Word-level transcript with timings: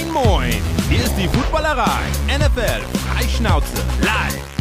Moin, 0.00 0.12
moin! 0.12 0.52
Hier 0.88 1.04
ist 1.04 1.14
die 1.16 1.28
Footballerei. 1.28 2.00
NFL 2.28 2.80
Freischnauze 3.06 3.76
live. 4.02 4.56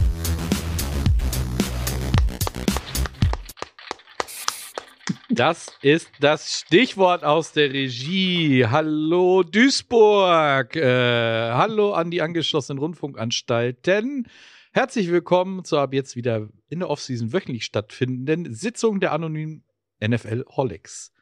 Das 5.30 5.68
ist 5.82 6.10
das 6.20 6.52
Stichwort 6.52 7.24
aus 7.24 7.54
der 7.54 7.72
Regie. 7.72 8.66
Hallo 8.66 9.44
Duisburg. 9.44 10.76
Äh, 10.76 11.52
hallo 11.52 11.94
an 11.94 12.12
die 12.12 12.22
angeschlossenen 12.22 12.80
Rundfunkanstalten. 12.80 14.28
Herzlich 14.74 15.10
willkommen 15.10 15.64
zur 15.64 15.80
ab 15.82 15.94
jetzt 15.94 16.16
wieder 16.16 16.50
in 16.68 16.80
der 16.80 16.90
Offseason 16.90 17.32
wöchentlich 17.32 17.64
stattfindenden 17.64 18.54
Sitzung 18.54 19.00
der 19.00 19.14
anonymen 19.14 19.64
NFL 20.06 20.44
Holics. 20.50 21.14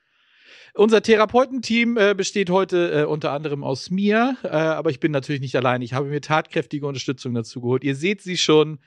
Unser 0.77 1.01
Therapeutenteam 1.01 1.97
äh, 1.97 2.13
besteht 2.13 2.51
heute 2.51 2.91
äh, 2.91 3.03
unter 3.05 3.31
anderem 3.31 3.63
aus 3.63 3.89
mir, 3.89 4.37
äh, 4.43 4.49
aber 4.49 4.91
ich 4.91 4.99
bin 4.99 5.11
natürlich 5.11 5.41
nicht 5.41 5.55
allein. 5.55 5.81
Ich 5.81 5.93
habe 5.93 6.07
mir 6.07 6.21
tatkräftige 6.21 6.85
Unterstützung 6.85 7.33
dazu 7.33 7.61
geholt. 7.61 7.83
Ihr 7.83 7.95
seht 7.95 8.21
sie 8.21 8.37
schon, 8.37 8.77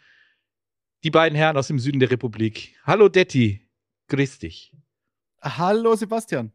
die 1.03 1.11
beiden 1.11 1.37
Herren 1.37 1.57
aus 1.57 1.67
dem 1.67 1.81
Süden 1.81 1.99
der 1.99 2.13
Republik. 2.13 2.77
Hallo 2.85 3.09
Detti, 3.09 3.69
grüß 4.07 4.39
dich. 4.39 4.73
Hallo 5.43 5.97
Sebastian. 5.97 6.53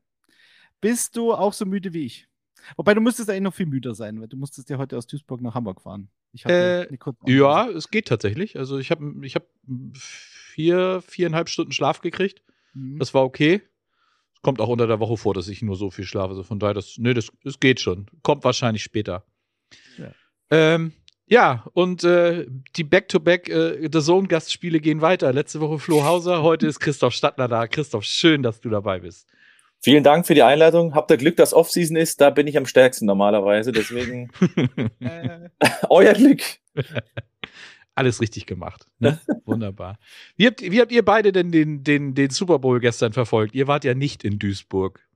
Bist 0.80 1.18
du 1.18 1.34
auch 1.34 1.52
so 1.52 1.66
müde 1.66 1.92
wie 1.92 2.06
ich? 2.06 2.30
Wobei 2.78 2.94
du 2.94 3.02
müsstest 3.02 3.30
eigentlich 3.30 3.42
noch 3.42 3.54
viel 3.54 3.66
müder 3.66 3.94
sein, 3.94 4.22
weil 4.22 4.30
du 4.30 4.38
musstest 4.38 4.70
ja 4.70 4.78
heute 4.78 4.98
aus 4.98 5.06
Duisburg 5.06 5.42
nach 5.42 5.54
Hamburg 5.54 5.82
fahren. 5.82 6.08
Äh, 6.46 6.88
ja, 7.26 7.70
es 7.70 7.90
geht 7.90 8.08
tatsächlich. 8.08 8.58
Also 8.58 8.78
ich 8.78 8.90
habe 8.90 9.14
ich 9.24 9.36
hab 9.36 9.48
vier, 9.96 11.02
viereinhalb 11.06 11.50
Stunden 11.50 11.74
Schlaf 11.74 12.00
gekriegt. 12.00 12.42
Mhm. 12.74 13.00
Das 13.00 13.14
war 13.14 13.26
okay. 13.26 13.62
Kommt 14.46 14.62
auch 14.62 14.68
unter 14.68 14.86
der 14.86 15.00
Woche 15.00 15.18
vor, 15.18 15.34
dass 15.34 15.48
ich 15.48 15.64
nur 15.64 15.76
so 15.76 15.90
viel 15.90 16.06
schlafe. 16.06 16.30
Also 16.30 16.44
von 16.44 16.60
daher, 16.60 16.76
das, 16.76 17.00
nö, 17.00 17.16
das, 17.16 17.32
das 17.44 17.60
geht 17.60 17.82
schon. 17.82 18.06
Kommt 18.22 18.44
wahrscheinlich 18.44 18.84
später. 18.84 19.26
Ja, 19.98 20.12
ähm, 20.52 20.94
ja 21.26 21.66
und 21.74 22.04
äh, 22.04 22.46
die 22.76 22.84
Back-to-Back 22.84 23.50
äh, 23.50 23.90
The 23.92 24.02
Zone-Gastspiele 24.02 24.82
gehen 24.82 25.02
weiter. 25.02 25.34
Letzte 25.34 25.62
Woche 25.62 25.80
Flo 25.80 26.04
Hauser, 26.04 26.44
heute 26.44 26.68
ist 26.68 26.80
Christoph 26.80 27.14
Stadtler 27.14 27.48
da. 27.48 27.66
Christoph, 27.66 28.04
schön, 28.04 28.44
dass 28.44 28.62
du 28.62 28.70
dabei 28.70 29.00
bist. 29.00 29.28
Vielen 29.80 30.04
Dank 30.04 30.28
für 30.28 30.36
die 30.36 30.44
Einladung. 30.44 30.94
Habt 30.94 31.10
ihr 31.10 31.18
Glück, 31.18 31.38
dass 31.38 31.52
Off-Season 31.52 31.96
ist? 31.96 32.22
Da 32.22 32.30
bin 32.30 32.46
ich 32.46 32.56
am 32.56 32.68
stärksten 32.68 33.08
normalerweise. 33.08 33.72
Deswegen 33.72 34.30
euer 35.90 36.14
Glück. 36.14 36.42
Alles 37.96 38.20
richtig 38.22 38.46
gemacht. 38.46 38.88
Ne? 39.00 39.20
Wunderbar. 39.46 39.98
Wie 40.36 40.48
habt, 40.48 40.62
wie 40.62 40.82
habt 40.82 40.92
ihr 40.92 41.04
beide 41.04 41.32
denn 41.32 41.52
den, 41.52 41.84
den, 41.84 42.14
den 42.14 42.30
Super 42.30 42.60
Bowl 42.60 42.80
gestern 42.82 43.14
verfolgt? 43.14 43.56
Ihr 43.56 43.68
wart 43.68 43.86
ja 43.86 43.94
nicht 43.94 44.24
in 44.26 44.38
Duisburg. 44.38 45.08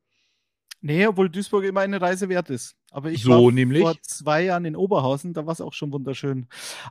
Nee, 0.81 1.05
obwohl 1.05 1.29
Duisburg 1.29 1.65
immer 1.65 1.81
eine 1.81 1.99
Reise 1.99 2.29
wert 2.29 2.49
ist. 2.49 2.78
Aber 2.91 3.11
ich 3.11 3.23
so 3.23 3.45
war 3.45 3.51
nämlich? 3.51 3.81
vor 3.81 3.95
zwei 4.01 4.43
Jahren 4.43 4.65
in 4.65 4.75
Oberhausen, 4.75 5.33
da 5.33 5.45
war 5.45 5.53
es 5.53 5.61
auch 5.61 5.73
schon 5.73 5.91
wunderschön. 5.91 6.47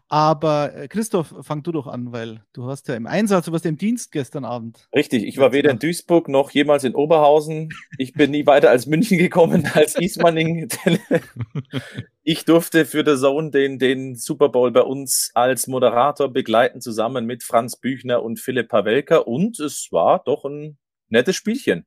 Aber 0.09 0.75
äh, 0.75 0.89
Christoph, 0.89 1.35
fang 1.43 1.63
du 1.63 1.73
doch 1.73 1.87
an, 1.87 2.13
weil 2.13 2.45
du 2.53 2.67
hast 2.67 2.89
ja 2.89 2.95
im 2.95 3.07
Einsatz, 3.07 3.47
du 3.47 3.53
warst 3.53 3.65
ja 3.65 3.71
im 3.71 3.79
Dienst 3.79 4.13
gestern 4.13 4.45
Abend. 4.45 4.89
Richtig, 4.95 5.25
ich 5.25 5.39
war 5.39 5.53
weder 5.53 5.71
in 5.71 5.79
Duisburg 5.79 6.29
noch 6.29 6.51
jemals 6.51 6.85
in 6.85 6.95
Oberhausen. 6.95 7.71
Ich 7.99 8.13
bin 8.13 8.31
nie 8.31 8.47
weiter 8.47 8.71
als 8.71 8.87
München 8.87 9.19
gekommen, 9.19 9.69
als 9.75 9.97
Ismaning. 9.97 10.69
ich 12.23 12.45
durfte 12.45 12.85
für 12.85 13.05
The 13.05 13.21
Zone 13.21 13.51
den, 13.51 13.79
den 13.79 14.15
Super 14.15 14.49
Bowl 14.49 14.71
bei 14.71 14.83
uns 14.83 15.31
als 15.35 15.67
Moderator 15.67 16.33
begleiten, 16.33 16.81
zusammen 16.81 17.27
mit 17.27 17.43
Franz 17.43 17.77
Büchner 17.77 18.23
und 18.23 18.39
Philipp 18.39 18.69
Pawelka. 18.69 19.19
Und 19.19 19.59
es 19.59 19.89
war 19.91 20.23
doch 20.25 20.45
ein 20.45 20.79
nettes 21.09 21.37
Spielchen. 21.37 21.87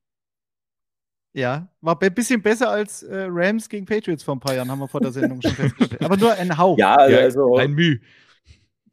Ja, 1.34 1.70
war 1.80 2.02
ein 2.02 2.14
bisschen 2.14 2.42
besser 2.42 2.70
als 2.70 3.04
äh, 3.04 3.28
Rams 3.30 3.70
gegen 3.70 3.86
Patriots 3.86 4.24
vor 4.24 4.36
ein 4.36 4.40
paar 4.40 4.54
Jahren, 4.54 4.70
haben 4.70 4.80
wir 4.80 4.88
vor 4.88 5.00
der 5.00 5.12
Sendung 5.12 5.42
schon 5.42 5.52
festgestellt. 5.52 6.04
Aber 6.04 6.18
nur 6.18 6.34
ein 6.34 6.58
Hauch. 6.58 6.78
Ja, 6.78 6.96
also 6.96 7.56
ein 7.56 7.72
Müh. 7.72 8.00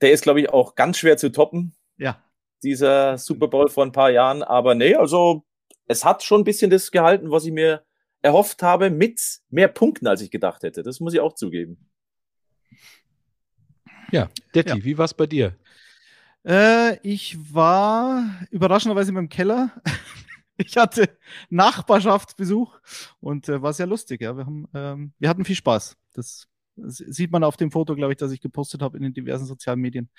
Der 0.01 0.13
ist, 0.13 0.23
glaube 0.23 0.41
ich, 0.41 0.51
auch 0.51 0.77
ganz 0.77 0.99
schwer 0.99 1.17
zu 1.17 1.33
toppen. 1.33 1.75
Ja. 1.97 2.23
Dieser 2.63 3.19
Super 3.19 3.49
Bowl 3.49 3.69
vor 3.69 3.85
ein 3.85 3.91
paar 3.91 4.11
Jahren. 4.11 4.45
Aber 4.45 4.77
nee, 4.77 4.95
also 4.95 5.45
es 5.89 6.05
hat 6.05 6.23
schon 6.23 6.43
ein 6.43 6.45
bisschen 6.45 6.71
das 6.71 6.93
gehalten, 6.93 7.33
was 7.33 7.45
ich 7.45 7.53
mir 7.53 7.83
erhofft 8.23 8.63
habe, 8.63 8.91
mit 8.91 9.21
mehr 9.51 9.69
Punkten, 9.69 10.07
als 10.07 10.21
ich 10.23 10.31
gedacht 10.31 10.63
hätte. 10.63 10.85
Das 10.85 11.01
muss 11.01 11.15
ich 11.15 11.21
auch 11.21 11.35
zugeben. 11.35 11.89
Ja, 14.13 14.29
Detti, 14.55 14.79
ja. 14.79 14.85
wie 14.85 14.97
war's 14.97 15.15
bei 15.15 15.27
dir? 15.27 15.57
Äh, 16.47 16.99
ich 17.03 17.37
war 17.53 18.25
überraschenderweise 18.51 19.11
in 19.11 19.17
meinem 19.17 19.29
Keller. 19.29 19.73
Ich 20.59 20.77
hatte 20.77 21.17
Nachbarschaftsbesuch 21.49 22.79
und 23.21 23.49
äh, 23.49 23.63
war 23.63 23.73
sehr 23.73 23.87
lustig. 23.87 24.21
Ja, 24.21 24.37
wir 24.37 24.45
haben, 24.45 24.69
ähm, 24.75 25.13
wir 25.19 25.29
hatten 25.29 25.45
viel 25.45 25.57
Spaß. 25.57 25.97
Das, 26.15 26.49
sieht 26.81 27.33
man 27.33 27.43
auf 27.43 27.57
dem 27.57 27.73
Foto, 27.73 27.97
glaube 27.97 28.13
ich, 28.13 28.19
das 28.19 28.31
ich 28.31 28.41
gepostet 28.41 28.83
habe 28.83 28.97
in 28.97 29.03
den 29.03 29.13
diversen 29.13 29.47
sozialen 29.47 29.81
Medien. 29.81 30.11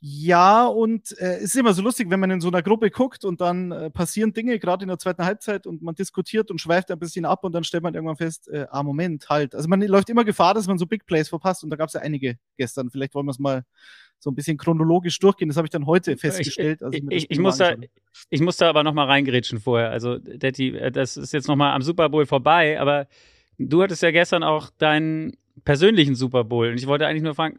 Ja, 0.00 0.66
und 0.66 1.10
äh, 1.18 1.38
es 1.38 1.42
ist 1.42 1.56
immer 1.56 1.74
so 1.74 1.82
lustig, 1.82 2.08
wenn 2.08 2.20
man 2.20 2.30
in 2.30 2.40
so 2.40 2.48
einer 2.48 2.62
Gruppe 2.62 2.88
guckt 2.88 3.24
und 3.24 3.40
dann 3.40 3.72
äh, 3.72 3.90
passieren 3.90 4.32
Dinge, 4.32 4.60
gerade 4.60 4.84
in 4.84 4.88
der 4.88 4.98
zweiten 4.98 5.24
Halbzeit, 5.24 5.66
und 5.66 5.82
man 5.82 5.96
diskutiert 5.96 6.52
und 6.52 6.60
schweift 6.60 6.92
ein 6.92 7.00
bisschen 7.00 7.24
ab 7.24 7.42
und 7.42 7.52
dann 7.52 7.64
stellt 7.64 7.82
man 7.82 7.94
irgendwann 7.94 8.16
fest, 8.16 8.48
äh, 8.48 8.66
ah, 8.70 8.84
Moment, 8.84 9.28
halt. 9.28 9.56
Also 9.56 9.68
man 9.68 9.82
läuft 9.82 10.08
immer 10.08 10.24
Gefahr, 10.24 10.54
dass 10.54 10.68
man 10.68 10.78
so 10.78 10.86
Big 10.86 11.04
Plays 11.04 11.28
verpasst 11.28 11.64
und 11.64 11.70
da 11.70 11.76
gab 11.76 11.88
es 11.88 11.94
ja 11.94 12.00
einige 12.00 12.38
gestern. 12.56 12.90
Vielleicht 12.90 13.14
wollen 13.14 13.26
wir 13.26 13.32
es 13.32 13.40
mal 13.40 13.64
so 14.20 14.30
ein 14.30 14.36
bisschen 14.36 14.56
chronologisch 14.56 15.18
durchgehen. 15.18 15.48
Das 15.48 15.56
habe 15.56 15.66
ich 15.66 15.70
dann 15.70 15.86
heute 15.86 16.16
festgestellt. 16.16 16.80
Ich, 16.92 17.02
ich, 17.02 17.10
ich, 17.10 17.30
ich 17.32 17.38
muss, 17.40 17.56
da, 17.56 17.74
ich 18.30 18.40
muss 18.40 18.56
da 18.56 18.68
aber 18.68 18.84
noch 18.84 18.94
mal 18.94 19.06
reingerätschen 19.06 19.58
vorher. 19.58 19.90
Also, 19.90 20.18
Detti, 20.18 20.76
äh, 20.76 20.92
das 20.92 21.16
ist 21.16 21.32
jetzt 21.32 21.48
noch 21.48 21.56
mal 21.56 21.74
am 21.74 21.82
Super 21.82 22.08
Bowl 22.08 22.24
vorbei, 22.24 22.80
aber 22.80 23.08
du 23.58 23.82
hattest 23.82 24.02
ja 24.02 24.12
gestern 24.12 24.44
auch 24.44 24.70
deinen 24.70 25.36
persönlichen 25.64 26.14
Super 26.14 26.44
Bowl. 26.44 26.68
Und 26.68 26.78
ich 26.78 26.86
wollte 26.86 27.06
eigentlich 27.06 27.24
nur 27.24 27.34
fragen, 27.34 27.56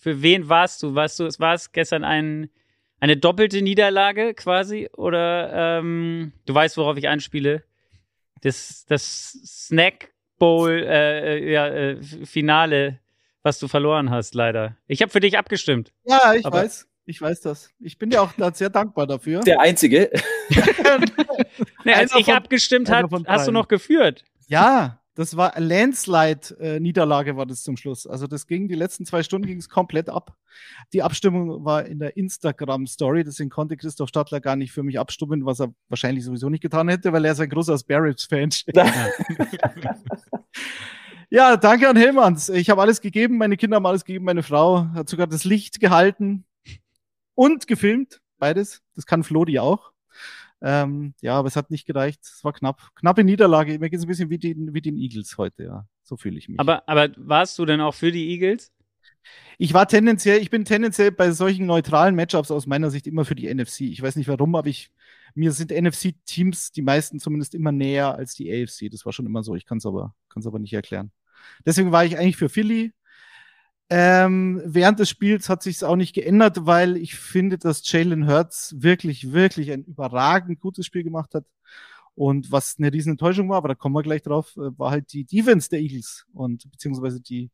für 0.00 0.22
wen 0.22 0.48
warst 0.48 0.82
du? 0.82 0.94
Warst 0.94 1.20
du, 1.20 1.28
war 1.38 1.54
es 1.54 1.72
gestern 1.72 2.04
ein, 2.04 2.48
eine 2.98 3.16
doppelte 3.16 3.62
Niederlage 3.62 4.34
quasi? 4.34 4.88
Oder 4.96 5.78
ähm, 5.78 6.32
du 6.46 6.54
weißt, 6.54 6.76
worauf 6.78 6.96
ich 6.96 7.08
anspiele? 7.08 7.62
Das, 8.40 8.86
das 8.88 9.38
Snack 9.44 10.12
Bowl 10.38 10.70
äh, 10.70 11.36
äh, 11.36 11.52
ja, 11.52 11.68
äh, 11.68 12.02
Finale, 12.24 12.98
was 13.42 13.58
du 13.58 13.68
verloren 13.68 14.10
hast, 14.10 14.34
leider. 14.34 14.76
Ich 14.86 15.02
habe 15.02 15.12
für 15.12 15.20
dich 15.20 15.36
abgestimmt. 15.36 15.92
Ja, 16.04 16.32
ich 16.34 16.44
weiß. 16.44 16.88
Ich 17.04 17.20
weiß 17.20 17.40
das. 17.40 17.70
Ich 17.80 17.98
bin 17.98 18.10
dir 18.10 18.22
auch 18.22 18.32
sehr 18.54 18.70
dankbar 18.70 19.06
dafür. 19.06 19.40
Der 19.40 19.60
Einzige. 19.60 20.10
nee, 21.84 21.92
als 21.92 22.14
ich 22.14 22.32
abgestimmt 22.32 22.88
habe, 22.88 23.22
hast 23.26 23.48
du 23.48 23.52
noch 23.52 23.68
geführt. 23.68 24.24
Ja, 24.46 24.99
das 25.20 25.36
war 25.36 25.52
Landslide-Niederlage, 25.60 27.36
war 27.36 27.44
das 27.44 27.62
zum 27.62 27.76
Schluss. 27.76 28.06
Also 28.06 28.26
das 28.26 28.46
ging, 28.46 28.68
die 28.68 28.74
letzten 28.74 29.04
zwei 29.04 29.22
Stunden 29.22 29.46
ging 29.46 29.58
es 29.58 29.68
komplett 29.68 30.08
ab. 30.08 30.34
Die 30.94 31.02
Abstimmung 31.02 31.62
war 31.62 31.84
in 31.84 31.98
der 31.98 32.16
Instagram-Story, 32.16 33.22
deswegen 33.22 33.50
konnte 33.50 33.76
Christoph 33.76 34.08
Stadler 34.08 34.40
gar 34.40 34.56
nicht 34.56 34.72
für 34.72 34.82
mich 34.82 34.98
abstimmen, 34.98 35.44
was 35.44 35.60
er 35.60 35.74
wahrscheinlich 35.90 36.24
sowieso 36.24 36.48
nicht 36.48 36.62
getan 36.62 36.88
hätte, 36.88 37.12
weil 37.12 37.26
er 37.26 37.32
ist 37.32 37.40
ein 37.40 37.50
großer 37.50 37.76
Sparrows-Fan. 37.76 38.48
ja, 41.28 41.58
danke 41.58 41.90
an 41.90 41.96
Hellmanns. 41.96 42.48
Ich 42.48 42.70
habe 42.70 42.80
alles 42.80 43.02
gegeben, 43.02 43.36
meine 43.36 43.58
Kinder 43.58 43.76
haben 43.76 43.84
alles 43.84 44.06
gegeben, 44.06 44.24
meine 44.24 44.42
Frau 44.42 44.86
hat 44.94 45.10
sogar 45.10 45.26
das 45.26 45.44
Licht 45.44 45.80
gehalten 45.80 46.46
und 47.34 47.66
gefilmt. 47.66 48.22
Beides. 48.38 48.80
Das 48.94 49.04
kann 49.04 49.22
Flodi 49.22 49.58
auch. 49.58 49.92
Ähm, 50.62 51.14
ja, 51.20 51.34
aber 51.34 51.48
es 51.48 51.56
hat 51.56 51.70
nicht 51.70 51.86
gereicht. 51.86 52.20
Es 52.22 52.44
war 52.44 52.52
knapp. 52.52 52.94
Knappe 52.94 53.24
Niederlage. 53.24 53.78
Mir 53.78 53.90
geht 53.90 53.98
es 53.98 54.04
ein 54.04 54.08
bisschen 54.08 54.30
wie 54.30 54.38
den, 54.38 54.74
wie 54.74 54.82
den 54.82 54.96
Eagles 54.96 55.38
heute, 55.38 55.64
ja. 55.64 55.86
So 56.02 56.16
fühle 56.16 56.38
ich 56.38 56.48
mich. 56.48 56.60
Aber, 56.60 56.88
aber 56.88 57.08
warst 57.16 57.58
du 57.58 57.64
denn 57.64 57.80
auch 57.80 57.94
für 57.94 58.12
die 58.12 58.30
Eagles? 58.30 58.72
Ich 59.58 59.74
war 59.74 59.86
tendenziell, 59.86 60.40
ich 60.40 60.50
bin 60.50 60.64
tendenziell 60.64 61.12
bei 61.12 61.32
solchen 61.32 61.66
neutralen 61.66 62.14
Matchups 62.14 62.50
aus 62.50 62.66
meiner 62.66 62.90
Sicht 62.90 63.06
immer 63.06 63.24
für 63.24 63.34
die 63.34 63.52
NFC. 63.52 63.82
Ich 63.82 64.02
weiß 64.02 64.16
nicht 64.16 64.28
warum, 64.28 64.54
aber 64.54 64.68
ich, 64.68 64.90
mir 65.34 65.52
sind 65.52 65.70
NFC-Teams 65.70 66.72
die 66.72 66.82
meisten 66.82 67.20
zumindest 67.20 67.54
immer 67.54 67.72
näher 67.72 68.14
als 68.14 68.34
die 68.34 68.50
AFC. 68.50 68.90
Das 68.90 69.04
war 69.04 69.12
schon 69.12 69.26
immer 69.26 69.42
so. 69.42 69.54
Ich 69.54 69.66
kann 69.66 69.78
es 69.78 69.86
aber, 69.86 70.14
kann's 70.28 70.46
aber 70.46 70.58
nicht 70.58 70.72
erklären. 70.72 71.10
Deswegen 71.64 71.92
war 71.92 72.04
ich 72.04 72.18
eigentlich 72.18 72.36
für 72.36 72.48
Philly. 72.48 72.92
Ähm, 73.92 74.62
während 74.64 75.00
des 75.00 75.08
Spiels 75.08 75.48
hat 75.48 75.64
sich 75.64 75.82
auch 75.82 75.96
nicht 75.96 76.14
geändert, 76.14 76.64
weil 76.64 76.96
ich 76.96 77.16
finde, 77.16 77.58
dass 77.58 77.82
Jalen 77.90 78.28
Hurts 78.28 78.76
wirklich, 78.78 79.32
wirklich 79.32 79.72
ein 79.72 79.82
überragend 79.82 80.60
gutes 80.60 80.86
Spiel 80.86 81.02
gemacht 81.02 81.34
hat. 81.34 81.44
Und 82.14 82.52
was 82.52 82.76
eine 82.78 82.92
riesen 82.92 83.12
Enttäuschung 83.12 83.48
war, 83.48 83.56
aber 83.56 83.68
da 83.68 83.74
kommen 83.74 83.96
wir 83.96 84.02
gleich 84.02 84.22
drauf, 84.22 84.56
äh, 84.56 84.78
war 84.78 84.92
halt 84.92 85.12
die 85.12 85.24
Defense 85.24 85.68
der 85.68 85.80
Eagles 85.80 86.24
und 86.32 86.70
beziehungsweise 86.70 87.20
die, 87.20 87.50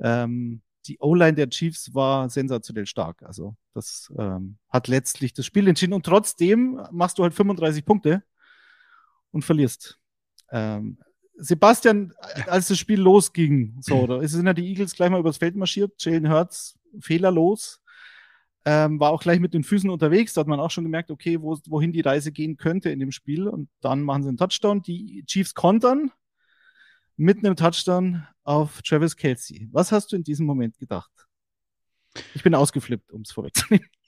ähm, 0.00 0.62
die 0.86 0.98
O-Line 0.98 1.34
der 1.34 1.48
Chiefs 1.48 1.94
war 1.94 2.28
sensationell 2.28 2.86
stark. 2.86 3.22
Also 3.22 3.54
das 3.72 4.12
ähm, 4.18 4.58
hat 4.68 4.88
letztlich 4.88 5.32
das 5.32 5.46
Spiel 5.46 5.68
entschieden 5.68 5.92
und 5.92 6.04
trotzdem 6.04 6.80
machst 6.90 7.18
du 7.18 7.22
halt 7.22 7.34
35 7.34 7.84
Punkte 7.84 8.24
und 9.30 9.44
verlierst. 9.44 10.00
Ähm, 10.50 10.98
Sebastian, 11.34 12.12
als 12.46 12.68
das 12.68 12.78
Spiel 12.78 13.00
losging, 13.00 13.76
so, 13.80 14.06
da 14.06 14.26
sind 14.26 14.46
ja 14.46 14.52
die 14.52 14.68
Eagles 14.68 14.94
gleich 14.94 15.10
mal 15.10 15.20
übers 15.20 15.38
Feld 15.38 15.56
marschiert, 15.56 15.92
Jalen 15.98 16.30
Hurts 16.30 16.78
fehlerlos, 17.00 17.80
ähm, 18.64 19.00
war 19.00 19.10
auch 19.10 19.22
gleich 19.22 19.40
mit 19.40 19.54
den 19.54 19.64
Füßen 19.64 19.90
unterwegs, 19.90 20.34
da 20.34 20.40
hat 20.40 20.48
man 20.48 20.60
auch 20.60 20.70
schon 20.70 20.84
gemerkt, 20.84 21.10
okay, 21.10 21.40
wo, 21.40 21.58
wohin 21.66 21.92
die 21.92 22.00
Reise 22.00 22.32
gehen 22.32 22.56
könnte 22.56 22.90
in 22.90 23.00
dem 23.00 23.12
Spiel 23.12 23.48
und 23.48 23.68
dann 23.80 24.02
machen 24.02 24.22
sie 24.22 24.28
einen 24.28 24.38
Touchdown, 24.38 24.82
die 24.82 25.24
Chiefs 25.26 25.54
kontern, 25.54 26.12
mit 27.16 27.38
einem 27.38 27.56
Touchdown 27.56 28.26
auf 28.44 28.82
Travis 28.82 29.16
Kelsey. 29.16 29.68
Was 29.72 29.92
hast 29.92 30.12
du 30.12 30.16
in 30.16 30.24
diesem 30.24 30.46
Moment 30.46 30.78
gedacht? 30.78 31.10
Ich 32.34 32.42
bin 32.42 32.54
ausgeflippt, 32.54 33.10
um 33.12 33.22
es 33.22 33.32
vorwegzunehmen. 33.32 33.88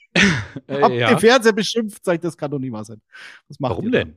Äh, 0.69 0.81
Hab 0.81 0.93
ja. 0.93 1.09
den 1.09 1.19
Fernseher 1.19 1.53
beschimpft, 1.53 2.05
sagt, 2.05 2.23
das 2.23 2.37
kann 2.37 2.49
doch 2.49 2.61
nicht 2.61 2.71
wahr 2.71 2.85
sein. 2.85 3.03
Was 3.49 3.59
macht 3.59 3.71
Warum 3.71 3.93
ihr 3.93 4.05
da? 4.05 4.12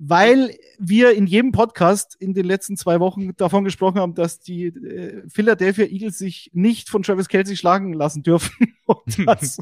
Weil 0.00 0.56
wir 0.78 1.12
in 1.12 1.26
jedem 1.26 1.50
Podcast 1.50 2.16
in 2.20 2.32
den 2.32 2.46
letzten 2.46 2.76
zwei 2.76 3.00
Wochen 3.00 3.34
davon 3.36 3.64
gesprochen 3.64 3.98
haben, 3.98 4.14
dass 4.14 4.38
die 4.38 4.66
äh, 4.66 5.28
Philadelphia 5.28 5.86
Eagles 5.86 6.18
sich 6.18 6.50
nicht 6.54 6.88
von 6.88 7.02
Travis 7.02 7.26
Kelsey 7.26 7.56
schlagen 7.56 7.92
lassen 7.92 8.22
dürfen. 8.22 8.74
Und 8.86 9.26
dass, 9.26 9.58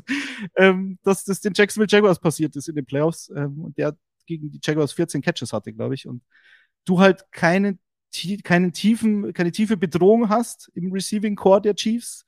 ähm, 0.57 0.99
dass 1.03 1.25
das 1.25 1.41
den 1.41 1.55
Jacksonville 1.57 1.89
Jaguars 1.91 2.21
passiert 2.21 2.55
ist 2.55 2.69
in 2.69 2.75
den 2.75 2.85
Playoffs. 2.85 3.33
Ähm, 3.35 3.61
und 3.61 3.77
der 3.77 3.97
gegen 4.27 4.51
die 4.51 4.61
Jaguars 4.63 4.93
14 4.93 5.23
Catches 5.23 5.53
hatte, 5.53 5.73
glaube 5.73 5.95
ich, 5.95 6.07
und 6.07 6.23
du 6.85 7.01
halt 7.01 7.27
keine, 7.33 7.79
keinen 8.45 8.73
tiefen, 8.73 9.33
keine 9.33 9.53
tiefe 9.53 9.77
Bedrohung 9.77 10.29
hast 10.29 10.71
im 10.75 10.93
Receiving 10.93 11.37
Core 11.37 11.63
der 11.63 11.75
Chiefs. 11.75 12.25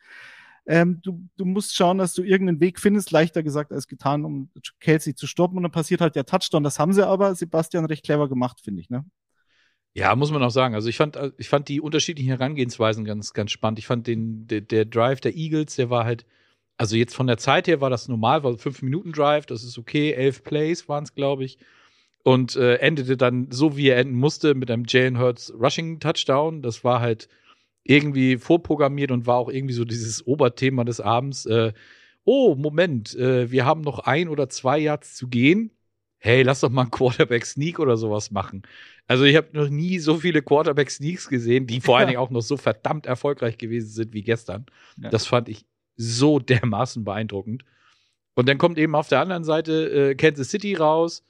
Ähm, 0.68 1.00
du, 1.02 1.26
du 1.38 1.46
musst 1.46 1.74
schauen, 1.74 1.96
dass 1.96 2.12
du 2.12 2.22
irgendeinen 2.22 2.60
Weg 2.60 2.78
findest, 2.78 3.10
leichter 3.10 3.42
gesagt 3.42 3.72
als 3.72 3.88
getan, 3.88 4.26
um 4.26 4.50
Kelsey 4.80 5.14
zu 5.14 5.26
stoppen. 5.26 5.56
Und 5.56 5.62
dann 5.62 5.72
passiert 5.72 6.02
halt 6.02 6.14
der 6.14 6.26
Touchdown. 6.26 6.62
Das 6.62 6.78
haben 6.78 6.92
sie 6.92 7.06
aber, 7.06 7.34
Sebastian, 7.34 7.86
recht 7.86 8.04
clever 8.04 8.28
gemacht, 8.28 8.60
finde 8.62 8.82
ich. 8.82 8.90
Ne? 8.90 9.06
Ja, 9.94 10.14
muss 10.14 10.30
man 10.30 10.42
auch 10.42 10.50
sagen. 10.50 10.74
Also 10.74 10.90
ich 10.90 10.98
fand, 10.98 11.16
äh, 11.16 11.32
ich 11.38 11.48
fand 11.48 11.68
die 11.68 11.80
unterschiedlichen 11.80 12.28
Herangehensweisen 12.28 13.06
ganz, 13.06 13.32
ganz 13.32 13.50
spannend. 13.50 13.78
Ich 13.78 13.86
fand 13.86 14.06
den, 14.06 14.46
der, 14.46 14.60
der 14.60 14.84
Drive 14.84 15.22
der 15.22 15.34
Eagles, 15.34 15.76
der 15.76 15.88
war 15.88 16.04
halt, 16.04 16.26
also 16.76 16.96
jetzt 16.96 17.16
von 17.16 17.26
der 17.26 17.38
Zeit 17.38 17.66
her 17.66 17.80
war 17.80 17.88
das 17.88 18.06
normal, 18.06 18.44
war 18.44 18.58
fünf 18.58 18.82
Minuten 18.82 19.12
Drive, 19.12 19.46
das 19.46 19.64
ist 19.64 19.78
okay, 19.78 20.12
elf 20.12 20.44
Plays 20.44 20.86
waren 20.86 21.04
es, 21.04 21.14
glaube 21.14 21.44
ich. 21.44 21.58
Und 22.24 22.56
äh, 22.56 22.74
endete 22.76 23.16
dann 23.16 23.50
so, 23.50 23.78
wie 23.78 23.88
er 23.88 23.96
enden 23.96 24.16
musste, 24.16 24.54
mit 24.54 24.70
einem 24.70 24.84
Jalen 24.86 25.18
Hurts 25.18 25.50
Rushing 25.58 25.98
Touchdown. 25.98 26.60
Das 26.60 26.84
war 26.84 27.00
halt 27.00 27.30
irgendwie 27.88 28.36
vorprogrammiert 28.36 29.10
und 29.10 29.26
war 29.26 29.36
auch 29.36 29.48
irgendwie 29.48 29.74
so 29.74 29.84
dieses 29.84 30.26
Oberthema 30.26 30.84
des 30.84 31.00
Abends. 31.00 31.46
Äh, 31.46 31.72
oh, 32.24 32.54
Moment, 32.54 33.16
äh, 33.16 33.50
wir 33.50 33.64
haben 33.64 33.80
noch 33.80 34.00
ein 34.00 34.28
oder 34.28 34.48
zwei 34.50 34.78
Yards 34.78 35.16
zu 35.16 35.28
gehen. 35.28 35.70
Hey, 36.18 36.42
lass 36.42 36.60
doch 36.60 36.68
mal 36.68 36.82
einen 36.82 36.90
Quarterback-Sneak 36.90 37.78
oder 37.78 37.96
sowas 37.96 38.30
machen. 38.30 38.62
Also 39.06 39.24
ich 39.24 39.36
habe 39.36 39.48
noch 39.52 39.70
nie 39.70 39.98
so 40.00 40.16
viele 40.16 40.42
Quarterback-Sneaks 40.42 41.28
gesehen, 41.28 41.66
die 41.66 41.80
vor 41.80 41.96
allen 41.98 42.08
Dingen 42.08 42.20
auch 42.20 42.30
noch 42.30 42.42
so 42.42 42.58
verdammt 42.58 43.06
erfolgreich 43.06 43.56
gewesen 43.56 43.88
sind 43.88 44.12
wie 44.12 44.22
gestern. 44.22 44.66
Ja. 45.00 45.08
Das 45.08 45.26
fand 45.26 45.48
ich 45.48 45.64
so 45.96 46.38
dermaßen 46.38 47.04
beeindruckend. 47.04 47.64
Und 48.34 48.48
dann 48.48 48.58
kommt 48.58 48.78
eben 48.78 48.94
auf 48.94 49.08
der 49.08 49.20
anderen 49.20 49.44
Seite 49.44 50.10
äh, 50.10 50.14
Kansas 50.14 50.50
City 50.50 50.74
raus 50.74 51.24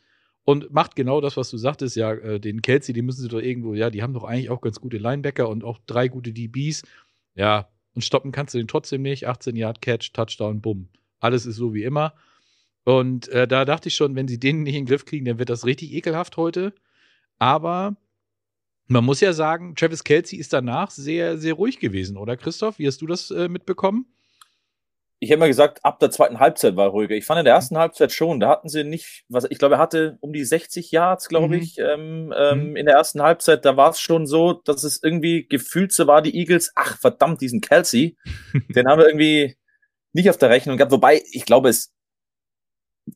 und 0.49 0.73
macht 0.73 0.97
genau 0.97 1.21
das, 1.21 1.37
was 1.37 1.51
du 1.51 1.59
sagtest. 1.59 1.95
Ja, 1.95 2.11
äh, 2.15 2.41
den 2.41 2.63
Kelsey, 2.63 2.95
die 2.95 3.03
müssen 3.03 3.21
sie 3.21 3.29
doch 3.29 3.39
irgendwo, 3.39 3.75
ja, 3.75 3.91
die 3.91 4.03
haben 4.03 4.15
doch 4.15 4.25
eigentlich 4.25 4.49
auch 4.49 4.63
ganz 4.63 4.81
gute 4.81 4.97
Linebacker 4.97 5.47
und 5.47 5.63
auch 5.63 5.79
drei 5.87 6.09
gute 6.09 6.33
DBs. 6.33 6.85
Ja, 7.35 7.69
und 7.95 8.01
stoppen 8.01 8.33
kannst 8.33 8.55
du 8.55 8.59
den 8.59 8.67
trotzdem 8.67 9.03
nicht. 9.03 9.29
18 9.29 9.57
Yard 9.57 9.83
Catch, 9.83 10.15
Touchdown, 10.15 10.63
bumm. 10.63 10.89
Alles 11.21 11.45
ist 11.45 11.57
so 11.57 11.75
wie 11.75 11.83
immer. 11.83 12.15
Und 12.85 13.29
äh, 13.29 13.47
da 13.47 13.67
dachte 13.67 13.91
ich 13.91 13.95
schon, 13.95 14.15
wenn 14.15 14.27
sie 14.27 14.41
den 14.41 14.63
nicht 14.63 14.75
in 14.75 14.87
den 14.87 14.89
Griff 14.89 15.05
kriegen, 15.05 15.27
dann 15.27 15.39
wird 15.39 15.51
das 15.51 15.67
richtig 15.67 15.93
ekelhaft 15.93 16.39
heute. 16.39 16.73
Aber 17.39 17.99
man 18.87 19.05
muss 19.05 19.21
ja 19.21 19.35
sagen, 19.35 19.75
Travis 19.75 20.03
Kelsey 20.03 20.39
ist 20.39 20.55
danach 20.55 20.91
sehr, 20.91 21.37
sehr 21.37 21.53
ruhig 21.53 21.79
gewesen, 21.79 22.17
oder 22.17 22.39
Christoph? 22.39 22.79
Wie 22.79 22.87
hast 22.87 23.03
du 23.03 23.07
das 23.07 23.31
äh, 23.31 23.51
mitbekommen? 23.51 24.07
Ich 25.21 25.31
hätte 25.31 25.41
mal 25.41 25.49
gesagt, 25.49 25.85
ab 25.85 25.99
der 25.99 26.11
zweiten 26.13 26.39
Halbzeit 26.39 26.77
war 26.77 26.87
er 26.87 26.91
ruhiger. 26.91 27.17
Ich 27.17 27.25
fand 27.25 27.41
in 27.41 27.45
der 27.45 27.55
ersten 27.55 27.77
Halbzeit 27.77 28.13
schon, 28.13 28.39
da 28.39 28.49
hatten 28.51 28.69
sie 28.69 28.85
nicht, 28.85 29.25
was 29.29 29.45
ich 29.51 29.59
glaube, 29.59 29.75
er 29.75 29.81
hatte 29.81 30.17
um 30.21 30.33
die 30.33 30.45
60 30.45 30.93
Yards, 30.93 31.29
glaube 31.29 31.49
Mhm. 31.57 31.63
ich, 31.63 31.79
ähm, 31.79 32.33
ähm, 32.37 32.71
Mhm. 32.71 32.77
in 32.77 32.87
der 32.87 32.95
ersten 32.95 33.21
Halbzeit. 33.23 33.65
Da 33.65 33.77
war 33.77 33.91
es 33.91 33.99
schon 34.01 34.27
so, 34.27 34.53
dass 34.53 34.85
es 34.85 35.03
irgendwie 35.03 35.47
gefühlt 35.49 35.93
so 35.93 36.07
war, 36.07 36.23
die 36.23 36.37
Eagles, 36.39 36.71
ach 36.77 36.99
verdammt, 36.99 37.41
diesen 37.41 37.61
Kelsey, 37.61 38.17
den 38.85 38.87
haben 38.87 39.01
wir 39.01 39.09
irgendwie 39.09 39.57
nicht 40.13 40.31
auf 40.31 40.39
der 40.39 40.51
Rechnung 40.51 40.77
gehabt. 40.77 40.93
Wobei, 40.93 41.21
ich 41.33 41.45
glaube, 41.45 41.69
es, 41.69 41.93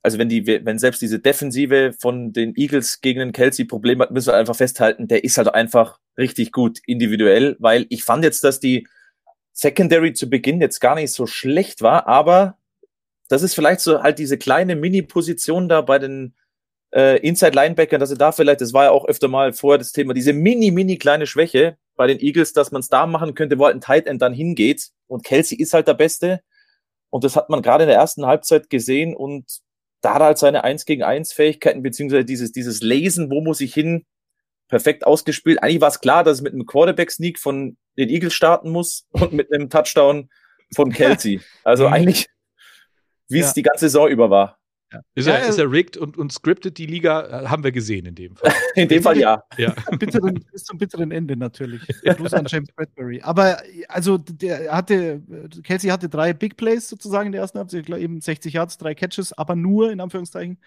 also 0.02 0.18
wenn 0.18 0.28
die, 0.28 0.46
wenn 0.46 0.78
selbst 0.78 1.02
diese 1.02 1.20
Defensive 1.20 1.92
von 2.00 2.32
den 2.32 2.54
Eagles 2.56 3.00
gegen 3.00 3.20
den 3.20 3.32
Kelsey 3.32 3.64
Problem 3.64 4.00
hat, 4.00 4.10
müssen 4.10 4.28
wir 4.32 4.36
einfach 4.36 4.56
festhalten, 4.56 5.06
der 5.06 5.22
ist 5.22 5.38
halt 5.38 5.54
einfach 5.54 5.98
richtig 6.18 6.50
gut 6.50 6.80
individuell, 6.86 7.56
weil 7.60 7.86
ich 7.90 8.02
fand 8.02 8.24
jetzt, 8.24 8.42
dass 8.42 8.58
die 8.58 8.88
Secondary 9.52 10.14
zu 10.14 10.28
Beginn 10.28 10.60
jetzt 10.60 10.80
gar 10.80 10.94
nicht 10.94 11.12
so 11.12 11.26
schlecht 11.26 11.82
war, 11.82 12.06
aber 12.06 12.56
das 13.28 13.42
ist 13.42 13.54
vielleicht 13.54 13.80
so 13.80 14.02
halt 14.02 14.18
diese 14.18 14.38
kleine 14.38 14.76
Mini-Position 14.76 15.68
da 15.68 15.80
bei 15.80 15.98
den 15.98 16.34
äh, 16.94 17.18
Inside-Linebackern, 17.26 18.00
dass 18.00 18.10
sie 18.10 18.18
da 18.18 18.32
vielleicht, 18.32 18.60
das 18.60 18.72
war 18.72 18.84
ja 18.84 18.90
auch 18.90 19.06
öfter 19.06 19.28
mal 19.28 19.52
vorher 19.52 19.78
das 19.78 19.92
Thema, 19.92 20.14
diese 20.14 20.32
mini, 20.32 20.70
mini 20.70 20.98
kleine 20.98 21.26
Schwäche 21.26 21.76
bei 21.96 22.06
den 22.06 22.20
Eagles, 22.20 22.52
dass 22.52 22.72
man 22.72 22.80
es 22.80 22.88
da 22.88 23.06
machen 23.06 23.34
könnte, 23.34 23.58
wo 23.58 23.64
halt 23.64 23.76
ein 23.76 23.80
Tight 23.80 24.06
End 24.06 24.22
dann 24.22 24.34
hingeht. 24.34 24.90
Und 25.06 25.24
Kelsey 25.24 25.58
ist 25.58 25.74
halt 25.74 25.88
der 25.88 25.94
Beste. 25.94 26.40
Und 27.10 27.24
das 27.24 27.36
hat 27.36 27.50
man 27.50 27.62
gerade 27.62 27.84
in 27.84 27.88
der 27.88 27.98
ersten 27.98 28.26
Halbzeit 28.26 28.70
gesehen 28.70 29.14
und 29.14 29.60
da 30.00 30.14
hat 30.14 30.22
er 30.22 30.26
halt 30.26 30.38
seine 30.38 30.64
1 30.64 30.84
gegen 30.84 31.02
1 31.02 31.32
Fähigkeiten, 31.32 31.82
beziehungsweise 31.82 32.24
dieses, 32.24 32.52
dieses 32.52 32.80
Lesen, 32.82 33.30
wo 33.30 33.40
muss 33.40 33.60
ich 33.60 33.72
hin, 33.72 34.04
perfekt 34.72 35.06
ausgespielt. 35.06 35.62
Eigentlich 35.62 35.82
war 35.82 35.88
es 35.90 36.00
klar, 36.00 36.24
dass 36.24 36.38
es 36.38 36.42
mit 36.42 36.54
einem 36.54 36.64
Quarterback-Sneak 36.64 37.38
von 37.38 37.76
den 37.98 38.08
Eagles 38.08 38.32
starten 38.32 38.70
muss 38.70 39.06
und 39.10 39.34
mit 39.34 39.52
einem 39.52 39.68
Touchdown 39.68 40.30
von 40.74 40.90
Kelsey. 40.90 41.42
Also 41.62 41.86
Mhm. 41.88 41.92
eigentlich, 41.92 42.26
wie 43.28 43.40
es 43.40 43.48
Ja. 43.48 43.52
die 43.52 43.62
ganze 43.62 43.80
Saison 43.84 44.08
über 44.08 44.30
war. 44.30 44.58
Ist, 45.14 45.26
Ja, 45.28 45.34
er, 45.34 45.46
ist 45.48 45.58
er 45.58 45.70
rigged 45.70 45.98
und, 45.98 46.16
und 46.16 46.32
scripted 46.32 46.78
die 46.78 46.86
Liga? 46.86 47.42
Äh, 47.42 47.48
Haben 47.48 47.64
wir 47.64 47.72
gesehen 47.72 48.06
in 48.06 48.14
dem 48.14 48.34
Fall. 48.34 48.50
In 48.74 48.88
dem 48.88 49.02
Fall 49.02 49.18
ja. 49.18 49.42
ja. 49.58 49.74
bitteren, 49.98 50.42
bis 50.50 50.64
zum 50.64 50.78
bitteren 50.78 51.10
Ende 51.10 51.36
natürlich. 51.36 51.82
Gruß 52.02 52.32
an 52.32 52.46
James 52.48 52.70
Bradbury. 52.74 53.20
Aber 53.22 53.60
also 53.88 54.16
der 54.16 54.72
hatte, 54.74 55.20
Kelsey 55.64 55.90
hatte 55.90 56.08
drei 56.08 56.32
Big 56.32 56.56
Plays 56.56 56.88
sozusagen 56.88 57.26
in 57.26 57.32
der 57.32 57.42
ersten 57.42 57.58
Halbzeit, 57.58 57.90
eben 57.90 58.22
60 58.22 58.54
Yards, 58.54 58.78
drei 58.78 58.94
Catches, 58.94 59.34
aber 59.34 59.54
nur 59.54 59.92
in 59.92 60.00
Anführungszeichen. 60.00 60.58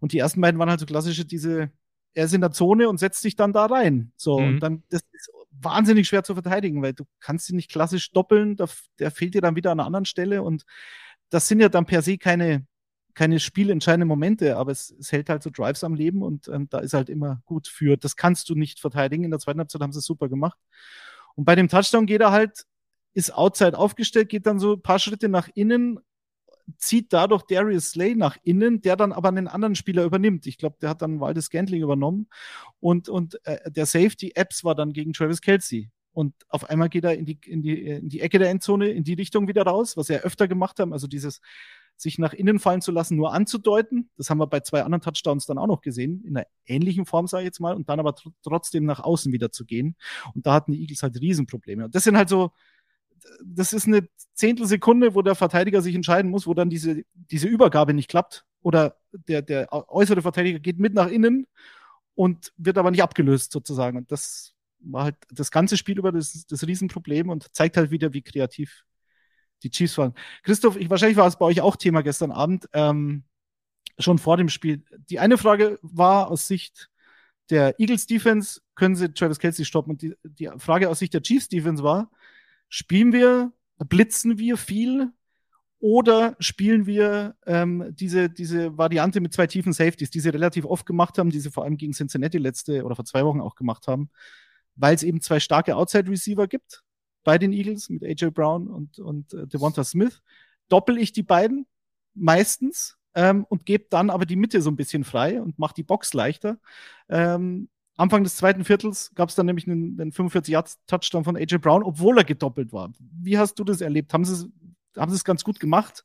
Und 0.00 0.12
die 0.12 0.18
ersten 0.20 0.40
beiden 0.40 0.58
waren 0.58 0.70
halt 0.70 0.80
so 0.80 0.86
klassische, 0.86 1.26
diese, 1.26 1.70
er 2.16 2.24
ist 2.24 2.34
in 2.34 2.40
der 2.40 2.50
Zone 2.50 2.88
und 2.88 2.98
setzt 2.98 3.20
sich 3.20 3.36
dann 3.36 3.52
da 3.52 3.66
rein. 3.66 4.10
So, 4.16 4.40
Mhm. 4.40 4.46
und 4.46 4.60
dann, 4.60 4.82
das 4.88 5.02
ist 5.12 5.30
wahnsinnig 5.50 6.08
schwer 6.08 6.24
zu 6.24 6.34
verteidigen, 6.34 6.82
weil 6.82 6.94
du 6.94 7.04
kannst 7.20 7.48
ihn 7.50 7.56
nicht 7.56 7.70
klassisch 7.70 8.10
doppeln, 8.12 8.56
da, 8.56 8.66
der 8.98 9.10
fehlt 9.10 9.34
dir 9.34 9.42
dann 9.42 9.56
wieder 9.56 9.70
an 9.70 9.80
einer 9.80 9.86
anderen 9.86 10.04
Stelle 10.06 10.42
und 10.42 10.64
das 11.30 11.46
sind 11.48 11.60
ja 11.60 11.68
dann 11.68 11.86
per 11.86 12.02
se 12.02 12.16
keine, 12.18 12.66
keine 13.14 13.38
spielentscheidenden 13.38 14.08
Momente, 14.08 14.56
aber 14.56 14.72
es, 14.72 14.94
es 14.98 15.12
hält 15.12 15.28
halt 15.28 15.42
so 15.42 15.50
Drives 15.50 15.84
am 15.84 15.94
Leben 15.94 16.22
und 16.22 16.48
ähm, 16.48 16.68
da 16.70 16.78
ist 16.78 16.94
halt 16.94 17.08
immer 17.10 17.42
gut 17.44 17.68
für. 17.68 17.96
Das 17.96 18.16
kannst 18.16 18.48
du 18.48 18.54
nicht 18.54 18.80
verteidigen. 18.80 19.24
In 19.24 19.30
der 19.30 19.40
zweiten 19.40 19.58
Halbzeit 19.58 19.80
haben 19.82 19.92
sie 19.92 19.98
es 19.98 20.04
super 20.06 20.28
gemacht. 20.28 20.58
Und 21.34 21.44
bei 21.44 21.54
dem 21.54 21.68
Touchdown 21.68 22.06
geht 22.06 22.20
er 22.20 22.30
halt, 22.32 22.64
ist 23.14 23.34
outside 23.34 23.76
aufgestellt, 23.78 24.28
geht 24.28 24.46
dann 24.46 24.58
so 24.58 24.74
ein 24.74 24.82
paar 24.82 24.98
Schritte 24.98 25.28
nach 25.28 25.48
innen, 25.54 25.98
zieht 26.78 27.12
dadurch 27.12 27.42
Darius 27.42 27.90
Slay 27.90 28.14
nach 28.14 28.36
innen, 28.42 28.80
der 28.80 28.96
dann 28.96 29.12
aber 29.12 29.28
einen 29.28 29.48
anderen 29.48 29.74
Spieler 29.74 30.04
übernimmt. 30.04 30.46
Ich 30.46 30.58
glaube, 30.58 30.76
der 30.80 30.90
hat 30.90 31.02
dann 31.02 31.20
Waldes 31.20 31.46
Scantling 31.46 31.82
übernommen 31.82 32.28
und, 32.80 33.08
und 33.08 33.38
äh, 33.46 33.70
der 33.70 33.86
Safety 33.86 34.32
Apps 34.34 34.64
war 34.64 34.74
dann 34.74 34.92
gegen 34.92 35.12
Travis 35.12 35.40
Kelsey. 35.40 35.90
Und 36.12 36.34
auf 36.48 36.70
einmal 36.70 36.88
geht 36.88 37.04
er 37.04 37.14
in 37.14 37.26
die, 37.26 37.38
in, 37.44 37.60
die, 37.60 37.82
in 37.82 38.08
die 38.08 38.20
Ecke 38.20 38.38
der 38.38 38.48
Endzone, 38.48 38.88
in 38.88 39.04
die 39.04 39.12
Richtung 39.12 39.48
wieder 39.48 39.64
raus, 39.64 39.98
was 39.98 40.08
wir 40.08 40.22
öfter 40.22 40.48
gemacht 40.48 40.80
haben. 40.80 40.94
Also 40.94 41.06
dieses 41.06 41.42
sich 41.94 42.18
nach 42.18 42.32
innen 42.32 42.58
fallen 42.58 42.80
zu 42.80 42.90
lassen, 42.90 43.16
nur 43.16 43.32
anzudeuten. 43.34 44.10
Das 44.16 44.30
haben 44.30 44.38
wir 44.38 44.46
bei 44.46 44.60
zwei 44.60 44.82
anderen 44.82 45.02
Touchdowns 45.02 45.46
dann 45.46 45.58
auch 45.58 45.66
noch 45.66 45.80
gesehen, 45.80 46.22
in 46.24 46.36
einer 46.36 46.46
ähnlichen 46.64 47.06
Form, 47.06 47.26
sage 47.26 47.42
ich 47.42 47.48
jetzt 47.48 47.60
mal, 47.60 47.74
und 47.74 47.88
dann 47.88 48.00
aber 48.00 48.14
tr 48.14 48.32
trotzdem 48.42 48.84
nach 48.84 49.00
außen 49.00 49.32
wieder 49.32 49.50
zu 49.50 49.64
gehen. 49.64 49.96
Und 50.34 50.46
da 50.46 50.54
hatten 50.54 50.72
die 50.72 50.80
Eagles 50.80 51.02
halt 51.02 51.20
Riesenprobleme. 51.20 51.84
Und 51.84 51.94
das 51.94 52.04
sind 52.04 52.16
halt 52.16 52.28
so, 52.28 52.50
das 53.44 53.72
ist 53.72 53.86
eine 53.86 54.08
Zehntelsekunde, 54.34 55.14
wo 55.14 55.22
der 55.22 55.34
Verteidiger 55.34 55.82
sich 55.82 55.94
entscheiden 55.94 56.30
muss, 56.30 56.46
wo 56.46 56.54
dann 56.54 56.70
diese, 56.70 57.02
diese 57.14 57.48
Übergabe 57.48 57.94
nicht 57.94 58.08
klappt. 58.08 58.44
Oder 58.62 58.96
der, 59.12 59.42
der 59.42 59.72
äußere 59.72 60.22
Verteidiger 60.22 60.58
geht 60.58 60.78
mit 60.78 60.94
nach 60.94 61.08
innen 61.08 61.46
und 62.14 62.52
wird 62.56 62.78
aber 62.78 62.90
nicht 62.90 63.02
abgelöst 63.02 63.52
sozusagen. 63.52 63.96
Und 63.96 64.10
das 64.10 64.54
war 64.80 65.04
halt 65.04 65.16
das 65.30 65.50
ganze 65.50 65.76
Spiel 65.76 65.98
über 65.98 66.12
das, 66.12 66.46
das 66.46 66.66
Riesenproblem 66.66 67.28
und 67.28 67.54
zeigt 67.54 67.76
halt 67.76 67.90
wieder, 67.90 68.12
wie 68.12 68.22
kreativ 68.22 68.84
die 69.62 69.70
Chiefs 69.70 69.96
waren. 69.98 70.14
Christoph, 70.42 70.76
ich, 70.76 70.90
wahrscheinlich 70.90 71.16
war 71.16 71.26
es 71.26 71.36
bei 71.36 71.46
euch 71.46 71.60
auch 71.60 71.76
Thema 71.76 72.02
gestern 72.02 72.32
Abend, 72.32 72.68
ähm, 72.72 73.24
schon 73.98 74.18
vor 74.18 74.36
dem 74.36 74.48
Spiel. 74.48 74.84
Die 75.08 75.18
eine 75.18 75.38
Frage 75.38 75.78
war 75.82 76.30
aus 76.30 76.46
Sicht 76.46 76.90
der 77.50 77.78
Eagles 77.78 78.06
Defense, 78.06 78.60
können 78.74 78.96
sie 78.96 79.12
Travis 79.12 79.38
Kelsey 79.38 79.64
stoppen? 79.64 79.92
Und 79.92 80.02
die, 80.02 80.14
die 80.24 80.50
Frage 80.58 80.90
aus 80.90 80.98
Sicht 80.98 81.14
der 81.14 81.22
Chiefs 81.22 81.48
Defense 81.48 81.82
war, 81.82 82.10
spielen 82.68 83.12
wir, 83.12 83.52
blitzen 83.78 84.38
wir 84.38 84.56
viel 84.56 85.12
oder 85.78 86.36
spielen 86.38 86.86
wir 86.86 87.36
ähm, 87.46 87.94
diese, 87.94 88.30
diese 88.30 88.76
Variante 88.78 89.20
mit 89.20 89.32
zwei 89.32 89.46
tiefen 89.46 89.72
Safeties, 89.72 90.10
die 90.10 90.20
sie 90.20 90.30
relativ 90.30 90.64
oft 90.64 90.86
gemacht 90.86 91.18
haben, 91.18 91.30
die 91.30 91.40
sie 91.40 91.50
vor 91.50 91.64
allem 91.64 91.76
gegen 91.76 91.92
Cincinnati 91.92 92.38
letzte 92.38 92.84
oder 92.84 92.96
vor 92.96 93.04
zwei 93.04 93.24
Wochen 93.24 93.40
auch 93.40 93.54
gemacht 93.54 93.86
haben, 93.86 94.10
weil 94.74 94.94
es 94.94 95.02
eben 95.02 95.20
zwei 95.20 95.40
starke 95.40 95.76
Outside-Receiver 95.76 96.46
gibt 96.46 96.82
bei 97.24 97.38
den 97.38 97.52
Eagles 97.52 97.90
mit 97.90 98.04
AJ 98.04 98.30
Brown 98.30 98.68
und, 98.68 98.98
und 98.98 99.34
äh, 99.34 99.46
Devonta 99.46 99.84
Smith. 99.84 100.22
Doppel 100.68 100.98
ich 100.98 101.12
die 101.12 101.22
beiden 101.22 101.66
meistens 102.14 102.96
ähm, 103.14 103.44
und 103.48 103.66
gebe 103.66 103.86
dann 103.90 104.10
aber 104.10 104.26
die 104.26 104.36
Mitte 104.36 104.62
so 104.62 104.70
ein 104.70 104.76
bisschen 104.76 105.04
frei 105.04 105.40
und 105.40 105.58
mache 105.58 105.74
die 105.74 105.82
Box 105.82 106.14
leichter. 106.14 106.58
Ähm, 107.08 107.68
Anfang 107.96 108.24
des 108.24 108.36
zweiten 108.36 108.64
Viertels 108.64 109.12
gab 109.14 109.30
es 109.30 109.34
dann 109.34 109.46
nämlich 109.46 109.66
einen, 109.66 109.98
einen 110.00 110.12
45-Yards-Touchdown 110.12 111.24
von 111.24 111.36
AJ 111.36 111.58
Brown, 111.58 111.82
obwohl 111.82 112.18
er 112.18 112.24
gedoppelt 112.24 112.72
war. 112.72 112.90
Wie 112.98 113.38
hast 113.38 113.58
du 113.58 113.64
das 113.64 113.80
erlebt? 113.80 114.12
Haben 114.12 114.24
sie 114.24 114.50
haben 114.96 115.12
es 115.12 115.24
ganz 115.24 115.44
gut 115.44 115.60
gemacht? 115.60 116.04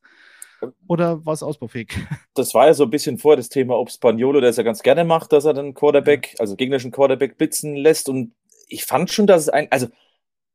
Oder 0.88 1.26
war 1.26 1.34
es 1.34 1.44
ausbaufähig? 1.44 1.90
Das 2.34 2.54
war 2.54 2.68
ja 2.68 2.74
so 2.74 2.86
ein 2.86 2.90
bisschen 2.90 3.18
vor 3.18 3.36
das 3.36 3.50
Thema, 3.50 3.78
ob 3.78 3.92
Spaniolo 3.92 4.40
das 4.40 4.56
ja 4.56 4.64
ganz 4.64 4.84
gerne 4.84 5.04
macht, 5.04 5.34
dass 5.34 5.44
er 5.44 5.54
dann 5.54 5.74
Quarterback, 5.74 6.34
also 6.40 6.56
gegnerischen 6.56 6.92
Quarterback 6.92 7.38
blitzen 7.38 7.76
lässt. 7.76 8.08
Und 8.08 8.34
ich 8.70 8.86
fand 8.86 9.12
schon, 9.12 9.28
dass 9.28 9.44
es 9.44 9.50
ein, 9.50 9.68
also 9.70 9.88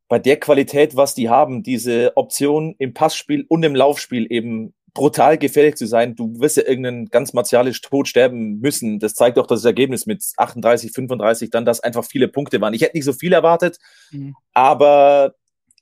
bei 0.08 0.18
der 0.18 0.40
Qualität, 0.40 0.96
was 0.96 1.14
die 1.14 1.28
haben, 1.28 1.62
diese 1.62 2.16
Option 2.16 2.74
im 2.78 2.94
Passspiel 2.94 3.44
und 3.48 3.62
im 3.62 3.74
Laufspiel 3.74 4.26
eben 4.30 4.72
brutal 4.96 5.36
gefährlich 5.36 5.76
zu 5.76 5.86
sein. 5.86 6.16
Du 6.16 6.40
wirst 6.40 6.56
ja 6.56 6.64
irgendeinen 6.64 7.06
ganz 7.06 7.34
martialisch 7.34 7.82
Tod 7.82 8.08
sterben 8.08 8.60
müssen. 8.60 8.98
Das 8.98 9.14
zeigt 9.14 9.38
auch 9.38 9.46
das 9.46 9.64
Ergebnis 9.64 10.06
mit 10.06 10.24
38, 10.38 10.90
35 10.90 11.50
dann, 11.50 11.66
dass 11.66 11.80
einfach 11.80 12.04
viele 12.04 12.28
Punkte 12.28 12.60
waren. 12.62 12.72
Ich 12.72 12.80
hätte 12.80 12.96
nicht 12.96 13.04
so 13.04 13.12
viel 13.12 13.34
erwartet, 13.34 13.78
mhm. 14.10 14.34
aber 14.54 15.34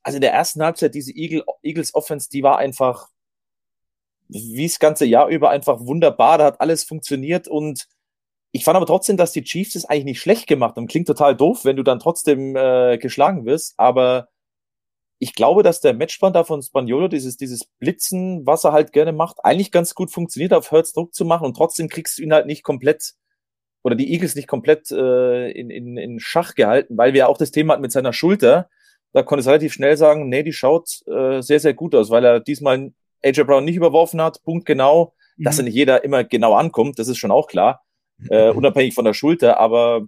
also 0.02 0.16
in 0.16 0.20
der 0.20 0.32
ersten 0.32 0.62
Halbzeit 0.62 0.94
diese 0.94 1.12
Eagle, 1.12 1.44
Eagles 1.62 1.94
Offense, 1.94 2.28
die 2.28 2.42
war 2.42 2.58
einfach 2.58 3.08
wie 4.28 4.66
das 4.66 4.80
ganze 4.80 5.06
Jahr 5.06 5.28
über 5.28 5.50
einfach 5.50 5.78
wunderbar. 5.80 6.38
Da 6.38 6.44
hat 6.46 6.60
alles 6.60 6.82
funktioniert 6.82 7.46
und 7.46 7.86
ich 8.50 8.64
fand 8.64 8.76
aber 8.76 8.86
trotzdem, 8.86 9.16
dass 9.16 9.32
die 9.32 9.44
Chiefs 9.44 9.76
es 9.76 9.84
eigentlich 9.84 10.04
nicht 10.04 10.20
schlecht 10.20 10.48
gemacht 10.48 10.76
haben. 10.76 10.88
Klingt 10.88 11.06
total 11.06 11.36
doof, 11.36 11.64
wenn 11.64 11.76
du 11.76 11.84
dann 11.84 12.00
trotzdem 12.00 12.56
äh, 12.56 12.98
geschlagen 12.98 13.46
wirst, 13.46 13.74
aber 13.76 14.28
ich 15.18 15.34
glaube, 15.34 15.62
dass 15.62 15.80
der 15.80 15.94
Matchplan 15.94 16.32
da 16.32 16.44
von 16.44 16.62
Spaniolo, 16.62 17.08
dieses, 17.08 17.36
dieses 17.36 17.64
Blitzen, 17.78 18.46
was 18.46 18.64
er 18.64 18.72
halt 18.72 18.92
gerne 18.92 19.12
macht, 19.12 19.38
eigentlich 19.44 19.70
ganz 19.70 19.94
gut 19.94 20.10
funktioniert, 20.10 20.52
auf 20.52 20.70
Hertz 20.70 20.92
Druck 20.92 21.14
zu 21.14 21.24
machen 21.24 21.46
und 21.46 21.56
trotzdem 21.56 21.88
kriegst 21.88 22.18
du 22.18 22.22
ihn 22.22 22.32
halt 22.32 22.46
nicht 22.46 22.62
komplett 22.62 23.14
oder 23.84 23.94
die 23.94 24.12
Eagles 24.12 24.34
nicht 24.34 24.48
komplett 24.48 24.90
äh, 24.90 25.50
in, 25.50 25.70
in, 25.70 25.96
in 25.96 26.18
Schach 26.18 26.54
gehalten, 26.54 26.96
weil 26.96 27.12
wir 27.12 27.28
auch 27.28 27.38
das 27.38 27.50
Thema 27.50 27.74
hatten 27.74 27.82
mit 27.82 27.92
seiner 27.92 28.14
Schulter. 28.14 28.68
Da 29.12 29.22
konnte 29.22 29.40
es 29.40 29.46
relativ 29.46 29.74
schnell 29.74 29.96
sagen, 29.96 30.28
nee, 30.28 30.42
die 30.42 30.54
schaut 30.54 31.02
äh, 31.06 31.42
sehr, 31.42 31.60
sehr 31.60 31.74
gut 31.74 31.94
aus, 31.94 32.10
weil 32.10 32.24
er 32.24 32.40
diesmal 32.40 32.92
AJ 33.22 33.44
Brown 33.44 33.64
nicht 33.64 33.76
überworfen 33.76 34.20
hat, 34.22 34.42
Punkt 34.42 34.66
genau, 34.66 35.14
mhm. 35.36 35.44
dass 35.44 35.58
er 35.58 35.64
nicht 35.64 35.74
jeder 35.74 36.02
immer 36.02 36.24
genau 36.24 36.54
ankommt, 36.54 36.98
das 36.98 37.08
ist 37.08 37.18
schon 37.18 37.30
auch 37.30 37.46
klar, 37.46 37.84
äh, 38.30 38.50
unabhängig 38.50 38.94
von 38.94 39.04
der 39.04 39.14
Schulter, 39.14 39.60
aber 39.60 40.06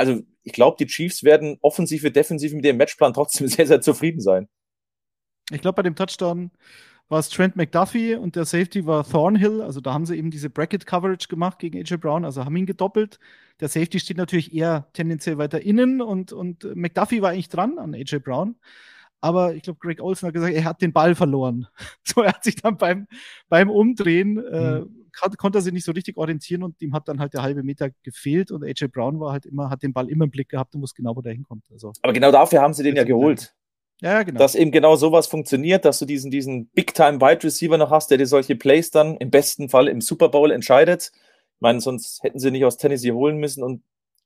also 0.00 0.22
ich 0.42 0.52
glaube, 0.52 0.76
die 0.80 0.86
Chiefs 0.86 1.22
werden 1.22 1.58
offensiv 1.60 2.02
wie 2.02 2.10
defensiv 2.10 2.52
mit 2.54 2.64
dem 2.64 2.78
Matchplan 2.78 3.12
trotzdem 3.12 3.46
sehr, 3.48 3.66
sehr 3.66 3.80
zufrieden 3.80 4.20
sein. 4.20 4.48
Ich 5.52 5.60
glaube, 5.60 5.76
bei 5.76 5.82
dem 5.82 5.94
Touchdown 5.94 6.50
war 7.08 7.18
es 7.18 7.28
Trent 7.28 7.56
McDuffie 7.56 8.14
und 8.14 8.36
der 8.36 8.44
Safety 8.44 8.86
war 8.86 9.06
Thornhill. 9.06 9.60
Also 9.62 9.80
da 9.80 9.92
haben 9.92 10.06
sie 10.06 10.16
eben 10.16 10.30
diese 10.30 10.48
Bracket-Coverage 10.48 11.28
gemacht 11.28 11.58
gegen 11.58 11.78
AJ 11.78 11.96
Brown, 11.96 12.24
also 12.24 12.44
haben 12.44 12.56
ihn 12.56 12.66
gedoppelt. 12.66 13.18
Der 13.58 13.68
Safety 13.68 13.98
steht 13.98 14.16
natürlich 14.16 14.54
eher 14.54 14.88
tendenziell 14.92 15.36
weiter 15.36 15.60
innen 15.60 16.00
und, 16.00 16.32
und 16.32 16.64
McDuffie 16.74 17.20
war 17.20 17.30
eigentlich 17.30 17.48
dran 17.48 17.78
an 17.78 17.94
AJ 17.94 18.20
Brown. 18.20 18.56
Aber 19.20 19.54
ich 19.54 19.62
glaube, 19.62 19.80
Greg 19.80 20.00
Olsen 20.00 20.28
hat 20.28 20.34
gesagt, 20.34 20.54
er 20.54 20.64
hat 20.64 20.80
den 20.80 20.94
Ball 20.94 21.14
verloren. 21.14 21.66
so, 22.04 22.22
er 22.22 22.32
hat 22.32 22.44
sich 22.44 22.56
dann 22.56 22.78
beim, 22.78 23.06
beim 23.48 23.68
Umdrehen 23.68 24.38
äh, 24.38 24.80
mhm 24.80 24.99
konnte 25.12 25.58
er 25.58 25.62
sich 25.62 25.72
nicht 25.72 25.84
so 25.84 25.92
richtig 25.92 26.16
orientieren 26.16 26.62
und 26.62 26.80
ihm 26.82 26.94
hat 26.94 27.08
dann 27.08 27.20
halt 27.20 27.34
der 27.34 27.42
halbe 27.42 27.62
Meter 27.62 27.90
gefehlt 28.02 28.50
und 28.50 28.64
AJ 28.64 28.88
Brown 28.88 29.20
war 29.20 29.32
halt 29.32 29.46
immer, 29.46 29.70
hat 29.70 29.82
den 29.82 29.92
Ball 29.92 30.08
immer 30.08 30.24
im 30.24 30.30
Blick 30.30 30.48
gehabt 30.48 30.74
und 30.74 30.82
wusste 30.82 30.96
genau, 30.96 31.16
wo 31.16 31.20
der 31.20 31.32
hinkommt. 31.32 31.64
Also, 31.70 31.92
Aber 32.02 32.12
genau 32.12 32.30
dafür 32.30 32.60
haben 32.60 32.74
sie 32.74 32.82
den 32.82 32.96
ja 32.96 33.04
geholt. 33.04 33.54
Ja, 34.00 34.22
genau. 34.22 34.38
Dass 34.38 34.54
eben 34.54 34.70
genau 34.70 34.96
sowas 34.96 35.26
funktioniert, 35.26 35.84
dass 35.84 35.98
du 35.98 36.06
diesen, 36.06 36.30
diesen 36.30 36.68
Big-Time-Wide 36.68 37.44
Receiver 37.44 37.76
noch 37.76 37.90
hast, 37.90 38.10
der 38.10 38.18
dir 38.18 38.26
solche 38.26 38.56
Plays 38.56 38.90
dann 38.90 39.16
im 39.18 39.30
besten 39.30 39.68
Fall 39.68 39.88
im 39.88 40.00
Super 40.00 40.30
Bowl 40.30 40.50
entscheidet. 40.50 41.12
Ich 41.14 41.60
meine, 41.60 41.80
sonst 41.80 42.22
hätten 42.22 42.38
sie 42.38 42.50
nicht 42.50 42.64
aus 42.64 42.78
Tennessee 42.78 43.12
holen 43.12 43.36
müssen 43.36 43.62
und 43.62 43.82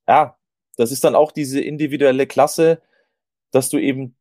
ja, 0.07 0.37
das 0.77 0.93
ist 0.93 1.05
dann 1.05 1.15
auch 1.15 1.33
diese 1.33 1.61
individuelle 1.61 2.27
Klasse, 2.27 2.81
dass 3.51 3.69
du 3.69 3.79
eben 3.79 4.17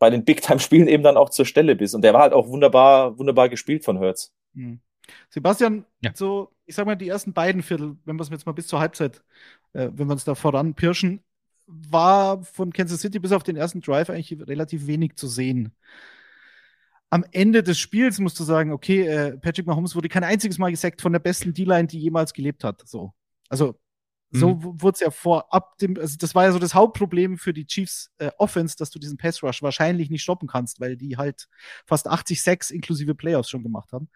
bei 0.00 0.10
den 0.10 0.24
Big-Time-Spielen 0.24 0.88
eben 0.88 1.02
dann 1.02 1.16
auch 1.16 1.30
zur 1.30 1.44
Stelle 1.44 1.76
bist. 1.76 1.94
Und 1.94 2.02
der 2.02 2.14
war 2.14 2.22
halt 2.22 2.32
auch 2.32 2.48
wunderbar, 2.48 3.18
wunderbar 3.18 3.48
gespielt 3.48 3.84
von 3.84 3.98
Hertz. 3.98 4.32
Mhm. 4.54 4.80
Sebastian, 5.28 5.84
ja. 6.00 6.12
so, 6.14 6.52
ich 6.66 6.74
sag 6.74 6.86
mal, 6.86 6.96
die 6.96 7.08
ersten 7.08 7.32
beiden 7.32 7.62
Viertel, 7.62 7.96
wenn 8.04 8.16
wir 8.16 8.22
es 8.22 8.30
jetzt 8.30 8.46
mal 8.46 8.52
bis 8.52 8.66
zur 8.66 8.80
Halbzeit, 8.80 9.22
äh, 9.72 9.90
wenn 9.92 10.08
wir 10.08 10.12
uns 10.12 10.24
da 10.24 10.34
voran 10.34 10.74
pirschen, 10.74 11.22
war 11.66 12.42
von 12.42 12.72
Kansas 12.72 13.00
City 13.00 13.18
bis 13.18 13.32
auf 13.32 13.42
den 13.42 13.56
ersten 13.56 13.80
Drive 13.80 14.10
eigentlich 14.10 14.36
relativ 14.46 14.86
wenig 14.86 15.16
zu 15.16 15.28
sehen. 15.28 15.74
Am 17.10 17.24
Ende 17.32 17.62
des 17.62 17.78
Spiels 17.78 18.18
musst 18.18 18.38
du 18.38 18.44
sagen, 18.44 18.72
okay, 18.72 19.06
äh, 19.06 19.36
Patrick 19.38 19.66
Mahomes 19.66 19.94
wurde 19.94 20.08
kein 20.08 20.24
einziges 20.24 20.58
Mal 20.58 20.70
gesackt 20.70 21.00
von 21.00 21.12
der 21.12 21.20
besten 21.20 21.52
D-Line, 21.52 21.88
die 21.88 21.98
jemals 21.98 22.32
gelebt 22.32 22.62
hat. 22.64 22.82
So. 22.86 23.12
Also, 23.48 23.80
so 24.32 24.54
mhm. 24.54 24.80
wurde 24.80 24.94
es 24.94 25.00
ja 25.00 25.10
vorab 25.10 25.76
dem, 25.78 25.96
also 25.98 26.16
das 26.16 26.36
war 26.36 26.44
ja 26.44 26.52
so 26.52 26.60
das 26.60 26.74
Hauptproblem 26.74 27.36
für 27.36 27.52
die 27.52 27.66
Chiefs 27.66 28.12
äh, 28.18 28.30
Offense, 28.38 28.76
dass 28.76 28.90
du 28.90 29.00
diesen 29.00 29.16
Pass 29.16 29.42
Rush 29.42 29.60
wahrscheinlich 29.60 30.08
nicht 30.08 30.22
stoppen 30.22 30.46
kannst, 30.46 30.80
weil 30.80 30.96
die 30.96 31.16
halt 31.16 31.48
fast 31.84 32.06
80 32.06 32.40
Sacks 32.40 32.70
inklusive 32.70 33.16
Playoffs 33.16 33.50
schon 33.50 33.64
gemacht 33.64 33.92
haben. 33.92 34.08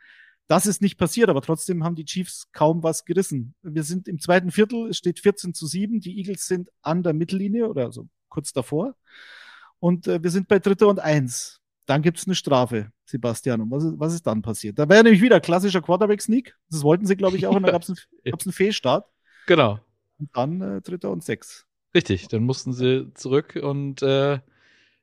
Das 0.47 0.67
ist 0.67 0.83
nicht 0.83 0.99
passiert, 0.99 1.31
aber 1.31 1.41
trotzdem 1.41 1.85
haben 1.85 1.95
die 1.95 2.05
Chiefs 2.05 2.49
kaum 2.53 2.83
was 2.83 3.05
gerissen. 3.05 3.55
Wir 3.63 3.83
sind 3.83 4.09
im 4.09 4.19
zweiten 4.19 4.51
Viertel, 4.51 4.91
es 4.91 4.99
steht 4.99 5.19
14 5.21 5.55
zu 5.55 5.67
7. 5.67 6.01
Die 6.01 6.19
Eagles 6.19 6.47
sind 6.47 6.71
an 6.83 7.03
der 7.03 7.15
Mittellinie 7.15 7.69
oder 7.69 7.93
so 7.93 8.09
kurz 8.29 8.53
davor. 8.53 8.95
Und 9.79 10.07
äh, 10.07 10.23
wir 10.23 10.31
sind 10.31 10.49
bei 10.49 10.59
Dritter 10.59 10.89
und 10.89 11.01
Eins. 11.01 11.61
Dann 11.87 12.03
gibt 12.03 12.19
es 12.19 12.27
eine 12.27 12.35
Strafe, 12.35 12.91
Sebastian. 13.05 13.61
Und 13.61 13.71
was 13.71 13.85
ist, 13.85 13.95
was 13.99 14.15
ist 14.15 14.27
dann 14.27 14.43
passiert? 14.43 14.79
Da 14.79 14.89
wäre 14.89 15.05
nämlich 15.05 15.23
wieder 15.23 15.41
klassischer 15.41 15.83
Quarterback-Sneak. 15.83 16.55
Das 16.71 16.83
wollten 16.83 17.07
sie, 17.07 17.17
glaube 17.17 17.37
ich, 17.37 17.47
auch. 17.47 17.55
Und 17.55 17.63
da 17.63 17.71
gab 17.71 17.83
es 17.83 17.91
einen, 17.91 17.99
einen 18.25 18.53
Fehlstart. 18.53 19.07
Genau. 19.47 19.79
Und 20.19 20.31
dann 20.35 20.61
äh, 20.61 20.81
Dritter 20.81 21.11
und 21.11 21.23
Sechs. 21.23 21.67
Richtig, 21.95 22.29
dann 22.29 22.43
mussten 22.43 22.73
sie 22.73 23.13
zurück 23.15 23.59
und 23.63 24.03
äh, 24.03 24.41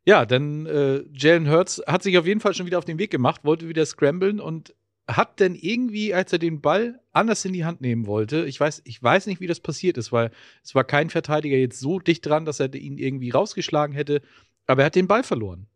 ja, 0.03 0.25
dann 0.25 0.65
äh, 0.65 1.03
Jalen 1.13 1.49
Hurts 1.49 1.81
hat 1.87 2.03
sich 2.03 2.17
auf 2.17 2.25
jeden 2.25 2.41
Fall 2.41 2.53
schon 2.53 2.65
wieder 2.65 2.79
auf 2.79 2.85
den 2.85 2.99
Weg 2.99 3.11
gemacht, 3.11 3.45
wollte 3.45 3.69
wieder 3.69 3.85
scramblen 3.85 4.41
und 4.41 4.75
hat 5.17 5.39
denn 5.39 5.55
irgendwie, 5.55 6.13
als 6.13 6.31
er 6.33 6.39
den 6.39 6.61
Ball 6.61 6.99
anders 7.11 7.45
in 7.45 7.53
die 7.53 7.65
Hand 7.65 7.81
nehmen 7.81 8.05
wollte, 8.07 8.45
ich 8.45 8.59
weiß, 8.59 8.81
ich 8.85 9.01
weiß 9.01 9.27
nicht, 9.27 9.41
wie 9.41 9.47
das 9.47 9.59
passiert 9.59 9.97
ist, 9.97 10.11
weil 10.11 10.31
es 10.63 10.75
war 10.75 10.83
kein 10.83 11.09
Verteidiger 11.09 11.57
jetzt 11.57 11.79
so 11.79 11.99
dicht 11.99 12.25
dran, 12.25 12.45
dass 12.45 12.59
er 12.59 12.73
ihn 12.73 12.97
irgendwie 12.97 13.29
rausgeschlagen 13.29 13.95
hätte, 13.95 14.21
aber 14.67 14.83
er 14.83 14.85
hat 14.87 14.95
den 14.95 15.07
Ball 15.07 15.23
verloren. 15.23 15.67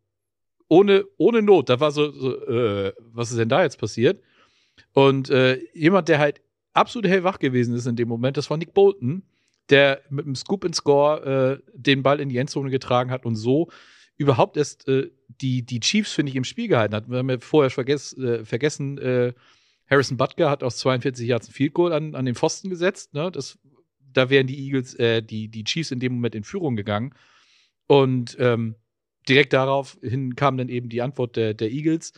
Ohne, 0.67 1.05
ohne 1.17 1.41
Not. 1.41 1.69
Da 1.69 1.79
war 1.79 1.91
so, 1.91 2.11
so 2.11 2.45
äh, 2.47 2.93
was 3.11 3.31
ist 3.31 3.37
denn 3.37 3.49
da 3.49 3.63
jetzt 3.63 3.79
passiert? 3.79 4.21
Und 4.93 5.29
äh, 5.29 5.59
jemand, 5.73 6.09
der 6.09 6.19
halt 6.19 6.41
absolut 6.73 7.09
hellwach 7.09 7.39
gewesen 7.39 7.75
ist 7.75 7.85
in 7.85 7.95
dem 7.95 8.07
Moment, 8.07 8.37
das 8.37 8.49
war 8.49 8.57
Nick 8.57 8.73
Bolton, 8.73 9.23
der 9.69 10.01
mit 10.09 10.25
dem 10.25 10.35
Scoop 10.35 10.65
and 10.65 10.75
Score 10.75 11.61
äh, 11.63 11.71
den 11.73 12.03
Ball 12.03 12.19
in 12.19 12.29
die 12.29 12.37
Endzone 12.37 12.69
getragen 12.69 13.11
hat 13.11 13.25
und 13.25 13.35
so 13.35 13.69
überhaupt 14.17 14.57
erst 14.57 14.87
äh, 14.87 15.11
die, 15.27 15.63
die 15.63 15.79
Chiefs, 15.79 16.13
finde 16.13 16.29
ich, 16.29 16.35
im 16.35 16.43
Spiel 16.43 16.67
gehalten 16.67 16.95
hat. 16.95 17.09
Wir 17.09 17.17
haben 17.17 17.29
ja 17.29 17.39
vorher 17.39 17.69
vergess, 17.69 18.17
äh, 18.17 18.45
vergessen, 18.45 18.97
äh, 18.97 19.33
Harrison 19.89 20.17
Butker 20.17 20.49
hat 20.49 20.63
aus 20.63 20.77
42 20.77 21.27
Yards 21.27 21.49
ein 21.49 21.53
Field 21.53 21.73
Goal 21.73 21.93
an, 21.93 22.15
an 22.15 22.25
den 22.25 22.35
Pfosten 22.35 22.69
gesetzt. 22.69 23.13
Ne? 23.13 23.31
Das, 23.31 23.59
da 23.99 24.29
wären 24.29 24.47
die 24.47 24.59
Eagles, 24.65 24.95
äh, 24.95 25.21
die, 25.21 25.47
die 25.47 25.63
Chiefs 25.63 25.91
in 25.91 25.99
dem 25.99 26.13
Moment 26.13 26.35
in 26.35 26.43
Führung 26.43 26.75
gegangen. 26.75 27.13
Und 27.87 28.35
ähm, 28.39 28.75
direkt 29.29 29.53
daraufhin 29.53 30.35
kam 30.35 30.57
dann 30.57 30.69
eben 30.69 30.89
die 30.89 31.01
Antwort 31.01 31.35
der, 31.35 31.53
der 31.53 31.71
Eagles. 31.71 32.13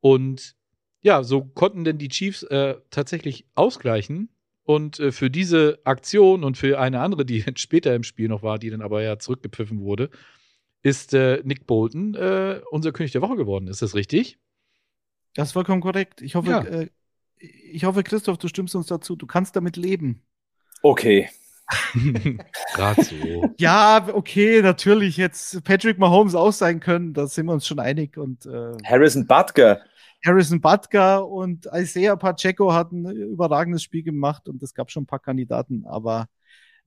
Und 0.00 0.56
ja, 1.02 1.22
so 1.22 1.44
konnten 1.44 1.84
denn 1.84 1.98
die 1.98 2.08
Chiefs 2.08 2.42
äh, 2.44 2.76
tatsächlich 2.90 3.46
ausgleichen. 3.54 4.30
Und 4.64 4.98
äh, 4.98 5.12
für 5.12 5.30
diese 5.30 5.78
Aktion 5.84 6.42
und 6.42 6.56
für 6.56 6.80
eine 6.80 7.00
andere, 7.00 7.24
die 7.24 7.44
später 7.56 7.94
im 7.94 8.02
Spiel 8.02 8.28
noch 8.28 8.42
war, 8.42 8.58
die 8.58 8.70
dann 8.70 8.82
aber 8.82 9.02
ja 9.02 9.18
zurückgepfiffen 9.18 9.80
wurde, 9.80 10.10
ist 10.86 11.14
äh, 11.14 11.42
Nick 11.42 11.66
Bolton 11.66 12.14
äh, 12.14 12.60
unser 12.70 12.92
König 12.92 13.10
der 13.10 13.20
Woche 13.20 13.34
geworden. 13.34 13.66
Ist 13.66 13.82
das 13.82 13.96
richtig? 13.96 14.38
Das 15.34 15.48
ist 15.48 15.52
vollkommen 15.52 15.80
korrekt. 15.80 16.22
Ich 16.22 16.36
hoffe, 16.36 16.50
ja. 16.50 16.62
äh, 16.64 16.88
ich 17.38 17.84
hoffe, 17.84 18.04
Christoph, 18.04 18.38
du 18.38 18.46
stimmst 18.46 18.76
uns 18.76 18.86
dazu. 18.86 19.16
Du 19.16 19.26
kannst 19.26 19.56
damit 19.56 19.76
leben. 19.76 20.22
Okay. 20.82 21.28
Gerade 22.74 23.02
so. 23.02 23.52
Ja, 23.58 24.06
okay, 24.12 24.62
natürlich. 24.62 25.16
Jetzt 25.16 25.64
Patrick 25.64 25.98
Mahomes 25.98 26.36
auch 26.36 26.52
sein 26.52 26.78
können, 26.78 27.12
da 27.12 27.26
sind 27.26 27.46
wir 27.46 27.52
uns 27.52 27.66
schon 27.66 27.80
einig. 27.80 28.16
Und, 28.16 28.46
äh, 28.46 28.72
Harrison 28.84 29.26
Butker. 29.26 29.80
Harrison 30.24 30.60
Butker 30.60 31.26
und 31.26 31.68
Isaiah 31.74 32.14
Pacheco 32.14 32.72
hatten 32.72 33.06
ein 33.06 33.16
überragendes 33.16 33.82
Spiel 33.82 34.04
gemacht 34.04 34.48
und 34.48 34.62
es 34.62 34.72
gab 34.72 34.92
schon 34.92 35.02
ein 35.02 35.06
paar 35.06 35.18
Kandidaten, 35.18 35.84
aber 35.84 36.28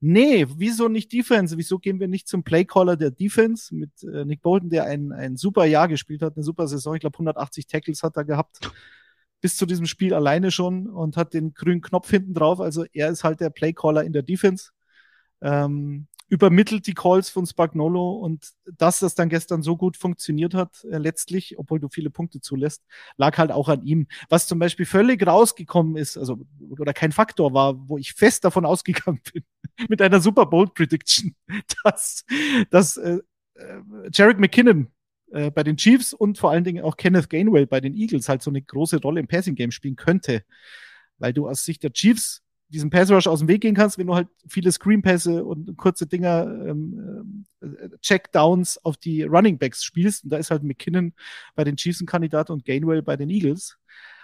nee, 0.00 0.46
wieso 0.56 0.88
nicht 0.88 1.12
Defense? 1.12 1.56
Wieso 1.56 1.78
gehen 1.78 2.00
wir 2.00 2.08
nicht 2.08 2.28
zum 2.28 2.42
Playcaller 2.42 2.96
der 2.96 3.10
Defense 3.10 3.74
mit 3.74 3.90
äh, 4.02 4.24
Nick 4.24 4.42
Bolton, 4.42 4.70
der 4.70 4.84
ein, 4.84 5.12
ein 5.12 5.36
super 5.36 5.64
Jahr 5.64 5.88
gespielt 5.88 6.22
hat, 6.22 6.36
eine 6.36 6.44
super 6.44 6.66
Saison. 6.66 6.94
Ich 6.94 7.00
glaube, 7.00 7.16
180 7.16 7.66
Tackles 7.66 8.02
hat 8.02 8.16
er 8.16 8.24
gehabt. 8.24 8.70
Bis 9.42 9.56
zu 9.56 9.64
diesem 9.64 9.86
Spiel 9.86 10.12
alleine 10.12 10.50
schon 10.50 10.86
und 10.86 11.16
hat 11.16 11.32
den 11.32 11.54
grünen 11.54 11.80
Knopf 11.80 12.10
hinten 12.10 12.34
drauf. 12.34 12.60
Also 12.60 12.84
er 12.92 13.08
ist 13.08 13.24
halt 13.24 13.40
der 13.40 13.50
Playcaller 13.50 14.04
in 14.04 14.12
der 14.12 14.22
Defense. 14.22 14.70
Ähm, 15.40 16.08
übermittelt 16.30 16.86
die 16.86 16.94
Calls 16.94 17.28
von 17.28 17.44
Spagnolo 17.44 18.12
und 18.12 18.52
dass 18.78 19.00
das 19.00 19.16
dann 19.16 19.28
gestern 19.28 19.62
so 19.62 19.76
gut 19.76 19.96
funktioniert 19.96 20.54
hat, 20.54 20.84
äh, 20.84 20.96
letztlich, 20.96 21.58
obwohl 21.58 21.80
du 21.80 21.88
viele 21.88 22.08
Punkte 22.08 22.40
zulässt, 22.40 22.84
lag 23.16 23.36
halt 23.36 23.50
auch 23.50 23.68
an 23.68 23.82
ihm. 23.82 24.06
Was 24.28 24.46
zum 24.46 24.60
Beispiel 24.60 24.86
völlig 24.86 25.26
rausgekommen 25.26 25.96
ist, 25.96 26.16
also 26.16 26.38
oder 26.70 26.94
kein 26.94 27.10
Faktor 27.10 27.52
war, 27.52 27.88
wo 27.88 27.98
ich 27.98 28.12
fest 28.14 28.44
davon 28.44 28.64
ausgegangen 28.64 29.20
bin, 29.32 29.44
mit 29.88 30.00
einer 30.00 30.20
Super 30.20 30.46
Bowl 30.46 30.68
Prediction, 30.68 31.34
dass, 31.84 32.24
dass 32.70 32.96
äh, 32.96 33.18
äh, 33.56 33.80
Jarek 34.12 34.38
McKinnon 34.38 34.86
äh, 35.32 35.50
bei 35.50 35.64
den 35.64 35.76
Chiefs 35.76 36.12
und 36.12 36.38
vor 36.38 36.52
allen 36.52 36.64
Dingen 36.64 36.84
auch 36.84 36.96
Kenneth 36.96 37.28
Gainwell 37.28 37.66
bei 37.66 37.80
den 37.80 37.94
Eagles 37.94 38.28
halt 38.28 38.42
so 38.42 38.52
eine 38.52 38.62
große 38.62 39.00
Rolle 39.00 39.18
im 39.18 39.26
Passing 39.26 39.56
Game 39.56 39.72
spielen 39.72 39.96
könnte, 39.96 40.44
weil 41.18 41.32
du 41.32 41.48
aus 41.48 41.64
Sicht 41.64 41.82
der 41.82 41.92
Chiefs 41.92 42.42
diesen 42.70 42.90
Pass 42.90 43.10
Rush 43.10 43.26
aus 43.26 43.40
dem 43.40 43.48
Weg 43.48 43.62
gehen 43.62 43.74
kannst, 43.74 43.98
wenn 43.98 44.06
du 44.06 44.14
halt 44.14 44.28
viele 44.48 44.70
Screen 44.72 45.02
Pässe 45.02 45.44
und 45.44 45.76
kurze 45.76 46.06
Dinger, 46.06 46.44
ähm, 46.66 47.44
äh, 47.60 47.66
Checkdowns 48.00 48.78
auf 48.84 48.96
die 48.96 49.22
Running 49.22 49.58
Backs 49.58 49.84
spielst. 49.84 50.24
Und 50.24 50.30
da 50.30 50.38
ist 50.38 50.50
halt 50.50 50.62
McKinnon 50.62 51.12
bei 51.54 51.64
den 51.64 51.76
Chiefs 51.76 52.00
ein 52.00 52.06
Kandidat 52.06 52.50
und 52.50 52.64
Gainwell 52.64 53.02
bei 53.02 53.16
den 53.16 53.30
Eagles. 53.30 53.76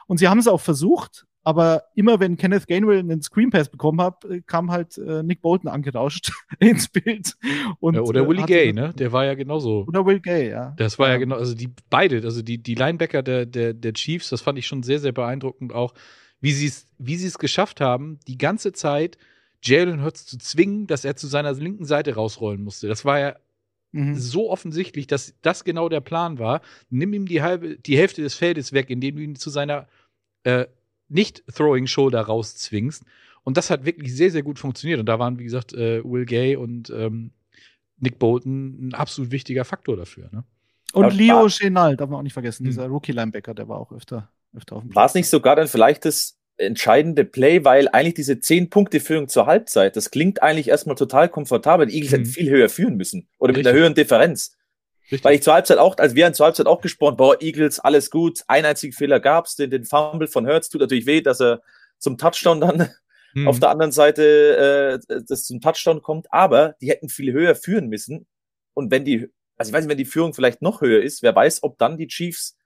Und 0.06 0.18
sie 0.18 0.28
haben 0.28 0.38
es 0.38 0.46
auch 0.46 0.60
versucht, 0.60 1.26
aber 1.46 1.84
immer 1.94 2.18
wenn 2.18 2.36
Kenneth 2.36 2.66
Gainwell 2.66 2.98
einen 2.98 3.22
Screen 3.22 3.50
Pass 3.50 3.68
bekommen 3.68 4.00
hat, 4.00 4.24
äh, 4.24 4.42
kam 4.44 4.72
halt 4.72 4.98
äh, 4.98 5.22
Nick 5.22 5.42
Bolton 5.42 5.70
angerauscht 5.70 6.32
ins 6.58 6.88
Bild. 6.88 7.36
Und, 7.78 7.94
ja, 7.94 8.00
oder 8.00 8.22
äh, 8.22 8.28
Willie 8.28 8.46
Gay, 8.46 8.72
ne? 8.72 8.92
Der 8.98 9.12
war 9.12 9.24
ja 9.24 9.34
genauso. 9.34 9.84
Oder 9.86 10.04
Will 10.04 10.18
Gay, 10.18 10.50
ja. 10.50 10.74
Das 10.76 10.98
war 10.98 11.06
ja, 11.06 11.14
ja 11.14 11.18
genau, 11.20 11.36
also 11.36 11.54
die 11.54 11.70
beide, 11.88 12.16
also 12.24 12.42
die, 12.42 12.60
die 12.60 12.74
Linebacker 12.74 13.22
der, 13.22 13.46
der, 13.46 13.74
der 13.74 13.92
Chiefs, 13.92 14.28
das 14.30 14.40
fand 14.40 14.58
ich 14.58 14.66
schon 14.66 14.82
sehr, 14.82 14.98
sehr 14.98 15.12
beeindruckend 15.12 15.72
auch 15.72 15.94
wie 16.40 16.52
sie 16.52 16.66
es 16.66 16.86
wie 16.98 17.14
es 17.14 17.38
geschafft 17.38 17.80
haben, 17.80 18.18
die 18.26 18.38
ganze 18.38 18.72
Zeit 18.72 19.18
Jalen 19.62 20.02
Hurts 20.02 20.26
zu 20.26 20.38
zwingen, 20.38 20.86
dass 20.86 21.04
er 21.04 21.16
zu 21.16 21.26
seiner 21.26 21.52
linken 21.52 21.84
Seite 21.84 22.14
rausrollen 22.14 22.62
musste. 22.62 22.88
Das 22.88 23.04
war 23.04 23.18
ja 23.18 23.36
mhm. 23.92 24.16
so 24.16 24.50
offensichtlich, 24.50 25.06
dass 25.06 25.34
das 25.42 25.64
genau 25.64 25.88
der 25.88 26.00
Plan 26.00 26.38
war. 26.38 26.60
Nimm 26.90 27.12
ihm 27.12 27.26
die 27.26 27.42
halbe, 27.42 27.76
die 27.78 27.98
Hälfte 27.98 28.22
des 28.22 28.34
Feldes 28.34 28.72
weg, 28.72 28.90
indem 28.90 29.16
du 29.16 29.22
ihn 29.22 29.36
zu 29.36 29.50
seiner 29.50 29.88
äh, 30.44 30.66
nicht 31.08 31.44
Throwing 31.54 31.86
Shoulder 31.86 32.22
rauszwingst. 32.22 33.04
Und 33.44 33.56
das 33.56 33.70
hat 33.70 33.84
wirklich 33.84 34.14
sehr, 34.14 34.30
sehr 34.30 34.42
gut 34.42 34.58
funktioniert. 34.58 35.00
Und 35.00 35.06
da 35.06 35.18
waren, 35.18 35.38
wie 35.38 35.44
gesagt, 35.44 35.72
äh, 35.72 36.02
Will 36.04 36.26
Gay 36.26 36.56
und 36.56 36.90
ähm, 36.90 37.30
Nick 37.98 38.18
Bolton 38.18 38.88
ein 38.88 38.94
absolut 38.94 39.30
wichtiger 39.30 39.64
Faktor 39.64 39.96
dafür. 39.96 40.28
Ne? 40.32 40.44
Und 40.92 41.14
Leo 41.14 41.48
Chenal, 41.48 41.96
darf 41.96 42.10
man 42.10 42.18
auch 42.20 42.24
nicht 42.24 42.32
vergessen, 42.32 42.64
hm. 42.64 42.70
dieser 42.70 42.86
Rookie-Linebacker, 42.88 43.54
der 43.54 43.68
war 43.68 43.78
auch 43.78 43.92
öfter 43.92 44.30
war 44.94 45.06
es 45.06 45.14
nicht 45.14 45.28
sogar 45.28 45.56
dann 45.56 45.68
vielleicht 45.68 46.04
das 46.04 46.36
entscheidende 46.58 47.24
Play, 47.24 47.64
weil 47.64 47.88
eigentlich 47.88 48.14
diese 48.14 48.34
10-Punkte-Führung 48.34 49.28
zur 49.28 49.46
Halbzeit, 49.46 49.96
das 49.96 50.10
klingt 50.10 50.42
eigentlich 50.42 50.68
erstmal 50.68 50.96
total 50.96 51.28
komfortabel. 51.28 51.86
Die 51.86 51.94
Eagles 51.94 52.12
mhm. 52.12 52.16
hätten 52.16 52.30
viel 52.30 52.50
höher 52.50 52.68
führen 52.68 52.96
müssen. 52.96 53.28
Oder 53.38 53.50
Richtig. 53.50 53.64
mit 53.64 53.66
einer 53.68 53.78
höheren 53.78 53.94
Differenz. 53.94 54.56
Richtig. 55.04 55.24
Weil 55.24 55.34
ich 55.36 55.42
zur 55.42 55.54
Halbzeit 55.54 55.78
auch, 55.78 55.96
als 55.98 56.14
wir 56.14 56.24
haben 56.24 56.34
zur 56.34 56.46
Halbzeit 56.46 56.66
auch 56.66 56.80
gesprochen, 56.80 57.16
boah, 57.16 57.40
Eagles, 57.40 57.78
alles 57.78 58.10
gut, 58.10 58.42
ein 58.48 58.64
einzigen 58.64 58.92
Fehler 58.92 59.20
gab's, 59.20 59.54
den, 59.54 59.70
den 59.70 59.84
Fumble 59.84 60.26
von 60.26 60.46
Hertz 60.46 60.68
tut 60.68 60.80
natürlich 60.80 61.06
weh, 61.06 61.20
dass 61.20 61.40
er 61.40 61.62
zum 61.98 62.18
Touchdown 62.18 62.60
dann 62.60 62.88
mhm. 63.34 63.46
auf 63.46 63.60
der 63.60 63.70
anderen 63.70 63.92
Seite 63.92 65.00
äh, 65.08 65.22
das 65.28 65.44
zum 65.44 65.60
Touchdown 65.60 66.02
kommt, 66.02 66.32
aber 66.32 66.74
die 66.80 66.90
hätten 66.90 67.08
viel 67.08 67.32
höher 67.32 67.54
führen 67.54 67.88
müssen. 67.88 68.26
Und 68.74 68.90
wenn 68.90 69.04
die, 69.04 69.28
also 69.56 69.70
ich 69.70 69.74
weiß 69.74 69.84
nicht, 69.84 69.90
wenn 69.90 69.98
die 69.98 70.04
Führung 70.04 70.34
vielleicht 70.34 70.60
noch 70.60 70.80
höher 70.80 71.02
ist, 71.02 71.22
wer 71.22 71.34
weiß, 71.34 71.62
ob 71.62 71.78
dann 71.78 71.98
die 71.98 72.08
Chiefs 72.08 72.56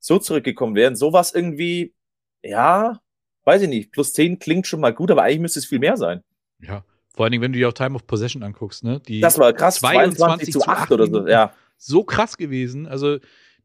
so 0.00 0.18
zurückgekommen 0.18 0.74
wären. 0.74 0.96
Sowas 0.96 1.32
irgendwie, 1.32 1.94
ja, 2.42 3.00
weiß 3.44 3.62
ich 3.62 3.68
nicht, 3.68 3.92
plus 3.92 4.12
10 4.14 4.38
klingt 4.38 4.66
schon 4.66 4.80
mal 4.80 4.92
gut, 4.92 5.10
aber 5.10 5.22
eigentlich 5.22 5.40
müsste 5.40 5.60
es 5.60 5.66
viel 5.66 5.78
mehr 5.78 5.96
sein. 5.96 6.22
Ja, 6.60 6.84
vor 7.14 7.24
allen 7.24 7.32
Dingen, 7.32 7.42
wenn 7.42 7.52
du 7.52 7.58
dir 7.58 7.68
auch 7.68 7.74
Time 7.74 7.94
of 7.94 8.06
Possession 8.06 8.42
anguckst, 8.42 8.82
ne? 8.82 9.00
Die 9.00 9.20
das 9.20 9.38
war 9.38 9.52
krass, 9.52 9.76
22, 9.76 10.18
22 10.18 10.52
zu 10.52 10.66
8 10.66 10.92
oder 10.92 11.06
so, 11.06 11.28
ja. 11.28 11.54
So 11.76 12.04
krass 12.04 12.36
gewesen. 12.36 12.86
Also, 12.86 13.18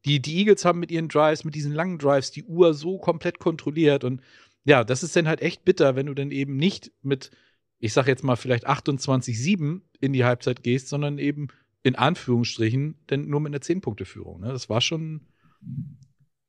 die, 0.05 0.21
die 0.21 0.37
Eagles 0.37 0.65
haben 0.65 0.79
mit 0.79 0.91
ihren 0.91 1.07
Drives, 1.07 1.43
mit 1.43 1.55
diesen 1.55 1.73
langen 1.73 1.97
Drives, 1.97 2.31
die 2.31 2.43
Uhr 2.43 2.73
so 2.73 2.97
komplett 2.97 3.39
kontrolliert. 3.39 4.03
Und 4.03 4.21
ja, 4.63 4.83
das 4.83 5.03
ist 5.03 5.15
dann 5.15 5.27
halt 5.27 5.41
echt 5.41 5.65
bitter, 5.65 5.95
wenn 5.95 6.05
du 6.05 6.13
dann 6.13 6.31
eben 6.31 6.57
nicht 6.57 6.91
mit, 7.01 7.31
ich 7.79 7.93
sag 7.93 8.07
jetzt 8.07 8.23
mal, 8.23 8.35
vielleicht 8.35 8.67
28-7 8.67 9.81
in 9.99 10.13
die 10.13 10.23
Halbzeit 10.23 10.63
gehst, 10.63 10.89
sondern 10.89 11.17
eben 11.17 11.47
in 11.83 11.95
Anführungsstrichen 11.95 12.99
denn 13.09 13.27
nur 13.29 13.39
mit 13.39 13.53
einer 13.53 13.61
10-Punkte-Führung. 13.61 14.41
Ne? 14.41 14.47
Das 14.49 14.69
war 14.69 14.81
schon 14.81 15.21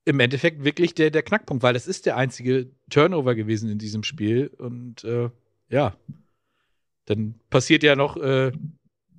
im 0.07 0.21
Endeffekt 0.21 0.65
wirklich 0.65 0.95
der, 0.95 1.11
der 1.11 1.23
Knackpunkt, 1.23 1.63
weil 1.63 1.75
das 1.75 1.89
ist 1.89 2.07
der 2.07 2.17
einzige 2.17 2.71
Turnover 2.89 3.35
gewesen 3.35 3.69
in 3.69 3.79
diesem 3.79 4.05
Spiel. 4.05 4.47
Und 4.57 5.03
äh, 5.05 5.31
ja, 5.69 5.97
dann 7.07 7.35
passiert 7.51 7.83
ja 7.83 7.97
noch 7.97 8.17
äh, 8.17 8.53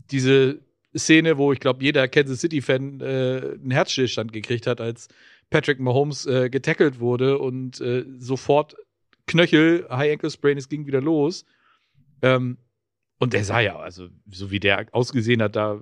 diese 0.10 0.62
Szene, 0.96 1.38
wo 1.38 1.52
ich 1.52 1.60
glaube, 1.60 1.84
jeder 1.84 2.08
Kansas 2.08 2.40
City-Fan 2.40 3.02
äh, 3.02 3.58
einen 3.62 3.72
Herzstillstand 3.72 4.32
gekriegt 4.32 4.66
hat, 4.66 4.80
als 4.80 5.10
Patrick 5.50 5.80
Mahomes 5.80 6.26
äh, 6.26 6.50
getackelt 6.50 7.02
wurde 7.02 7.38
und 7.38 7.82
äh, 7.82 8.06
sofort 8.18 8.78
Knöchel, 9.28 9.86
High 9.90 10.14
Ankle 10.14 10.32
Sprain, 10.32 10.58
es 10.58 10.70
ging 10.70 10.88
wieder 10.88 11.02
los. 11.02 11.44
Ähm, 12.22 12.58
und 13.20 13.34
der 13.34 13.44
sah 13.44 13.60
ja, 13.60 13.78
also 13.78 14.08
so 14.32 14.52
wie 14.52 14.62
der 14.62 14.88
ausgesehen 14.94 15.42
hat, 15.42 15.58
da 15.58 15.82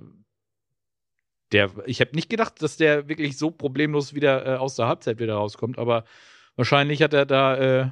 der, 1.52 1.70
ich 1.86 2.00
habe 2.00 2.14
nicht 2.14 2.28
gedacht, 2.28 2.60
dass 2.62 2.76
der 2.76 3.08
wirklich 3.08 3.38
so 3.38 3.50
problemlos 3.50 4.14
wieder 4.14 4.46
äh, 4.46 4.56
aus 4.56 4.76
der 4.76 4.88
Halbzeit 4.88 5.20
wieder 5.20 5.34
rauskommt, 5.34 5.78
aber 5.78 6.04
wahrscheinlich 6.56 7.02
hat 7.02 7.14
er 7.14 7.26
da 7.26 7.56
äh, 7.56 7.90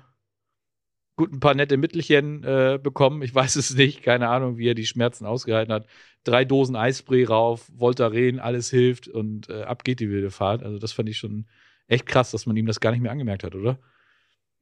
gut 1.17 1.33
ein 1.33 1.41
paar 1.41 1.55
nette 1.55 1.77
Mittelchen 1.77 2.43
äh, 2.43 2.79
bekommen. 2.83 3.23
Ich 3.23 3.35
weiß 3.35 3.57
es 3.57 3.75
nicht, 3.75 4.03
keine 4.03 4.29
Ahnung, 4.29 4.59
wie 4.59 4.69
er 4.69 4.75
die 4.75 4.87
Schmerzen 4.87 5.27
ausgehalten 5.27 5.73
hat. 5.73 5.87
Drei 6.25 6.45
Dosen 6.45 6.77
Eispray 6.77 7.25
rauf, 7.25 7.71
Voltaren, 7.75 8.41
alles 8.41 8.71
hilft 8.71 9.09
und 9.09 9.49
äh, 9.49 9.63
ab 9.63 9.85
geht 9.85 10.01
die 10.01 10.11
wilde 10.11 10.31
Fahrt. 10.31 10.63
Also 10.63 10.79
das 10.79 10.93
fand 10.93 11.09
ich 11.09 11.19
schon 11.19 11.47
echt 11.87 12.07
krass, 12.07 12.31
dass 12.31 12.47
man 12.47 12.57
ihm 12.57 12.67
das 12.67 12.81
gar 12.81 12.91
nicht 12.91 13.01
mehr 13.01 13.13
angemerkt 13.13 13.45
hat, 13.45 13.55
oder? 13.55 13.79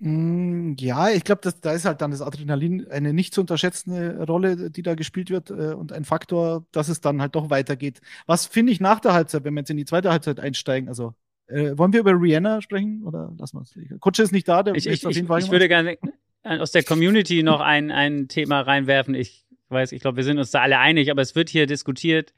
Mm, 0.04 0.74
ja, 0.80 1.10
ich 1.10 1.22
glaube, 1.22 1.48
da 1.60 1.72
ist 1.72 1.84
halt 1.84 2.00
dann 2.00 2.10
das 2.10 2.22
Adrenalin 2.22 2.88
eine 2.90 3.12
nicht 3.12 3.32
zu 3.32 3.40
unterschätzende 3.40 4.26
Rolle, 4.26 4.68
die 4.68 4.82
da 4.82 4.96
gespielt 4.96 5.30
wird 5.30 5.50
äh, 5.50 5.74
und 5.74 5.92
ein 5.92 6.04
Faktor, 6.04 6.66
dass 6.72 6.88
es 6.88 7.00
dann 7.00 7.22
halt 7.22 7.36
doch 7.36 7.50
weitergeht. 7.50 8.00
Was 8.26 8.46
finde 8.46 8.72
ich 8.72 8.80
nach 8.80 8.98
der 8.98 9.12
Halbzeit, 9.12 9.44
wenn 9.44 9.54
wir 9.54 9.60
jetzt 9.60 9.70
in 9.70 9.76
die 9.76 9.84
zweite 9.84 10.10
Halbzeit 10.10 10.40
einsteigen, 10.40 10.88
also 10.88 11.14
äh, 11.46 11.78
wollen 11.78 11.92
wir 11.92 12.00
über 12.00 12.20
Rihanna 12.20 12.62
sprechen 12.62 13.04
oder 13.04 13.32
lassen 13.38 13.58
wir 13.58 13.62
es? 13.62 14.00
Kutsche 14.00 14.24
ist 14.24 14.32
nicht 14.32 14.48
da, 14.48 14.64
der 14.64 14.74
ich, 14.74 14.88
ich, 14.88 15.06
auf 15.06 15.14
jeden 15.14 15.28
Fall. 15.28 15.38
Ich, 15.38 15.44
ich 15.44 15.52
würde 15.52 15.68
gerne 15.68 15.96
aus 16.42 16.72
der 16.72 16.82
Community 16.82 17.44
noch 17.44 17.60
ein, 17.60 17.92
ein 17.92 18.26
Thema 18.26 18.62
reinwerfen. 18.62 19.14
Ich 19.14 19.46
weiß, 19.68 19.92
ich 19.92 20.00
glaube, 20.00 20.16
wir 20.16 20.24
sind 20.24 20.38
uns 20.38 20.50
da 20.50 20.62
alle 20.62 20.80
einig, 20.80 21.12
aber 21.12 21.22
es 21.22 21.36
wird 21.36 21.48
hier 21.48 21.68
diskutiert, 21.68 22.32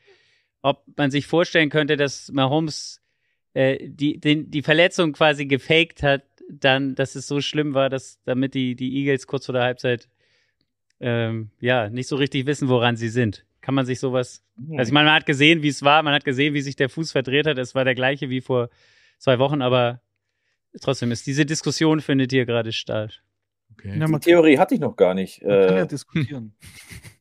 ob 0.60 0.82
man 0.98 1.10
sich 1.10 1.26
vorstellen 1.26 1.70
könnte, 1.70 1.96
dass 1.96 2.30
Mahomes 2.30 3.00
äh, 3.54 3.88
die, 3.88 4.20
den, 4.20 4.50
die 4.50 4.60
Verletzung 4.60 5.14
quasi 5.14 5.46
gefaked 5.46 6.02
hat 6.02 6.24
dann, 6.50 6.94
dass 6.94 7.14
es 7.14 7.26
so 7.26 7.40
schlimm 7.40 7.74
war, 7.74 7.88
dass 7.88 8.20
damit 8.24 8.54
die, 8.54 8.76
die 8.76 8.96
Eagles 8.98 9.26
kurz 9.26 9.46
vor 9.46 9.52
der 9.52 9.62
Halbzeit 9.62 10.08
ähm, 11.00 11.50
ja 11.60 11.88
nicht 11.90 12.08
so 12.08 12.16
richtig 12.16 12.46
wissen, 12.46 12.68
woran 12.68 12.96
sie 12.96 13.08
sind. 13.08 13.44
Kann 13.60 13.74
man 13.74 13.86
sich 13.86 13.98
sowas. 13.98 14.42
Also 14.76 14.90
ich 14.90 14.92
meine, 14.92 15.06
man 15.06 15.14
hat 15.14 15.26
gesehen, 15.26 15.62
wie 15.62 15.68
es 15.68 15.82
war, 15.82 16.02
man 16.02 16.14
hat 16.14 16.24
gesehen, 16.24 16.54
wie 16.54 16.60
sich 16.60 16.76
der 16.76 16.88
Fuß 16.88 17.12
verdreht 17.12 17.46
hat. 17.46 17.58
Es 17.58 17.74
war 17.74 17.84
der 17.84 17.94
gleiche 17.94 18.28
wie 18.28 18.40
vor 18.40 18.68
zwei 19.18 19.38
Wochen, 19.38 19.62
aber 19.62 20.00
trotzdem 20.80 21.10
ist 21.12 21.26
diese 21.26 21.46
Diskussion 21.46 22.00
findet 22.00 22.30
hier 22.30 22.44
gerade 22.46 22.72
statt. 22.72 23.22
Okay. 23.72 23.98
Die 23.98 24.18
Theorie 24.20 24.58
hatte 24.58 24.74
ich 24.74 24.80
noch 24.80 24.96
gar 24.96 25.14
nicht. 25.14 25.42
Man 25.42 25.66
kann 25.66 25.76
ja 25.76 25.82
äh, 25.82 25.88
diskutieren. 25.88 26.54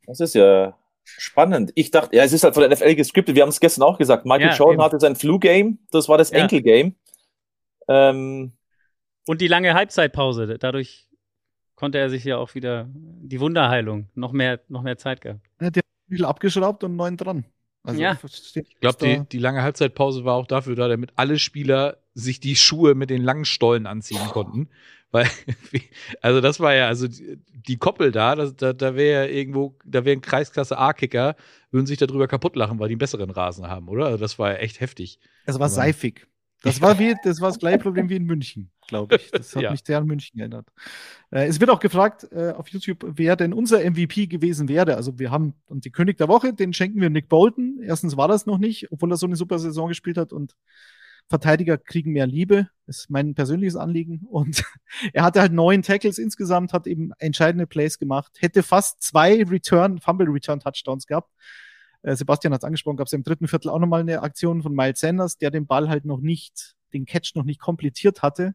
Das 0.05 0.19
ist 0.19 0.35
ja 0.35 0.77
spannend. 1.05 1.71
Ich 1.75 1.89
dachte, 1.89 2.13
ja, 2.13 2.25
es 2.25 2.33
ist 2.33 2.43
halt 2.43 2.55
von 2.55 2.63
der 2.63 2.71
NFL 2.71 2.95
gescriptet. 2.95 3.35
Wir 3.35 3.43
haben 3.43 3.49
es 3.49 3.61
gestern 3.61 3.83
auch 3.83 3.97
gesagt. 3.97 4.25
Michael 4.25 4.49
ja, 4.49 4.53
Jordan 4.53 4.73
eben. 4.75 4.83
hatte 4.83 4.99
sein 4.99 5.15
Flu-Game. 5.15 5.79
Das 5.91 6.09
war 6.09 6.17
das 6.17 6.31
ja. 6.31 6.39
Enkel-Game. 6.39 6.95
Ähm, 7.87 8.51
und 9.25 9.41
die 9.41 9.47
lange 9.47 9.73
Halbzeitpause. 9.73 10.57
Dadurch 10.59 11.07
konnte 11.75 11.97
er 11.97 12.09
sich 12.09 12.23
ja 12.23 12.37
auch 12.37 12.55
wieder 12.55 12.87
die 12.93 13.39
Wunderheilung 13.39 14.09
noch 14.15 14.31
mehr, 14.31 14.59
noch 14.67 14.83
mehr 14.83 14.97
Zeit 14.97 15.21
gehabt. 15.21 15.41
Er 15.59 15.67
hat 15.67 15.75
ja 15.75 15.81
viel 16.09 16.25
abgeschraubt 16.25 16.83
und 16.83 16.95
neuen 16.95 17.17
dran. 17.17 17.45
Also, 17.83 17.99
ja. 17.99 18.17
Ich 18.55 18.79
glaube, 18.79 18.97
die, 19.01 19.27
die 19.29 19.39
lange 19.39 19.61
Halbzeitpause 19.61 20.23
war 20.23 20.35
auch 20.35 20.47
dafür 20.47 20.75
da, 20.75 20.87
damit 20.87 21.11
alle 21.17 21.37
Spieler 21.37 21.97
sich 22.13 22.39
die 22.39 22.55
Schuhe 22.55 22.95
mit 22.95 23.09
den 23.09 23.21
langen 23.21 23.43
Stollen 23.43 23.87
anziehen 23.87 24.25
konnten. 24.29 24.69
Weil, 25.11 25.27
also 26.21 26.39
das 26.39 26.59
war 26.59 26.73
ja, 26.73 26.87
also 26.87 27.07
die, 27.07 27.39
die 27.51 27.77
Koppel 27.77 28.11
da, 28.11 28.35
das, 28.35 28.55
da, 28.55 28.71
da 28.73 28.95
wäre 28.95 29.27
ja 29.27 29.33
irgendwo, 29.33 29.77
da 29.85 30.05
wären 30.05 30.21
Kreisklasse 30.21 30.77
A-Kicker, 30.77 31.35
würden 31.71 31.85
sich 31.85 31.97
darüber 31.97 32.27
kaputt 32.27 32.55
lachen, 32.55 32.79
weil 32.79 32.87
die 32.87 32.93
einen 32.93 32.99
besseren 32.99 33.29
Rasen 33.29 33.67
haben, 33.67 33.89
oder? 33.89 34.05
Also 34.05 34.17
das 34.17 34.39
war 34.39 34.51
ja 34.51 34.57
echt 34.57 34.79
heftig. 34.79 35.19
Es 35.45 35.59
war 35.59 35.69
seifig. 35.69 36.27
Das 36.63 36.81
war 36.81 36.97
wie, 36.97 37.13
das 37.23 37.41
war 37.41 37.49
das 37.49 37.59
gleiche 37.59 37.77
Problem 37.77 38.07
wie 38.09 38.15
in 38.15 38.23
München, 38.23 38.71
glaube 38.87 39.17
ich. 39.17 39.29
Das 39.31 39.53
hat 39.55 39.63
ja. 39.63 39.71
mich 39.71 39.81
sehr 39.85 39.97
an 39.97 40.05
München 40.05 40.37
geändert. 40.37 40.65
Äh, 41.29 41.47
es 41.47 41.59
wird 41.59 41.69
auch 41.69 41.81
gefragt 41.81 42.25
äh, 42.31 42.51
auf 42.51 42.69
YouTube, 42.69 43.05
wer 43.05 43.35
denn 43.35 43.53
unser 43.53 43.79
MVP 43.79 44.27
gewesen 44.27 44.69
wäre. 44.69 44.95
Also 44.95 45.19
wir 45.19 45.29
haben 45.29 45.55
und 45.65 45.83
die 45.83 45.91
König 45.91 46.17
der 46.17 46.29
Woche, 46.29 46.53
den 46.53 46.73
schenken 46.73 47.01
wir 47.01 47.09
Nick 47.09 47.27
Bolton. 47.27 47.81
Erstens 47.83 48.15
war 48.15 48.29
das 48.29 48.45
noch 48.45 48.57
nicht, 48.57 48.91
obwohl 48.91 49.11
er 49.11 49.17
so 49.17 49.27
eine 49.27 49.35
super 49.35 49.59
Saison 49.59 49.89
gespielt 49.89 50.17
hat 50.17 50.31
und 50.31 50.55
Verteidiger 51.29 51.77
kriegen 51.77 52.11
mehr 52.11 52.27
Liebe, 52.27 52.69
ist 52.85 53.09
mein 53.09 53.33
persönliches 53.33 53.75
Anliegen. 53.75 54.25
Und 54.29 54.63
er 55.13 55.23
hatte 55.23 55.41
halt 55.41 55.51
neun 55.51 55.81
Tackles 55.81 56.17
insgesamt, 56.17 56.71
hat 56.71 56.87
eben 56.87 57.11
entscheidende 57.19 57.67
Plays 57.67 57.99
gemacht, 57.99 58.31
hätte 58.39 58.63
fast 58.63 59.01
zwei 59.01 59.43
Return, 59.43 59.99
Fumble 59.99 60.29
Return 60.29 60.59
Touchdowns 60.59 61.07
gehabt. 61.07 61.29
Äh, 62.03 62.15
Sebastian 62.15 62.53
hat 62.53 62.61
es 62.61 62.65
angesprochen, 62.65 62.97
gab 62.97 63.07
es 63.07 63.13
im 63.13 63.23
dritten 63.23 63.47
Viertel 63.47 63.69
auch 63.69 63.79
nochmal 63.79 64.01
eine 64.01 64.21
Aktion 64.21 64.61
von 64.61 64.73
Miles 64.73 64.99
Sanders, 64.99 65.37
der 65.37 65.51
den 65.51 65.65
Ball 65.65 65.89
halt 65.89 66.05
noch 66.05 66.19
nicht, 66.19 66.75
den 66.93 67.05
Catch 67.05 67.35
noch 67.35 67.43
nicht 67.43 67.59
komplettiert 67.59 68.21
hatte. 68.21 68.53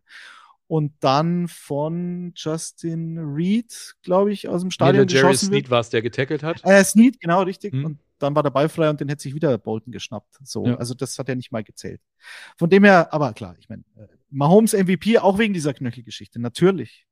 Und 0.67 0.93
dann 1.01 1.49
von 1.49 2.33
Justin 2.37 3.19
Reed, 3.19 3.95
glaube 4.03 4.33
ich, 4.33 4.49
aus 4.49 4.61
dem 4.61 4.71
Stadion 4.71 5.07
Nee, 5.07 5.07
der 5.07 5.17
Jerry 5.17 5.33
geschossen 5.33 5.51
wird. 5.51 5.61
Sneed 5.63 5.71
war 5.71 5.81
es, 5.81 5.89
der 5.89 6.03
getackelt 6.03 6.43
hat. 6.43 6.61
Äh, 6.63 6.85
Snead, 6.85 7.21
genau, 7.21 7.43
richtig. 7.43 7.73
Mhm. 7.73 7.85
Und 7.87 7.99
dann 8.19 8.35
war 8.35 8.43
der 8.43 8.51
Ball 8.51 8.69
frei 8.69 8.91
und 8.91 9.01
den 9.01 9.09
hätte 9.09 9.23
sich 9.23 9.35
wieder 9.35 9.57
Bolton 9.57 9.93
geschnappt. 9.93 10.37
So, 10.45 10.67
Ja. 10.67 10.77
also 10.77 10.93
das 10.93 11.19
hat 11.19 11.29
er 11.31 11.37
nicht 11.37 11.53
mal 11.53 11.65
gezählt. 11.65 12.03
Von 12.59 12.69
dem 12.69 12.85
her, 12.85 13.13
aber 13.15 13.33
klar, 13.33 13.57
ich 13.59 13.71
meine, 13.71 13.83
äh, 13.97 14.09
Mahomes 14.29 14.75
MVP 14.75 15.19
auch 15.19 15.39
wegen 15.39 15.55
dieser 15.55 15.73
Knöchelgeschichte, 15.73 16.39
natürlich. 16.39 17.07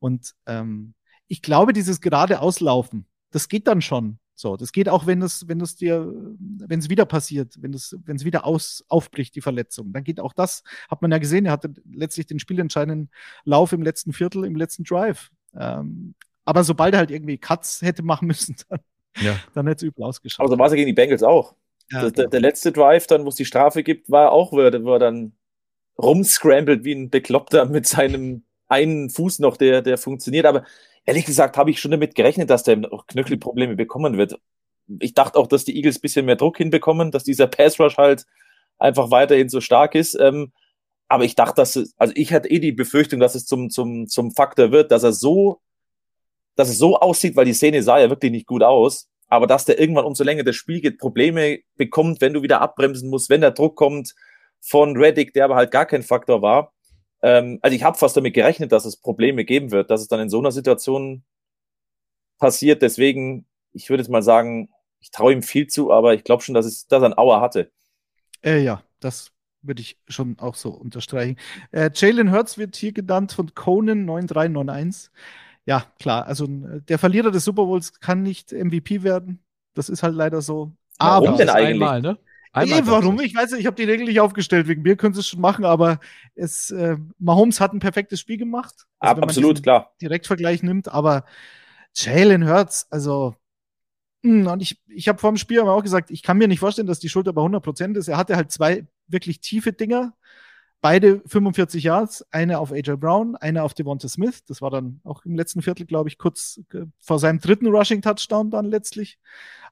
Und 0.00 0.34
ähm, 0.44 0.92
ich 1.28 1.40
glaube, 1.40 1.72
dieses 1.72 2.02
gerade 2.02 2.40
Auslaufen, 2.40 3.06
das 3.30 3.48
geht 3.48 3.66
dann 3.66 3.80
schon. 3.80 4.18
So, 4.40 4.56
das 4.56 4.70
geht 4.70 4.88
auch, 4.88 5.04
wenn 5.04 5.20
es, 5.20 5.48
wenn 5.48 5.60
es 5.60 5.74
dir, 5.74 6.14
wenn 6.38 6.78
es 6.78 6.88
wieder 6.88 7.06
passiert, 7.06 7.60
wenn 7.60 7.74
es, 7.74 7.96
wenn 8.04 8.14
es 8.14 8.24
wieder 8.24 8.46
aus, 8.46 8.84
aufbricht, 8.88 9.34
die 9.34 9.40
Verletzung, 9.40 9.92
dann 9.92 10.04
geht 10.04 10.20
auch 10.20 10.32
das, 10.32 10.62
hat 10.88 11.02
man 11.02 11.10
ja 11.10 11.18
gesehen, 11.18 11.46
er 11.46 11.50
hatte 11.50 11.74
letztlich 11.90 12.26
den 12.26 12.38
spielentscheidenden 12.38 13.10
Lauf 13.44 13.72
im 13.72 13.82
letzten 13.82 14.12
Viertel, 14.12 14.44
im 14.44 14.54
letzten 14.54 14.84
Drive. 14.84 15.32
Ähm, 15.58 16.14
aber 16.44 16.62
sobald 16.62 16.94
er 16.94 16.98
halt 17.00 17.10
irgendwie 17.10 17.36
Cuts 17.36 17.82
hätte 17.82 18.04
machen 18.04 18.28
müssen, 18.28 18.54
dann, 18.68 18.78
Ja. 19.16 19.34
dann 19.54 19.66
hätte 19.66 19.86
es 19.86 19.88
übel 19.90 20.04
ausgeschaut. 20.04 20.44
Aber 20.44 20.54
so 20.54 20.56
war 20.56 20.66
es 20.66 20.72
ja 20.72 20.76
gegen 20.76 20.86
die 20.86 20.92
Bengals 20.92 21.24
auch. 21.24 21.56
Ja, 21.90 22.02
der, 22.02 22.10
der, 22.12 22.24
genau. 22.24 22.30
der 22.30 22.40
letzte 22.40 22.70
Drive, 22.70 23.08
dann, 23.08 23.24
wo 23.24 23.30
es 23.30 23.34
die 23.34 23.44
Strafe 23.44 23.82
gibt, 23.82 24.08
war 24.08 24.30
auch, 24.30 24.52
wo 24.52 24.60
er, 24.60 24.84
wo 24.84 24.92
er 24.92 25.00
dann 25.00 25.32
rumscrambled 26.00 26.84
wie 26.84 26.92
ein 26.92 27.10
Bekloppter 27.10 27.66
mit 27.66 27.88
seinem 27.88 28.44
einen 28.68 29.10
Fuß 29.10 29.40
noch, 29.40 29.56
der, 29.56 29.82
der 29.82 29.98
funktioniert. 29.98 30.46
Aber 30.46 30.64
ehrlich 31.08 31.24
gesagt 31.24 31.56
habe 31.56 31.70
ich 31.70 31.80
schon 31.80 31.90
damit 31.90 32.14
gerechnet, 32.14 32.50
dass 32.50 32.64
der 32.64 32.76
Knöchelprobleme 33.06 33.76
bekommen 33.76 34.18
wird. 34.18 34.38
Ich 35.00 35.14
dachte 35.14 35.38
auch, 35.38 35.46
dass 35.46 35.64
die 35.64 35.74
Eagles 35.74 35.96
ein 35.96 36.00
bisschen 36.02 36.26
mehr 36.26 36.36
Druck 36.36 36.58
hinbekommen, 36.58 37.10
dass 37.10 37.24
dieser 37.24 37.46
Pass 37.46 37.80
Rush 37.80 37.96
halt 37.96 38.26
einfach 38.78 39.10
weiterhin 39.10 39.48
so 39.48 39.62
stark 39.62 39.94
ist. 39.94 40.14
Ähm, 40.20 40.52
aber 41.08 41.24
ich 41.24 41.34
dachte, 41.34 41.54
dass 41.56 41.76
es, 41.76 41.94
also 41.96 42.12
ich 42.14 42.34
hatte 42.34 42.50
eh 42.50 42.58
die 42.58 42.72
Befürchtung, 42.72 43.20
dass 43.20 43.34
es 43.34 43.46
zum, 43.46 43.70
zum, 43.70 44.06
zum 44.06 44.32
Faktor 44.32 44.70
wird, 44.70 44.92
dass 44.92 45.02
er 45.02 45.12
so, 45.12 45.62
dass 46.56 46.68
es 46.68 46.76
so 46.76 46.98
aussieht, 46.98 47.36
weil 47.36 47.46
die 47.46 47.54
Szene 47.54 47.82
sah 47.82 47.98
ja 47.98 48.10
wirklich 48.10 48.30
nicht 48.30 48.46
gut 48.46 48.62
aus, 48.62 49.08
aber 49.28 49.46
dass 49.46 49.64
der 49.64 49.80
irgendwann 49.80 50.04
umso 50.04 50.24
länger 50.24 50.44
das 50.44 50.56
Spiel 50.56 50.82
geht, 50.82 50.98
Probleme 50.98 51.60
bekommt, 51.78 52.20
wenn 52.20 52.34
du 52.34 52.42
wieder 52.42 52.60
abbremsen 52.60 53.08
musst, 53.08 53.30
wenn 53.30 53.40
der 53.40 53.52
Druck 53.52 53.76
kommt 53.76 54.14
von 54.60 54.94
Reddick, 54.94 55.32
der 55.32 55.46
aber 55.46 55.56
halt 55.56 55.70
gar 55.70 55.86
kein 55.86 56.02
Faktor 56.02 56.42
war. 56.42 56.74
Ähm, 57.22 57.58
also 57.62 57.74
ich 57.74 57.82
habe 57.82 57.98
fast 57.98 58.16
damit 58.16 58.34
gerechnet, 58.34 58.72
dass 58.72 58.84
es 58.84 58.96
Probleme 58.96 59.44
geben 59.44 59.70
wird, 59.70 59.90
dass 59.90 60.00
es 60.00 60.08
dann 60.08 60.20
in 60.20 60.28
so 60.28 60.38
einer 60.38 60.52
Situation 60.52 61.24
passiert. 62.38 62.82
Deswegen, 62.82 63.46
ich 63.72 63.90
würde 63.90 64.02
jetzt 64.02 64.10
mal 64.10 64.22
sagen, 64.22 64.70
ich 65.00 65.10
traue 65.10 65.32
ihm 65.32 65.42
viel 65.42 65.66
zu, 65.66 65.92
aber 65.92 66.14
ich 66.14 66.24
glaube 66.24 66.42
schon, 66.42 66.54
dass, 66.54 66.66
es, 66.66 66.86
dass 66.86 67.02
er 67.02 67.10
ein 67.10 67.18
Auer 67.18 67.40
hatte. 67.40 67.70
Äh, 68.42 68.62
ja, 68.62 68.82
das 69.00 69.32
würde 69.62 69.82
ich 69.82 69.98
schon 70.08 70.38
auch 70.38 70.54
so 70.54 70.70
unterstreichen. 70.70 71.36
Äh, 71.72 71.90
Jalen 71.94 72.32
Hurts 72.32 72.58
wird 72.58 72.76
hier 72.76 72.92
genannt 72.92 73.32
von 73.32 73.54
Conan 73.54 74.04
9391. 74.04 75.10
Ja, 75.66 75.84
klar, 75.98 76.26
also 76.26 76.46
der 76.46 76.98
Verlierer 76.98 77.30
des 77.30 77.44
Super 77.44 77.66
Bowls 77.66 78.00
kann 78.00 78.22
nicht 78.22 78.52
MVP 78.52 79.02
werden. 79.02 79.40
Das 79.74 79.88
ist 79.88 80.02
halt 80.02 80.14
leider 80.14 80.40
so. 80.40 80.72
Warum 80.98 81.28
Aber 81.28 81.36
denn 81.36 81.50
eigentlich? 81.50 81.74
Einmal, 81.74 82.00
ne? 82.00 82.18
Nee, 82.54 82.72
Einmal 82.72 82.86
warum? 82.86 83.16
gab's 83.16 83.26
Ich 83.26 83.34
weiß 83.34 83.50
nicht, 83.52 83.60
ich 83.60 83.66
habe 83.66 83.76
die 83.76 83.84
Regel 83.84 84.06
nicht 84.06 84.20
aufgestellt. 84.20 84.68
Wegen 84.68 84.82
mir 84.82 84.96
können 84.96 85.14
sie 85.14 85.20
es 85.20 85.28
schon 85.28 85.40
machen, 85.40 85.64
aber 85.64 86.00
es, 86.34 86.70
äh, 86.70 86.96
Mahomes 87.18 87.60
hat 87.60 87.72
ein 87.72 87.80
perfektes 87.80 88.20
Spiel 88.20 88.38
gemacht. 88.38 88.86
Also, 88.98 89.22
Absolut, 89.22 89.62
klar. 89.62 89.94
Direktvergleich 90.00 90.62
nimmt, 90.62 90.88
aber 90.88 91.24
Jalen 91.94 92.48
Hurts, 92.48 92.86
also 92.90 93.34
mh, 94.22 94.52
und 94.52 94.62
ich, 94.62 94.80
ich 94.88 95.08
habe 95.08 95.18
vor 95.18 95.30
dem 95.32 95.36
Spiel 95.36 95.60
aber 95.60 95.74
auch 95.74 95.82
gesagt, 95.82 96.10
ich 96.10 96.22
kann 96.22 96.38
mir 96.38 96.48
nicht 96.48 96.60
vorstellen, 96.60 96.86
dass 96.86 97.00
die 97.00 97.08
Schulter 97.08 97.32
bei 97.32 97.40
100 97.42 97.62
Prozent 97.62 97.96
ist. 97.96 98.08
Er 98.08 98.16
hatte 98.16 98.36
halt 98.36 98.50
zwei 98.50 98.86
wirklich 99.06 99.40
tiefe 99.40 99.72
Dinger, 99.72 100.14
beide 100.80 101.22
45 101.26 101.84
Yards, 101.84 102.24
eine 102.30 102.58
auf 102.58 102.72
AJ 102.72 102.96
Brown, 102.96 103.36
eine 103.36 103.62
auf 103.62 103.74
Devonta 103.74 104.08
Smith. 104.08 104.44
Das 104.44 104.62
war 104.62 104.70
dann 104.70 105.00
auch 105.04 105.24
im 105.24 105.34
letzten 105.34 105.62
Viertel, 105.62 105.86
glaube 105.86 106.08
ich, 106.08 106.18
kurz 106.18 106.60
äh, 106.72 106.84
vor 107.00 107.18
seinem 107.18 107.40
dritten 107.40 107.66
Rushing 107.66 108.02
Touchdown 108.02 108.50
dann 108.50 108.66
letztlich. 108.66 109.18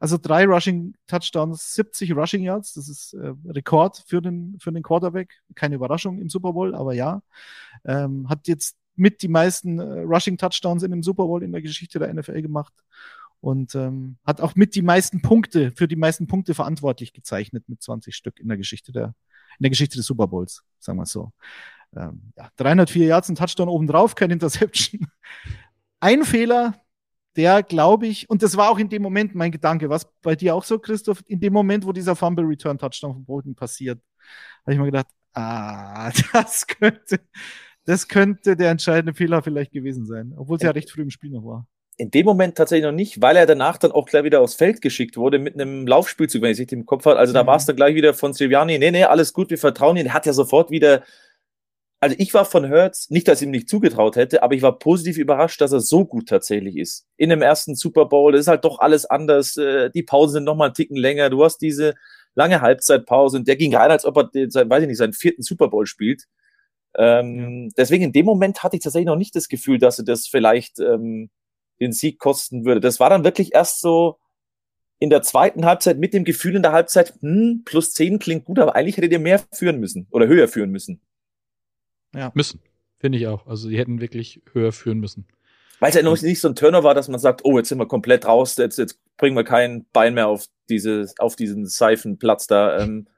Also 0.01 0.19
drei 0.21 0.45
Rushing 0.45 0.95
Touchdowns, 1.07 1.75
70 1.75 2.15
Rushing 2.15 2.43
Yards. 2.43 2.75
Das 2.75 2.89
ist 2.89 3.15
äh, 3.15 3.35
Rekord 3.47 4.05
für 4.07 4.21
den, 4.21 4.57
für 4.61 4.73
den 4.73 4.83
Quarterback. 4.83 5.43
Keine 5.55 5.77
Überraschung 5.77 6.19
im 6.19 6.29
Super 6.29 6.53
Bowl, 6.53 6.75
aber 6.75 6.95
ja. 6.95 7.23
Ähm, 7.85 8.29
hat 8.29 8.49
jetzt 8.49 8.77
mit 8.97 9.23
die 9.23 9.29
meisten 9.29 9.79
äh, 9.79 10.01
Rushing 10.01 10.39
Touchdowns 10.39 10.83
in 10.83 10.91
dem 10.91 11.03
Super 11.03 11.27
Bowl 11.27 11.43
in 11.43 11.53
der 11.53 11.63
Geschichte 11.63 11.99
der 11.99 12.13
NFL 12.13 12.43
gemacht 12.43 12.73
und 13.41 13.75
ähm, 13.75 14.17
hat 14.25 14.41
auch 14.41 14.55
mit 14.57 14.75
die 14.75 14.83
meisten 14.83 15.21
Punkte 15.21 15.71
für 15.77 15.87
die 15.87 15.97
meisten 15.97 16.27
Punkte 16.27 16.55
verantwortlich 16.55 17.13
gezeichnet 17.13 17.69
mit 17.69 17.83
20 17.83 18.17
Stück 18.17 18.41
in 18.41 18.49
der 18.49 18.57
Geschichte 18.57 18.93
der 18.93 19.15
in 19.59 19.63
der 19.63 19.71
Geschichte 19.71 19.97
des 19.97 20.07
Super 20.07 20.27
Bowls, 20.27 20.63
sagen 20.79 20.99
wir 20.99 21.05
es 21.05 21.11
so. 21.11 21.33
Ähm, 21.97 22.33
ja, 22.37 22.51
304 22.57 23.07
Yards, 23.07 23.29
ein 23.29 23.37
Touchdown 23.37 23.69
obendrauf, 23.69 24.15
kein 24.15 24.31
Interception. 24.31 25.07
Ein 26.01 26.25
Fehler, 26.25 26.75
der 27.37 27.63
glaube 27.63 28.07
ich, 28.07 28.29
und 28.29 28.43
das 28.43 28.57
war 28.57 28.71
auch 28.71 28.79
in 28.79 28.91
dem 28.91 29.03
Moment 29.03 29.35
mein 29.35 29.51
Gedanke, 29.51 29.89
was 29.89 30.07
bei 30.21 30.37
dir 30.37 30.55
auch 30.55 30.63
so, 30.63 30.79
Christoph, 30.79 31.23
in 31.27 31.41
dem 31.41 31.55
Moment, 31.55 31.87
wo 31.87 31.93
dieser 31.93 32.15
Fumble 32.15 32.45
Return 32.45 32.77
Touchdown 32.77 33.15
von 33.15 33.25
Bolton 33.25 33.55
passiert, 33.55 33.99
habe 34.63 34.75
ich 34.75 34.79
mir 34.79 34.87
gedacht, 34.87 35.07
ah, 35.33 36.11
das 36.33 36.67
könnte, 36.67 37.21
das 37.85 38.09
könnte 38.09 38.57
der 38.57 38.71
entscheidende 38.71 39.15
Fehler 39.15 39.43
vielleicht 39.43 39.73
gewesen 39.73 40.05
sein, 40.07 40.35
obwohl 40.37 40.57
es 40.57 40.63
ja 40.63 40.71
recht 40.71 40.91
früh 40.91 41.03
im 41.03 41.11
Spiel 41.11 41.31
noch 41.31 41.45
war. 41.45 41.67
In 41.99 42.11
dem 42.11 42.27
Moment 42.27 42.57
tatsächlich 42.57 42.85
noch 42.85 42.93
nicht, 42.93 43.23
weil 43.23 43.37
er 43.37 43.47
danach 43.47 43.79
dann 43.79 43.91
auch 43.93 44.05
gleich 44.07 44.25
wieder 44.25 44.43
aufs 44.43 44.55
Feld 44.55 44.83
geschickt 44.83 45.17
wurde 45.17 45.39
mit 45.39 45.55
einem 45.55 45.87
Laufspielzug, 45.87 46.43
wenn 46.43 46.51
ich 46.51 46.57
es 46.57 46.61
richtig 46.61 46.79
im 46.79 46.85
Kopf 46.87 47.07
habe. 47.07 47.19
Also 47.19 47.33
da 47.33 47.43
Mhm. 47.43 47.47
war 47.47 47.57
es 47.57 47.65
dann 47.65 47.77
gleich 47.77 47.95
wieder 47.95 48.13
von 48.13 48.35
Sirianni, 48.35 48.79
nee, 48.79 48.91
nee, 48.91 49.05
alles 49.05 49.33
gut, 49.33 49.49
wir 49.51 49.57
vertrauen 49.59 49.97
ihm. 49.97 50.07
Er 50.07 50.13
hat 50.15 50.27
ja 50.27 50.35
sofort 50.35 50.71
wieder, 50.71 51.03
also 52.01 52.15
ich 52.19 52.35
war 52.35 52.45
von 52.45 52.65
Hertz, 52.67 53.09
nicht, 53.09 53.27
dass 53.27 53.41
ich 53.41 53.47
ihm 53.47 53.51
nicht 53.51 53.69
zugetraut 53.71 54.17
hätte, 54.17 54.43
aber 54.43 54.55
ich 54.55 54.61
war 54.63 54.79
positiv 54.79 55.17
überrascht, 55.17 55.61
dass 55.63 55.73
er 55.73 55.81
so 55.81 56.05
gut 56.05 56.29
tatsächlich 56.29 56.77
ist. 56.77 57.07
In 57.17 57.31
dem 57.31 57.41
ersten 57.41 57.75
Super 57.75 58.05
Bowl, 58.07 58.33
das 58.33 58.43
ist 58.43 58.49
halt 58.49 58.65
doch 58.67 58.79
alles 58.81 59.07
anders. 59.07 59.57
äh, 59.57 59.91
Die 59.91 60.03
Pausen 60.03 60.35
sind 60.35 60.45
nochmal 60.45 60.69
einen 60.69 60.75
Ticken 60.75 60.97
länger. 60.97 61.31
Du 61.31 61.43
hast 61.45 61.59
diese 61.59 61.95
lange 62.35 62.61
Halbzeitpause 62.61 63.39
und 63.39 63.49
der 63.49 63.57
ging 63.57 63.75
rein, 63.75 63.91
als 63.91 64.05
ob 64.05 64.19
er, 64.19 64.25
den, 64.25 64.53
weiß 64.53 64.83
ich 64.83 64.89
nicht, 64.89 64.99
seinen 64.99 65.15
vierten 65.15 65.43
Super 65.43 65.69
Bowl 65.69 65.87
spielt. 65.87 66.25
Ähm, 66.99 67.73
Deswegen 67.77 68.05
in 68.05 68.13
dem 68.13 68.27
Moment 68.27 68.63
hatte 68.63 68.77
ich 68.77 68.83
tatsächlich 68.83 69.07
noch 69.07 69.17
nicht 69.17 69.35
das 69.35 69.49
Gefühl, 69.49 69.79
dass 69.79 69.99
er 69.99 70.05
das 70.05 70.27
vielleicht 70.27 70.79
ähm, 70.81 71.31
den 71.81 71.93
Sieg 71.93 72.19
kosten 72.19 72.65
würde. 72.65 72.81
Das 72.81 73.01
war 73.01 73.11
dann 73.11 73.25
wirklich 73.25 73.55
erst 73.55 73.81
so 73.81 74.19
in 74.99 75.11
der 75.11 75.23
zweiten 75.23 75.67
Halbzeit 75.67 75.99
mit 75.99 76.15
dem 76.15 76.25
Gefühl 76.25 76.57
in 76.57 76.63
der 76.63 76.73
Halbzeit, 76.73 77.15
hm, 77.21 77.63
plus 77.65 77.93
10 77.93 78.19
klingt 78.19 78.45
gut, 78.45 78.59
aber 78.59 78.75
eigentlich 78.75 78.97
hättet 78.97 79.13
ihr 79.13 79.19
mehr 79.19 79.43
führen 79.53 79.79
müssen 79.79 80.07
oder 80.11 80.27
höher 80.27 80.49
führen 80.49 80.71
müssen. 80.71 81.01
Müssen. 82.35 82.61
Finde 82.99 83.19
ich 83.19 83.27
auch. 83.27 83.47
Also 83.47 83.69
die 83.69 83.79
hätten 83.79 84.01
wirklich 84.01 84.43
höher 84.53 84.73
führen 84.73 84.99
müssen. 84.99 85.27
Weil 85.81 85.91
es 85.91 85.97
ja 85.97 86.03
noch 86.03 86.21
nicht 86.21 86.41
so 86.41 86.49
ein 86.49 86.55
Turner 86.55 86.83
war, 86.83 86.95
dass 86.95 87.09
man 87.09 87.21
sagt, 87.21 87.45
oh, 87.45 87.59
jetzt 87.59 87.69
sind 87.69 87.79
wir 87.79 87.87
komplett 87.87 88.27
raus, 88.27 88.57
jetzt, 88.57 88.79
jetzt 88.79 88.99
bringen 89.19 89.37
wir 89.37 89.45
kein 89.45 89.85
Bein 89.93 90.15
mehr 90.15 90.29
auf, 90.29 90.47
diese, 90.71 91.07
auf 91.19 91.37
diesen 91.37 91.67
Seifenplatz 91.67 92.47
da. 92.47 92.79
Ähm, 92.79 93.09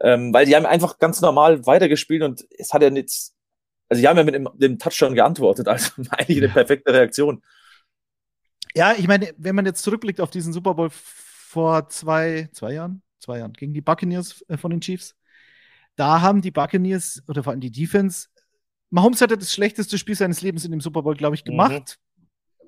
ähm, 0.00 0.32
weil 0.32 0.46
die 0.46 0.54
haben 0.54 0.66
einfach 0.66 0.98
ganz 0.98 1.20
normal 1.20 1.66
weitergespielt 1.66 2.22
und 2.22 2.46
es 2.56 2.72
hat 2.72 2.82
ja 2.82 2.90
nichts, 2.90 3.34
also 3.88 4.00
die 4.00 4.06
haben 4.06 4.16
ja 4.16 4.22
mit 4.22 4.34
dem, 4.34 4.48
dem 4.54 4.78
Touchdown 4.78 5.14
geantwortet, 5.14 5.66
also 5.66 5.90
eigentlich 6.10 6.38
eine 6.38 6.48
perfekte 6.48 6.92
Reaktion. 6.92 7.42
Ja, 8.74 8.92
ich 8.92 9.08
meine, 9.08 9.32
wenn 9.38 9.54
man 9.54 9.66
jetzt 9.66 9.82
zurückblickt 9.82 10.20
auf 10.20 10.30
diesen 10.30 10.52
Super 10.52 10.74
Bowl 10.74 10.90
vor 10.90 11.88
zwei, 11.88 12.48
zwei 12.52 12.72
Jahren, 12.74 13.02
zwei 13.18 13.38
Jahren, 13.38 13.52
gegen 13.52 13.72
die 13.74 13.80
Buccaneers 13.80 14.44
äh, 14.48 14.56
von 14.56 14.70
den 14.70 14.80
Chiefs, 14.80 15.16
da 15.96 16.20
haben 16.20 16.42
die 16.42 16.50
Buccaneers 16.50 17.22
oder 17.26 17.42
vor 17.42 17.52
allem 17.52 17.60
die 17.60 17.72
Defense, 17.72 18.28
Mahomes 18.90 19.20
hatte 19.20 19.36
das 19.36 19.52
schlechteste 19.52 19.98
Spiel 19.98 20.14
seines 20.14 20.40
Lebens 20.40 20.64
in 20.64 20.70
dem 20.70 20.80
Super 20.80 21.02
Bowl, 21.02 21.16
glaube 21.16 21.34
ich, 21.34 21.44
Mhm. 21.44 21.50
gemacht. 21.50 21.98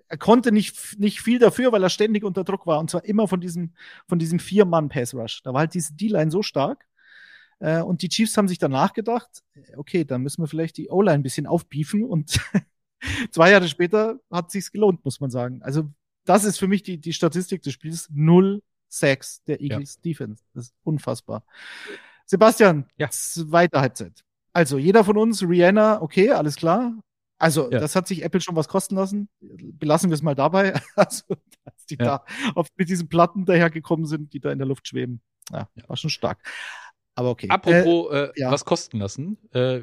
Er 0.08 0.18
konnte 0.18 0.50
nicht, 0.50 0.98
nicht 0.98 1.20
viel 1.20 1.38
dafür, 1.38 1.70
weil 1.70 1.82
er 1.82 1.88
ständig 1.88 2.24
unter 2.24 2.42
Druck 2.42 2.66
war. 2.66 2.80
Und 2.80 2.90
zwar 2.90 3.04
immer 3.04 3.28
von 3.28 3.40
diesem, 3.40 3.74
von 4.08 4.18
diesem 4.18 4.40
Vier-Mann-Pass-Rush. 4.40 5.42
Da 5.44 5.52
war 5.52 5.60
halt 5.60 5.74
diese 5.74 5.94
D-Line 5.94 6.32
so 6.32 6.42
stark. 6.42 6.84
Äh, 7.60 7.80
und 7.82 8.02
die 8.02 8.08
Chiefs 8.08 8.36
haben 8.36 8.48
sich 8.48 8.58
danach 8.58 8.92
gedacht, 8.92 9.44
okay, 9.76 10.04
dann 10.04 10.22
müssen 10.22 10.42
wir 10.42 10.48
vielleicht 10.48 10.78
die 10.78 10.90
O-Line 10.90 11.14
ein 11.14 11.22
bisschen 11.22 11.46
aufbiefen. 11.46 12.04
Und 12.04 12.40
zwei 13.30 13.50
Jahre 13.50 13.68
später 13.68 14.18
hat 14.30 14.50
sich's 14.50 14.70
gelohnt, 14.72 15.04
muss 15.04 15.20
man 15.20 15.30
sagen. 15.30 15.62
Also, 15.62 15.90
das 16.24 16.44
ist 16.44 16.58
für 16.58 16.68
mich 16.68 16.82
die, 16.82 16.98
die 16.98 17.12
Statistik 17.12 17.62
des 17.62 17.72
Spiels. 17.72 18.08
Null 18.12 18.62
Sacks 18.88 19.42
der 19.44 19.60
Eagles 19.60 20.00
Defense. 20.00 20.42
Das 20.54 20.66
ist 20.66 20.74
unfassbar. 20.82 21.44
Sebastian, 22.26 22.86
Ja. 22.96 23.08
zweite 23.10 23.80
Halbzeit. 23.80 24.24
Also, 24.52 24.78
jeder 24.78 25.04
von 25.04 25.16
uns, 25.16 25.42
Rihanna, 25.42 26.02
okay, 26.02 26.30
alles 26.30 26.56
klar. 26.56 26.92
Also, 27.38 27.70
Ja. 27.70 27.78
das 27.80 27.96
hat 27.96 28.06
sich 28.06 28.22
Apple 28.22 28.40
schon 28.40 28.56
was 28.56 28.68
kosten 28.68 28.96
lassen. 28.96 29.28
Belassen 29.40 30.10
wir 30.10 30.14
es 30.14 30.22
mal 30.22 30.34
dabei. 30.34 30.74
Also, 30.96 31.24
dass 31.64 31.86
die 31.86 31.94
Ja. 31.98 32.04
da 32.04 32.24
auf, 32.54 32.66
mit 32.76 32.88
diesen 32.88 33.08
Platten 33.08 33.44
dahergekommen 33.46 34.06
sind, 34.06 34.32
die 34.32 34.40
da 34.40 34.50
in 34.52 34.58
der 34.58 34.66
Luft 34.66 34.88
schweben. 34.88 35.20
Ja, 35.50 35.68
Ja. 35.74 35.88
war 35.88 35.96
schon 35.96 36.10
stark. 36.10 36.38
Aber 37.14 37.30
okay. 37.30 37.48
Apropos 37.48 38.12
äh, 38.12 38.30
ja. 38.36 38.50
was 38.50 38.64
kosten 38.64 38.98
lassen. 38.98 39.38
Äh, 39.52 39.80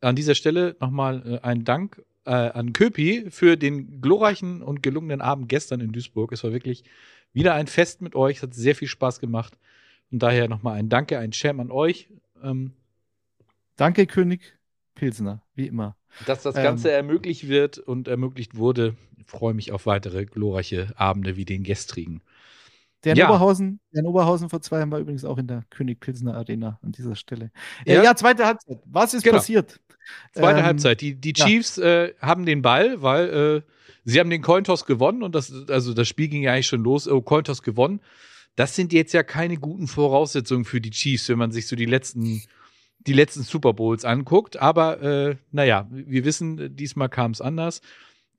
an 0.00 0.16
dieser 0.16 0.34
Stelle 0.34 0.76
nochmal 0.80 1.22
äh, 1.26 1.38
ein 1.40 1.64
Dank 1.64 2.02
äh, 2.28 2.50
an 2.50 2.72
Köpi 2.72 3.26
für 3.30 3.56
den 3.56 4.00
glorreichen 4.00 4.62
und 4.62 4.82
gelungenen 4.82 5.20
Abend 5.20 5.48
gestern 5.48 5.80
in 5.80 5.92
Duisburg. 5.92 6.32
Es 6.32 6.44
war 6.44 6.52
wirklich 6.52 6.84
wieder 7.32 7.54
ein 7.54 7.66
Fest 7.66 8.02
mit 8.02 8.14
euch. 8.14 8.36
Es 8.38 8.42
hat 8.42 8.54
sehr 8.54 8.74
viel 8.74 8.88
Spaß 8.88 9.18
gemacht. 9.20 9.56
Und 10.10 10.22
daher 10.22 10.48
nochmal 10.48 10.78
ein 10.78 10.88
Danke, 10.88 11.18
ein 11.18 11.32
Sham 11.32 11.60
an 11.60 11.70
euch. 11.70 12.08
Ähm, 12.42 12.72
Danke, 13.76 14.06
König 14.06 14.58
Pilsner, 14.94 15.42
wie 15.54 15.66
immer. 15.66 15.96
Dass 16.26 16.42
das 16.42 16.56
Ähm. 16.56 16.62
Ganze 16.62 16.90
ermöglicht 16.90 17.48
wird 17.48 17.78
und 17.78 18.08
ermöglicht 18.08 18.56
wurde. 18.56 18.96
Ich 19.16 19.26
freue 19.26 19.54
mich 19.54 19.72
auf 19.72 19.86
weitere 19.86 20.24
glorreiche 20.26 20.92
Abende 20.96 21.36
wie 21.36 21.44
den 21.44 21.62
gestrigen. 21.62 22.20
Der 23.04 23.12
in, 23.12 23.18
Ja. 23.18 23.28
Oberhausen, 23.28 23.80
der 23.92 24.00
in 24.00 24.06
Oberhausen 24.06 24.48
vor 24.48 24.60
zwei 24.60 24.78
Jahren 24.78 24.90
war 24.90 24.98
übrigens 24.98 25.24
auch 25.24 25.38
in 25.38 25.46
der 25.46 25.64
König 25.70 26.00
Pilsner 26.00 26.34
Arena 26.34 26.78
an 26.82 26.92
dieser 26.92 27.14
Stelle. 27.14 27.50
Äh, 27.84 27.94
Ja. 27.94 28.02
Ja, 28.02 28.16
zweite 28.16 28.44
Halbzeit. 28.46 28.78
Was 28.86 29.14
ist 29.14 29.22
Genau. 29.22 29.36
passiert? 29.36 29.80
Zweite 30.32 30.60
Ähm, 30.60 30.64
Halbzeit. 30.64 31.00
Die, 31.00 31.14
die 31.14 31.32
ja. 31.36 31.46
Chiefs 31.46 31.78
äh, 31.78 32.14
haben 32.20 32.44
den 32.46 32.62
Ball, 32.62 33.00
weil 33.02 33.28
äh, 33.28 33.72
sie 34.04 34.18
haben 34.18 34.30
den 34.30 34.42
Cointoss 34.42 34.84
gewonnen 34.86 35.22
und 35.22 35.34
das, 35.34 35.52
also 35.68 35.94
das 35.94 36.08
Spiel 36.08 36.28
ging 36.28 36.42
ja 36.42 36.52
eigentlich 36.52 36.66
schon 36.66 36.82
los. 36.82 37.06
Oh, 37.06 37.20
Cointoss 37.20 37.62
gewonnen. 37.62 38.00
Das 38.56 38.74
sind 38.74 38.92
jetzt 38.92 39.12
ja 39.12 39.22
keine 39.22 39.56
guten 39.58 39.86
Voraussetzungen 39.86 40.64
für 40.64 40.80
die 40.80 40.90
Chiefs, 40.90 41.28
wenn 41.28 41.38
man 41.38 41.52
sich 41.52 41.68
so 41.68 41.76
die 41.76 41.84
letzten, 41.86 42.42
die 43.06 43.12
letzten 43.12 43.42
Super 43.44 43.74
Bowls 43.74 44.04
anguckt. 44.04 44.56
Aber 44.56 45.00
äh, 45.02 45.36
naja, 45.52 45.86
wir 45.90 46.24
wissen, 46.24 46.58
äh, 46.58 46.70
diesmal 46.70 47.08
kam 47.08 47.30
es 47.30 47.40
anders. 47.40 47.80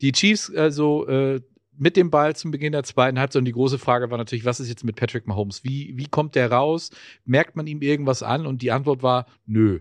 Die 0.01 0.11
Chiefs 0.11 0.53
also 0.53 1.07
äh, 1.07 1.39
mit 1.79 1.95
dem 1.95 2.11
Ball 2.11 2.35
zum 2.35 2.51
Beginn 2.51 2.73
der 2.73 2.83
zweiten 2.83 3.17
Halbzeit 3.19 3.39
und 3.39 3.45
die 3.45 3.53
große 3.53 3.79
Frage 3.79 4.11
war 4.11 4.17
natürlich, 4.17 4.43
was 4.43 4.59
ist 4.59 4.67
jetzt 4.67 4.83
mit 4.83 4.97
Patrick 4.97 5.27
Mahomes? 5.27 5.63
Wie, 5.63 5.97
wie 5.97 6.07
kommt 6.07 6.35
der 6.35 6.51
raus? 6.51 6.91
Merkt 7.23 7.55
man 7.55 7.67
ihm 7.67 7.81
irgendwas 7.81 8.21
an? 8.21 8.45
Und 8.45 8.61
die 8.61 8.71
Antwort 8.71 9.01
war, 9.01 9.25
nö, 9.45 9.79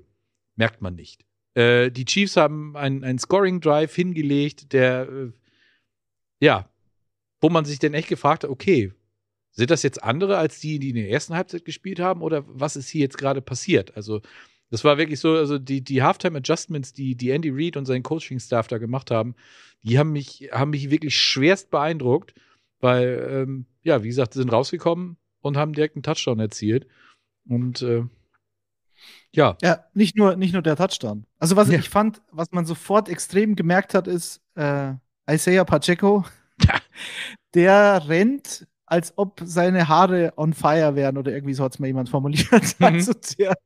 merkt 0.54 0.80
man 0.80 0.94
nicht. 0.94 1.24
Äh, 1.54 1.90
die 1.90 2.04
Chiefs 2.04 2.36
haben 2.36 2.76
einen, 2.76 3.02
einen 3.02 3.18
Scoring-Drive 3.18 3.94
hingelegt, 3.94 4.72
der, 4.72 5.08
äh, 5.08 5.32
ja, 6.40 6.70
wo 7.40 7.50
man 7.50 7.64
sich 7.64 7.80
denn 7.80 7.94
echt 7.94 8.08
gefragt 8.08 8.44
hat, 8.44 8.50
okay, 8.50 8.92
sind 9.50 9.70
das 9.72 9.82
jetzt 9.82 10.02
andere 10.02 10.36
als 10.36 10.60
die, 10.60 10.78
die 10.78 10.90
in 10.90 10.96
der 10.96 11.10
ersten 11.10 11.34
Halbzeit 11.34 11.64
gespielt 11.64 11.98
haben 11.98 12.22
oder 12.22 12.44
was 12.46 12.76
ist 12.76 12.88
hier 12.88 13.00
jetzt 13.00 13.18
gerade 13.18 13.42
passiert? 13.42 13.96
Also, 13.96 14.22
das 14.70 14.84
war 14.84 14.98
wirklich 14.98 15.20
so, 15.20 15.32
also 15.34 15.58
die, 15.58 15.82
die 15.82 16.02
Halftime-Adjustments, 16.02 16.92
die, 16.92 17.14
die 17.14 17.30
Andy 17.30 17.50
Reid 17.52 17.76
und 17.76 17.86
sein 17.86 18.02
Coaching-Staff 18.02 18.68
da 18.68 18.78
gemacht 18.78 19.10
haben, 19.10 19.34
die 19.82 19.98
haben 19.98 20.12
mich, 20.12 20.50
haben 20.52 20.70
mich 20.70 20.90
wirklich 20.90 21.16
schwerst 21.16 21.70
beeindruckt, 21.70 22.34
weil, 22.80 23.28
ähm, 23.30 23.66
ja, 23.82 24.02
wie 24.02 24.08
gesagt, 24.08 24.34
sie 24.34 24.40
sind 24.40 24.52
rausgekommen 24.52 25.16
und 25.40 25.56
haben 25.56 25.72
direkt 25.72 25.96
einen 25.96 26.02
Touchdown 26.02 26.40
erzielt. 26.40 26.86
Und 27.48 27.82
äh, 27.82 28.04
ja, 29.32 29.56
Ja, 29.62 29.84
nicht 29.94 30.16
nur, 30.16 30.36
nicht 30.36 30.52
nur 30.52 30.62
der 30.62 30.76
Touchdown. 30.76 31.24
Also 31.38 31.56
was 31.56 31.68
Ja. 31.70 31.78
ich 31.78 31.88
fand, 31.88 32.20
was 32.30 32.50
man 32.52 32.66
sofort 32.66 33.08
extrem 33.08 33.56
gemerkt 33.56 33.94
hat, 33.94 34.06
ist 34.06 34.40
äh, 34.54 34.94
Isaiah 35.30 35.64
Pacheco. 35.64 36.24
Der 37.54 38.08
rennt, 38.08 38.66
als 38.90 39.12
ob 39.16 39.40
seine 39.44 39.88
Haare 39.88 40.32
on 40.36 40.52
fire 40.52 40.94
wären 40.94 41.18
oder 41.18 41.32
irgendwie 41.32 41.54
so 41.54 41.64
hat 41.64 41.74
es 41.74 41.78
mal 41.78 41.86
jemand 41.86 42.08
formuliert. 42.08 42.50
Mhm. 42.78 42.86
Also 42.86 43.12
der, 43.38 43.56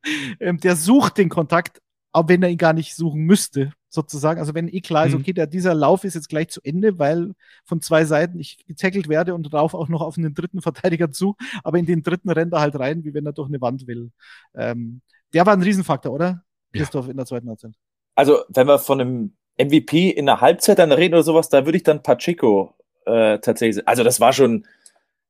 ähm, 0.40 0.58
der 0.58 0.76
sucht 0.76 1.18
den 1.18 1.28
Kontakt, 1.28 1.80
auch 2.12 2.28
wenn 2.28 2.42
er 2.42 2.50
ihn 2.50 2.58
gar 2.58 2.72
nicht 2.72 2.94
suchen 2.94 3.22
müsste, 3.22 3.72
sozusagen. 3.88 4.40
Also 4.40 4.54
wenn 4.54 4.68
eh 4.68 4.80
klar 4.80 5.06
ist, 5.06 5.14
Mhm. 5.14 5.20
okay, 5.20 5.32
der, 5.32 5.46
dieser 5.46 5.74
Lauf 5.74 6.04
ist 6.04 6.14
jetzt 6.14 6.28
gleich 6.28 6.48
zu 6.48 6.60
Ende, 6.62 6.98
weil 6.98 7.32
von 7.64 7.80
zwei 7.80 8.04
Seiten 8.04 8.38
ich 8.38 8.64
getackelt 8.66 9.08
werde 9.08 9.34
und 9.34 9.52
rauf 9.52 9.74
auch 9.74 9.88
noch 9.88 10.00
auf 10.02 10.18
einen 10.18 10.34
dritten 10.34 10.60
Verteidiger 10.60 11.10
zu, 11.10 11.36
aber 11.64 11.78
in 11.78 11.86
den 11.86 12.02
dritten 12.02 12.30
rennt 12.30 12.52
er 12.52 12.60
halt 12.60 12.78
rein, 12.78 13.04
wie 13.04 13.14
wenn 13.14 13.26
er 13.26 13.32
durch 13.32 13.48
eine 13.48 13.60
Wand 13.60 13.86
will. 13.86 14.10
Ähm, 14.54 15.00
der 15.32 15.46
war 15.46 15.52
ein 15.54 15.62
Riesenfaktor, 15.62 16.12
oder? 16.12 16.42
Ja. 16.74 16.80
Christoph 16.80 17.08
in 17.08 17.16
der 17.16 17.26
zweiten 17.26 17.48
Halbzeit. 17.48 17.72
Also, 18.14 18.40
wenn 18.48 18.66
wir 18.66 18.78
von 18.78 19.00
einem 19.00 19.32
MVP 19.58 20.10
in 20.10 20.26
der 20.26 20.40
Halbzeit 20.40 20.78
dann 20.78 20.92
reden 20.92 21.14
oder 21.14 21.22
sowas, 21.22 21.48
da 21.48 21.64
würde 21.64 21.76
ich 21.76 21.82
dann 21.82 22.02
Pacheco 22.02 22.74
äh, 23.06 23.38
tatsächlich. 23.38 23.86
Also, 23.88 24.04
das 24.04 24.20
war 24.20 24.32
schon, 24.32 24.66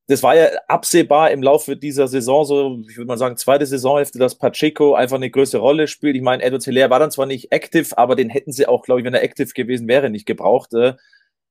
das 0.09 0.23
war 0.23 0.37
ja 0.37 0.49
absehbar 0.67 1.31
im 1.31 1.43
Laufe 1.43 1.77
dieser 1.77 2.09
Saison, 2.09 2.45
so, 2.45 2.83
ich 2.89 2.97
würde 2.97 3.07
mal 3.07 3.19
sagen, 3.19 3.37
zweite 3.37 3.67
Saisonhälfte, 3.67 4.19
dass 4.19 4.37
Pacheco 4.37 4.95
einfach 4.95 5.17
eine 5.17 5.31
größere 5.31 5.61
Rolle 5.61 5.87
spielt. 5.87 6.17
Ich 6.17 6.23
meine, 6.23 6.43
Edward 6.43 6.65
Hilaire 6.65 6.91
war 6.91 6.99
dann 6.99 7.13
zwar 7.13 7.27
nicht 7.27 7.53
active, 7.53 7.97
aber 7.97 8.17
den 8.17 8.29
hätten 8.29 8.53
sie 8.53 8.67
auch, 8.67 8.83
glaube 8.83 9.01
ich, 9.01 9.07
wenn 9.07 9.15
er 9.15 9.23
active 9.23 9.53
gewesen 9.55 9.87
wäre, 9.87 10.11
nicht 10.11 10.27
gebraucht. 10.27 10.75
Äh, 10.75 10.95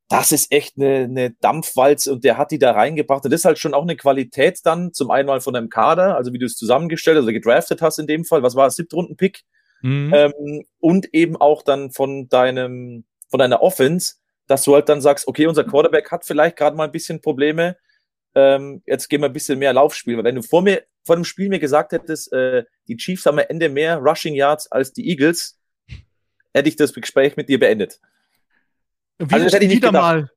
das 0.10 0.34
ist 0.34 0.52
echt 0.52 0.78
eine, 0.78 1.06
eine 1.06 1.32
Dampfwalze 1.40 2.12
und 2.12 2.26
der 2.26 2.38
hat 2.38 2.52
die 2.52 2.60
da 2.60 2.72
reingebracht. 2.72 3.24
Und 3.24 3.32
das 3.32 3.42
ist 3.42 3.46
halt 3.46 3.60
schon 3.60 3.74
auch 3.74 3.84
eine 3.84 3.96
Qualität 3.96 4.60
dann, 4.66 4.92
zum 4.92 5.10
einen 5.10 5.28
mal 5.28 5.40
von 5.40 5.56
einem 5.56 5.70
Kader, 5.70 6.18
also 6.18 6.34
wie 6.34 6.38
du 6.38 6.46
es 6.46 6.58
zusammengestellt, 6.58 7.16
also 7.18 7.32
gedraftet 7.32 7.82
hast 7.82 8.00
in 8.00 8.08
dem 8.08 8.26
Fall. 8.26 8.44
Was 8.44 8.56
war 8.56 8.68
es? 8.68 8.76
Siebtrunden-Pick? 8.76 9.44
Mhm. 9.82 10.14
ähm, 10.14 10.64
und 10.80 11.14
eben 11.14 11.38
auch 11.38 11.64
dann 11.64 11.92
von 11.92 12.28
deinem, 12.28 13.06
von 13.30 13.40
deiner 13.40 13.62
Offense, 13.62 14.16
dass 14.48 14.64
du 14.64 14.76
halt 14.76 14.90
dann 14.90 15.02
sagst, 15.02 15.28
okay, 15.28 15.48
unser 15.48 15.64
Quarterback 15.64 16.12
hat 16.12 16.26
vielleicht 16.26 16.58
gerade 16.58 16.76
mal 16.76 16.84
ein 16.84 16.92
bisschen 16.92 17.22
Probleme, 17.22 17.78
ähm, 18.36 18.82
jetzt 18.86 19.10
gehen 19.10 19.22
wir 19.22 19.28
ein 19.28 19.34
bisschen 19.34 19.60
mehr 19.60 19.74
Laufspiel. 19.74 20.18
Weil 20.18 20.24
wenn 20.24 20.36
du 20.36 20.42
vor 20.42 20.62
mir, 20.62 20.84
vor 21.04 21.16
dem 21.16 21.26
Spiel 21.26 21.50
mir 21.50 21.60
gesagt 21.60 21.92
hättest, 21.92 22.32
äh, 22.34 22.64
die 22.88 22.98
Chiefs 22.98 23.26
haben 23.26 23.40
am 23.40 23.46
Ende 23.48 23.70
mehr 23.70 23.98
Rushing 23.98 24.36
Yards 24.36 24.72
als 24.72 24.94
die 24.94 25.10
Eagles, 25.10 25.60
hätte 26.54 26.70
ich 26.70 26.76
das 26.76 26.94
Gespräch 26.94 27.38
mit 27.38 27.50
dir 27.50 27.60
beendet. 27.60 28.00
Wie, 29.20 29.34
Also 29.34 29.46
das 29.46 29.54
hätte 29.54 29.66
ich 29.66 29.70
nicht 29.70 29.78
wieder 29.78 29.90
gedacht. 29.90 30.04
mal, 30.04 30.32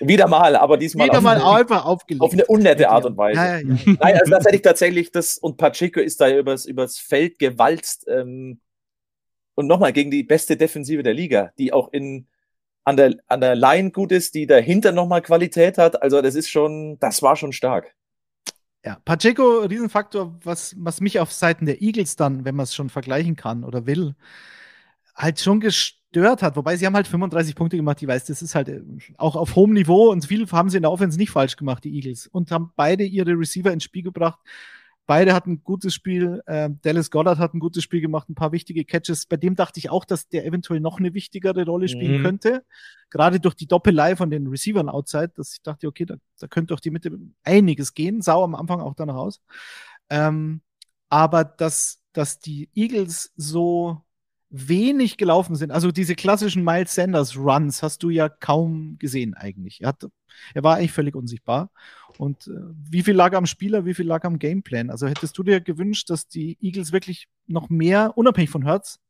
Wieder 0.00 0.26
mal, 0.28 0.56
aber 0.56 0.78
diesmal 0.78 1.06
wieder 1.06 1.18
auf, 1.18 1.24
mal 1.24 1.36
eine, 1.36 1.46
einfach 1.46 1.84
aufgelegt. 1.84 2.22
auf 2.22 2.32
eine 2.32 2.46
unnette 2.46 2.88
Art 2.88 3.04
und 3.04 3.16
Weise. 3.16 3.38
Ja, 3.38 3.58
ja, 3.58 3.60
ja. 3.60 3.76
Nein, 4.00 4.18
also 4.18 4.30
das 4.30 4.44
hätte 4.44 4.56
ich 4.56 4.62
tatsächlich, 4.62 5.12
das, 5.12 5.36
und 5.36 5.58
Pacheco 5.58 6.00
ist 6.00 6.20
da 6.20 6.30
übers, 6.30 6.64
übers 6.64 6.98
Feld 6.98 7.38
gewalzt. 7.38 8.06
Ähm, 8.08 8.60
und 9.54 9.66
nochmal 9.66 9.92
gegen 9.92 10.10
die 10.10 10.22
beste 10.22 10.56
Defensive 10.56 11.02
der 11.02 11.12
Liga, 11.12 11.52
die 11.58 11.74
auch 11.74 11.92
in, 11.92 12.26
an, 12.84 12.96
der, 12.96 13.14
an 13.28 13.40
der 13.40 13.54
Line 13.54 13.90
gut 13.90 14.12
ist, 14.12 14.34
die 14.34 14.46
dahinter 14.46 14.92
nochmal 14.92 15.22
Qualität 15.22 15.78
hat. 15.78 16.02
Also 16.02 16.20
das 16.20 16.34
ist 16.34 16.48
schon, 16.48 16.98
das 16.98 17.22
war 17.22 17.36
schon 17.36 17.52
stark. 17.52 17.94
Ja, 18.84 18.98
Pacheco, 19.04 19.60
Riesenfaktor, 19.60 20.36
was, 20.42 20.74
was 20.76 21.00
mich 21.00 21.20
auf 21.20 21.32
Seiten 21.32 21.66
der 21.66 21.80
Eagles 21.80 22.16
dann, 22.16 22.44
wenn 22.44 22.56
man 22.56 22.64
es 22.64 22.74
schon 22.74 22.88
vergleichen 22.88 23.36
kann 23.36 23.62
oder 23.62 23.86
will, 23.86 24.16
halt 25.14 25.38
schon 25.38 25.60
gestört 25.60 26.42
hat. 26.42 26.56
Wobei 26.56 26.76
sie 26.76 26.86
haben 26.86 26.96
halt 26.96 27.06
35 27.06 27.54
Punkte 27.54 27.76
gemacht. 27.76 28.02
Ich 28.02 28.08
weiß, 28.08 28.24
das 28.24 28.42
ist 28.42 28.56
halt 28.56 28.68
äh, 28.68 28.82
auch 29.18 29.36
auf 29.36 29.54
hohem 29.54 29.72
Niveau 29.72 30.10
und 30.10 30.26
viel 30.26 30.50
haben 30.50 30.68
sie 30.68 30.78
in 30.78 30.82
der 30.82 30.90
Offense 30.90 31.16
nicht 31.16 31.30
falsch 31.30 31.56
gemacht, 31.56 31.84
die 31.84 31.94
Eagles. 31.94 32.26
Und 32.26 32.50
haben 32.50 32.72
beide 32.74 33.04
ihre 33.04 33.38
Receiver 33.38 33.72
ins 33.72 33.84
Spiel 33.84 34.02
gebracht. 34.02 34.40
Beide 35.06 35.34
hatten 35.34 35.52
ein 35.52 35.64
gutes 35.64 35.94
Spiel. 35.94 36.42
Ähm, 36.46 36.78
Dallas 36.82 37.10
Goddard 37.10 37.38
hat 37.38 37.54
ein 37.54 37.58
gutes 37.58 37.82
Spiel 37.82 38.00
gemacht, 38.00 38.28
ein 38.28 38.34
paar 38.36 38.52
wichtige 38.52 38.84
Catches. 38.84 39.26
Bei 39.26 39.36
dem 39.36 39.56
dachte 39.56 39.78
ich 39.78 39.90
auch, 39.90 40.04
dass 40.04 40.28
der 40.28 40.46
eventuell 40.46 40.80
noch 40.80 40.98
eine 41.00 41.12
wichtigere 41.12 41.64
Rolle 41.64 41.88
spielen 41.88 42.18
Mhm. 42.18 42.22
könnte. 42.22 42.64
Gerade 43.10 43.40
durch 43.40 43.54
die 43.54 43.66
Doppelei 43.66 44.14
von 44.16 44.30
den 44.30 44.46
Receivern 44.46 44.88
outside, 44.88 45.32
dass 45.34 45.54
ich 45.54 45.62
dachte, 45.62 45.88
okay, 45.88 46.06
da, 46.06 46.14
da 46.38 46.46
könnte 46.46 46.68
durch 46.68 46.80
die 46.80 46.90
Mitte 46.90 47.18
einiges 47.42 47.94
gehen. 47.94 48.22
Sah 48.22 48.42
am 48.42 48.54
Anfang 48.54 48.80
auch 48.80 48.94
danach 48.94 49.16
aus. 49.16 49.40
Ähm, 50.08 50.60
aber 51.08 51.44
dass, 51.44 52.00
dass 52.12 52.38
die 52.38 52.70
Eagles 52.74 53.32
so 53.36 54.02
wenig 54.54 55.16
gelaufen 55.16 55.56
sind, 55.56 55.70
also 55.72 55.90
diese 55.90 56.14
klassischen 56.14 56.62
Miles 56.62 56.94
Sanders 56.94 57.36
Runs 57.36 57.82
hast 57.82 58.02
du 58.02 58.10
ja 58.10 58.28
kaum 58.28 58.96
gesehen 58.98 59.34
eigentlich. 59.34 59.80
Er, 59.80 59.88
hat, 59.88 60.06
er 60.54 60.62
war 60.62 60.76
eigentlich 60.76 60.92
völlig 60.92 61.14
unsichtbar. 61.16 61.70
Und 62.18 62.46
äh, 62.46 62.52
wie 62.90 63.02
viel 63.02 63.14
lag 63.14 63.34
am 63.34 63.46
Spieler, 63.46 63.84
wie 63.84 63.94
viel 63.94 64.06
lag 64.06 64.24
am 64.24 64.38
Gameplan? 64.38 64.90
Also 64.90 65.06
hättest 65.08 65.36
du 65.38 65.42
dir 65.42 65.60
gewünscht, 65.60 66.10
dass 66.10 66.28
die 66.28 66.56
Eagles 66.60 66.92
wirklich 66.92 67.28
noch 67.46 67.68
mehr, 67.70 68.12
unabhängig 68.16 68.50
von 68.50 68.64
Hertz, 68.64 69.00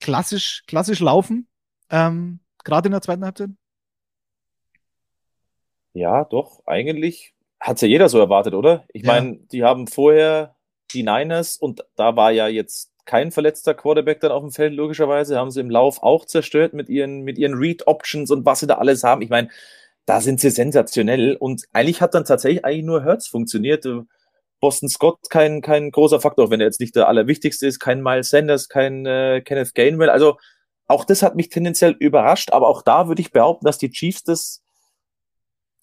klassisch, 0.00 0.62
klassisch 0.66 1.00
laufen, 1.00 1.48
ähm, 1.90 2.40
gerade 2.64 2.88
in 2.88 2.92
der 2.92 3.02
zweiten 3.02 3.24
Halbzeit? 3.24 3.50
Ja, 5.94 6.24
doch, 6.24 6.62
eigentlich 6.66 7.34
hat's 7.60 7.82
ja 7.82 7.88
jeder 7.88 8.08
so 8.08 8.18
erwartet, 8.18 8.54
oder? 8.54 8.84
Ich 8.92 9.02
Ja. 9.02 9.08
meine, 9.12 9.36
die 9.52 9.62
haben 9.62 9.86
vorher 9.86 10.56
die 10.92 11.02
Niners 11.02 11.56
und 11.56 11.84
da 11.96 12.16
war 12.16 12.32
ja 12.32 12.48
jetzt 12.48 12.92
kein 13.04 13.30
verletzter 13.32 13.74
Quarterback 13.74 14.20
dann 14.20 14.32
auf 14.32 14.42
dem 14.42 14.52
Feld, 14.52 14.74
logischerweise, 14.74 15.36
haben 15.38 15.50
sie 15.50 15.60
im 15.60 15.70
Lauf 15.70 16.02
auch 16.02 16.24
zerstört 16.24 16.72
mit 16.72 16.88
ihren, 16.88 17.22
mit 17.22 17.36
ihren 17.38 17.54
Read-Options 17.54 18.30
und 18.30 18.46
was 18.46 18.60
sie 18.60 18.66
da 18.66 18.74
alles 18.78 19.02
haben. 19.04 19.22
Ich 19.22 19.30
meine, 19.30 19.48
da 20.06 20.20
sind 20.20 20.40
sie 20.40 20.50
sensationell 20.50 21.36
und 21.36 21.64
eigentlich 21.72 22.00
hat 22.00 22.14
dann 22.14 22.24
tatsächlich 22.24 22.64
eigentlich 22.64 22.84
nur 22.84 23.04
Hertz 23.04 23.28
funktioniert. 23.28 23.86
Boston 24.60 24.88
Scott 24.88 25.18
kein, 25.28 25.60
kein 25.60 25.90
großer 25.90 26.20
Faktor, 26.20 26.50
wenn 26.50 26.60
er 26.60 26.66
jetzt 26.66 26.80
nicht 26.80 26.94
der 26.94 27.08
allerwichtigste 27.08 27.66
ist, 27.66 27.80
kein 27.80 28.02
Miles 28.02 28.30
Sanders, 28.30 28.68
kein 28.68 29.04
äh, 29.06 29.42
Kenneth 29.44 29.74
Gainwell. 29.74 30.10
Also 30.10 30.38
auch 30.86 31.04
das 31.04 31.22
hat 31.22 31.34
mich 31.34 31.48
tendenziell 31.48 31.92
überrascht, 31.98 32.52
aber 32.52 32.68
auch 32.68 32.82
da 32.82 33.08
würde 33.08 33.22
ich 33.22 33.32
behaupten, 33.32 33.64
dass 33.64 33.78
die 33.78 33.90
Chiefs 33.90 34.22
das, 34.24 34.62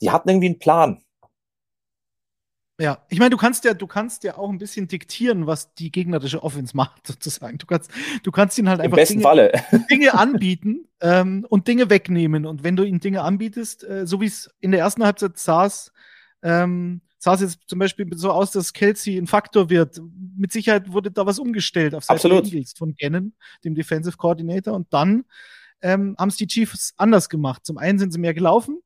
die 0.01 0.11
hatten 0.11 0.29
irgendwie 0.29 0.47
einen 0.47 0.59
Plan. 0.59 1.03
Ja, 2.79 3.03
ich 3.09 3.19
meine, 3.19 3.31
du 3.31 3.37
kannst 3.37 3.65
ja, 3.65 3.73
du 3.73 3.87
kannst 3.87 4.23
ja 4.23 4.37
auch 4.37 4.49
ein 4.49 4.57
bisschen 4.57 4.87
diktieren, 4.87 5.47
was 5.47 5.73
die 5.73 5.91
gegnerische 5.91 6.41
Offense 6.41 6.75
macht, 6.77 7.05
sozusagen. 7.05 7.57
Du 7.57 7.65
kannst, 7.65 7.91
du 8.23 8.31
kannst 8.31 8.57
ihnen 8.57 8.69
halt 8.69 8.79
Im 8.79 8.93
einfach 8.93 9.05
Dinge. 9.05 9.51
Dinge 9.91 10.13
anbieten 10.13 10.87
ähm, 11.01 11.45
und 11.49 11.67
Dinge 11.67 11.89
wegnehmen. 11.89 12.45
Und 12.45 12.63
wenn 12.63 12.77
du 12.77 12.83
ihnen 12.83 13.01
Dinge 13.01 13.23
anbietest, 13.23 13.83
äh, 13.83 14.07
so 14.07 14.21
wie 14.21 14.27
es 14.27 14.49
in 14.61 14.71
der 14.71 14.79
ersten 14.79 15.03
Halbzeit 15.03 15.37
saß, 15.37 15.91
ähm, 16.41 17.01
sah 17.17 17.33
es 17.33 17.41
jetzt 17.41 17.59
zum 17.67 17.79
Beispiel 17.79 18.07
so 18.15 18.31
aus, 18.31 18.51
dass 18.51 18.71
Kelsey 18.71 19.17
ein 19.17 19.27
Faktor 19.27 19.69
wird. 19.69 20.01
Mit 20.37 20.53
Sicherheit 20.53 20.93
wurde 20.93 21.11
da 21.11 21.25
was 21.25 21.37
umgestellt 21.37 21.93
auf 21.93 22.05
Seiten 22.05 22.31
Eagles 22.31 22.73
von 22.77 22.95
Gannon, 22.97 23.33
dem 23.65 23.75
Defensive 23.75 24.15
Coordinator. 24.15 24.73
Und 24.73 24.93
dann 24.93 25.25
ähm, 25.81 26.15
haben 26.17 26.29
es 26.29 26.37
die 26.37 26.47
Chiefs 26.47 26.93
anders 26.95 27.27
gemacht. 27.27 27.65
Zum 27.65 27.77
einen 27.77 27.99
sind 27.99 28.13
sie 28.13 28.19
mehr 28.19 28.33
gelaufen, 28.33 28.79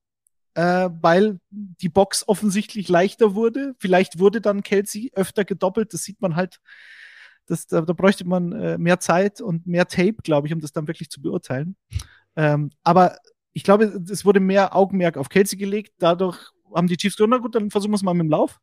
äh, 0.55 0.89
weil 1.01 1.39
die 1.51 1.89
Box 1.89 2.27
offensichtlich 2.27 2.89
leichter 2.89 3.35
wurde. 3.35 3.75
Vielleicht 3.79 4.19
wurde 4.19 4.41
dann 4.41 4.63
Kelsey 4.63 5.11
öfter 5.15 5.45
gedoppelt. 5.45 5.93
Das 5.93 6.03
sieht 6.03 6.21
man 6.21 6.35
halt. 6.35 6.59
Das, 7.45 7.67
da, 7.67 7.81
da 7.81 7.93
bräuchte 7.93 8.25
man 8.25 8.53
äh, 8.53 8.77
mehr 8.77 8.99
Zeit 8.99 9.41
und 9.41 9.67
mehr 9.67 9.87
Tape, 9.87 10.15
glaube 10.23 10.47
ich, 10.47 10.53
um 10.53 10.61
das 10.61 10.71
dann 10.71 10.87
wirklich 10.87 11.09
zu 11.09 11.21
beurteilen. 11.21 11.75
Ähm, 12.35 12.71
aber 12.83 13.17
ich 13.51 13.63
glaube, 13.63 14.01
es 14.09 14.23
wurde 14.25 14.39
mehr 14.39 14.75
Augenmerk 14.75 15.17
auf 15.17 15.29
Kelsey 15.29 15.57
gelegt. 15.57 15.93
Dadurch 15.99 16.51
haben 16.73 16.87
die 16.87 16.97
Chiefs 16.97 17.17
na 17.19 17.37
gut, 17.37 17.55
dann 17.55 17.69
versuchen 17.69 17.91
wir 17.91 17.95
es 17.95 18.03
mal 18.03 18.13
mit 18.13 18.23
dem 18.25 18.29
Lauf. 18.29 18.59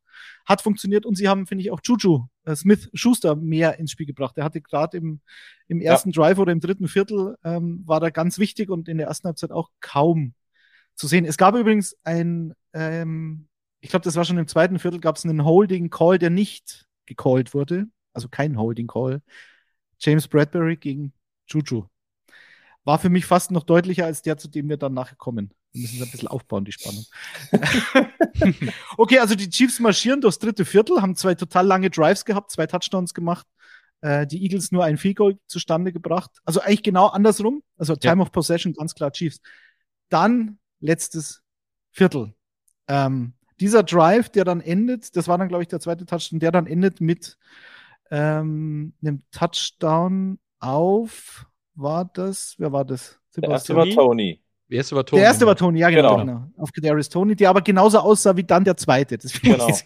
Hat 0.46 0.62
funktioniert 0.62 1.07
und 1.07 1.16
sie 1.16 1.29
haben, 1.29 1.46
finde 1.46 1.62
ich, 1.62 1.70
auch 1.70 1.81
Juju 1.83 2.26
äh, 2.44 2.57
Smith 2.57 2.90
Schuster 2.94 3.37
mehr 3.37 3.79
ins 3.79 3.92
Spiel 3.92 4.07
gebracht. 4.07 4.37
Der 4.37 4.44
hatte 4.44 4.61
gerade 4.61 4.96
im, 4.96 5.20
im 5.68 5.81
ersten 5.81 6.11
ja. 6.11 6.22
Drive 6.22 6.38
oder 6.38 6.53
im 6.53 6.61
dritten 6.61 6.88
Viertel 6.88 7.37
ähm, 7.44 7.83
war 7.87 8.00
da 8.00 8.11
ganz 8.11 8.38
wichtig 8.38 8.70
und 8.70 8.88
in 8.88 8.98
der 8.98 9.09
ersten 9.09 9.29
Halbzeit 9.29 9.53
auch 9.53 9.70
kaum 9.81 10.35
zu 11.01 11.07
sehen. 11.07 11.25
Es 11.25 11.39
gab 11.39 11.55
übrigens 11.55 11.97
ein, 12.05 12.53
ähm, 12.75 13.49
ich 13.81 13.89
glaube, 13.89 14.05
das 14.05 14.17
war 14.17 14.25
schon 14.27 14.37
im 14.37 14.47
zweiten 14.47 14.79
Viertel, 14.79 15.01
gab 15.01 15.17
es 15.17 15.25
einen 15.25 15.45
Holding 15.45 15.89
Call, 15.89 16.19
der 16.19 16.29
nicht 16.29 16.87
gecallt 17.07 17.55
wurde. 17.55 17.87
Also 18.13 18.29
kein 18.29 18.59
Holding 18.59 18.87
Call. 18.87 19.23
James 19.99 20.29
Bradbury 20.29 20.77
gegen 20.77 21.15
Juju. 21.49 21.87
War 22.85 22.99
für 22.99 23.09
mich 23.09 23.25
fast 23.25 23.51
noch 23.51 23.63
deutlicher 23.63 24.05
als 24.05 24.21
der, 24.21 24.37
zu 24.37 24.49
dem 24.49 24.69
wir 24.69 24.77
dann 24.77 24.93
nachher 24.93 25.17
kommen. 25.17 25.55
Wir 25.73 25.83
müssen 25.83 25.97
es 25.97 26.03
ein 26.03 26.11
bisschen 26.11 26.29
aufbauen, 26.29 26.65
die 26.67 26.73
Spannung. 26.73 27.05
okay, 28.99 29.21
also 29.21 29.35
die 29.35 29.49
Chiefs 29.49 29.81
marschieren 29.81 30.21
durchs 30.21 30.39
dritte 30.39 30.67
Viertel, 30.67 31.01
haben 31.01 31.17
zwei 31.17 31.35
total 31.35 31.67
lange 31.67 31.89
Drives 31.89 32.25
gehabt, 32.27 32.51
zwei 32.51 32.67
Touchdowns 32.67 33.15
gemacht. 33.15 33.47
Äh, 34.03 34.27
die 34.27 34.43
Eagles 34.43 34.71
nur 34.71 34.85
ein 34.85 34.99
Field 34.99 35.17
Goal 35.17 35.39
zustande 35.47 35.93
gebracht. 35.93 36.31
Also 36.45 36.61
eigentlich 36.61 36.83
genau 36.83 37.07
andersrum. 37.07 37.63
Also 37.79 37.97
Time 37.97 38.17
ja. 38.17 38.23
of 38.23 38.33
Possession, 38.33 38.75
ganz 38.75 38.95
klar 38.95 39.13
Chiefs. 39.13 39.41
Dann 40.11 40.59
letztes 40.81 41.43
Viertel. 41.90 42.35
Ähm, 42.88 43.35
dieser 43.61 43.83
Drive, 43.83 44.31
der 44.31 44.45
dann 44.45 44.61
endet, 44.61 45.14
das 45.16 45.29
war 45.29 45.38
dann, 45.38 45.49
glaube 45.49 45.62
ich, 45.62 45.69
der 45.69 45.81
zweite 45.81 46.07
Touchdown, 46.07 46.40
der 46.40 46.51
dann 46.51 46.66
endet 46.66 47.01
mit 47.01 47.37
ähm, 48.11 48.95
einem 49.03 49.23
Touchdown 49.31 50.38
auf, 50.59 51.47
war 51.75 52.05
das, 52.05 52.55
wer 52.59 52.73
war 52.73 52.85
das? 52.85 53.21
Sebastian? 53.31 53.77
Der 53.77 53.87
erste 53.87 53.99
war 53.99 54.07
Tony. 54.07 54.43
Der 54.69 54.77
erste 54.77 54.97
war 54.97 55.05
Tony. 55.05 55.21
Der 55.21 55.29
erste 55.29 55.47
war 55.47 55.57
Tony, 55.57 55.79
ja, 55.81 55.90
genau. 55.90 56.16
genau. 56.16 56.25
genau. 56.25 56.51
Auf 56.57 56.73
Kadarius 56.73 57.09
Tony, 57.09 57.35
der 57.35 57.51
aber 57.51 57.61
genauso 57.61 57.99
aussah 57.99 58.37
wie 58.37 58.45
dann 58.45 58.64
der 58.64 58.77
zweite. 58.77 59.19
genau. 59.43 59.69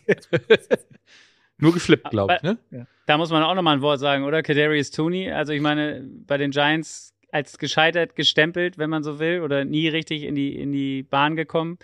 Nur 1.58 1.72
geflippt, 1.72 2.10
glaube 2.10 2.36
ich, 2.36 2.42
ne? 2.42 2.86
Da 3.06 3.16
muss 3.16 3.30
man 3.30 3.42
auch 3.42 3.54
nochmal 3.54 3.76
ein 3.76 3.82
Wort 3.82 4.00
sagen, 4.00 4.24
oder? 4.24 4.42
Kadarius 4.42 4.90
Tony. 4.90 5.30
Also, 5.30 5.52
ich 5.52 5.60
meine, 5.60 6.04
bei 6.26 6.36
den 6.36 6.50
Giants 6.50 7.13
als 7.34 7.58
gescheitert 7.58 8.14
gestempelt, 8.14 8.78
wenn 8.78 8.88
man 8.88 9.02
so 9.02 9.18
will, 9.18 9.40
oder 9.40 9.64
nie 9.64 9.88
richtig 9.88 10.22
in 10.22 10.36
die, 10.36 10.54
in 10.56 10.70
die 10.70 11.02
Bahn 11.02 11.34
gekommen. 11.34 11.78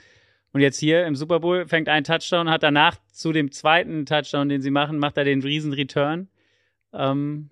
Und 0.53 0.61
jetzt 0.61 0.79
hier 0.79 1.05
im 1.07 1.17
Super 1.17 1.41
Bowl 1.41 1.67
fängt 1.67 1.89
ein 1.89 2.05
Touchdown, 2.05 2.49
hat 2.49 2.63
danach 2.63 2.99
zu 3.11 3.33
dem 3.33 3.51
zweiten 3.51 4.07
Touchdown, 4.07 4.49
den 4.49 4.63
sie 4.63 4.71
machen, 4.71 4.99
macht 4.99 5.17
er 5.17 5.25
den 5.25 5.43
riesen 5.43 5.73
Return. 5.73 6.29
Ähm, 6.93 7.51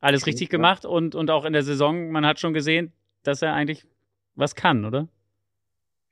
alles 0.00 0.26
richtig 0.26 0.50
gemacht 0.50 0.84
und, 0.84 1.14
und 1.14 1.30
auch 1.30 1.46
in 1.46 1.54
der 1.54 1.62
Saison, 1.62 2.10
man 2.10 2.26
hat 2.26 2.38
schon 2.38 2.52
gesehen, 2.52 2.92
dass 3.22 3.40
er 3.40 3.54
eigentlich 3.54 3.86
was 4.34 4.54
kann, 4.54 4.84
oder? 4.84 5.08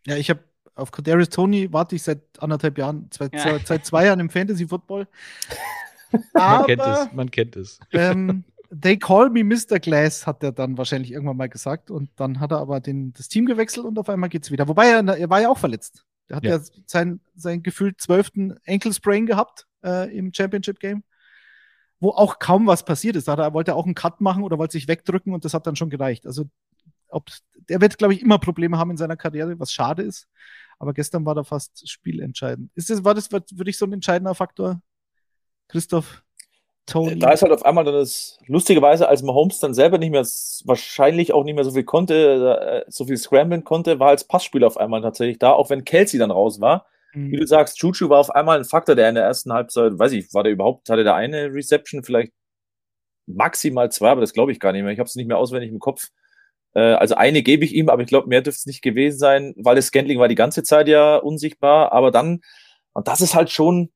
Ja, 0.07 0.16
ich 0.16 0.31
habe 0.31 0.40
auf 0.75 0.90
Kadarius 0.90 1.29
Tony 1.29 1.70
warte 1.70 1.96
ich 1.96 2.03
seit 2.03 2.20
anderthalb 2.38 2.79
Jahren, 2.79 3.11
seit, 3.12 3.35
ja. 3.35 3.59
seit 3.62 3.85
zwei 3.85 4.07
Jahren 4.07 4.20
im 4.20 4.31
Fantasy 4.31 4.66
Football. 4.66 5.07
man 6.33 6.64
kennt 6.64 6.83
es, 6.83 7.12
man 7.12 7.31
kennt 7.31 7.57
es. 7.57 7.79
Ähm, 7.92 8.44
They 8.70 8.98
call 8.98 9.31
me 9.31 9.44
Mr. 9.44 9.79
Glass, 9.79 10.26
hat 10.26 10.42
er 10.42 10.52
dann 10.52 10.79
wahrscheinlich 10.79 11.12
irgendwann 11.12 11.37
mal 11.37 11.48
gesagt. 11.48 11.90
Und 11.90 12.11
dann 12.16 12.40
hat 12.40 12.52
er 12.52 12.59
aber 12.59 12.81
den, 12.81 13.12
das 13.12 13.29
Team 13.29 13.46
gewechselt 13.46 13.87
und 13.87 13.98
auf 13.98 14.09
einmal 14.09 14.29
geht's 14.29 14.50
wieder. 14.50 14.68
Wobei 14.68 14.88
er, 14.88 15.07
er 15.07 15.31
war 15.31 15.40
ja 15.40 15.48
auch 15.48 15.59
verletzt. 15.59 16.05
Er 16.29 16.37
hat 16.37 16.44
ja, 16.44 16.57
ja 16.57 16.62
sein, 16.87 17.20
sein 17.35 17.62
gefühlt 17.62 18.00
zwölften 18.00 18.57
Ankle-Sprain 18.66 19.26
gehabt 19.26 19.66
äh, 19.85 20.14
im 20.16 20.33
Championship-Game, 20.33 21.05
wo 22.00 22.11
auch 22.11 22.38
kaum 22.38 22.66
was 22.66 22.85
passiert 22.85 23.16
ist. 23.16 23.29
Da 23.29 23.35
er, 23.35 23.55
wollte 23.55 23.72
er 23.72 23.76
auch 23.76 23.85
einen 23.85 23.94
Cut 23.94 24.20
machen 24.20 24.42
oder 24.42 24.59
wollte 24.59 24.72
sich 24.72 24.88
wegdrücken 24.88 25.33
und 25.33 25.44
das 25.44 25.55
hat 25.55 25.66
dann 25.66 25.76
schon 25.76 25.90
gereicht. 25.90 26.26
Also 26.26 26.46
ob, 27.09 27.31
der 27.68 27.81
wird, 27.81 27.98
glaube 27.98 28.14
ich, 28.14 28.22
immer 28.22 28.38
Probleme 28.38 28.79
haben 28.79 28.90
in 28.90 28.96
seiner 28.96 29.16
Karriere, 29.16 29.59
was 29.59 29.72
schade 29.72 30.02
ist. 30.02 30.29
Aber 30.79 30.92
gestern 30.92 31.24
war 31.24 31.35
da 31.35 31.44
fast 31.44 31.88
spielentscheidend. 31.88 32.70
Ist 32.74 32.90
das, 32.90 33.05
war 33.05 33.14
das, 33.14 33.31
würde 33.31 33.70
ich 33.70 33.79
so 33.79 33.87
ein 33.87 33.92
entscheidender 33.92 34.35
Faktor, 34.35 34.83
Christoph? 35.68 36.22
Tony. 36.87 37.18
Da 37.18 37.33
ist 37.33 37.42
halt 37.42 37.53
auf 37.53 37.64
einmal 37.64 37.85
dann 37.85 37.94
das, 37.94 38.38
lustigerweise, 38.46 39.09
als 39.09 39.22
Mahomes 39.22 39.59
dann 39.59 39.75
selber 39.75 39.99
nicht 39.99 40.12
mehr, 40.12 40.25
wahrscheinlich 40.64 41.33
auch 41.33 41.42
nicht 41.42 41.57
mehr 41.57 41.64
so 41.64 41.72
viel 41.72 41.85
konnte, 41.85 42.85
äh, 42.87 42.90
so 42.90 43.05
viel 43.07 43.16
scramblen 43.16 43.64
konnte, 43.64 43.99
war 43.99 44.09
als 44.09 44.25
Passspieler 44.25 44.68
auf 44.68 44.77
einmal 44.77 45.03
tatsächlich 45.03 45.38
da, 45.38 45.53
auch 45.53 45.68
wenn 45.68 45.85
Kelsey 45.85 46.18
dann 46.18 46.31
raus 46.31 46.61
war. 46.61 46.87
Mhm. 47.12 47.33
Wie 47.33 47.37
du 47.38 47.46
sagst, 47.46 47.79
Chuchu 47.79 48.09
war 48.09 48.20
auf 48.20 48.31
einmal 48.31 48.59
ein 48.59 48.64
Faktor, 48.64 48.94
der 48.94 49.09
in 49.09 49.16
der 49.16 49.25
ersten 49.25 49.53
Halbzeit, 49.53 49.99
weiß 49.99 50.12
ich, 50.12 50.33
war 50.33 50.44
der 50.44 50.53
überhaupt, 50.53 50.88
hatte 50.88 51.03
der 51.03 51.16
eine 51.16 51.53
Reception, 51.53 52.05
vielleicht 52.05 52.33
maximal 53.27 53.90
zwei, 53.90 54.11
aber 54.11 54.20
das 54.20 54.33
glaube 54.33 54.53
ich 54.53 54.61
gar 54.61 54.72
nicht 54.72 54.85
mehr. 54.85 54.92
Ich 54.92 55.01
habe 55.01 55.09
es 55.09 55.16
nicht 55.16 55.27
mehr 55.27 55.38
auswendig 55.38 55.70
im 55.70 55.81
Kopf. 55.81 56.11
Äh, 56.75 56.81
also 56.81 57.16
eine 57.16 57.42
gebe 57.42 57.64
ich 57.64 57.75
ihm, 57.75 57.88
aber 57.88 58.03
ich 58.03 58.09
glaube, 58.09 58.29
mehr 58.29 58.42
dürfte 58.42 58.61
es 58.61 58.66
nicht 58.66 58.83
gewesen 58.83 59.18
sein, 59.18 59.55
weil 59.57 59.75
das 59.75 59.87
Scantling 59.87 60.20
war 60.20 60.29
die 60.29 60.37
ganze 60.37 60.62
Zeit 60.62 60.87
ja 60.87 61.16
unsichtbar, 61.16 61.92
aber 61.92 62.12
dann, 62.12 62.42
und 62.92 63.09
das 63.09 63.20
ist 63.20 63.35
halt 63.35 63.51
schon, 63.51 63.90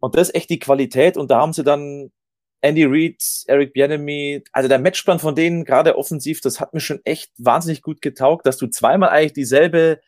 und 0.00 0.16
das 0.16 0.30
ist 0.30 0.34
echt 0.34 0.50
die 0.50 0.58
Qualität, 0.58 1.18
und 1.18 1.30
da 1.30 1.40
haben 1.40 1.52
sie 1.52 1.64
dann 1.64 2.10
Andy 2.62 2.84
Reid, 2.84 3.20
Eric 3.48 3.72
Bienemy, 3.72 4.44
also 4.52 4.68
der 4.68 4.78
Matchplan 4.78 5.18
von 5.18 5.34
denen, 5.34 5.64
gerade 5.64 5.98
offensiv, 5.98 6.40
das 6.40 6.60
hat 6.60 6.72
mir 6.72 6.80
schon 6.80 7.00
echt 7.04 7.32
wahnsinnig 7.36 7.82
gut 7.82 8.00
getaugt, 8.00 8.46
dass 8.46 8.56
du 8.56 8.68
zweimal 8.68 9.10
eigentlich 9.10 9.32
dieselbe, 9.32 10.00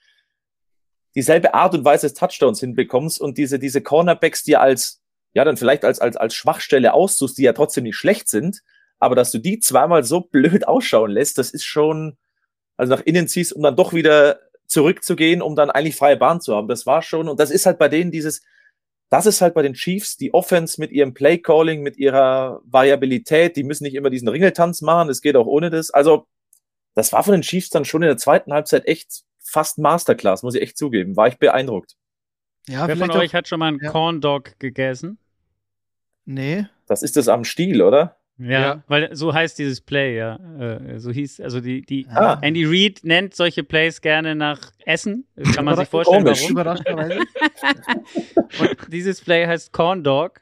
dieselbe 1.16 1.52
Art 1.52 1.74
und 1.74 1.84
Weise 1.84 2.06
des 2.06 2.14
Touchdowns 2.14 2.60
hinbekommst 2.60 3.20
und 3.20 3.38
diese, 3.38 3.58
diese 3.58 3.82
Cornerbacks 3.82 4.44
dir 4.44 4.60
als, 4.60 5.02
ja, 5.32 5.44
dann 5.44 5.56
vielleicht 5.56 5.84
als, 5.84 5.98
als, 5.98 6.16
als 6.16 6.34
Schwachstelle 6.34 6.94
aussuchst, 6.94 7.36
die 7.36 7.42
ja 7.42 7.52
trotzdem 7.52 7.84
nicht 7.84 7.96
schlecht 7.96 8.28
sind, 8.28 8.62
aber 9.00 9.16
dass 9.16 9.32
du 9.32 9.38
die 9.38 9.58
zweimal 9.58 10.04
so 10.04 10.20
blöd 10.20 10.68
ausschauen 10.68 11.10
lässt, 11.10 11.38
das 11.38 11.50
ist 11.50 11.64
schon, 11.64 12.16
also 12.76 12.94
nach 12.94 13.02
innen 13.04 13.26
ziehst, 13.26 13.52
um 13.52 13.62
dann 13.64 13.74
doch 13.74 13.92
wieder 13.92 14.38
zurückzugehen, 14.68 15.42
um 15.42 15.56
dann 15.56 15.70
eigentlich 15.70 15.96
freie 15.96 16.16
Bahn 16.16 16.40
zu 16.40 16.54
haben. 16.54 16.68
Das 16.68 16.86
war 16.86 17.02
schon, 17.02 17.28
und 17.28 17.40
das 17.40 17.50
ist 17.50 17.66
halt 17.66 17.78
bei 17.78 17.88
denen 17.88 18.12
dieses, 18.12 18.42
das 19.14 19.26
ist 19.26 19.40
halt 19.40 19.54
bei 19.54 19.62
den 19.62 19.74
Chiefs 19.74 20.16
die 20.16 20.34
Offense 20.34 20.80
mit 20.80 20.90
ihrem 20.90 21.14
Play-Calling, 21.14 21.82
mit 21.82 21.98
ihrer 21.98 22.60
Variabilität. 22.64 23.54
Die 23.54 23.62
müssen 23.62 23.84
nicht 23.84 23.94
immer 23.94 24.10
diesen 24.10 24.26
Ringeltanz 24.26 24.82
machen, 24.82 25.08
es 25.08 25.20
geht 25.20 25.36
auch 25.36 25.46
ohne 25.46 25.70
das. 25.70 25.92
Also, 25.92 26.26
das 26.96 27.12
war 27.12 27.22
von 27.22 27.30
den 27.30 27.42
Chiefs 27.42 27.70
dann 27.70 27.84
schon 27.84 28.02
in 28.02 28.08
der 28.08 28.16
zweiten 28.16 28.52
Halbzeit 28.52 28.88
echt 28.88 29.22
fast 29.38 29.78
Masterclass, 29.78 30.42
muss 30.42 30.56
ich 30.56 30.62
echt 30.62 30.76
zugeben. 30.76 31.14
War 31.14 31.28
ich 31.28 31.38
beeindruckt. 31.38 31.94
Ja, 32.66 32.88
Wer 32.88 32.96
von 32.96 33.12
euch 33.12 33.30
auch, 33.30 33.34
hat 33.34 33.46
schon 33.46 33.60
mal 33.60 33.68
einen 33.68 33.78
ja. 33.80 33.92
Corn 33.92 34.20
Dog 34.20 34.58
gegessen? 34.58 35.18
Nee. 36.24 36.66
Das 36.86 37.04
ist 37.04 37.16
das 37.16 37.28
am 37.28 37.44
Stiel, 37.44 37.82
oder? 37.82 38.16
Ja, 38.36 38.60
ja, 38.60 38.82
weil 38.88 39.14
so 39.14 39.32
heißt 39.32 39.58
dieses 39.58 39.80
Play, 39.80 40.16
ja. 40.16 40.36
Äh, 40.58 40.98
so 40.98 41.12
hieß, 41.12 41.40
also 41.40 41.60
die, 41.60 41.82
die 41.82 42.06
ah. 42.08 42.38
Andy 42.42 42.64
Reid 42.64 43.00
nennt 43.04 43.34
solche 43.34 43.62
Plays 43.62 44.00
gerne 44.00 44.34
nach 44.34 44.72
Essen. 44.84 45.26
Das 45.36 45.54
kann 45.54 45.64
man 45.64 45.76
sich 45.76 45.88
vorstellen, 45.88 46.24
warum. 46.24 46.56
und 48.58 48.92
dieses 48.92 49.20
Play 49.20 49.46
heißt 49.46 49.72
Corn 49.72 50.02
Dog. 50.02 50.40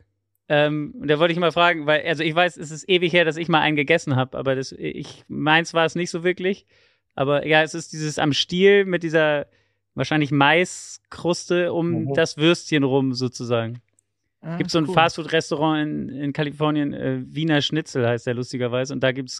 Ähm, 0.48 0.94
und 1.00 1.09
da 1.09 1.18
wollte 1.18 1.33
ich 1.33 1.38
mal 1.38 1.52
fragen, 1.52 1.87
weil, 1.87 2.02
also 2.07 2.22
ich 2.22 2.35
weiß, 2.35 2.57
es 2.57 2.70
ist 2.70 2.88
ewig 2.88 3.12
her, 3.12 3.26
dass 3.26 3.37
ich 3.37 3.48
mal 3.48 3.61
einen 3.61 3.76
gegessen 3.76 4.16
habe, 4.16 4.38
aber 4.38 4.55
das, 4.55 4.72
ich, 4.72 5.24
meins 5.28 5.74
war 5.74 5.85
es 5.85 5.94
nicht 5.94 6.11
so 6.11 6.24
wirklich. 6.24 6.66
Aber 7.14 7.46
ja, 7.46 7.62
es 7.62 7.74
ist 7.74 7.92
dieses 7.92 8.18
am 8.18 8.33
Stiel 8.33 8.87
mit 8.87 9.02
dieser 9.02 9.46
wahrscheinlich 9.94 10.31
Maiskruste 10.31 11.72
um 11.72 11.90
mhm. 11.90 12.14
das 12.14 12.38
Würstchen 12.38 12.85
rum 12.85 13.12
sozusagen. 13.12 13.83
Ah, 14.42 14.57
gibt 14.57 14.70
so 14.70 14.78
ein 14.78 14.88
cool. 14.88 14.94
Fastfood-Restaurant 14.94 15.81
in, 15.83 16.09
in 16.09 16.33
Kalifornien, 16.33 16.92
äh, 16.92 17.22
Wiener 17.24 17.62
Schnitzel 17.62 18.07
heißt 18.07 18.26
der 18.26 18.35
lustigerweise, 18.35 18.92
und 18.92 19.00
da 19.00 19.12
gibt 19.12 19.31
es 19.31 19.38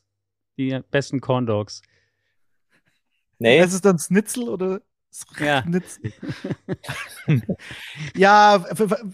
die 0.57 0.81
besten 0.91 1.21
Corn 1.21 1.45
Dogs. 1.45 1.83
Nee. 3.39 3.61
Ist 3.61 3.75
es 3.75 3.81
dann 3.81 3.99
Schnitzel 3.99 4.49
oder 4.49 4.81
ja. 5.41 5.63
ja, 8.17 8.65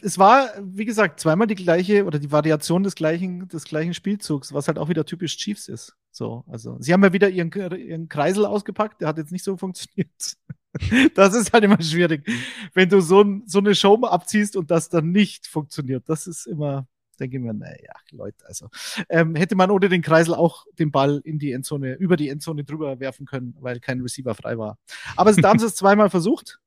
es 0.02 0.18
war, 0.18 0.50
wie 0.60 0.84
gesagt, 0.84 1.18
zweimal 1.18 1.46
die 1.48 1.56
gleiche 1.56 2.04
oder 2.04 2.18
die 2.18 2.30
Variation 2.30 2.82
des 2.82 2.94
gleichen, 2.94 3.48
des 3.48 3.64
gleichen 3.64 3.94
Spielzugs, 3.94 4.52
was 4.52 4.68
halt 4.68 4.78
auch 4.78 4.88
wieder 4.88 5.04
typisch 5.04 5.36
Chiefs 5.38 5.68
ist. 5.68 5.96
So, 6.12 6.44
also, 6.46 6.76
sie 6.78 6.92
haben 6.92 7.02
ja 7.02 7.12
wieder 7.12 7.28
ihren, 7.28 7.50
ihren 7.50 8.08
Kreisel 8.08 8.46
ausgepackt, 8.46 9.00
der 9.00 9.08
hat 9.08 9.18
jetzt 9.18 9.32
nicht 9.32 9.44
so 9.44 9.56
funktioniert. 9.58 10.36
das 11.14 11.34
ist 11.34 11.52
halt 11.52 11.64
immer 11.64 11.80
schwierig, 11.82 12.28
wenn 12.74 12.88
du 12.88 13.00
so, 13.00 13.24
so 13.46 13.58
eine 13.58 13.74
Show 13.74 13.94
abziehst 14.04 14.56
und 14.56 14.70
das 14.70 14.88
dann 14.88 15.10
nicht 15.10 15.46
funktioniert. 15.46 16.08
Das 16.08 16.26
ist 16.26 16.46
immer, 16.46 16.86
denke 17.18 17.36
ich 17.36 17.42
mir, 17.42 17.54
naja, 17.54 17.94
Leute, 18.10 18.46
also 18.46 18.68
ähm, 19.08 19.34
hätte 19.34 19.56
man 19.56 19.70
ohne 19.70 19.88
den 19.88 20.02
Kreisel 20.02 20.34
auch 20.34 20.66
den 20.78 20.90
Ball 20.90 21.20
in 21.24 21.38
die 21.38 21.52
Endzone, 21.52 21.94
über 21.94 22.16
die 22.16 22.28
Endzone 22.28 22.64
drüber 22.64 23.00
werfen 23.00 23.26
können, 23.26 23.56
weil 23.60 23.80
kein 23.80 24.00
Receiver 24.00 24.34
frei 24.34 24.58
war. 24.58 24.78
Aber 25.16 25.32
da 25.32 25.48
haben 25.48 25.58
sie 25.58 25.66
es 25.66 25.74
zweimal 25.76 26.10
versucht. 26.10 26.58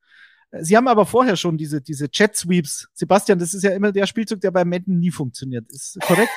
Sie 0.59 0.75
haben 0.75 0.89
aber 0.89 1.05
vorher 1.05 1.37
schon 1.37 1.57
diese, 1.57 1.81
diese 1.81 2.09
Jet 2.11 2.35
Sweeps. 2.35 2.89
Sebastian, 2.93 3.39
das 3.39 3.53
ist 3.53 3.63
ja 3.63 3.71
immer 3.71 3.93
der 3.93 4.05
Spielzug, 4.05 4.41
der 4.41 4.51
bei 4.51 4.65
Madden 4.65 4.99
nie 4.99 5.11
funktioniert. 5.11 5.69
Ist 5.69 5.97
korrekt? 6.01 6.33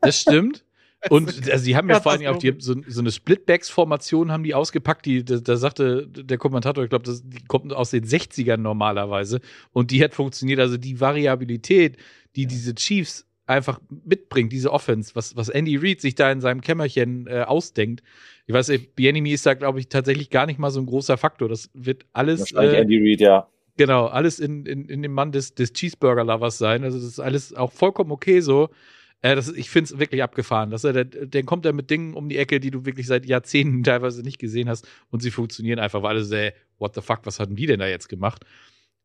Das 0.00 0.20
stimmt. 0.20 0.64
Und 1.10 1.48
also, 1.50 1.64
die 1.64 1.76
haben 1.76 1.88
ja 1.88 2.00
vor 2.00 2.12
allem 2.12 2.26
auch 2.26 2.38
die, 2.38 2.54
so, 2.58 2.74
so 2.86 3.00
eine 3.00 3.12
Splitbacks-Formation 3.12 4.32
haben 4.32 4.42
die 4.42 4.54
ausgepackt, 4.54 5.06
die, 5.06 5.24
da, 5.24 5.36
da 5.36 5.56
sagte 5.56 6.08
der 6.08 6.38
Kommentator, 6.38 6.82
ich 6.82 6.90
glaube, 6.90 7.08
die 7.24 7.44
kommt 7.46 7.72
aus 7.72 7.90
den 7.90 8.04
60ern 8.04 8.56
normalerweise 8.56 9.40
und 9.72 9.92
die 9.92 10.02
hat 10.02 10.14
funktioniert. 10.14 10.58
Also 10.58 10.76
die 10.76 11.00
Variabilität, 11.00 11.98
die 12.34 12.46
diese 12.46 12.74
Chiefs 12.74 13.26
einfach 13.46 13.80
mitbringt, 14.04 14.52
diese 14.52 14.72
Offense, 14.72 15.14
was, 15.14 15.36
was 15.36 15.48
Andy 15.48 15.76
Reid 15.76 16.00
sich 16.00 16.14
da 16.14 16.30
in 16.30 16.40
seinem 16.40 16.60
Kämmerchen 16.60 17.26
äh, 17.26 17.44
ausdenkt. 17.46 18.02
Ich 18.46 18.54
weiß, 18.54 18.72
Bienemy 18.94 19.32
ist 19.32 19.46
da, 19.46 19.54
glaube 19.54 19.80
ich, 19.80 19.88
tatsächlich 19.88 20.30
gar 20.30 20.46
nicht 20.46 20.58
mal 20.58 20.70
so 20.70 20.80
ein 20.80 20.86
großer 20.86 21.16
Faktor. 21.16 21.48
Das 21.48 21.70
wird 21.74 22.06
alles. 22.12 22.40
Wahrscheinlich 22.40 22.74
äh, 22.74 22.80
Andy 22.80 23.10
Reid, 23.10 23.20
ja. 23.20 23.48
Genau, 23.76 24.06
alles 24.06 24.40
in, 24.40 24.66
in, 24.66 24.86
in 24.86 25.02
dem 25.02 25.12
Mann 25.12 25.30
des, 25.30 25.54
des 25.54 25.72
Cheeseburger-Lovers 25.72 26.58
sein. 26.58 26.82
Also, 26.82 26.98
das 26.98 27.06
ist 27.06 27.20
alles 27.20 27.54
auch 27.54 27.72
vollkommen 27.72 28.10
okay 28.10 28.40
so. 28.40 28.68
Äh, 29.22 29.34
das 29.34 29.48
ich 29.48 29.70
finde 29.70 29.92
es 29.92 29.98
wirklich 29.98 30.22
abgefahren. 30.22 30.70
Dass 30.70 30.84
er, 30.84 30.92
der, 30.92 31.04
der 31.04 31.42
kommt 31.44 31.64
da 31.64 31.72
mit 31.72 31.90
Dingen 31.90 32.14
um 32.14 32.28
die 32.28 32.38
Ecke, 32.38 32.60
die 32.60 32.70
du 32.70 32.84
wirklich 32.84 33.06
seit 33.06 33.26
Jahrzehnten 33.26 33.82
teilweise 33.84 34.22
nicht 34.22 34.38
gesehen 34.38 34.68
hast 34.68 34.86
und 35.10 35.20
sie 35.20 35.30
funktionieren 35.30 35.78
einfach, 35.78 36.02
weil 36.02 36.10
alle 36.10 36.24
so, 36.24 36.36
what 36.78 36.94
the 36.94 37.00
fuck, 37.00 37.20
was 37.24 37.40
hatten 37.40 37.56
die 37.56 37.66
denn 37.66 37.80
da 37.80 37.86
jetzt 37.86 38.08
gemacht? 38.08 38.44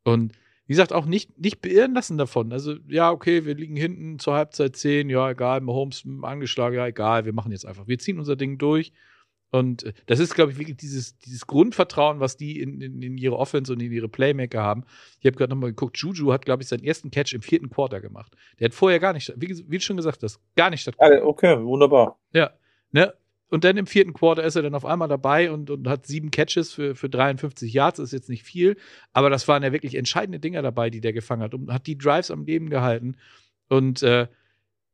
Und 0.04 0.32
wie 0.66 0.72
gesagt, 0.72 0.92
auch 0.92 1.04
nicht, 1.04 1.38
nicht 1.38 1.60
beirren 1.60 1.94
lassen 1.94 2.16
davon. 2.16 2.52
Also, 2.52 2.76
ja, 2.88 3.10
okay, 3.10 3.44
wir 3.44 3.54
liegen 3.54 3.76
hinten 3.76 4.18
zur 4.18 4.34
Halbzeit 4.34 4.76
10, 4.76 5.10
ja, 5.10 5.30
egal, 5.30 5.60
Mahomes 5.60 6.04
angeschlagen, 6.22 6.76
ja, 6.76 6.86
egal, 6.86 7.26
wir 7.26 7.34
machen 7.34 7.52
jetzt 7.52 7.66
einfach. 7.66 7.86
Wir 7.86 7.98
ziehen 7.98 8.18
unser 8.18 8.36
Ding 8.36 8.56
durch. 8.56 8.92
Und 9.54 9.84
äh, 9.84 9.92
das 10.06 10.18
ist, 10.18 10.34
glaube 10.34 10.50
ich, 10.50 10.58
wirklich 10.58 10.76
dieses, 10.78 11.16
dieses 11.20 11.46
Grundvertrauen, 11.46 12.18
was 12.18 12.36
die 12.36 12.60
in, 12.60 12.80
in, 12.80 13.00
in, 13.00 13.16
ihre 13.16 13.38
Offense 13.38 13.72
und 13.72 13.80
in 13.80 13.92
ihre 13.92 14.08
Playmaker 14.08 14.60
haben. 14.60 14.82
Ich 15.20 15.26
habe 15.26 15.36
gerade 15.36 15.50
nochmal 15.50 15.70
geguckt, 15.70 15.96
Juju 15.96 16.32
hat, 16.32 16.44
glaube 16.44 16.64
ich, 16.64 16.68
seinen 16.68 16.82
ersten 16.82 17.12
Catch 17.12 17.34
im 17.34 17.40
vierten 17.40 17.70
Quarter 17.70 18.00
gemacht. 18.00 18.34
Der 18.58 18.64
hat 18.64 18.74
vorher 18.74 18.98
gar 18.98 19.12
nicht, 19.12 19.32
wie, 19.36 19.64
wie 19.68 19.78
du 19.78 19.80
schon 19.80 19.96
gesagt 19.96 20.24
hast, 20.24 20.40
gar 20.56 20.70
nicht 20.70 20.80
stattgefunden. 20.80 21.22
Okay, 21.22 21.62
wunderbar. 21.62 22.18
Ja, 22.32 22.50
ne? 22.90 23.14
Und 23.48 23.62
dann 23.62 23.76
im 23.76 23.86
vierten 23.86 24.12
Quarter 24.12 24.42
ist 24.42 24.56
er 24.56 24.62
dann 24.62 24.74
auf 24.74 24.84
einmal 24.84 25.06
dabei 25.06 25.52
und, 25.52 25.70
und 25.70 25.86
hat 25.86 26.04
sieben 26.04 26.32
Catches 26.32 26.72
für, 26.72 26.96
für 26.96 27.08
53 27.08 27.72
Yards. 27.72 27.98
Das 27.98 28.06
ist 28.06 28.12
jetzt 28.12 28.28
nicht 28.28 28.42
viel, 28.42 28.76
aber 29.12 29.30
das 29.30 29.46
waren 29.46 29.62
ja 29.62 29.72
wirklich 29.72 29.94
entscheidende 29.94 30.40
Dinger 30.40 30.62
dabei, 30.62 30.90
die 30.90 31.00
der 31.00 31.12
gefangen 31.12 31.42
hat 31.42 31.54
und 31.54 31.72
hat 31.72 31.86
die 31.86 31.96
Drives 31.96 32.32
am 32.32 32.44
Leben 32.44 32.70
gehalten. 32.70 33.18
Und 33.68 34.02
äh, 34.02 34.26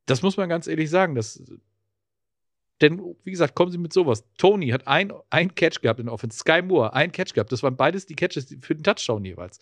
das 0.04 0.20
muss 0.20 0.36
man 0.36 0.50
ganz 0.50 0.66
ehrlich 0.66 0.90
sagen. 0.90 1.14
Das, 1.14 1.42
denn, 2.80 3.00
wie 3.24 3.30
gesagt, 3.30 3.54
kommen 3.54 3.70
sie 3.70 3.78
mit 3.78 3.92
sowas. 3.92 4.24
Tony 4.38 4.68
hat 4.68 4.86
ein, 4.86 5.12
ein 5.28 5.54
Catch 5.54 5.82
gehabt 5.82 6.00
in 6.00 6.06
der 6.06 6.14
Offense. 6.14 6.38
Sky 6.38 6.62
Moore, 6.62 6.94
ein 6.94 7.12
Catch 7.12 7.34
gehabt. 7.34 7.52
Das 7.52 7.62
waren 7.62 7.76
beides 7.76 8.06
die 8.06 8.14
Catches 8.14 8.56
für 8.62 8.74
den 8.74 8.82
Touchdown 8.82 9.24
jeweils. 9.24 9.58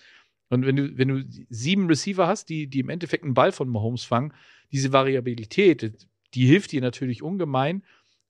Und 0.50 0.64
wenn 0.64 0.76
du, 0.76 0.96
wenn 0.96 1.08
du 1.08 1.24
sieben 1.50 1.86
Receiver 1.88 2.26
hast, 2.26 2.48
die, 2.48 2.68
die 2.68 2.80
im 2.80 2.88
Endeffekt 2.88 3.24
einen 3.24 3.34
Ball 3.34 3.52
von 3.52 3.68
Mahomes 3.68 4.04
fangen, 4.04 4.32
diese 4.72 4.92
Variabilität, 4.92 6.08
die 6.34 6.46
hilft 6.46 6.72
dir 6.72 6.80
natürlich 6.80 7.22
ungemein. 7.22 7.82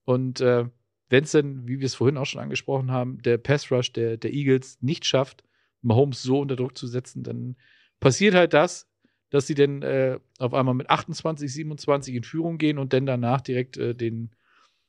Und 0.05 0.41
äh, 0.41 0.65
wenn 1.11 1.25
es 1.25 1.33
dann, 1.33 1.67
wie 1.69 1.81
wir 1.81 1.87
es 1.87 1.95
vorhin 1.95 2.17
auch 2.17 2.27
schon 2.27 2.41
angesprochen 2.41 2.91
haben, 2.91 3.19
der 3.23 3.39
Pass 3.39 3.71
Rush 3.71 3.93
der, 3.93 4.17
der 4.17 4.33
Eagles 4.33 4.79
nicht 4.81 5.05
schafft, 5.05 5.45
Mahomes 5.83 6.23
so 6.23 6.41
unter 6.41 6.57
Druck 6.57 6.77
zu 6.77 6.87
setzen, 6.87 7.23
dann 7.23 7.57
passiert 8.01 8.35
halt 8.35 8.53
das, 8.53 8.89
dass 9.31 9.47
sie 9.47 9.55
dann 9.55 9.83
äh, 9.83 10.19
auf 10.39 10.55
einmal 10.55 10.75
mit 10.75 10.91
28, 10.91 11.53
27 11.53 12.15
in 12.15 12.25
Führung 12.25 12.59
gehen 12.59 12.79
und 12.79 12.93
dann 12.93 13.07
danach 13.07 13.41
direkt 13.41 13.77
äh, 13.77 13.95
den 13.95 14.31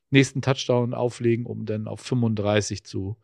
nächsten 0.10 0.42
Touchdown 0.42 0.94
auflegen, 0.94 1.46
um 1.46 1.66
dann 1.66 1.88
auf 1.88 2.02
35 2.02 2.84
zu 2.84 3.18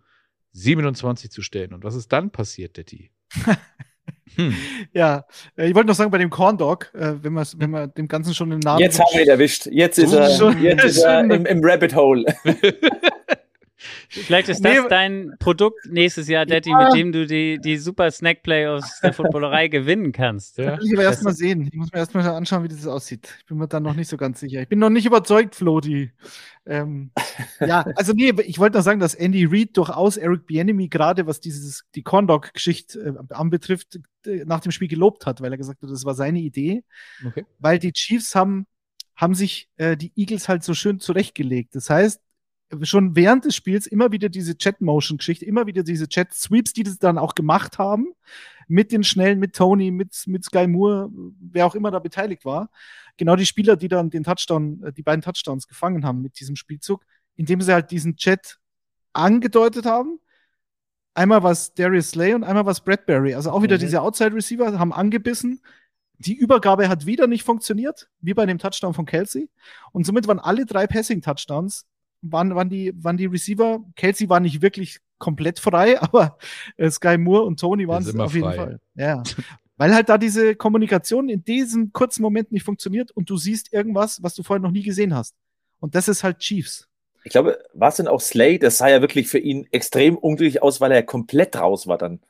27 0.54 1.32
zu 1.32 1.42
stellen. 1.42 1.74
Und 1.74 1.84
was 1.84 1.96
ist 1.96 2.12
dann 2.12 2.32
passiert, 2.32 2.78
Detti? 2.78 3.12
Hm. 4.36 4.54
Ja, 4.92 5.26
äh, 5.58 5.70
ich 5.70 5.76
wollte 5.76 5.88
noch 5.88 5.96
sagen, 5.96 6.12
bei 6.12 6.18
dem 6.18 6.30
Corn 6.30 6.58
Dog, 6.58 6.92
äh, 6.94 7.14
wenn, 7.22 7.36
wenn 7.36 7.70
man 7.70 7.94
dem 7.94 8.08
Ganzen 8.08 8.34
schon 8.34 8.50
den 8.50 8.60
Namen. 8.60 8.82
Jetzt 8.82 9.00
haben 9.00 9.08
wir 9.14 9.22
ihn 9.22 9.30
erwischt. 9.30 9.68
Jetzt 9.68 9.98
ist 9.98 10.14
er, 10.14 10.30
schon, 10.30 10.62
jetzt 10.62 10.84
ist 10.84 11.04
er 11.04 11.22
im, 11.22 11.46
im 11.46 11.60
Rabbit 11.64 11.96
Hole. 11.96 12.26
Vielleicht 13.78 14.48
ist 14.50 14.64
das 14.64 14.74
nee, 14.74 14.88
dein 14.90 15.36
Produkt 15.40 15.86
nächstes 15.90 16.28
Jahr, 16.28 16.46
Daddy, 16.46 16.70
ja. 16.70 16.86
mit 16.86 16.94
dem 16.94 17.12
du 17.12 17.28
die, 17.28 17.60
die 17.60 17.78
super 17.78 18.10
Snack 18.10 18.42
Playoffs 18.42 19.02
der 19.02 19.14
Footballerei 19.14 19.68
gewinnen 19.70 20.12
kannst. 20.12 20.58
Ja. 20.58 20.78
will 20.80 20.88
ich 20.88 20.94
aber 20.94 21.04
erstmal 21.04 21.34
sehen. 21.34 21.68
Ich 21.72 21.74
muss 21.74 21.92
mir 21.92 22.00
erstmal 22.00 22.26
anschauen, 22.28 22.64
wie 22.64 22.70
das 22.70 22.88
aussieht. 22.88 23.36
Ich 23.40 23.46
bin 23.46 23.58
mir 23.58 23.68
da 23.68 23.80
noch 23.80 23.94
nicht 23.94 24.08
so 24.08 24.18
ganz 24.18 24.40
sicher. 24.40 24.62
Ich 24.62 24.70
bin 24.70 24.80
noch 24.80 24.90
nicht 24.90 25.06
überzeugt, 25.06 25.56
Floti. 25.56 26.12
Ähm, 26.66 27.12
ja, 27.60 27.82
also 27.96 28.14
nee, 28.14 28.34
ich 28.46 28.60
wollte 28.60 28.78
noch 28.78 28.84
sagen, 28.84 29.00
dass 29.00 29.14
Andy 29.14 29.46
Reid 29.46 29.76
durchaus 29.78 30.18
Eric 30.18 30.48
Bienemy 30.48 30.88
gerade, 30.88 31.28
was 31.28 31.42
dieses, 31.42 31.86
die 31.96 32.04
Corndog-Geschichte 32.04 33.18
äh, 33.30 33.34
anbetrifft, 33.34 34.00
äh, 34.26 34.46
nach 34.46 34.62
dem 34.62 34.72
Spiel 34.72 34.88
gelobt 34.88 35.26
hat, 35.26 35.42
weil 35.42 35.52
er 35.52 35.58
gesagt 35.58 35.82
hat, 35.82 35.90
das 35.90 36.06
war 36.06 36.16
seine 36.16 36.40
Idee. 36.40 36.84
Okay. 37.26 37.46
Weil 37.60 37.80
die 37.80 37.92
Chiefs 37.92 38.36
haben, 38.36 38.68
haben 39.16 39.36
sich 39.36 39.70
äh, 39.78 39.98
die 39.98 40.14
Eagles 40.16 40.48
halt 40.48 40.64
so 40.64 40.74
schön 40.74 41.00
zurechtgelegt. 41.00 41.76
Das 41.76 41.90
heißt, 41.90 42.22
schon 42.84 43.16
während 43.16 43.46
des 43.46 43.56
Spiels 43.56 43.88
immer 43.88 44.12
wieder 44.12 44.30
diese 44.30 44.58
Chat-Motion-Geschichte, 44.58 45.46
immer 45.46 45.68
wieder 45.68 45.84
diese 45.84 46.08
Chat-Sweeps, 46.08 46.74
die 46.74 46.84
das 46.84 46.98
dann 46.98 47.18
auch 47.18 47.36
gemacht 47.36 47.78
haben, 47.78 48.08
mit 48.68 48.92
den 48.92 49.04
Schnellen, 49.04 49.40
mit 49.40 49.56
Tony, 49.56 49.92
mit, 49.92 50.24
mit 50.28 50.44
Sky 50.44 50.68
Moore, 50.68 51.10
wer 51.40 51.66
auch 51.66 51.76
immer 51.76 51.92
da 51.92 52.00
beteiligt 52.00 52.46
war. 52.46 52.70
Genau 53.18 53.36
die 53.36 53.46
Spieler, 53.46 53.76
die 53.76 53.88
dann 53.88 54.10
den 54.10 54.24
Touchdown, 54.24 54.84
äh, 54.84 54.94
die 54.94 55.04
beiden 55.04 55.22
Touchdowns 55.22 55.68
gefangen 55.68 56.06
haben 56.06 56.22
mit 56.22 56.40
diesem 56.40 56.56
Spielzug, 56.56 57.06
indem 57.36 57.62
sie 57.62 57.74
halt 57.74 57.92
diesen 57.92 58.16
Chat 58.16 58.60
angedeutet 59.14 59.86
haben. 59.86 60.20
Einmal 61.14 61.44
was 61.44 61.74
Darius 61.74 62.10
Slay 62.10 62.34
und 62.34 62.44
einmal 62.44 62.66
was 62.66 62.84
Bradbury. 62.84 63.36
Also 63.36 63.52
auch 63.52 63.62
wieder 63.62 63.78
mhm. 63.78 63.82
diese 63.82 64.02
Outside-Receiver 64.02 64.78
haben 64.78 64.92
angebissen. 64.92 65.62
Die 66.18 66.36
Übergabe 66.36 66.90
hat 66.90 67.06
wieder 67.06 67.28
nicht 67.28 67.44
funktioniert, 67.44 68.10
wie 68.20 68.34
bei 68.34 68.46
dem 68.46 68.58
Touchdown 68.58 68.94
von 68.94 69.06
Kelsey. 69.06 69.50
Und 69.92 70.06
somit 70.06 70.28
waren 70.28 70.40
alle 70.40 70.66
drei 70.66 70.88
Passing-Touchdowns 70.88 71.86
waren, 72.32 72.56
waren, 72.56 72.70
die, 72.70 72.94
waren 73.04 73.18
die 73.18 73.26
Receiver. 73.26 73.84
Kelsey 73.96 74.30
war 74.30 74.40
nicht 74.40 74.62
wirklich 74.62 75.00
komplett 75.18 75.60
frei, 75.60 76.02
aber 76.02 76.38
äh, 76.78 76.90
Sky 76.90 77.18
Moore 77.18 77.44
und 77.44 77.60
Tony 77.60 77.88
waren 77.88 78.04
es 78.04 78.16
auf 78.16 78.34
jeden 78.34 78.48
frei. 78.48 78.56
Fall. 78.56 78.80
Ja. 78.96 79.24
Weil 79.78 79.94
halt 79.94 80.08
da 80.08 80.18
diese 80.18 80.56
Kommunikation 80.56 81.28
in 81.28 81.44
diesem 81.44 81.92
kurzen 81.92 82.22
Moment 82.22 82.52
nicht 82.52 82.64
funktioniert 82.64 83.12
und 83.12 83.30
du 83.30 83.36
siehst 83.36 83.74
irgendwas, 83.74 84.24
was 84.24 84.34
du 84.34 84.42
vorher 84.42 84.62
noch 84.62 84.72
nie 84.72 84.84
gesehen 84.84 85.14
hast. 85.14 85.36
Und 85.82 85.96
das 85.96 86.08
ist 86.08 86.24
halt 86.24 86.40
Chiefs. 86.40 86.88
Ich 87.26 87.32
glaube, 87.32 87.58
was 87.74 87.98
denn 87.98 88.08
auch 88.08 88.22
Slay, 88.22 88.58
das 88.58 88.78
sah 88.78 88.88
ja 88.88 89.02
wirklich 89.02 89.28
für 89.28 89.40
ihn 89.40 89.68
extrem 89.72 90.18
unglücklich 90.18 90.64
aus, 90.64 90.80
weil 90.80 90.92
er 90.94 91.04
komplett 91.04 91.58
raus 91.58 91.88
war 91.88 91.98
dann. 91.98 92.22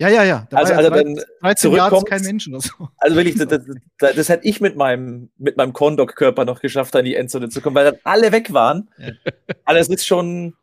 Ja, 0.00 0.08
ja, 0.08 0.24
ja. 0.24 0.46
Da 0.48 0.56
also, 0.56 0.72
also 0.72 0.88
dann 0.88 1.20
13 1.42 1.72
Jahre 1.72 2.02
kein 2.04 2.22
Mensch 2.22 2.48
oder 2.48 2.60
so. 2.60 2.88
Also 2.96 3.16
wirklich, 3.16 3.36
das, 3.36 3.48
das, 3.48 3.66
das, 3.98 4.14
das 4.14 4.28
hätte 4.30 4.48
ich 4.48 4.60
mit 4.62 4.74
meinem, 4.74 5.30
mit 5.36 5.58
meinem 5.58 5.74
Corndog-Körper 5.74 6.46
noch 6.46 6.60
geschafft, 6.60 6.96
an 6.96 7.04
die 7.04 7.16
Endzone 7.16 7.50
zu 7.50 7.60
kommen, 7.60 7.76
weil 7.76 7.84
dann 7.84 8.00
alle 8.04 8.32
weg 8.32 8.52
waren. 8.52 8.88
Ja. 8.98 9.12
Also 9.66 9.92
ist 9.92 10.06
schon, 10.06 10.54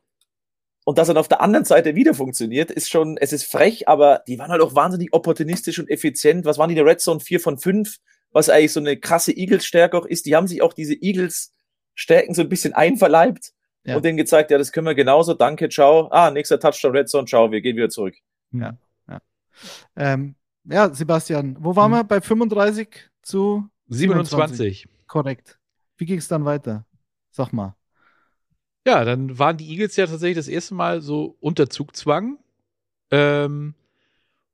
und 0.85 0.97
dass 0.97 1.07
dann 1.07 1.17
auf 1.17 1.27
der 1.27 1.39
anderen 1.39 1.65
Seite 1.65 1.95
wieder 1.95 2.13
funktioniert, 2.13 2.71
ist 2.71 2.89
schon, 2.89 3.15
es 3.17 3.31
ist 3.31 3.45
frech, 3.45 3.87
aber 3.87 4.23
die 4.27 4.39
waren 4.39 4.49
halt 4.49 4.61
auch 4.61 4.73
wahnsinnig 4.73 5.13
opportunistisch 5.13 5.79
und 5.79 5.89
effizient. 5.89 6.43
Was 6.45 6.57
waren 6.57 6.69
die 6.69 6.75
der 6.75 6.85
Red 6.85 6.99
Zone? 6.99 7.19
4 7.19 7.39
von 7.39 7.57
5, 7.59 7.97
was 8.31 8.49
eigentlich 8.49 8.73
so 8.73 8.79
eine 8.79 8.97
krasse 8.97 9.31
Eagles-Stärke 9.31 9.97
auch 9.97 10.05
ist. 10.05 10.25
Die 10.25 10.35
haben 10.35 10.47
sich 10.47 10.61
auch 10.61 10.73
diese 10.73 10.95
Eagles-Stärken 10.95 12.33
so 12.33 12.41
ein 12.41 12.49
bisschen 12.49 12.73
einverleibt 12.73 13.51
ja. 13.83 13.95
und 13.95 14.03
denen 14.03 14.17
gezeigt, 14.17 14.49
ja, 14.49 14.57
das 14.57 14.71
können 14.71 14.87
wir 14.87 14.95
genauso, 14.95 15.35
danke, 15.35 15.69
ciao. 15.69 16.07
Ah, 16.09 16.31
nächster 16.31 16.59
Touchdown 16.59 16.91
Red 16.97 17.07
Zone, 17.07 17.27
ciao, 17.27 17.51
wir 17.51 17.61
gehen 17.61 17.77
wieder 17.77 17.89
zurück. 17.89 18.15
Ja. 18.51 18.75
Ähm, 19.95 20.35
ja, 20.65 20.93
Sebastian, 20.93 21.57
wo 21.59 21.75
waren 21.75 21.91
mhm. 21.91 21.95
wir? 21.95 22.03
Bei 22.03 22.21
35 22.21 23.09
zu 23.21 23.69
27. 23.87 24.29
27. 24.29 24.87
Korrekt. 25.07 25.59
Wie 25.97 26.05
ging 26.05 26.19
es 26.19 26.27
dann 26.27 26.45
weiter? 26.45 26.85
Sag 27.31 27.53
mal. 27.53 27.75
Ja, 28.85 29.03
dann 29.03 29.37
waren 29.37 29.57
die 29.57 29.69
Eagles 29.69 29.95
ja 29.95 30.07
tatsächlich 30.07 30.37
das 30.37 30.47
erste 30.47 30.73
Mal 30.73 31.01
so 31.01 31.37
unter 31.39 31.69
Zugzwang. 31.69 32.39
Ähm, 33.11 33.75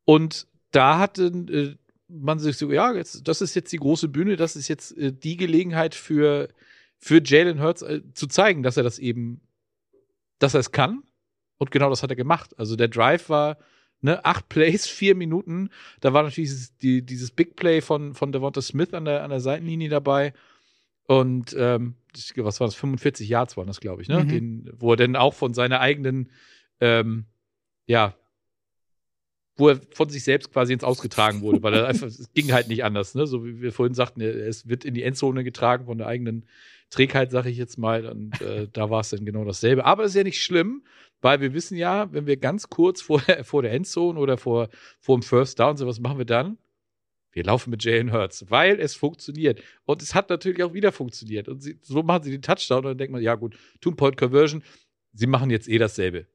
und 0.06 0.48
da 0.72 0.98
hatte 0.98 1.26
äh, 1.26 1.76
man 2.08 2.40
sich 2.40 2.58
so, 2.58 2.72
ja, 2.72 2.94
jetzt, 2.94 3.28
das 3.28 3.42
ist 3.42 3.56
jetzt 3.56 3.72
die 3.72 3.78
große 3.78 4.08
Bühne, 4.08 4.36
das 4.36 4.56
ist 4.56 4.68
jetzt 4.68 4.98
äh, 4.98 5.12
die 5.12 5.38
Gelegenheit 5.38 5.96
für, 5.96 6.50
für 6.98 7.22
Jalen 7.24 7.62
Hurts 7.62 7.82
äh, 7.82 8.02
zu 8.14 8.28
zeigen, 8.28 8.64
dass 8.64 8.78
er 8.78 8.84
das 8.84 9.00
eben, 9.00 9.42
dass 10.40 10.54
er 10.54 10.60
es 10.60 10.72
kann. 10.72 11.04
Und 11.58 11.72
genau 11.72 11.90
das 11.90 12.04
hat 12.04 12.10
er 12.10 12.16
gemacht. 12.16 12.58
Also 12.58 12.76
der 12.76 12.88
Drive 12.88 13.30
war 13.30 13.58
ne, 14.04 14.24
acht 14.24 14.50
Plays, 14.50 14.88
vier 14.88 15.16
Minuten. 15.16 15.70
Da 16.02 16.14
war 16.14 16.24
natürlich 16.24 16.50
dieses, 16.50 16.78
die, 16.78 17.02
dieses 17.02 17.32
Big 17.32 17.56
Play 17.56 17.82
von, 17.82 18.14
von 18.14 18.32
Devonta 18.32 18.62
Smith 18.62 18.94
an 18.94 19.06
der, 19.06 19.24
an 19.24 19.30
der 19.30 19.40
Seitenlinie 19.40 19.90
dabei. 19.90 20.34
Und 21.08 21.56
ähm, 21.58 21.96
was 22.36 22.60
war 22.60 22.68
das? 22.68 22.76
45 22.76 23.28
Yards 23.28 23.58
waren 23.58 23.68
das, 23.68 23.80
glaube 23.80 24.02
ich, 24.02 24.08
ne? 24.08 24.24
Mhm. 24.24 24.30
Den, 24.30 24.72
wo 24.78 24.92
er 24.92 24.98
dann 24.98 25.16
auch 25.16 25.34
von 25.34 25.54
seiner 25.54 25.80
eigenen, 25.80 26.32
ähm, 26.80 27.26
ja, 27.88 28.16
wo 29.56 29.70
er 29.70 29.80
von 29.92 30.10
sich 30.10 30.24
selbst 30.24 30.52
quasi 30.52 30.74
ins 30.74 30.84
Ausgetragen 30.84 31.42
wurde, 31.42 31.64
weil 31.64 31.74
er 31.74 31.88
einfach, 31.88 32.08
es 32.08 32.32
ging 32.34 32.52
halt 32.52 32.68
nicht 32.68 32.84
anders, 32.84 33.16
ne? 33.16 33.26
So 33.26 33.46
wie 33.46 33.62
wir 33.62 33.72
vorhin 33.72 33.96
sagten, 33.96 34.22
es 34.22 34.68
wird 34.68 34.86
in 34.86 34.94
die 34.94 35.04
Endzone 35.04 35.44
getragen 35.44 35.86
von 35.86 35.98
der 35.98 36.08
eigenen 36.08 36.46
Trägheit, 36.90 37.32
sage 37.32 37.50
ich 37.50 37.58
jetzt 37.58 37.78
mal. 37.78 38.06
Und 38.06 38.42
äh, 38.42 38.68
da 38.72 38.90
war 38.90 39.02
es 39.02 39.10
dann 39.10 39.26
genau 39.26 39.46
dasselbe. 39.46 39.86
Aber 39.86 40.04
es 40.04 40.12
ist 40.12 40.18
ja 40.18 40.24
nicht 40.24 40.44
schlimm, 40.44 40.84
weil 41.22 41.42
wir 41.42 41.54
wissen 41.54 41.78
ja, 41.78 42.12
wenn 42.12 42.28
wir 42.28 42.38
ganz 42.38 42.70
kurz 42.70 43.02
vor 43.02 43.22
der, 43.22 43.44
vor 43.44 43.62
der 43.62 43.72
Endzone 43.72 44.20
oder 44.20 44.38
vor, 44.38 44.70
vor 45.00 45.18
dem 45.18 45.24
First 45.24 45.60
Down 45.60 45.78
sind, 45.78 45.88
was 45.88 46.00
machen 46.00 46.18
wir 46.18 46.26
dann? 46.26 46.58
wir 47.34 47.44
laufen 47.44 47.72
mit 47.72 47.84
Jalen 47.84 48.14
Hurts, 48.14 48.46
weil 48.50 48.80
es 48.80 48.96
funktioniert. 48.96 49.62
Und 49.86 50.02
es 50.02 50.16
hat 50.16 50.30
natürlich 50.30 50.64
auch 50.64 50.74
wieder 50.74 50.92
funktioniert. 50.92 51.50
Und 51.50 51.62
sie, 51.62 51.80
so 51.82 52.04
machen 52.04 52.24
sie 52.24 52.32
den 52.32 52.42
Touchdown 52.42 52.80
und 52.80 52.86
dann 52.86 52.98
denkt 52.98 53.12
man, 53.12 53.22
ja 53.22 53.36
gut, 53.36 53.58
Two-Point-Conversion, 53.82 54.64
sie 55.14 55.28
machen 55.28 55.50
jetzt 55.50 55.68
eh 55.68 55.80
dasselbe. 55.80 56.28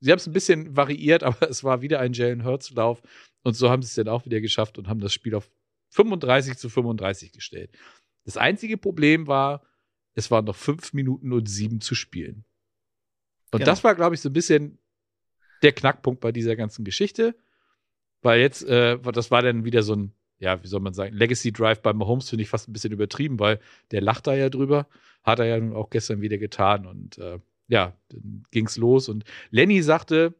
Sie 0.00 0.10
haben 0.10 0.18
es 0.18 0.26
ein 0.26 0.34
bisschen 0.34 0.76
variiert, 0.76 1.22
aber 1.24 1.50
es 1.50 1.64
war 1.64 1.80
wieder 1.80 2.00
ein 2.00 2.12
Jalen 2.12 2.44
Hurts-Lauf. 2.44 3.02
Und 3.42 3.54
so 3.54 3.70
haben 3.70 3.82
sie 3.82 3.88
es 3.88 3.94
dann 3.94 4.08
auch 4.08 4.26
wieder 4.26 4.40
geschafft 4.40 4.78
und 4.78 4.88
haben 4.88 5.00
das 5.00 5.12
Spiel 5.12 5.34
auf 5.34 5.48
35 5.90 6.58
zu 6.58 6.68
35 6.68 7.32
gestellt. 7.32 7.70
Das 8.24 8.36
einzige 8.36 8.76
Problem 8.76 9.26
war, 9.26 9.62
es 10.16 10.30
waren 10.30 10.46
noch 10.46 10.56
fünf 10.56 10.92
Minuten 10.92 11.32
und 11.32 11.48
sieben 11.48 11.80
zu 11.80 11.94
spielen. 11.94 12.44
Und 13.52 13.60
Genau. 13.60 13.66
das 13.66 13.84
war, 13.84 13.94
glaube 13.94 14.16
ich, 14.16 14.20
so 14.20 14.30
ein 14.30 14.32
bisschen 14.32 14.78
der 15.62 15.72
Knackpunkt 15.72 16.20
bei 16.20 16.32
dieser 16.32 16.56
ganzen 16.56 16.84
Geschichte. 16.84 17.36
Weil 18.22 18.40
jetzt, 18.40 18.64
äh, 18.64 18.98
das 18.98 19.30
war 19.30 19.42
dann 19.42 19.64
wieder 19.64 19.82
so 19.82 19.94
ein, 19.94 20.12
ja, 20.38 20.62
wie 20.62 20.66
soll 20.66 20.80
man 20.80 20.94
sagen, 20.94 21.14
Legacy 21.14 21.52
Drive 21.52 21.80
bei 21.80 21.92
Mahomes 21.92 22.28
finde 22.28 22.42
ich 22.42 22.48
fast 22.48 22.68
ein 22.68 22.72
bisschen 22.72 22.92
übertrieben, 22.92 23.38
weil 23.38 23.60
der 23.92 24.00
lacht 24.00 24.26
da 24.26 24.34
ja 24.34 24.48
drüber. 24.48 24.88
Hat 25.22 25.38
er 25.38 25.44
ja 25.46 25.58
nun 25.60 25.74
auch 25.76 25.90
gestern 25.90 26.20
wieder 26.22 26.38
getan. 26.38 26.86
Und 26.86 27.18
äh, 27.18 27.38
ja, 27.68 27.96
dann 28.08 28.44
ging's 28.50 28.76
los. 28.78 29.08
Und 29.08 29.24
Lenny 29.50 29.82
sagte, 29.82 30.34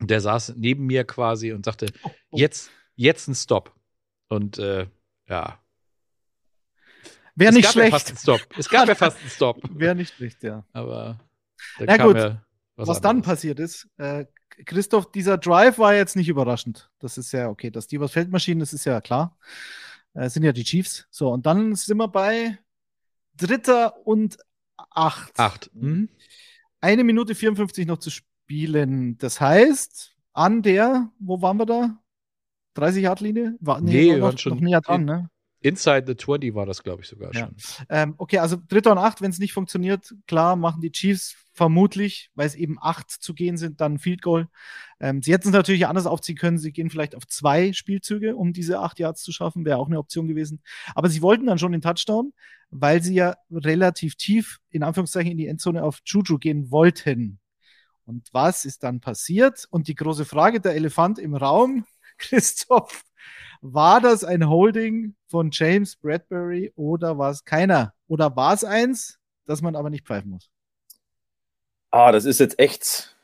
der 0.00 0.20
saß 0.20 0.54
neben 0.56 0.86
mir 0.86 1.04
quasi 1.04 1.52
und 1.52 1.64
sagte, 1.64 1.86
oh. 2.02 2.10
jetzt, 2.32 2.70
jetzt 2.96 3.28
ein 3.28 3.34
Stop. 3.34 3.74
Und 4.28 4.58
äh, 4.58 4.86
ja. 5.28 5.60
Wäre 7.36 7.52
nicht 7.52 7.64
gab 7.64 7.74
Ja 7.74 7.90
fast 7.90 8.08
schlecht. 8.08 8.26
einen 8.28 8.38
Stop. 8.38 8.58
Es 8.58 8.68
gab 8.68 8.88
ja 8.88 8.94
fast 8.94 9.18
einen 9.20 9.30
Stop. 9.30 9.60
Wäre 9.78 9.94
nicht 9.94 10.14
schlecht, 10.14 10.42
ja. 10.42 10.64
Aber 10.72 11.20
da 11.78 11.84
Na 11.86 11.96
gut, 11.98 12.16
ja 12.16 12.42
Was, 12.76 13.00
dann 13.00 13.16
anderes. 13.18 13.26
passiert 13.26 13.60
ist, 13.60 13.88
äh, 13.96 14.26
Christoph, 14.66 15.10
dieser 15.10 15.36
Drive 15.38 15.78
war 15.78 15.94
jetzt 15.94 16.14
nicht 16.14 16.28
überraschend. 16.28 16.90
Das 17.00 17.18
ist 17.18 17.32
ja 17.32 17.48
okay. 17.48 17.70
Dass 17.70 17.86
die 17.88 17.98
was 18.00 18.12
Feldmaschinen, 18.12 18.60
das 18.60 18.72
ist 18.72 18.84
ja 18.84 19.00
klar. 19.00 19.36
Äh, 20.14 20.28
sind 20.28 20.44
ja 20.44 20.52
die 20.52 20.62
Chiefs. 20.64 21.06
So, 21.10 21.30
und 21.30 21.44
dann 21.46 21.74
sind 21.74 21.96
wir 21.96 22.08
bei 22.08 22.58
Dritter 23.36 24.06
und 24.06 24.38
Acht. 24.76 25.38
Acht. 25.38 25.70
Mhm. 25.74 26.08
Eine 26.80 27.04
Minute 27.04 27.34
54 27.34 27.86
noch 27.86 27.98
zu 27.98 28.10
spielen. 28.10 29.18
Das 29.18 29.40
heißt, 29.40 30.12
an 30.32 30.62
der, 30.62 31.10
wo 31.18 31.40
waren 31.42 31.56
wir 31.56 31.66
da? 31.66 31.98
30-Yard-Linie? 32.76 33.56
War, 33.60 33.80
Nee, 33.80 34.06
wir 34.06 34.16
noch, 34.18 34.26
waren 34.26 34.38
schon 34.38 34.54
noch 34.54 34.60
näher 34.60 34.80
dran, 34.80 35.04
ne? 35.04 35.30
Inside 35.64 36.04
the 36.06 36.14
20 36.14 36.54
war 36.54 36.66
das, 36.66 36.82
glaube 36.82 37.02
ich, 37.02 37.08
sogar 37.08 37.32
Ja. 37.34 37.46
schon. 37.46 37.56
Ähm, 37.88 38.14
okay, 38.18 38.38
also 38.38 38.56
Dritter 38.68 38.92
und 38.92 38.98
Acht, 38.98 39.22
wenn 39.22 39.30
es 39.30 39.38
nicht 39.38 39.54
funktioniert, 39.54 40.14
klar, 40.26 40.56
machen 40.56 40.82
die 40.82 40.92
Chiefs 40.92 41.36
vermutlich, 41.54 42.30
weil 42.34 42.46
es 42.46 42.54
eben 42.54 42.76
acht 42.82 43.10
zu 43.10 43.32
gehen 43.32 43.56
sind, 43.56 43.80
dann 43.80 43.94
ein 43.94 43.98
Field 43.98 44.20
Goal. 44.22 44.48
Ähm, 45.00 45.22
sie 45.22 45.32
hätten 45.32 45.48
es 45.48 45.54
natürlich 45.54 45.86
anders 45.86 46.04
aufziehen 46.06 46.36
können. 46.36 46.58
Sie 46.58 46.72
gehen 46.72 46.90
vielleicht 46.90 47.14
auf 47.14 47.26
zwei 47.28 47.72
Spielzüge, 47.72 48.36
um 48.36 48.52
diese 48.52 48.80
acht 48.80 48.98
Yards 48.98 49.22
zu 49.22 49.32
schaffen, 49.32 49.64
wäre 49.64 49.78
auch 49.78 49.86
eine 49.86 49.98
Option 49.98 50.26
gewesen. 50.28 50.60
Aber 50.94 51.08
sie 51.08 51.22
wollten 51.22 51.46
dann 51.46 51.58
schon 51.58 51.72
den 51.72 51.80
Touchdown, 51.80 52.32
weil 52.70 53.02
sie 53.02 53.14
ja 53.14 53.36
relativ 53.50 54.16
tief, 54.16 54.58
in 54.70 54.82
Anführungszeichen, 54.82 55.30
in 55.30 55.38
die 55.38 55.46
Endzone 55.46 55.82
auf 55.82 56.00
Juju 56.04 56.38
gehen 56.38 56.70
wollten. 56.70 57.38
Und 58.04 58.28
was 58.32 58.64
ist 58.66 58.82
dann 58.82 59.00
passiert? 59.00 59.66
Und 59.70 59.88
die 59.88 59.94
große 59.94 60.24
Frage, 60.26 60.60
der 60.60 60.74
Elefant 60.74 61.18
im 61.18 61.34
Raum, 61.34 61.86
Christoph, 62.18 63.02
war 63.64 64.02
das 64.02 64.24
ein 64.24 64.46
Holding 64.46 65.14
von 65.26 65.48
James 65.50 65.96
Bradbury 65.96 66.72
oder 66.76 67.16
war 67.16 67.30
es 67.30 67.44
keiner? 67.46 67.94
Oder 68.08 68.36
war 68.36 68.52
es 68.52 68.62
eins, 68.62 69.18
das 69.46 69.62
man 69.62 69.74
aber 69.74 69.88
nicht 69.88 70.06
pfeifen 70.06 70.32
muss? 70.32 70.50
Ah, 71.90 72.12
das 72.12 72.26
ist 72.26 72.40
jetzt 72.40 72.58
echt 72.58 73.16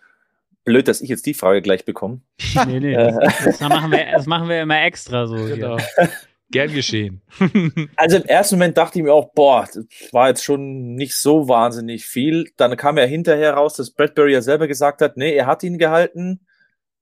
blöd, 0.64 0.88
dass 0.88 1.02
ich 1.02 1.10
jetzt 1.10 1.26
die 1.26 1.34
Frage 1.34 1.60
gleich 1.60 1.84
bekomme. 1.84 2.22
Nee, 2.66 2.80
nee, 2.80 2.94
das, 2.94 3.16
das, 3.44 3.60
machen 3.60 3.90
wir, 3.90 4.12
das 4.12 4.26
machen 4.26 4.48
wir 4.48 4.62
immer 4.62 4.82
extra 4.82 5.26
so. 5.26 5.34
Genau. 5.34 5.76
Hier. 5.78 6.08
Gern 6.50 6.72
geschehen. 6.72 7.20
Also 7.96 8.16
im 8.16 8.24
ersten 8.24 8.56
Moment 8.56 8.78
dachte 8.78 8.98
ich 8.98 9.04
mir 9.04 9.12
auch, 9.12 9.34
boah, 9.34 9.66
das 9.66 9.86
war 10.10 10.28
jetzt 10.28 10.42
schon 10.42 10.94
nicht 10.94 11.16
so 11.16 11.48
wahnsinnig 11.48 12.06
viel. 12.06 12.50
Dann 12.56 12.78
kam 12.78 12.96
ja 12.96 13.04
hinterher 13.04 13.54
raus, 13.54 13.74
dass 13.74 13.90
Bradbury 13.90 14.32
ja 14.32 14.40
selber 14.40 14.66
gesagt 14.68 15.02
hat, 15.02 15.18
nee, 15.18 15.34
er 15.34 15.46
hat 15.46 15.62
ihn 15.62 15.76
gehalten. 15.76 16.46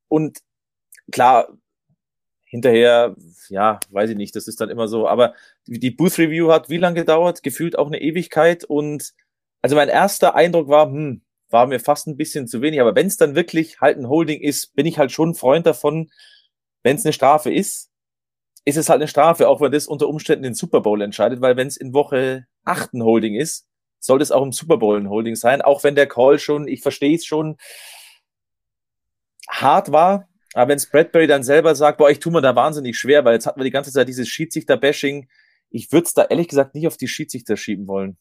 Und 0.08 0.40
klar, 1.12 1.48
hinterher, 2.48 3.14
ja, 3.48 3.78
weiß 3.90 4.10
ich 4.10 4.16
nicht, 4.16 4.34
das 4.34 4.48
ist 4.48 4.60
dann 4.60 4.70
immer 4.70 4.88
so. 4.88 5.06
Aber 5.06 5.34
die 5.66 5.90
Booth 5.90 6.18
Review 6.18 6.50
hat 6.50 6.68
wie 6.68 6.78
lange 6.78 7.00
gedauert? 7.00 7.42
Gefühlt 7.42 7.78
auch 7.78 7.86
eine 7.86 8.00
Ewigkeit. 8.00 8.64
Und 8.64 9.12
also 9.62 9.76
mein 9.76 9.88
erster 9.88 10.34
Eindruck 10.34 10.68
war, 10.68 10.86
hm, 10.86 11.22
war 11.50 11.66
mir 11.66 11.80
fast 11.80 12.06
ein 12.06 12.16
bisschen 12.16 12.46
zu 12.48 12.62
wenig. 12.62 12.80
Aber 12.80 12.94
wenn 12.94 13.06
es 13.06 13.16
dann 13.16 13.34
wirklich 13.34 13.80
halt 13.80 13.98
ein 13.98 14.08
Holding 14.08 14.40
ist, 14.40 14.74
bin 14.74 14.86
ich 14.86 14.98
halt 14.98 15.12
schon 15.12 15.34
Freund 15.34 15.66
davon, 15.66 16.10
wenn 16.82 16.96
es 16.96 17.04
eine 17.04 17.12
Strafe 17.12 17.52
ist, 17.52 17.90
ist 18.64 18.76
es 18.76 18.88
halt 18.88 19.00
eine 19.00 19.08
Strafe, 19.08 19.48
auch 19.48 19.60
wenn 19.60 19.72
das 19.72 19.86
unter 19.86 20.08
Umständen 20.08 20.42
den 20.42 20.54
Super 20.54 20.80
Bowl 20.80 21.00
entscheidet, 21.00 21.40
weil 21.40 21.56
wenn 21.56 21.68
es 21.68 21.76
in 21.76 21.94
Woche 21.94 22.46
8 22.64 22.94
ein 22.94 23.02
Holding 23.02 23.34
ist, 23.34 23.66
sollte 23.98 24.22
es 24.22 24.30
auch 24.30 24.42
im 24.42 24.52
Super 24.52 24.76
Bowl 24.76 24.98
ein 24.98 25.08
Holding 25.08 25.36
sein, 25.36 25.62
auch 25.62 25.84
wenn 25.84 25.94
der 25.94 26.06
Call 26.06 26.38
schon, 26.38 26.68
ich 26.68 26.82
verstehe 26.82 27.16
es 27.16 27.24
schon, 27.24 27.56
hart 29.48 29.90
war. 29.90 30.28
Aber 30.54 30.70
wenn 30.70 30.80
Bradbury 30.90 31.26
dann 31.26 31.42
selber 31.42 31.74
sagt, 31.74 31.98
boah, 31.98 32.10
ich 32.10 32.20
tue 32.20 32.32
mir 32.32 32.40
da 32.40 32.56
wahnsinnig 32.56 32.98
schwer, 32.98 33.24
weil 33.24 33.34
jetzt 33.34 33.46
hatten 33.46 33.60
wir 33.60 33.64
die 33.64 33.70
ganze 33.70 33.92
Zeit 33.92 34.08
dieses 34.08 34.28
Schiedsrichter-Bashing, 34.28 35.28
ich 35.70 35.92
würde 35.92 36.06
es 36.06 36.14
da 36.14 36.24
ehrlich 36.24 36.48
gesagt 36.48 36.74
nicht 36.74 36.86
auf 36.86 36.96
die 36.96 37.08
Schiedsrichter 37.08 37.56
schieben 37.56 37.86
wollen. 37.86 38.16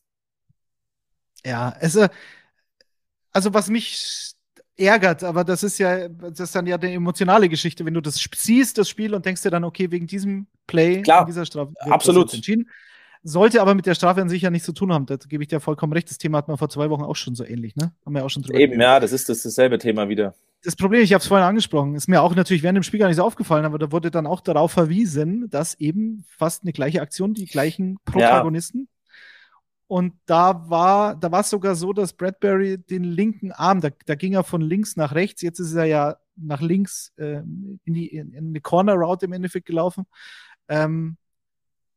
Ja, 1.45 1.73
es, 1.80 1.95
äh, 1.95 2.09
also 3.32 3.53
was 3.53 3.69
mich 3.69 4.34
ärgert, 4.75 5.23
aber 5.23 5.43
das 5.43 5.63
ist 5.63 5.78
ja, 5.80 6.09
das 6.09 6.39
ist 6.39 6.55
dann 6.55 6.67
ja 6.67 6.75
eine 6.75 6.91
emotionale 6.91 7.49
Geschichte, 7.49 7.86
wenn 7.86 7.93
du 7.93 8.01
das 8.01 8.23
siehst, 8.36 8.78
das 8.78 8.89
Spiel 8.89 9.13
und 9.13 9.25
denkst 9.25 9.41
dir 9.41 9.49
dann, 9.49 9.63
okay, 9.63 9.89
wegen 9.91 10.07
diesem 10.07 10.47
Play, 10.67 11.01
Klar, 11.01 11.25
dieser 11.25 11.45
Strafe, 11.45 11.73
absolut. 11.80 12.34
entschieden. 12.34 12.69
Sollte 13.23 13.61
aber 13.61 13.73
mit 13.73 13.86
der 13.86 13.95
Strafe 13.95 14.21
an 14.21 14.30
sich 14.30 14.43
ja 14.43 14.49
nichts 14.49 14.65
zu 14.65 14.73
tun 14.73 14.93
haben. 14.93 15.05
Da 15.05 15.15
gebe 15.15 15.43
ich 15.43 15.49
dir 15.49 15.59
vollkommen 15.59 15.91
recht. 15.91 16.09
Das 16.09 16.17
Thema 16.17 16.38
hatten 16.38 16.51
wir 16.51 16.57
vor 16.57 16.69
zwei 16.69 16.89
Wochen 16.89 17.03
auch 17.03 17.15
schon 17.15 17.36
so 17.36 17.43
ähnlich, 17.43 17.75
ne? 17.75 17.91
Haben 18.05 18.13
wir 18.13 18.23
auch 18.23 18.30
schon 18.30 18.43
drüber 18.43 18.59
Eben, 18.59 18.73
geredet. 18.73 18.84
ja, 18.84 18.99
das 18.99 19.11
ist 19.11 19.28
das 19.28 19.41
dasselbe 19.41 19.80
Thema 19.80 20.07
wieder. 20.07 20.36
Das 20.63 20.75
Problem, 20.75 21.01
ich 21.01 21.13
habe 21.13 21.21
es 21.21 21.27
vorhin 21.27 21.47
angesprochen, 21.47 21.95
ist 21.95 22.09
mir 22.09 22.21
auch 22.21 22.35
natürlich 22.35 22.63
während 22.63 22.77
dem 22.77 22.83
Spiel 22.83 22.99
gar 22.99 23.07
nicht 23.07 23.17
so 23.17 23.23
aufgefallen, 23.23 23.65
aber 23.65 23.77
da 23.77 23.91
wurde 23.91 24.11
dann 24.11 24.27
auch 24.27 24.41
darauf 24.41 24.71
verwiesen, 24.71 25.49
dass 25.49 25.75
eben 25.75 26.25
fast 26.27 26.63
eine 26.63 26.73
gleiche 26.73 27.01
Aktion, 27.01 27.33
die 27.33 27.45
gleichen 27.45 27.97
Protagonisten. 28.05 28.89
Und 29.87 30.15
da 30.25 30.69
war, 30.69 31.15
da 31.15 31.31
war 31.31 31.41
es 31.41 31.49
sogar 31.49 31.75
so, 31.75 31.93
dass 31.93 32.13
Bradbury 32.13 32.77
den 32.77 33.05
linken 33.05 33.53
Arm, 33.53 33.79
da, 33.79 33.89
da 34.05 34.15
ging 34.15 34.33
er 34.33 34.43
von 34.43 34.61
links 34.61 34.97
nach 34.97 35.15
rechts, 35.15 35.41
jetzt 35.41 35.59
ist 35.59 35.73
er 35.73 35.85
ja 35.85 36.17
nach 36.35 36.59
links 36.59 37.13
ähm, 37.17 37.79
in 37.85 37.93
die 37.93 38.07
in, 38.07 38.33
in 38.33 38.49
eine 38.49 38.61
Corner 38.61 38.95
Route 38.95 39.25
im 39.25 39.33
Endeffekt 39.33 39.65
gelaufen. 39.65 40.05
Ähm, 40.67 41.17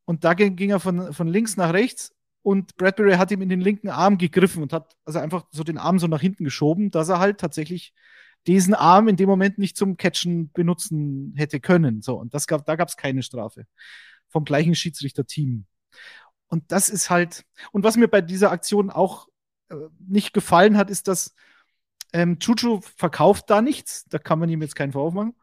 und 0.04 0.24
da 0.24 0.34
ging, 0.34 0.54
ging 0.54 0.70
er 0.70 0.80
von, 0.80 1.12
von 1.12 1.26
links 1.28 1.56
nach 1.56 1.72
rechts 1.72 2.14
und 2.42 2.76
Bradbury 2.76 3.14
hat 3.14 3.30
ihm 3.32 3.42
in 3.42 3.48
den 3.48 3.61
linken 3.61 3.88
Arm 3.88 4.18
gegriffen 4.18 4.62
und 4.62 4.72
hat 4.72 4.96
also 5.04 5.18
einfach 5.18 5.46
so 5.50 5.64
den 5.64 5.78
Arm 5.78 5.98
so 5.98 6.06
nach 6.06 6.20
hinten 6.20 6.44
geschoben, 6.44 6.90
dass 6.90 7.08
er 7.08 7.18
halt 7.18 7.38
tatsächlich 7.38 7.92
diesen 8.47 8.74
Arm 8.74 9.09
in 9.09 9.16
dem 9.16 9.28
Moment 9.28 9.59
nicht 9.59 9.76
zum 9.76 9.97
Catchen 9.97 10.51
benutzen 10.53 11.34
hätte 11.36 11.61
können. 11.61 12.03
So, 12.03 12.16
und 12.18 12.34
das 12.34 12.47
gab, 12.47 12.64
da 12.66 12.76
gab 12.76 12.88
es 12.88 12.97
keine 12.97 13.22
Strafe 13.22 13.66
vom 14.28 14.45
gleichen 14.45 14.74
Schiedsrichterteam. 14.74 15.66
Und 16.49 16.72
das 16.72 16.88
ist 16.88 17.11
halt, 17.11 17.45
und 17.72 17.84
was 17.84 17.97
mir 17.97 18.09
bei 18.09 18.20
dieser 18.20 18.51
Aktion 18.51 18.91
auch 18.91 19.28
äh, 19.68 19.76
nicht 19.99 20.32
gefallen 20.32 20.76
hat, 20.76 20.91
ist, 20.91 21.09
dass 21.09 21.34
ähm, 22.12 22.38
Chuchu 22.38 22.80
verkauft 22.97 23.51
da 23.51 23.62
nichts. 23.62 24.05
Da 24.09 24.18
kann 24.18 24.38
man 24.38 24.49
ihm 24.49 24.62
jetzt 24.62 24.74
keinen 24.74 24.93
Vorwurf 24.93 25.14
machen. 25.14 25.34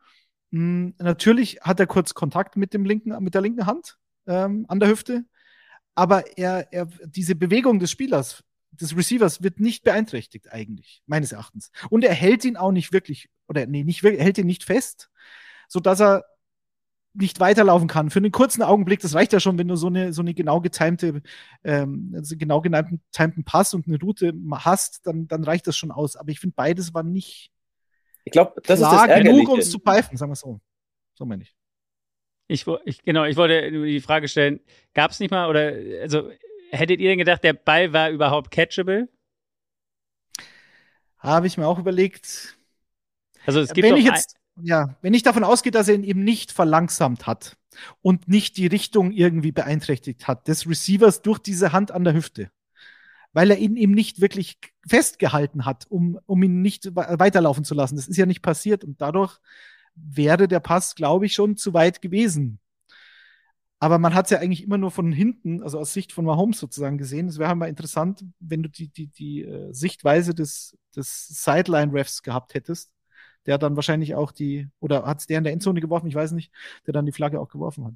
Mm, 0.52 0.90
natürlich 1.00 1.60
hat 1.62 1.80
er 1.80 1.88
kurz 1.88 2.14
Kontakt 2.14 2.58
mit 2.58 2.74
dem 2.74 2.86
linken, 2.86 3.22
mit 3.24 3.34
der 3.34 3.42
linken 3.42 3.66
Hand 3.66 3.98
ähm, 4.28 4.66
an 4.68 4.80
der 4.80 4.90
Hüfte, 4.90 5.26
aber 5.96 6.38
er, 6.38 6.72
er, 6.72 6.86
diese 7.06 7.36
Bewegung 7.36 7.80
des 7.80 7.92
Spielers, 7.92 8.44
des 8.78 8.96
Receivers 8.96 9.44
wird 9.44 9.60
nicht 9.60 9.84
beeinträchtigt 9.84 10.52
eigentlich, 10.52 11.02
meines 11.06 11.32
Erachtens. 11.32 11.72
Und 11.90 12.04
er 12.04 12.14
hält 12.14 12.46
ihn 12.46 12.58
auch 12.58 12.72
nicht 12.72 12.94
wirklich, 12.94 13.30
oder 13.48 13.66
nee, 13.66 13.84
nicht 13.84 14.04
wirklich, 14.04 14.20
er 14.20 14.26
hält 14.26 14.38
ihn 14.38 14.48
nicht 14.48 14.64
fest, 14.64 15.10
so 15.68 15.80
dass 15.80 16.00
er 16.00 16.26
nicht 17.14 17.40
weiterlaufen 17.40 17.88
kann. 17.88 18.10
Für 18.10 18.20
einen 18.20 18.32
kurzen 18.32 18.62
Augenblick, 18.62 19.00
das 19.00 19.16
reicht 19.16 19.34
ja 19.34 19.40
schon, 19.40 19.58
wenn 19.58 19.68
du 19.68 19.76
so 19.76 19.88
eine, 19.88 20.14
so 20.14 20.22
eine 20.22 20.34
genau 20.34 20.62
getimte, 20.62 21.22
ähm, 21.64 22.14
also 22.16 22.38
genau 22.38 22.62
getimten 22.62 23.02
getimten 23.12 23.44
Pass 23.44 23.74
und 23.74 23.88
eine 23.88 24.00
Route 24.00 24.34
hast, 24.52 25.06
dann, 25.08 25.28
dann 25.28 25.44
reicht 25.44 25.68
das 25.68 25.76
schon 25.76 25.92
aus. 25.92 26.16
Aber 26.16 26.30
ich 26.30 26.40
finde, 26.40 26.56
beides 26.56 26.94
war 26.94 27.04
nicht 27.04 27.52
Ich 28.24 28.32
glaube, 28.32 28.62
das 28.64 28.80
klar 28.80 29.06
ist 29.06 29.16
das 29.16 29.24
genug, 29.24 29.50
um 29.50 29.60
es 29.60 29.72
zu 29.72 29.80
pfeifen, 29.80 30.18
sagen 30.18 30.32
wir 30.32 30.36
so. 30.36 30.60
So 31.16 31.26
meine 31.26 31.44
ich. 31.44 31.56
Ich, 32.50 32.66
ich, 32.86 33.04
genau, 33.04 33.26
ich 33.26 33.36
wollte 33.36 33.70
nur 33.72 33.86
die 33.86 34.00
Frage 34.00 34.28
stellen, 34.28 34.62
gab 34.94 35.12
es 35.12 35.20
nicht 35.20 35.32
mal, 35.32 35.50
oder, 35.50 35.74
also, 36.02 36.30
hättet 36.72 37.00
ihr 37.00 37.10
denn 37.10 37.18
gedacht, 37.20 37.44
der 37.44 37.54
Ball 37.54 37.94
war 37.94 38.10
überhaupt 38.10 38.52
catchable? 38.52 39.10
Habe 41.20 41.48
ich 41.48 41.58
mir 41.58 41.68
auch 41.68 41.80
überlegt, 41.80 42.58
Also, 43.46 43.60
es 43.60 43.74
gibt 43.74 43.88
wenn 43.88 43.96
ich 43.98 44.06
jetzt, 44.06 44.36
ja, 44.62 44.96
wenn 45.02 45.14
ich 45.14 45.24
davon 45.24 45.44
ausgehe, 45.44 45.72
dass 45.72 45.88
er 45.88 45.96
ihn 45.96 46.04
eben 46.04 46.24
nicht 46.24 46.52
verlangsamt 46.52 47.28
hat 47.28 47.58
und 48.02 48.28
nicht 48.28 48.58
die 48.58 48.68
Richtung 48.68 49.12
irgendwie 49.12 49.52
beeinträchtigt 49.52 50.28
hat, 50.28 50.48
des 50.48 50.68
Receivers 50.68 51.22
durch 51.22 51.40
diese 51.40 51.72
Hand 51.74 51.92
an 51.92 52.04
der 52.04 52.14
Hüfte, 52.14 52.52
weil 53.34 53.52
er 53.52 53.58
ihn 53.58 53.78
eben 53.78 53.94
nicht 53.94 54.22
wirklich 54.22 54.60
festgehalten 54.88 55.66
hat, 55.66 55.86
um, 55.90 56.20
um 56.26 56.44
ihn 56.44 56.62
nicht 56.62 56.86
we- 56.96 57.20
weiterlaufen 57.20 57.64
zu 57.64 57.76
lassen. 57.76 57.96
Das 57.96 58.08
ist 58.08 58.18
ja 58.18 58.26
nicht 58.26 58.42
passiert 58.42 58.84
und 58.84 59.02
dadurch 59.02 59.40
wäre 59.96 60.48
der 60.48 60.60
Pass, 60.60 60.96
glaube 60.96 61.26
ich, 61.26 61.34
schon 61.34 61.58
zu 61.58 61.74
weit 61.74 62.02
gewesen. 62.02 62.60
Aber 63.80 64.00
man 64.00 64.16
hat 64.16 64.26
es 64.26 64.32
ja 64.32 64.40
eigentlich 64.40 64.64
immer 64.64 64.78
nur 64.78 64.90
von 64.90 65.12
hinten, 65.12 65.62
also 65.62 65.78
aus 65.80 65.94
Sicht 65.94 66.12
von 66.12 66.26
Mahomes 66.26 66.60
sozusagen 66.60 66.98
gesehen. 66.98 67.28
Es 67.28 67.38
wäre 67.38 67.50
halt 67.50 67.60
mal 67.60 67.70
interessant, 67.70 68.26
wenn 68.40 68.64
du 68.64 68.70
die, 68.70 68.90
die, 68.90 69.08
die 69.08 69.44
äh, 69.44 69.72
Sichtweise 69.72 70.34
des, 70.34 70.76
des 70.96 71.28
Sideline-Refs 71.28 72.24
gehabt 72.24 72.56
hättest, 72.56 72.92
der 73.46 73.60
dann 73.60 73.76
wahrscheinlich 73.76 74.16
auch 74.16 74.32
die, 74.32 74.68
oder 74.80 75.06
hat 75.06 75.20
es 75.20 75.28
der 75.28 75.38
in 75.38 75.44
der 75.44 75.54
Endzone 75.54 75.80
geworfen, 75.80 76.08
ich 76.08 76.16
weiß 76.16 76.32
nicht, 76.32 76.52
der 76.88 76.94
dann 76.94 77.06
die 77.06 77.12
Flagge 77.12 77.40
auch 77.40 77.50
geworfen 77.50 77.86
hat. 77.86 77.94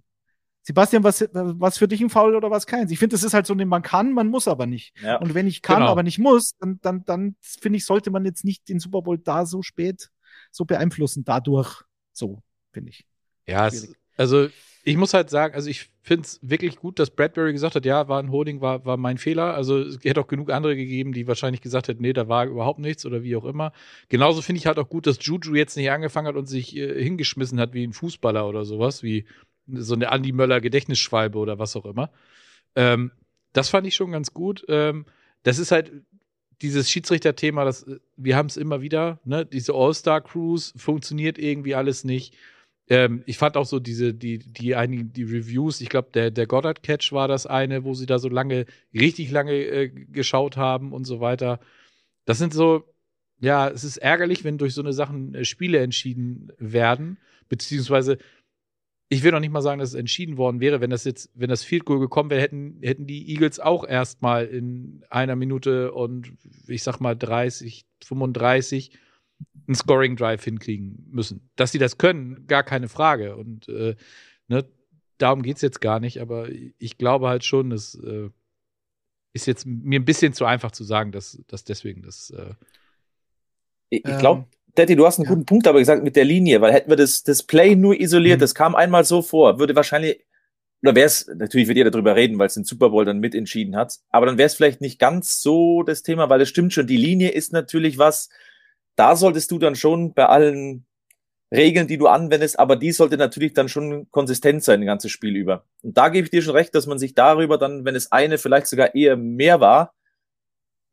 Sebastian, 0.64 1.04
was, 1.04 1.28
was 1.34 1.80
für 1.80 1.88
dich 1.88 2.02
ein 2.02 2.12
Foul 2.12 2.36
oder 2.36 2.52
was 2.52 2.68
keins? 2.68 2.92
Ich 2.92 3.00
finde, 3.00 3.16
das 3.16 3.24
ist 3.24 3.34
halt 3.34 3.48
so, 3.48 3.56
man 3.56 3.82
kann, 3.82 4.14
man 4.14 4.28
muss 4.28 4.48
aber 4.48 4.68
nicht. 4.68 4.94
Ja. 5.02 5.18
Und 5.18 5.34
wenn 5.34 5.48
ich 5.48 5.64
kann, 5.64 5.78
Genau. 5.78 5.92
aber 5.92 6.04
nicht 6.04 6.20
muss, 6.20 6.56
dann, 6.60 6.80
dann, 6.84 7.04
dann 7.06 7.36
finde 7.42 7.78
ich, 7.78 7.86
sollte 7.86 8.12
man 8.12 8.24
jetzt 8.26 8.46
nicht 8.46 8.70
den 8.70 8.80
Super 8.80 9.02
Bowl 9.02 9.18
da 9.18 9.48
so 9.48 9.64
spät 9.64 10.12
so 10.52 10.66
beeinflussen, 10.66 11.24
dadurch. 11.24 11.82
So, 12.14 12.44
finde 12.72 12.92
ich. 12.92 13.08
Ja, 13.48 13.66
es. 13.68 13.92
Also 14.22 14.49
ich 14.84 14.97
muss 14.97 15.13
halt 15.13 15.30
sagen, 15.30 15.55
also 15.55 15.69
ich 15.69 15.89
finde 16.01 16.26
es 16.26 16.39
wirklich 16.41 16.76
gut, 16.76 16.99
dass 16.99 17.09
Bradbury 17.09 17.53
gesagt 17.53 17.76
hat, 17.76 17.86
ja, 17.86 18.07
war 18.07 18.19
ein 18.22 18.32
Holding, 18.32 18.61
war, 18.61 18.86
war 18.86 18.97
mein 18.97 19.17
Fehler. 19.17 19.55
Also 19.55 19.80
es 19.80 19.99
hätte 20.03 20.22
auch 20.22 20.28
genug 20.28 20.51
andere 20.51 20.76
gegeben, 20.76 21.11
die 21.11 21.28
wahrscheinlich 21.28 21.61
gesagt 21.61 21.88
hätten, 21.88 22.01
nee, 22.01 22.13
da 22.13 22.28
war 22.28 22.45
überhaupt 22.45 22.80
nichts 22.80 23.05
oder 23.05 23.24
wie 23.24 23.36
auch 23.36 23.45
immer. 23.45 23.74
Genauso 24.09 24.41
finde 24.41 24.59
ich 24.59 24.67
halt 24.67 24.78
auch 24.78 24.89
gut, 24.89 25.07
dass 25.07 25.17
Juju 25.22 25.55
jetzt 25.55 25.76
nicht 25.76 25.89
angefangen 25.89 26.28
hat 26.28 26.36
und 26.36 26.45
sich 26.45 26.76
äh, 26.76 27.03
hingeschmissen 27.03 27.59
hat 27.59 27.74
wie 27.74 27.86
ein 27.86 27.93
Fußballer 27.93 28.47
oder 28.47 28.63
sowas, 28.63 29.01
wie 29.01 29.26
so 29.74 29.95
eine 29.95 30.11
Andi 30.11 30.32
Möller 30.32 30.61
Gedächtnisschwalbe 30.61 31.38
oder 31.38 31.57
was 31.57 31.76
auch 31.76 31.86
immer. 31.86 32.11
Ähm, 32.76 33.11
das 33.53 33.69
fand 33.69 33.88
ich 33.88 33.95
schon 33.95 34.11
ganz 34.11 34.34
gut. 34.34 34.65
Ähm, 34.67 35.05
das 35.43 35.57
ist 35.57 35.72
halt 35.72 35.91
dieses 36.61 36.91
Schiedsrichterthema, 36.91 37.65
das, 37.65 37.84
äh, 37.84 37.99
wir 38.17 38.36
haben 38.36 38.47
es 38.47 38.57
immer 38.57 38.82
wieder, 38.82 39.19
ne? 39.26 39.45
Diese 39.45 39.74
All-Star-Cruise 39.74 40.74
funktioniert 40.78 41.39
irgendwie 41.39 41.76
alles 41.76 42.03
nicht. 42.03 42.36
Ähm, 42.92 43.24
ich 43.26 43.38
fand 43.38 43.56
auch 43.56 43.66
so 43.66 43.80
diese, 43.80 44.14
die, 44.14 44.39
die 44.39 44.76
einigen, 44.76 45.14
die 45.14 45.24
Reviews, 45.24 45.80
ich 45.80 45.88
glaube, 45.88 46.10
der, 46.14 46.30
der 46.30 46.46
Goddard-Catch 46.46 47.14
war 47.14 47.30
das 47.30 47.48
eine, 47.48 47.86
wo 47.86 47.94
sie 47.94 48.06
da 48.06 48.20
so 48.20 48.28
lange, 48.28 48.66
richtig 48.94 49.32
lange 49.32 49.54
äh, 49.54 49.88
geschaut 49.88 50.58
haben 50.58 50.92
und 50.92 51.06
so 51.06 51.22
weiter. 51.22 51.62
Das 52.26 52.38
sind 52.38 52.54
so, 52.54 52.84
ja, 53.39 53.70
es 53.70 53.86
ist 53.86 53.96
ärgerlich, 53.96 54.44
wenn 54.44 54.58
durch 54.58 54.74
so 54.74 54.82
eine 54.82 54.92
Sachen 54.92 55.34
äh, 55.36 55.46
Spiele 55.46 55.80
entschieden 55.80 56.52
werden, 56.58 57.18
beziehungsweise 57.48 58.18
ich 59.08 59.24
will 59.24 59.32
noch 59.32 59.39
nicht 59.39 59.54
mal 59.54 59.62
sagen, 59.62 59.80
dass 59.80 59.89
es 59.89 59.96
entschieden 59.96 60.36
worden 60.36 60.60
wäre, 60.60 60.82
wenn 60.82 60.89
das 60.89 61.06
jetzt, 61.06 61.32
wenn 61.34 61.50
das 61.50 61.64
Field 61.64 61.86
Goal 61.86 62.00
gekommen 62.02 62.30
wäre, 62.30 62.42
hätten, 62.42 62.80
hätten 62.82 63.08
die 63.08 63.30
Eagles 63.30 63.62
auch 63.62 63.88
erstmal 63.88 64.48
in 64.48 65.06
einer 65.10 65.38
Minute 65.38 65.94
und 65.94 66.34
ich 66.68 66.84
sag 66.84 67.00
mal 67.00 67.16
30, 67.16 67.86
35 68.04 68.92
einen 69.68 69.76
Scoring 69.76 70.16
Drive 70.16 70.44
hinkriegen 70.44 71.08
müssen. 71.12 71.50
Dass 71.56 71.72
sie 71.72 71.80
das 71.80 71.98
können, 71.98 72.48
gar 72.48 72.64
keine 72.64 72.89
Frage. 72.89 73.36
Und 73.36 73.68
äh, 73.70 73.96
ne, 74.48 74.66
darum 75.18 75.42
geht's 75.44 75.62
jetzt 75.62 75.82
gar 75.82 76.00
nicht, 76.00 76.20
aber 76.22 76.50
ich 76.78 76.98
glaube 76.98 77.28
halt 77.30 77.44
schon, 77.46 77.70
das 77.70 77.96
äh, 77.96 78.30
ist 79.34 79.48
jetzt 79.48 79.66
mir 79.66 80.00
ein 80.00 80.06
bisschen 80.06 80.34
zu 80.34 80.46
einfach 80.46 80.72
zu 80.72 80.84
sagen, 80.84 81.12
dass, 81.12 81.42
dass 81.48 81.64
deswegen 81.64 82.02
das. 82.02 82.32
Äh, 82.32 82.54
Ich, 83.89 84.06
ich 84.08 84.16
Ähm, 84.16 84.20
glaube, 84.20 84.46
Daddy, 84.76 84.96
du 84.96 85.06
hast 85.06 85.20
einen 85.20 85.26
ja. 85.26 85.32
guten 85.32 85.46
Punkt 85.46 85.68
aber 85.68 85.80
gesagt 85.80 86.04
mit 86.04 86.16
der 86.16 86.26
Linie, 86.26 86.62
weil 86.62 86.74
hätten 86.74 86.89
wir 86.89 86.96
das, 86.98 87.24
das 87.24 87.44
Play 87.44 87.76
nur 87.76 88.00
isoliert, 88.00 88.38
Mhm. 88.38 88.42
das 88.42 88.56
kam 88.56 88.76
einmal 88.76 89.04
so 89.04 89.22
vor, 89.22 89.60
würde 89.60 89.76
wahrscheinlich, 89.76 90.26
oder 90.82 90.96
wäre 90.96 91.06
es, 91.08 91.28
natürlich 91.28 91.68
wird 91.68 91.78
jeder 91.78 91.92
darüber 91.92 92.16
reden, 92.16 92.39
weil 92.39 92.48
es 92.48 92.56
den 92.56 92.64
Super 92.64 92.89
Bowl 92.89 93.06
dann 93.06 93.20
mitentschieden 93.20 93.76
hat, 93.76 94.00
aber 94.10 94.26
dann 94.26 94.38
wäre 94.38 94.48
es 94.48 94.56
vielleicht 94.56 94.82
nicht 94.82 94.98
ganz 94.98 95.42
so 95.42 95.84
das 95.84 96.04
Thema, 96.04 96.30
weil 96.30 96.42
es 96.42 96.50
stimmt 96.50 96.74
schon, 96.74 96.88
die 96.88 96.98
Linie 96.98 97.30
ist 97.30 97.52
natürlich 97.54 97.98
was, 97.98 98.30
da 98.96 99.16
solltest 99.16 99.52
du 99.52 99.60
dann 99.60 99.76
schon 99.76 100.14
bei 100.14 100.26
allen 100.26 100.86
Regeln, 101.54 101.88
die 101.88 101.98
du 101.98 102.08
anwendest, 102.08 102.60
aber 102.60 102.76
die 102.76 102.92
sollte 102.92 103.18
natürlich 103.18 103.54
dann 103.54 103.68
schon 103.68 104.10
konsistent 104.12 104.64
sein, 104.64 104.82
das 104.82 104.88
ganze 104.88 105.10
Spiel 105.10 105.36
über. 105.36 105.66
Und 105.84 105.98
da 105.98 106.10
gebe 106.10 106.26
ich 106.26 106.32
dir 106.32 106.42
schon 106.42 106.56
recht, 106.56 106.74
dass 106.74 106.88
man 106.88 106.98
sich 106.98 107.14
darüber 107.14 107.58
dann, 107.58 107.84
wenn 107.84 107.96
es 107.96 108.12
eine 108.12 108.38
vielleicht 108.38 108.68
sogar 108.68 108.96
eher 108.96 109.18
mehr 109.18 109.60
war, 109.60 109.94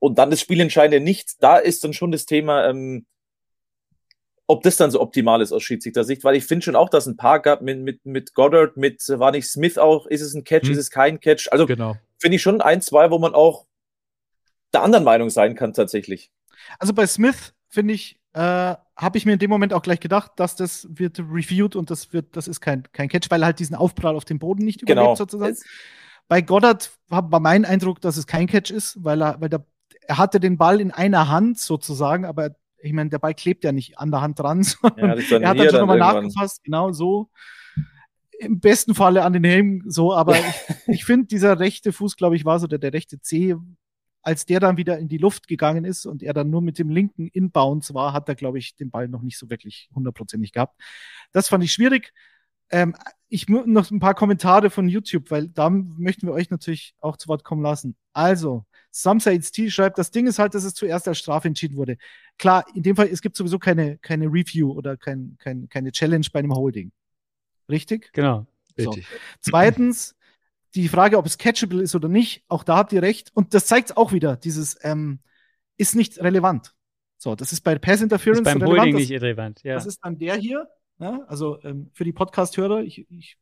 und 0.00 0.18
dann 0.18 0.30
das 0.30 0.40
Spielentscheidende 0.40 1.00
nicht, 1.00 1.42
da 1.42 1.56
ist 1.56 1.82
dann 1.82 1.92
schon 1.92 2.12
das 2.12 2.24
Thema, 2.24 2.68
ähm, 2.68 3.06
ob 4.46 4.62
das 4.62 4.76
dann 4.76 4.90
so 4.90 5.00
optimal 5.00 5.42
ist 5.42 5.52
aus 5.52 5.62
Schiedsrichtersicht, 5.62 6.24
weil 6.24 6.36
ich 6.36 6.44
finde 6.44 6.64
schon 6.64 6.76
auch, 6.76 6.88
dass 6.88 7.06
ein 7.06 7.16
paar 7.16 7.40
gab 7.40 7.60
mit, 7.62 7.80
mit, 7.80 8.06
mit 8.06 8.34
Goddard, 8.34 8.76
mit, 8.76 9.06
äh, 9.08 9.18
war 9.18 9.32
nicht 9.32 9.48
Smith 9.48 9.76
auch, 9.76 10.06
ist 10.06 10.22
es 10.22 10.34
ein 10.34 10.44
Catch, 10.44 10.66
Hm. 10.66 10.72
ist 10.72 10.78
es 10.78 10.90
kein 10.90 11.20
Catch? 11.20 11.48
Also 11.50 11.66
genau. 11.66 11.96
finde 12.18 12.36
ich 12.36 12.42
schon 12.42 12.60
ein, 12.60 12.80
zwei, 12.80 13.10
wo 13.10 13.18
man 13.18 13.34
auch 13.34 13.66
der 14.72 14.82
anderen 14.82 15.04
Meinung 15.04 15.30
sein 15.30 15.54
kann 15.54 15.72
tatsächlich. 15.72 16.30
Also 16.78 16.94
bei 16.94 17.06
Smith, 17.06 17.54
finde 17.68 17.94
ich, 17.94 18.18
äh, 18.34 18.40
habe 18.96 19.16
ich 19.18 19.26
mir 19.26 19.32
in 19.34 19.38
dem 19.38 19.50
Moment 19.50 19.72
auch 19.72 19.82
gleich 19.82 20.00
gedacht, 20.00 20.32
dass 20.36 20.56
das 20.56 20.86
wird 20.90 21.18
reviewed 21.18 21.76
und 21.76 21.90
das 21.90 22.12
wird, 22.12 22.36
das 22.36 22.48
ist 22.48 22.60
kein, 22.60 22.82
kein 22.92 23.08
Catch, 23.08 23.30
weil 23.30 23.42
er 23.42 23.46
halt 23.46 23.58
diesen 23.58 23.76
Aufprall 23.76 24.16
auf 24.16 24.24
dem 24.24 24.38
Boden 24.38 24.64
nicht 24.64 24.82
überlebt 24.82 25.02
Genau. 25.04 25.14
sozusagen. 25.14 25.52
Es- 25.52 25.64
Bei 26.28 26.42
Goddard 26.42 26.90
war, 27.08 27.40
mein 27.40 27.64
Eindruck, 27.64 28.00
dass 28.00 28.16
es 28.16 28.26
kein 28.26 28.46
Catch 28.46 28.70
ist, 28.70 29.02
weil 29.02 29.22
er, 29.22 29.40
weil 29.40 29.48
der, 29.48 29.64
er 30.02 30.18
hatte 30.18 30.40
den 30.40 30.58
Ball 30.58 30.80
in 30.80 30.90
einer 30.90 31.28
Hand 31.28 31.58
sozusagen, 31.58 32.24
aber 32.24 32.50
ich 32.80 32.92
meine, 32.92 33.10
der 33.10 33.18
Ball 33.18 33.34
klebt 33.34 33.64
ja 33.64 33.72
nicht 33.72 33.98
an 33.98 34.10
der 34.10 34.20
Hand 34.20 34.38
dran, 34.38 34.62
sondern 34.62 35.18
Ja, 35.18 35.38
er 35.40 35.48
hat 35.48 35.58
dann 35.58 35.70
schon 35.70 35.80
nochmal 35.80 35.98
nachgefasst, 35.98 36.62
genau 36.64 36.92
so. 36.92 37.30
Im 38.40 38.60
besten 38.60 38.94
Falle 38.94 39.24
an 39.24 39.32
den 39.32 39.42
Helm 39.44 39.82
so, 39.86 40.14
aber 40.14 40.36
ich, 40.86 40.94
ich 40.94 41.04
finde, 41.04 41.26
dieser 41.26 41.58
rechte 41.58 41.92
Fuß, 41.92 42.16
glaube 42.16 42.36
ich, 42.36 42.44
war 42.44 42.60
so 42.60 42.66
der, 42.66 42.78
der 42.78 42.92
rechte 42.92 43.20
Zeh, 43.20 43.56
als 44.22 44.46
der 44.46 44.60
dann 44.60 44.76
wieder 44.76 44.98
in 44.98 45.08
die 45.08 45.18
Luft 45.18 45.48
gegangen 45.48 45.84
ist 45.84 46.06
und 46.06 46.22
er 46.22 46.34
dann 46.34 46.50
nur 46.50 46.62
mit 46.62 46.78
dem 46.78 46.90
linken 46.90 47.28
Inbounds 47.28 47.94
war, 47.94 48.12
hat 48.12 48.28
er, 48.28 48.34
glaube 48.34 48.58
ich, 48.58 48.76
den 48.76 48.90
Ball 48.90 49.08
noch 49.08 49.22
nicht 49.22 49.38
so 49.38 49.48
wirklich 49.50 49.88
hundertprozentig 49.94 50.52
gehabt. 50.52 50.80
Das 51.32 51.48
fand 51.48 51.64
ich 51.64 51.72
schwierig. 51.72 52.12
Ähm, 52.70 52.94
ich 53.28 53.48
noch 53.48 53.90
ein 53.90 54.00
paar 54.00 54.14
Kommentare 54.14 54.70
von 54.70 54.88
YouTube, 54.88 55.30
weil 55.30 55.48
da 55.48 55.70
möchten 55.70 56.26
wir 56.26 56.34
euch 56.34 56.50
natürlich 56.50 56.94
auch 57.00 57.16
zu 57.16 57.28
Wort 57.28 57.44
kommen 57.44 57.62
lassen. 57.62 57.96
Also, 58.12 58.64
It's 59.04 59.52
T 59.52 59.70
schreibt, 59.70 59.98
das 59.98 60.10
Ding 60.10 60.26
ist 60.26 60.38
halt, 60.38 60.54
dass 60.54 60.64
es 60.64 60.74
zuerst 60.74 61.08
als 61.08 61.18
Strafe 61.18 61.48
entschieden 61.48 61.76
wurde. 61.76 61.96
Klar, 62.36 62.66
in 62.74 62.82
dem 62.82 62.96
Fall, 62.96 63.08
es 63.08 63.22
gibt 63.22 63.36
sowieso 63.36 63.58
keine, 63.58 63.98
keine 63.98 64.26
Review 64.26 64.72
oder 64.72 64.96
kein, 64.96 65.36
kein, 65.38 65.68
keine 65.68 65.92
Challenge 65.92 66.26
bei 66.32 66.40
einem 66.40 66.54
Holding. 66.54 66.92
Richtig? 67.70 68.12
Genau. 68.12 68.46
So. 68.76 68.90
Richtig. 68.90 69.06
Zweitens, 69.40 70.14
die 70.74 70.88
Frage, 70.88 71.18
ob 71.18 71.26
es 71.26 71.38
catchable 71.38 71.82
ist 71.82 71.94
oder 71.94 72.08
nicht, 72.08 72.44
auch 72.48 72.64
da 72.64 72.76
habt 72.76 72.92
ihr 72.92 73.02
recht. 73.02 73.30
Und 73.34 73.54
das 73.54 73.66
zeigt 73.66 73.96
auch 73.96 74.12
wieder, 74.12 74.36
dieses 74.36 74.76
ähm, 74.82 75.20
ist 75.76 75.96
nicht 75.96 76.18
relevant. 76.18 76.74
So, 77.16 77.34
das 77.34 77.52
ist 77.52 77.62
bei 77.62 77.76
Pass 77.78 78.00
Interference 78.00 78.40
Ist 78.40 78.44
beim 78.44 78.58
relevant. 78.58 78.78
Holding 78.78 78.94
das, 78.94 79.00
nicht 79.00 79.10
irrelevant. 79.10 79.62
Ja. 79.62 79.74
das 79.74 79.86
ist 79.86 80.00
dann 80.04 80.18
der 80.18 80.36
hier. 80.36 80.68
Ja, 81.00 81.20
also 81.28 81.62
ähm, 81.62 81.90
für 81.92 82.04
die 82.04 82.12
Podcast-Hörer, 82.12 82.82
ich, 82.82 83.06
ich 83.10 83.38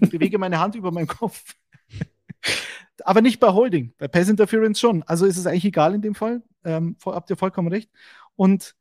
bewege 0.00 0.38
meine 0.38 0.58
Hand 0.58 0.74
über 0.74 0.90
meinen 0.90 1.06
Kopf. 1.06 1.54
Aber 3.04 3.20
nicht 3.20 3.40
bei 3.40 3.52
Holding, 3.52 3.94
bei 3.98 4.08
Pass 4.08 4.28
Interference 4.28 4.80
schon. 4.80 5.02
Also 5.04 5.26
ist 5.26 5.36
es 5.36 5.46
eigentlich 5.46 5.64
egal 5.64 5.94
in 5.94 6.02
dem 6.02 6.14
Fall. 6.14 6.42
Ähm, 6.64 6.96
habt 7.04 7.30
ihr 7.30 7.36
vollkommen 7.36 7.68
recht. 7.68 7.90
Und 8.34 8.74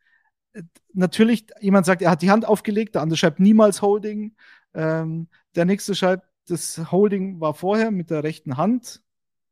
äh, 0.54 0.64
natürlich, 0.94 1.48
jemand 1.60 1.86
sagt, 1.86 2.02
er 2.02 2.12
hat 2.12 2.22
die 2.22 2.32
Hand 2.32 2.46
aufgelegt, 2.46 2.96
der 2.96 3.02
andere 3.02 3.18
schreibt 3.18 3.40
niemals 3.40 3.82
Holding. 3.82 4.36
Ähm, 4.74 5.28
der 5.56 5.66
nächste 5.66 5.96
schreibt, 5.96 6.28
das 6.48 6.92
Holding 6.92 7.40
war 7.40 7.54
vorher 7.54 7.92
mit 7.92 8.10
der 8.10 8.24
rechten 8.24 8.58
Hand. 8.58 9.02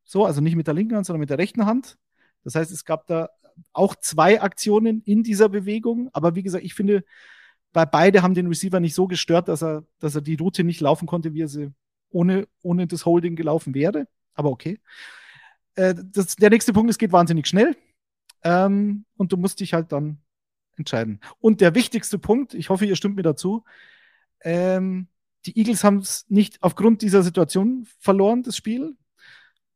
So, 0.04 0.26
also 0.26 0.41
nicht 0.41 0.56
mit 0.56 0.68
der 0.68 0.74
linken 0.74 0.96
Hand, 0.96 1.06
sondern 1.06 1.22
mit 1.22 1.30
der 1.30 1.38
rechten 1.38 1.66
Hand. 1.66 1.98
Das 2.44 2.56
heißt, 2.56 2.72
es 2.72 2.86
gab 2.86 3.08
da 3.08 3.30
auch 3.72 3.96
zwei 3.96 4.41
Aktionen 4.41 5.02
in 5.02 5.24
dieser 5.24 5.50
Bewegung. 5.50 6.10
Aber 6.14 6.36
wie 6.36 6.44
gesagt, 6.44 6.64
ich 6.64 6.74
finde, 6.74 7.04
bei 7.72 7.86
beide 7.86 8.22
haben 8.22 8.34
den 8.34 8.48
Receiver 8.48 8.80
nicht 8.80 8.96
so 8.96 9.08
gestört, 9.08 9.48
dass 9.48 9.64
er, 9.64 9.84
dass 10.00 10.16
er 10.16 10.22
die 10.22 10.36
Route 10.36 10.64
nicht 10.64 10.82
laufen 10.82 11.08
konnte, 11.08 11.34
wie 11.34 11.41
er 11.41 11.48
sie 11.48 11.72
ohne, 12.10 12.48
ohne 12.62 12.88
das 12.88 13.06
Holding 13.06 13.36
gelaufen 13.36 13.74
wäre. 13.74 14.08
Aber 14.36 14.50
okay. 14.50 14.80
Äh, 15.76 15.96
das, 15.98 16.36
der 16.36 16.50
nächste 16.50 16.74
Punkt, 16.74 16.89
es 16.89 16.98
geht 16.98 17.12
wahnsinnig 17.12 17.48
schnell. 17.48 17.76
Ähm, 18.44 19.06
und 19.16 19.32
du 19.32 19.38
musst 19.38 19.60
dich 19.60 19.74
halt 19.74 19.91
dann 19.91 20.20
entscheiden. 20.76 21.20
Und 21.39 21.62
der 21.62 21.76
wichtigste 21.76 22.20
Punkt, 22.20 22.54
ich 22.54 22.70
hoffe, 22.70 22.86
ihr 22.86 22.96
stimmt 22.96 23.16
mir 23.16 23.24
dazu, 23.24 23.64
ähm, 24.41 25.08
die 25.46 25.58
Eagles 25.58 25.84
haben 25.84 25.98
es 25.98 26.26
nicht 26.30 26.62
aufgrund 26.62 27.02
dieser 27.02 27.24
Situation 27.24 27.88
verloren, 28.00 28.44
das 28.44 28.58
Spiel. 28.58 28.96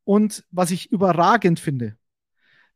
Und 0.03 0.45
was 0.51 0.71
ich 0.71 0.91
überragend 0.91 1.59
finde, 1.59 1.97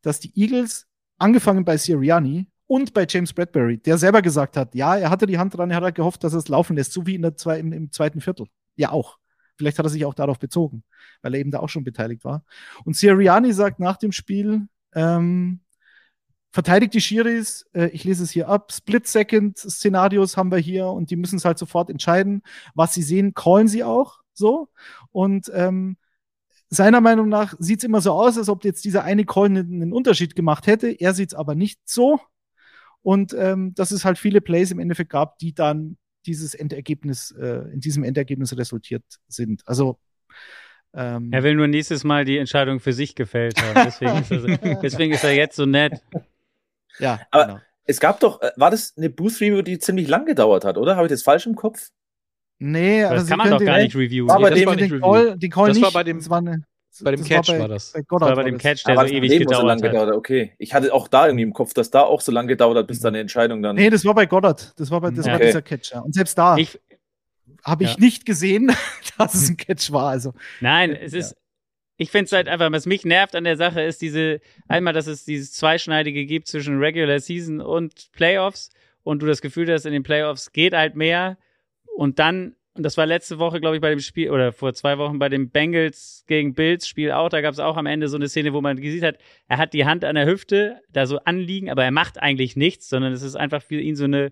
dass 0.01 0.19
die 0.19 0.37
Eagles, 0.39 0.87
angefangen 1.17 1.63
bei 1.63 1.77
Sirianni 1.77 2.47
und 2.65 2.93
bei 2.93 3.05
James 3.07 3.31
Bradbury, 3.33 3.77
der 3.77 3.97
selber 3.97 4.21
gesagt 4.21 4.57
hat, 4.57 4.73
ja, 4.73 4.97
er 4.97 5.09
hatte 5.09 5.27
die 5.27 5.37
Hand 5.37 5.55
dran, 5.55 5.69
er 5.69 5.77
hat 5.77 5.83
halt 5.83 5.95
gehofft, 5.95 6.23
dass 6.23 6.33
er 6.33 6.39
es 6.39 6.47
laufen 6.47 6.75
lässt, 6.75 6.93
so 6.93 7.05
wie 7.05 7.15
in 7.15 7.21
der 7.21 7.35
zwei, 7.35 7.59
im, 7.59 7.71
im 7.73 7.91
zweiten 7.91 8.21
Viertel. 8.21 8.47
Ja, 8.75 8.91
auch. 8.91 9.17
Vielleicht 9.55 9.77
hat 9.77 9.85
er 9.85 9.89
sich 9.89 10.05
auch 10.05 10.15
darauf 10.15 10.39
bezogen, 10.39 10.83
weil 11.21 11.35
er 11.35 11.39
eben 11.39 11.51
da 11.51 11.59
auch 11.59 11.69
schon 11.69 11.83
beteiligt 11.83 12.23
war. 12.23 12.43
Und 12.83 12.95
Sirianni 12.95 13.53
sagt 13.53 13.79
nach 13.79 13.97
dem 13.97 14.11
Spiel, 14.11 14.67
ähm, 14.93 15.59
verteidigt 16.51 16.93
die 16.93 17.01
Schiris, 17.01 17.65
äh, 17.73 17.87
ich 17.87 18.03
lese 18.03 18.23
es 18.23 18.31
hier 18.31 18.49
ab, 18.49 18.71
Split-Second-Szenarios 18.71 20.37
haben 20.37 20.51
wir 20.51 20.57
hier 20.57 20.87
und 20.87 21.09
die 21.09 21.15
müssen 21.15 21.37
es 21.37 21.45
halt 21.45 21.57
sofort 21.57 21.89
entscheiden. 21.89 22.43
Was 22.75 22.93
sie 22.93 23.03
sehen, 23.03 23.33
callen 23.33 23.67
sie 23.67 23.83
auch 23.83 24.19
so. 24.33 24.69
Und 25.11 25.51
ähm, 25.53 25.97
seiner 26.69 27.01
Meinung 27.01 27.29
nach 27.29 27.53
sieht 27.59 27.79
es 27.79 27.83
immer 27.83 28.01
so 28.01 28.13
aus, 28.13 28.37
als 28.37 28.49
ob 28.49 28.63
jetzt 28.63 28.85
dieser 28.85 29.03
eine 29.03 29.25
Call 29.25 29.45
einen, 29.45 29.81
einen 29.81 29.93
Unterschied 29.93 30.35
gemacht 30.35 30.67
hätte. 30.67 30.89
Er 30.89 31.13
sieht 31.13 31.29
es 31.29 31.35
aber 31.35 31.55
nicht 31.55 31.79
so. 31.85 32.19
Und 33.01 33.33
ähm, 33.33 33.73
dass 33.73 33.91
es 33.91 34.05
halt 34.05 34.17
viele 34.17 34.41
Plays 34.41 34.71
im 34.71 34.79
Endeffekt 34.79 35.11
gab, 35.11 35.37
die 35.39 35.53
dann 35.53 35.97
dieses 36.25 36.53
Endergebnis, 36.53 37.31
äh, 37.31 37.71
in 37.73 37.79
diesem 37.79 38.03
Endergebnis 38.03 38.55
resultiert 38.55 39.03
sind. 39.27 39.67
Also 39.67 39.99
ähm, 40.93 41.31
er 41.31 41.43
will 41.43 41.55
nur 41.55 41.67
nächstes 41.67 42.03
Mal 42.03 42.25
die 42.25 42.37
Entscheidung 42.37 42.79
für 42.79 42.93
sich 42.93 43.15
gefällt 43.15 43.61
haben. 43.61 43.85
Deswegen 43.85 44.17
ist 44.17 44.31
er, 44.31 44.75
deswegen 44.81 45.13
ist 45.13 45.23
er 45.23 45.33
jetzt 45.33 45.55
so 45.55 45.65
nett. 45.65 46.01
Ja, 47.01 47.19
Aber 47.31 47.45
genau. 47.45 47.59
es 47.85 47.99
gab 47.99 48.19
doch, 48.21 48.41
äh, 48.41 48.51
war 48.55 48.71
das 48.71 48.93
eine 48.97 49.09
Booth-Review, 49.09 49.61
die 49.61 49.79
ziemlich 49.79 50.07
lang 50.07 50.25
gedauert 50.25 50.63
hat, 50.65 50.77
oder? 50.77 50.95
Habe 50.95 51.07
ich 51.07 51.11
das 51.11 51.23
falsch 51.23 51.45
im 51.47 51.55
Kopf? 51.55 51.89
Nee, 52.59 53.01
Das 53.01 53.11
also 53.11 53.25
kann 53.27 53.39
Sie 53.45 53.49
man 53.49 53.59
doch 53.59 53.65
gar 53.65 53.77
nicht 53.79 53.95
reviewen. 53.95 54.29
Aber 54.29 54.49
den, 54.51 54.59
dem 54.59 54.65
war 54.67 54.75
den, 54.75 54.91
nicht 54.91 55.01
Call, 55.01 55.37
den 55.37 55.49
Call 55.51 55.67
Das 55.69 55.77
nicht. 55.77 55.83
war 55.83 55.91
bei 55.91 56.03
dem- 56.03 56.19
das 56.19 56.29
war 56.29 56.37
eine, 56.37 56.63
bei 57.01 57.11
dem 57.11 57.19
das 57.21 57.27
Catch 57.29 57.47
bei, 57.47 57.59
war 57.59 57.67
das. 57.67 57.91
Bei 57.93 57.99
Das 58.01 58.21
war 58.21 58.35
bei 58.35 58.43
dem 58.43 58.53
das. 58.55 58.61
Catch, 58.61 58.85
der 58.85 58.93
Aber 58.99 59.07
so 59.07 59.13
es 59.13 59.17
ewig 59.17 59.31
so 59.31 59.39
gedauert 59.39 59.63
lange 59.65 59.81
hat. 59.83 59.91
gedauert 59.91 60.09
hat. 60.09 60.15
Okay. 60.15 60.53
Ich 60.59 60.73
hatte 60.75 60.93
auch 60.93 61.07
da 61.07 61.25
irgendwie 61.25 61.43
im 61.43 61.53
Kopf, 61.53 61.73
dass 61.73 61.89
da 61.89 62.01
auch 62.03 62.21
so 62.21 62.31
lange 62.31 62.49
gedauert 62.49 62.77
hat, 62.77 62.85
bis 62.87 62.99
da 62.99 63.07
eine 63.07 63.19
Entscheidung 63.19 63.63
dann. 63.63 63.75
Nee, 63.77 63.89
das 63.89 64.05
war 64.05 64.13
bei 64.13 64.27
Goddard. 64.27 64.73
Das 64.79 64.91
war, 64.91 65.01
bei, 65.01 65.09
das 65.09 65.25
war 65.25 65.35
Okay. 65.35 65.47
dieser 65.47 65.61
Catch. 65.63 65.91
Ja. 65.93 66.01
Und 66.01 66.13
selbst 66.13 66.37
da 66.37 66.57
Ich, 66.57 66.79
habe 67.63 67.83
ich 67.85 67.93
ja. 67.93 67.99
nicht 67.99 68.25
gesehen, 68.27 68.71
dass 69.17 69.33
es 69.33 69.49
ein 69.49 69.57
Catch 69.57 69.91
war. 69.91 70.09
Also 70.09 70.33
Nein, 70.59 70.91
es 70.95 71.13
ist. 71.13 71.35
Ich 72.01 72.09
finde 72.09 72.25
es 72.25 72.31
halt 72.31 72.47
einfach, 72.47 72.71
was 72.71 72.87
mich 72.87 73.05
nervt 73.05 73.35
an 73.35 73.43
der 73.43 73.57
Sache 73.57 73.79
ist 73.79 74.01
diese, 74.01 74.41
einmal, 74.67 74.91
dass 74.91 75.05
es 75.05 75.23
dieses 75.23 75.53
Zweischneidige 75.53 76.25
gibt 76.25 76.47
zwischen 76.47 76.79
Regular 76.79 77.19
Season 77.19 77.61
und 77.61 78.11
Playoffs 78.11 78.71
und 79.03 79.21
du 79.21 79.27
das 79.27 79.39
Gefühl 79.39 79.71
hast, 79.71 79.85
in 79.85 79.93
den 79.93 80.01
Playoffs 80.01 80.51
geht 80.51 80.73
halt 80.73 80.95
mehr 80.95 81.37
und 81.95 82.17
dann, 82.17 82.55
und 82.73 82.81
das 82.81 82.97
war 82.97 83.05
letzte 83.05 83.37
Woche, 83.37 83.61
glaube 83.61 83.75
ich, 83.75 83.83
bei 83.83 83.91
dem 83.91 83.99
Spiel, 83.99 84.31
oder 84.31 84.51
vor 84.51 84.73
zwei 84.73 84.97
Wochen 84.97 85.19
bei 85.19 85.29
dem 85.29 85.51
Bengals 85.51 86.23
gegen 86.25 86.55
Bills 86.55 86.87
Spiel 86.87 87.11
auch, 87.11 87.29
da 87.29 87.39
gab 87.41 87.53
es 87.53 87.59
auch 87.59 87.77
am 87.77 87.85
Ende 87.85 88.07
so 88.07 88.15
eine 88.17 88.29
Szene, 88.29 88.51
wo 88.51 88.61
man 88.61 88.81
gesehen 88.81 89.05
hat, 89.05 89.19
er 89.47 89.59
hat 89.59 89.75
die 89.75 89.85
Hand 89.85 90.03
an 90.03 90.15
der 90.15 90.25
Hüfte, 90.25 90.81
da 90.89 91.05
so 91.05 91.19
anliegen, 91.19 91.69
aber 91.69 91.83
er 91.83 91.91
macht 91.91 92.19
eigentlich 92.19 92.55
nichts, 92.55 92.89
sondern 92.89 93.13
es 93.13 93.21
ist 93.21 93.35
einfach 93.35 93.61
für 93.61 93.79
ihn 93.79 93.95
so 93.95 94.05
eine 94.05 94.31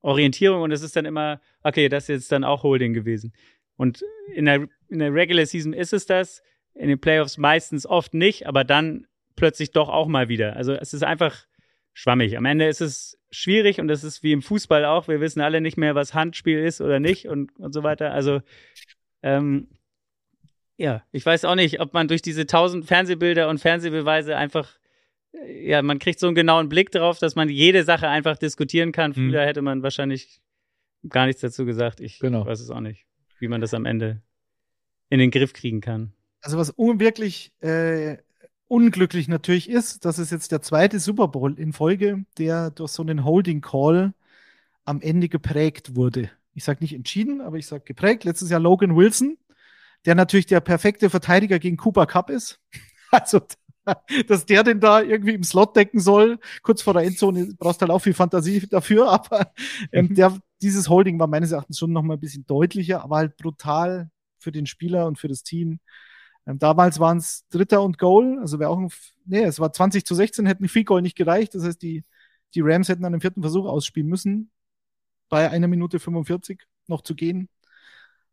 Orientierung 0.00 0.62
und 0.62 0.72
es 0.72 0.80
ist 0.80 0.96
dann 0.96 1.04
immer, 1.04 1.42
okay, 1.64 1.90
das 1.90 2.04
ist 2.04 2.08
jetzt 2.08 2.32
dann 2.32 2.44
auch 2.44 2.62
Holding 2.62 2.94
gewesen. 2.94 3.34
Und 3.76 4.02
in 4.32 4.46
der, 4.46 4.68
in 4.88 5.00
der 5.00 5.12
Regular 5.12 5.44
Season 5.44 5.74
ist 5.74 5.92
es 5.92 6.06
das, 6.06 6.40
in 6.74 6.88
den 6.88 7.00
Playoffs 7.00 7.38
meistens 7.38 7.86
oft 7.86 8.14
nicht, 8.14 8.46
aber 8.46 8.64
dann 8.64 9.06
plötzlich 9.36 9.70
doch 9.72 9.88
auch 9.88 10.06
mal 10.08 10.28
wieder. 10.28 10.56
Also 10.56 10.72
es 10.72 10.94
ist 10.94 11.02
einfach 11.04 11.46
schwammig. 11.92 12.36
Am 12.36 12.44
Ende 12.44 12.66
ist 12.66 12.80
es 12.80 13.18
schwierig 13.30 13.80
und 13.80 13.90
es 13.90 14.04
ist 14.04 14.22
wie 14.22 14.32
im 14.32 14.42
Fußball 14.42 14.84
auch. 14.84 15.08
Wir 15.08 15.20
wissen 15.20 15.40
alle 15.40 15.60
nicht 15.60 15.76
mehr, 15.76 15.94
was 15.94 16.14
Handspiel 16.14 16.58
ist 16.58 16.80
oder 16.80 17.00
nicht 17.00 17.26
und, 17.28 17.56
und 17.58 17.72
so 17.72 17.82
weiter. 17.82 18.12
Also 18.12 18.42
ähm, 19.22 19.68
ja, 20.76 21.04
ich 21.12 21.24
weiß 21.24 21.44
auch 21.44 21.54
nicht, 21.54 21.80
ob 21.80 21.92
man 21.94 22.08
durch 22.08 22.22
diese 22.22 22.46
tausend 22.46 22.84
Fernsehbilder 22.86 23.48
und 23.48 23.58
Fernsehbeweise 23.58 24.36
einfach 24.36 24.76
äh, 25.32 25.68
ja, 25.68 25.82
man 25.82 25.98
kriegt 25.98 26.18
so 26.18 26.26
einen 26.26 26.34
genauen 26.34 26.68
Blick 26.68 26.90
darauf, 26.90 27.18
dass 27.18 27.36
man 27.36 27.48
jede 27.48 27.84
Sache 27.84 28.08
einfach 28.08 28.36
diskutieren 28.36 28.92
kann. 28.92 29.12
Mhm. 29.12 29.30
Früher 29.30 29.44
hätte 29.46 29.62
man 29.62 29.82
wahrscheinlich 29.82 30.40
gar 31.08 31.26
nichts 31.26 31.42
dazu 31.42 31.64
gesagt. 31.64 32.00
Ich 32.00 32.18
Genau. 32.18 32.46
weiß 32.46 32.60
es 32.60 32.70
auch 32.70 32.80
nicht, 32.80 33.04
wie 33.38 33.48
man 33.48 33.60
das 33.60 33.74
am 33.74 33.84
Ende 33.84 34.22
in 35.10 35.18
den 35.18 35.30
Griff 35.30 35.52
kriegen 35.52 35.80
kann. 35.80 36.12
Also 36.44 36.58
was 36.58 36.68
unwirklich 36.68 37.52
äh, 37.60 38.18
unglücklich 38.68 39.28
natürlich 39.28 39.70
ist, 39.70 40.04
dass 40.04 40.18
es 40.18 40.30
jetzt 40.30 40.52
der 40.52 40.60
zweite 40.60 41.00
Super 41.00 41.28
Bowl 41.28 41.58
in 41.58 41.72
Folge, 41.72 42.26
der 42.36 42.70
durch 42.70 42.92
so 42.92 43.02
einen 43.02 43.24
Holding 43.24 43.62
Call 43.62 44.12
am 44.84 45.00
Ende 45.00 45.30
geprägt 45.30 45.96
wurde. 45.96 46.30
Ich 46.52 46.64
sage 46.64 46.82
nicht 46.82 46.94
entschieden, 46.94 47.40
aber 47.40 47.56
ich 47.56 47.66
sage 47.66 47.84
geprägt. 47.84 48.24
Letztes 48.24 48.50
Jahr 48.50 48.60
Logan 48.60 48.94
Wilson, 48.94 49.38
der 50.04 50.14
natürlich 50.14 50.44
der 50.44 50.60
perfekte 50.60 51.08
Verteidiger 51.08 51.58
gegen 51.58 51.78
Cooper 51.78 52.06
Cup 52.06 52.30
ist. 52.30 52.60
Also 53.10 53.40
dass 54.26 54.44
der 54.44 54.64
den 54.64 54.80
da 54.80 55.00
irgendwie 55.02 55.34
im 55.34 55.44
Slot 55.44 55.76
decken 55.76 56.00
soll, 56.00 56.38
kurz 56.62 56.82
vor 56.82 56.94
der 56.94 57.04
Endzone, 57.04 57.54
brauchst 57.58 57.80
halt 57.80 57.90
auch 57.90 58.00
viel 58.00 58.14
Fantasie 58.14 58.66
dafür, 58.66 59.08
aber 59.12 59.52
ähm, 59.92 60.14
der, 60.14 60.36
dieses 60.62 60.88
Holding 60.88 61.18
war 61.20 61.26
meines 61.26 61.52
Erachtens 61.52 61.78
schon 61.78 61.92
noch 61.92 62.02
mal 62.02 62.14
ein 62.14 62.20
bisschen 62.20 62.46
deutlicher, 62.46 63.04
aber 63.04 63.16
halt 63.16 63.36
brutal 63.36 64.10
für 64.38 64.52
den 64.52 64.66
Spieler 64.66 65.06
und 65.06 65.18
für 65.18 65.28
das 65.28 65.42
Team. 65.44 65.78
Ähm, 66.46 66.58
damals 66.58 67.00
waren 67.00 67.18
es 67.18 67.46
Dritter 67.48 67.82
und 67.82 67.98
Goal, 67.98 68.38
also 68.40 68.58
wäre 68.58 68.70
auch 68.70 68.78
ein, 68.78 68.90
nee, 69.24 69.42
es 69.42 69.60
war 69.60 69.72
20 69.72 70.04
zu 70.04 70.14
16, 70.14 70.46
hätten 70.46 70.68
Field 70.68 70.86
Goal 70.86 71.02
nicht 71.02 71.16
gereicht, 71.16 71.54
das 71.54 71.64
heißt, 71.64 71.80
die, 71.82 72.04
die 72.54 72.60
Rams 72.60 72.88
hätten 72.88 73.04
an 73.04 73.12
dem 73.12 73.20
vierten 73.20 73.42
Versuch 73.42 73.66
ausspielen 73.66 74.08
müssen, 74.08 74.50
bei 75.28 75.50
einer 75.50 75.68
Minute 75.68 75.98
45 75.98 76.62
noch 76.86 77.02
zu 77.02 77.14
gehen. 77.14 77.48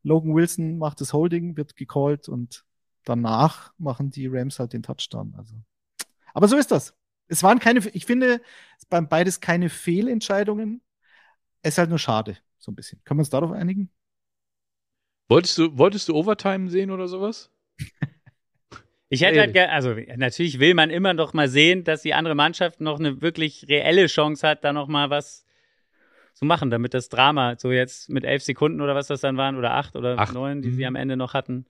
Logan 0.03 0.35
Wilson 0.35 0.77
macht 0.77 1.01
das 1.01 1.13
Holding, 1.13 1.57
wird 1.57 1.75
gecallt 1.75 2.27
und 2.27 2.65
danach 3.03 3.73
machen 3.77 4.11
die 4.11 4.27
Rams 4.27 4.59
halt 4.59 4.73
den 4.73 4.83
Touchdown. 4.83 5.33
Also. 5.37 5.55
Aber 6.33 6.47
so 6.47 6.57
ist 6.57 6.71
das. 6.71 6.95
Es 7.27 7.43
waren 7.43 7.59
keine, 7.59 7.79
ich 7.93 8.05
finde, 8.05 8.41
es 8.77 8.85
waren 8.89 9.07
beides 9.07 9.39
keine 9.39 9.69
Fehlentscheidungen. 9.69 10.81
Es 11.61 11.75
ist 11.75 11.77
halt 11.77 11.89
nur 11.89 11.99
schade, 11.99 12.37
so 12.57 12.71
ein 12.71 12.75
bisschen. 12.75 13.01
Können 13.03 13.19
wir 13.19 13.21
uns 13.21 13.29
darauf 13.29 13.51
einigen? 13.51 13.89
Wolltest 15.29 15.57
du, 15.57 15.77
wolltest 15.77 16.09
du 16.09 16.15
Overtime 16.15 16.69
sehen 16.69 16.91
oder 16.91 17.07
sowas? 17.07 17.49
Ich 19.09 19.21
hätte 19.21 19.41
halt 19.41 19.51
gerne, 19.51 19.73
also 19.73 19.93
natürlich 20.15 20.59
will 20.59 20.73
man 20.73 20.89
immer 20.89 21.13
noch 21.13 21.33
mal 21.33 21.49
sehen, 21.49 21.83
dass 21.83 22.01
die 22.01 22.13
andere 22.13 22.33
Mannschaft 22.33 22.79
noch 22.79 22.97
eine 22.97 23.21
wirklich 23.21 23.65
reelle 23.67 24.07
Chance 24.07 24.47
hat, 24.47 24.63
da 24.63 24.71
noch 24.71 24.87
mal 24.87 25.09
was 25.09 25.45
zu 26.33 26.45
machen, 26.45 26.69
damit 26.69 26.93
das 26.93 27.09
Drama, 27.09 27.55
so 27.57 27.73
jetzt 27.73 28.09
mit 28.09 28.23
elf 28.23 28.41
Sekunden 28.41 28.79
oder 28.79 28.95
was 28.95 29.07
das 29.07 29.19
dann 29.19 29.35
waren, 29.35 29.57
oder 29.57 29.73
acht 29.73 29.97
oder 29.97 30.17
Acht, 30.17 30.33
neun, 30.33 30.61
die 30.61 30.69
mhm. 30.69 30.75
sie 30.75 30.85
am 30.85 30.95
Ende 30.95 31.17
noch 31.17 31.33
hatten. 31.33 31.65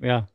Ja, 0.00 0.26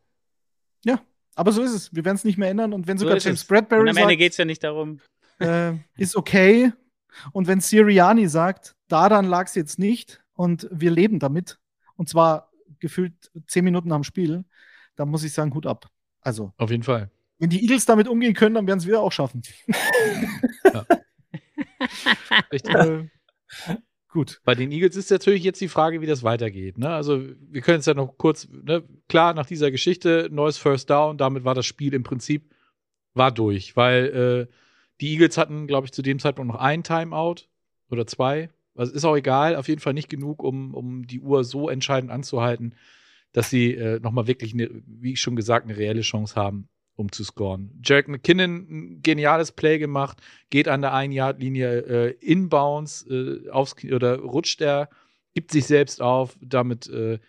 Aber 1.35 1.51
so 1.51 1.61
ist 1.63 1.73
es. 1.73 1.95
Wir 1.95 2.05
werden 2.05 2.17
es 2.17 2.23
nicht 2.23 2.37
mehr 2.37 2.49
ändern. 2.49 2.73
Und 2.73 2.87
wenn 2.87 2.97
So 2.97 3.05
sogar 3.05 3.17
ist 3.17 3.25
James 3.25 3.41
es. 3.41 3.47
Bradbury 3.47 3.81
und 3.81 3.89
am 3.89 3.97
Ende 3.97 4.17
geht 4.17 4.33
es 4.33 4.37
ja 4.37 4.45
nicht 4.45 4.63
darum. 4.63 4.99
äh, 5.39 5.73
ist 5.97 6.15
okay. 6.15 6.71
Und 7.31 7.47
wenn 7.47 7.59
Siriani 7.59 8.27
sagt, 8.27 8.75
daran 8.87 9.25
lag 9.25 9.47
es 9.47 9.55
jetzt 9.55 9.79
nicht 9.79 10.23
und 10.33 10.67
wir 10.71 10.91
leben 10.91 11.19
damit, 11.19 11.59
und 11.95 12.07
zwar 12.07 12.50
gefühlt 12.81 13.13
zehn 13.47 13.63
Minuten 13.63 13.87
nach 13.89 13.97
dem 13.97 14.03
Spiel, 14.03 14.43
dann 14.95 15.09
muss 15.09 15.23
ich 15.23 15.31
sagen, 15.33 15.53
Hut 15.53 15.65
ab. 15.65 15.87
Also, 16.21 16.53
Auf 16.57 16.69
jeden 16.69 16.83
Fall. 16.83 17.09
wenn 17.39 17.49
die 17.49 17.61
Eagles 17.61 17.85
damit 17.85 18.07
umgehen 18.07 18.33
können, 18.33 18.55
dann 18.55 18.67
werden 18.67 18.79
es 18.79 18.87
wir 18.87 18.99
auch 19.01 19.11
schaffen. 19.11 19.41
Richtig. 22.51 22.75
äh, 22.75 23.07
gut. 24.09 24.41
Bei 24.43 24.53
den 24.53 24.71
Eagles 24.71 24.95
ist 24.95 25.09
natürlich 25.09 25.43
jetzt 25.43 25.61
die 25.61 25.67
Frage, 25.67 26.01
wie 26.01 26.05
das 26.05 26.23
weitergeht. 26.23 26.77
Ne? 26.77 26.89
Also, 26.89 27.23
wir 27.39 27.61
können 27.61 27.79
es 27.79 27.85
ja 27.85 27.93
noch 27.93 28.17
kurz, 28.17 28.47
ne? 28.49 28.83
klar, 29.07 29.33
nach 29.33 29.45
dieser 29.45 29.71
Geschichte, 29.71 30.27
neues 30.31 30.57
First 30.57 30.89
Down, 30.89 31.17
damit 31.17 31.45
war 31.45 31.55
das 31.55 31.65
Spiel 31.65 31.93
im 31.93 32.03
Prinzip 32.03 32.53
war 33.13 33.31
durch, 33.31 33.75
weil 33.75 34.47
äh, 34.49 34.53
die 35.01 35.13
Eagles 35.13 35.37
hatten, 35.37 35.67
glaube 35.67 35.85
ich, 35.85 35.91
zu 35.91 36.01
dem 36.01 36.19
Zeitpunkt 36.19 36.53
noch 36.53 36.59
ein 36.59 36.83
Timeout 36.83 37.47
oder 37.89 38.07
zwei. 38.07 38.49
Also 38.75 38.93
ist 38.93 39.05
auch 39.05 39.15
egal, 39.15 39.55
auf 39.55 39.67
jeden 39.67 39.81
Fall 39.81 39.93
nicht 39.93 40.09
genug, 40.09 40.43
um, 40.43 40.73
um 40.73 41.05
die 41.05 41.19
Uhr 41.19 41.43
so 41.43 41.69
entscheidend 41.69 42.11
anzuhalten, 42.11 42.75
dass 43.33 43.49
sie 43.49 43.73
äh, 43.73 43.99
nochmal 43.99 44.27
wirklich, 44.27 44.53
eine, 44.53 44.69
wie 44.85 45.15
schon 45.15 45.35
gesagt, 45.35 45.65
eine 45.67 45.77
reelle 45.77 46.01
Chance 46.01 46.35
haben, 46.35 46.67
um 46.95 47.11
zu 47.11 47.23
scoren. 47.23 47.71
Jarek 47.83 48.07
McKinnon, 48.07 48.67
ein 48.69 49.01
geniales 49.01 49.51
Play 49.51 49.77
gemacht, 49.79 50.21
geht 50.49 50.67
an 50.67 50.81
der 50.81 50.93
Ein-Yard-Linie 50.93 51.79
äh, 51.81 52.15
inbounds 52.19 53.05
äh, 53.09 53.49
aufs 53.49 53.75
oder 53.85 54.19
rutscht 54.19 54.61
er, 54.61 54.89
gibt 55.33 55.51
sich 55.51 55.65
selbst 55.65 56.01
auf, 56.01 56.37
damit 56.41 56.89
äh, 56.89 57.19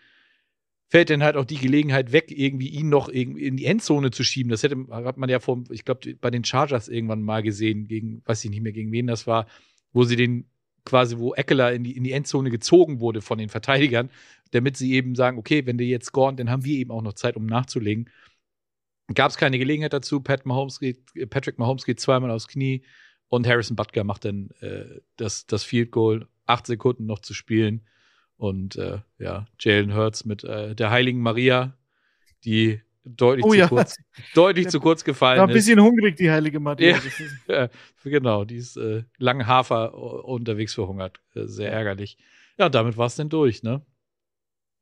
fällt 0.88 1.08
dann 1.08 1.22
halt 1.22 1.36
auch 1.36 1.46
die 1.46 1.56
Gelegenheit 1.56 2.12
weg, 2.12 2.30
irgendwie 2.30 2.68
ihn 2.68 2.90
noch 2.90 3.08
in 3.08 3.56
die 3.56 3.64
Endzone 3.64 4.10
zu 4.10 4.24
schieben. 4.24 4.50
Das 4.50 4.62
hätte, 4.62 4.76
hat 4.90 5.16
man 5.16 5.30
ja 5.30 5.40
vor, 5.40 5.64
ich 5.70 5.86
glaube, 5.86 6.14
bei 6.16 6.30
den 6.30 6.44
Chargers 6.44 6.88
irgendwann 6.88 7.22
mal 7.22 7.42
gesehen, 7.42 7.88
gegen, 7.88 8.20
weiß 8.26 8.44
ich 8.44 8.50
nicht 8.50 8.60
mehr, 8.60 8.72
gegen 8.72 8.92
wen 8.92 9.06
das 9.06 9.26
war, 9.26 9.46
wo 9.94 10.04
sie 10.04 10.16
den 10.16 10.44
quasi, 10.84 11.18
wo 11.18 11.34
Eckler 11.34 11.72
in 11.72 11.84
die, 11.84 11.96
in 11.96 12.04
die 12.04 12.12
Endzone 12.12 12.50
gezogen 12.50 13.00
wurde 13.00 13.20
von 13.22 13.38
den 13.38 13.48
Verteidigern, 13.48 14.10
damit 14.50 14.76
sie 14.76 14.92
eben 14.92 15.14
sagen, 15.14 15.38
okay, 15.38 15.64
wenn 15.66 15.78
die 15.78 15.88
jetzt 15.88 16.06
scoren, 16.06 16.36
dann 16.36 16.50
haben 16.50 16.64
wir 16.64 16.78
eben 16.78 16.90
auch 16.90 17.02
noch 17.02 17.14
Zeit, 17.14 17.36
um 17.36 17.46
nachzulegen. 17.46 18.10
Gab 19.14 19.30
es 19.30 19.36
keine 19.36 19.58
Gelegenheit 19.58 19.92
dazu. 19.92 20.20
Pat 20.20 20.46
Mahomes 20.46 20.78
geht, 20.78 21.00
Patrick 21.30 21.58
Mahomes 21.58 21.84
geht 21.84 22.00
zweimal 22.00 22.30
aufs 22.30 22.48
Knie 22.48 22.84
und 23.28 23.46
Harrison 23.46 23.76
Butker 23.76 24.04
macht 24.04 24.24
dann 24.24 24.50
äh, 24.60 25.00
das, 25.16 25.46
das 25.46 25.64
Field 25.64 25.90
Goal. 25.90 26.28
Acht 26.46 26.66
Sekunden 26.66 27.06
noch 27.06 27.20
zu 27.20 27.34
spielen. 27.34 27.86
Und 28.36 28.76
äh, 28.76 28.98
ja, 29.18 29.46
Jalen 29.58 29.94
Hurts 29.94 30.24
mit 30.24 30.44
äh, 30.44 30.74
der 30.74 30.90
Heiligen 30.90 31.20
Maria, 31.20 31.78
die 32.44 32.82
deutlich, 33.04 33.44
Oh 33.44 33.50
zu, 33.50 33.54
ja, 33.54 33.68
kurz, 33.68 33.96
deutlich 34.34 34.68
zu 34.68 34.80
kurz 34.80 35.04
gefallen 35.04 35.38
war 35.38 35.44
ein 35.46 35.50
ist. 35.50 35.54
bisschen 35.66 35.80
hungrig, 35.80 36.16
die 36.16 36.30
heilige 36.30 36.60
Maria. 36.60 36.90
Ja. 36.90 36.96
Ist- 36.96 37.20
Ja, 37.48 37.68
genau, 38.04 38.44
die 38.44 38.56
ist 38.56 38.76
äh, 38.76 39.04
langen 39.18 39.46
Hafer 39.46 39.92
äh, 39.92 39.96
unterwegs 39.96 40.74
verhungert. 40.74 41.20
Äh, 41.34 41.46
sehr 41.46 41.72
ärgerlich. 41.72 42.16
Ja, 42.58 42.68
damit 42.68 42.96
war 42.96 43.06
es 43.06 43.16
dann 43.16 43.28
durch, 43.28 43.62
ne? 43.62 43.82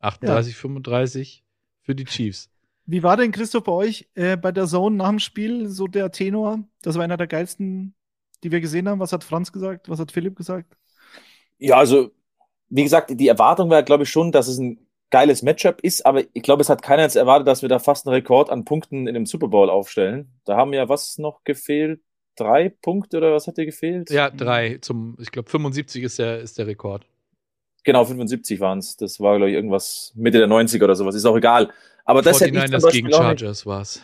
38, 0.01 0.57
35 0.57 1.45
für 1.83 1.95
die 1.95 2.05
Chiefs. 2.05 2.51
Wie 2.87 3.03
war 3.03 3.17
denn, 3.17 3.31
Christoph, 3.33 3.65
bei 3.65 3.73
euch 3.73 4.09
äh, 4.15 4.37
bei 4.37 4.51
der 4.53 4.67
Zone 4.67 4.97
nach 4.97 5.09
dem 5.11 5.19
Spiel 5.19 5.69
so 5.69 5.87
der 5.87 6.11
Tenor? 6.11 6.65
Das 6.83 6.97
war 6.97 7.05
einer 7.05 7.17
der 7.17 7.27
geilsten, 7.27 7.95
die 8.43 8.51
wir 8.51 8.61
gesehen 8.61 8.89
haben. 8.89 8.99
Was 9.01 9.13
hat 9.13 9.23
Franz 9.25 9.53
gesagt? 9.53 9.89
Was 9.89 10.01
hat 10.01 10.11
Philipp 10.11 10.37
gesagt? 10.37 10.77
Ja, 11.59 11.77
also, 11.77 12.11
wie 12.71 12.83
gesagt, 12.83 13.11
die 13.15 13.29
Erwartung 13.29 13.69
war, 13.71 13.83
glaube 13.83 14.05
ich, 14.05 14.11
schon, 14.11 14.33
dass 14.33 14.49
es 14.49 14.59
ein 14.59 14.79
geiles 15.11 15.43
Matchup 15.43 15.81
ist, 15.83 16.07
aber 16.07 16.23
ich 16.33 16.43
glaube, 16.43 16.63
es 16.63 16.69
hat 16.69 16.83
keiner 16.83 17.03
jetzt 17.03 17.17
erwartet, 17.17 17.49
dass 17.49 17.63
wir 17.63 17.69
da 17.69 17.79
fast 17.79 18.07
einen 18.07 18.15
Rekord 18.15 18.51
an 18.51 18.65
Punkten 18.65 19.07
in 19.07 19.15
dem 19.15 19.27
Super 19.27 19.49
Bowl 19.49 19.69
aufstellen. 19.69 20.29
Da 20.45 20.57
haben 20.57 20.73
ja 20.73 20.89
was 20.89 21.19
noch 21.19 21.45
gefehlt? 21.45 22.01
Drei 22.37 22.69
Punkte 22.69 23.19
oder 23.19 23.35
was 23.35 23.47
hat 23.47 23.59
dir 23.59 23.67
gefehlt? 23.67 24.11
Ja, 24.11 24.31
drei 24.31 24.79
zum, 24.81 25.17
ich 25.21 25.31
glaube, 25.31 25.51
75 25.51 26.05
ist 26.05 26.19
der, 26.19 26.41
ist 26.41 26.59
der 26.59 26.67
Rekord. 26.67 27.05
Genau, 27.83 28.05
75 28.05 28.61
waren 28.61 28.79
es. 28.79 28.97
Das 28.97 29.21
war, 29.21 29.37
glaube 29.37 29.51
ich, 29.51 29.57
irgendwas 29.57 30.13
Mitte 30.15 30.39
der 30.39 30.49
90er 30.49 30.85
oder 30.85 30.95
sowas. 30.95 31.15
Ist 31.15 31.25
auch 31.25 31.37
egal. 31.37 31.71
Aber 32.05 32.23
das 32.23 32.41
hätte 32.41 32.57
ich 32.57 32.65
zum 32.65 32.81
Beispiel 32.81 33.03
gegen 33.03 33.13
Chargers 33.13 33.67
war 33.67 33.83
es. 33.83 34.03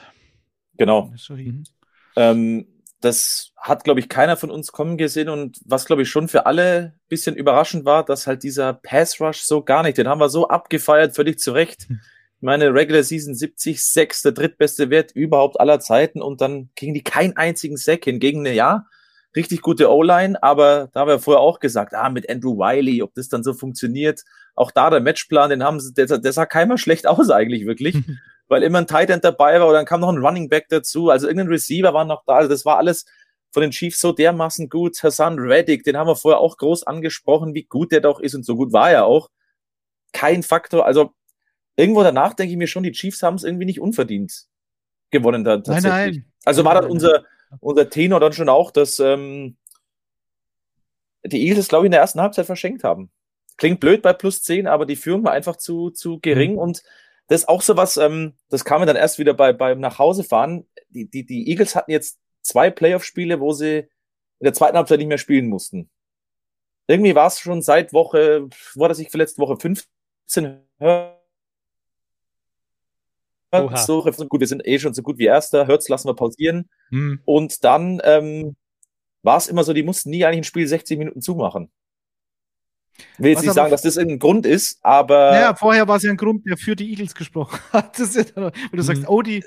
Genau. 0.77 1.13
Mhm. 1.29 1.65
Ähm, 2.17 2.67
das 3.01 3.53
hat, 3.57 3.85
glaube 3.85 4.01
ich, 4.01 4.09
keiner 4.09 4.37
von 4.37 4.51
uns 4.51 4.73
kommen 4.73 4.97
gesehen 4.97 5.29
und 5.29 5.59
was, 5.65 5.85
glaube 5.85 6.03
ich, 6.03 6.11
schon 6.11 6.29
für 6.29 6.47
alle 6.47 6.95
ein 6.95 7.01
bisschen 7.09 7.37
überraschend 7.37 7.85
war, 7.85 8.05
dass 8.05 8.27
halt 8.27 8.43
dieser 8.43 8.73
Pass 8.73 9.21
Rush 9.21 9.41
so 9.43 9.63
gar 9.63 9.83
nicht, 9.83 9.99
den 9.99 10.09
haben 10.09 10.21
wir 10.21 10.29
so 10.29 10.49
abgefeiert, 10.49 11.15
völlig 11.15 11.39
zu 11.39 11.53
Recht. 11.53 11.89
Hm. 11.89 12.01
Meine 12.41 12.73
Regular 12.73 13.03
Season 13.03 13.35
70, 13.35 13.83
6, 13.83 14.23
der 14.23 14.33
drittbeste 14.33 14.91
Wert 14.91 15.13
überhaupt 15.13 15.59
aller 15.59 15.81
Zeiten 15.81 16.23
und 16.23 16.41
dann 16.41 16.71
kriegen 16.77 16.95
die 16.95 17.03
keinen 17.03 17.37
einzigen 17.37 17.77
Sack 17.77 18.05
hingegen 18.05 18.41
eine, 18.41 18.55
ja, 18.55 18.87
richtig 19.35 19.61
gute 19.61 19.91
O-Line, 19.91 20.43
aber 20.43 20.89
da 20.93 21.01
haben 21.01 21.09
wir 21.09 21.19
vorher 21.19 21.41
auch 21.41 21.61
gesagt, 21.61 21.95
ah, 21.95 22.09
mit 22.09 22.29
Andrew 22.31 22.57
Wiley, 22.57 23.03
ob 23.03 23.15
das 23.15 23.29
dann 23.29 23.43
so 23.43 23.53
funktioniert. 23.53 24.23
Auch 24.55 24.71
da 24.71 24.89
der 24.89 25.01
Matchplan, 25.01 25.51
den 25.51 25.63
haben 25.63 25.79
sie, 25.81 25.93
der, 25.93 26.07
der 26.07 26.33
sah 26.33 26.47
keiner 26.47 26.79
schlecht 26.79 27.07
aus 27.07 27.31
eigentlich 27.31 27.67
wirklich. 27.67 27.97
weil 28.49 28.63
immer 28.63 28.79
ein 28.79 28.87
Tight 28.87 29.11
End 29.11 29.25
dabei 29.25 29.59
war 29.61 29.69
oder 29.69 29.79
dann 29.79 29.87
kam 29.87 30.01
noch 30.01 30.09
ein 30.09 30.25
Running 30.25 30.49
Back 30.49 30.67
dazu. 30.69 31.11
Also 31.11 31.27
irgendein 31.27 31.49
Receiver 31.49 31.93
war 31.93 32.05
noch 32.05 32.25
da. 32.27 32.37
Also 32.37 32.49
das 32.49 32.65
war 32.65 32.77
alles 32.79 33.05
von 33.51 33.63
den 33.63 33.71
Chiefs 33.71 34.01
so 34.01 34.13
dermaßen 34.13 34.69
gut. 34.69 35.03
Hassan 35.03 35.39
Reddick, 35.39 35.83
den 35.85 35.97
haben 35.97 36.09
wir 36.09 36.17
vorher 36.17 36.41
auch 36.41 36.57
groß 36.57 36.85
angesprochen, 36.85 37.55
wie 37.55 37.65
gut 37.65 37.93
der 37.93 38.01
doch 38.01 38.21
ist 38.21 38.35
und 38.35 38.45
so 38.45 38.57
gut 38.57 38.73
war 38.73 38.91
er 38.91 39.07
auch. 39.07 39.31
Kein 40.13 40.43
Faktor. 40.43 40.87
Also 40.87 41.13
irgendwo 41.77 42.03
danach 42.03 42.35
denke 42.35 42.53
ich 42.53 42.59
mir 42.59 42.69
schon, 42.69 42.83
die 42.83 42.93
Chiefs 42.93 43.23
haben 43.23 43.37
es 43.37 43.45
irgendwie 43.45 43.67
nicht 43.67 43.81
unverdient 43.81 44.47
gewonnen 45.11 45.45
dann 45.45 45.63
tatsächlich. 45.63 45.93
Nein, 45.93 46.11
nein. 46.11 46.33
Also 46.45 46.65
war 46.65 46.75
dann 46.75 46.91
unser, 46.91 47.25
unser 47.61 47.89
Tenor 47.91 48.21
dann 48.21 48.33
schon 48.33 48.49
auch, 48.49 48.71
dass 48.71 48.99
ähm, 49.01 49.57
die 51.25 51.49
Eagles, 51.49 51.69
glaube 51.69 51.85
ich, 51.85 51.87
in 51.87 51.93
der 51.93 52.01
ersten 52.01 52.21
Halbzeit 52.21 52.47
verschenkt 52.47 52.85
haben. 52.85 53.11
Klingt 53.57 53.81
blöd 53.81 54.03
bei 54.03 54.13
plus 54.13 54.43
10, 54.43 54.67
aber 54.67 54.87
die 54.87 54.97
Führung 54.97 55.25
war 55.25 55.33
einfach 55.33 55.57
zu, 55.57 55.91
zu 55.91 56.21
gering 56.21 56.53
mhm. 56.53 56.59
und 56.59 56.83
das 57.29 57.43
ist 57.43 57.49
auch 57.49 57.63
so 57.63 57.77
was, 57.77 57.97
ähm, 57.97 58.35
das 58.49 58.65
kam 58.65 58.81
mir 58.81 58.87
dann 58.87 58.97
erst 58.97 59.19
wieder 59.19 59.35
bei, 59.35 59.53
beim 59.53 59.81
Nachhausefahren. 59.81 60.67
Die, 60.91 61.11
die, 61.11 61.27
die 61.27 61.49
Eagles 61.51 61.75
hatten 61.75 61.91
jetzt 61.91 62.19
zwei 62.43 62.71
Playoff-Spiele, 62.71 63.41
wo 63.41 63.53
sie 63.53 63.79
in 63.79 64.45
der 64.45 64.55
zweiten 64.55 64.77
Halbzeit 64.77 64.99
nicht 64.99 65.09
mehr 65.09 65.19
spielen 65.19 65.49
mussten. 65.49 65.91
Irgendwie 66.87 67.15
war 67.15 67.27
es 67.27 67.41
schon 67.41 67.63
seit 67.63 67.93
Woche, 67.93 68.49
wurde 68.75 68.95
sich 68.95 69.11
verletzt, 69.11 69.39
Woche 69.39 69.57
15 69.57 70.61
so, 73.77 74.03
gut, 74.03 74.41
wir 74.41 74.47
sind 74.47 74.67
eh 74.67 74.79
schon 74.79 74.95
so 74.95 75.03
gut 75.03 75.19
wie 75.19 75.27
Erster, 75.27 75.67
Hört's 75.67 75.89
lassen 75.89 76.09
wir 76.09 76.15
pausieren. 76.15 76.69
Hm. 76.91 77.21
Und 77.25 77.65
dann 77.65 78.01
ähm, 78.05 78.57
war 79.23 79.39
es 79.39 79.49
immer 79.49 79.65
so, 79.65 79.73
die 79.73 79.83
mussten 79.83 80.11
nie 80.11 80.25
eigentlich 80.25 80.41
ein 80.41 80.45
Spiel 80.45 80.67
60 80.67 80.99
Minuten 80.99 81.23
zumachen. 81.23 81.71
Will 83.19 83.31
jetzt 83.31 83.39
Was 83.39 83.45
nicht 83.45 83.55
sagen, 83.55 83.71
dass 83.71 83.83
das 83.83 83.97
irgendein 83.97 84.19
Grund 84.19 84.47
ist, 84.47 84.79
aber. 84.83 85.31
Naja, 85.33 85.55
vorher 85.55 85.89
war 85.89 85.97
es 85.97 86.03
ja 86.03 86.11
ein 86.11 86.17
Grund, 86.17 86.47
der 86.47 86.57
für 86.57 86.77
die 86.77 86.91
Eagles 86.91 87.15
gesprochen 87.15 87.59
hat. 87.73 87.99
Das 87.99 88.15
ist 88.15 88.35
ja, 88.37 88.37
wenn 88.37 88.53
du 88.73 88.77
mhm. 88.77 88.83
sagst, 88.83 89.09
oh, 89.09 89.23
die, 89.23 89.45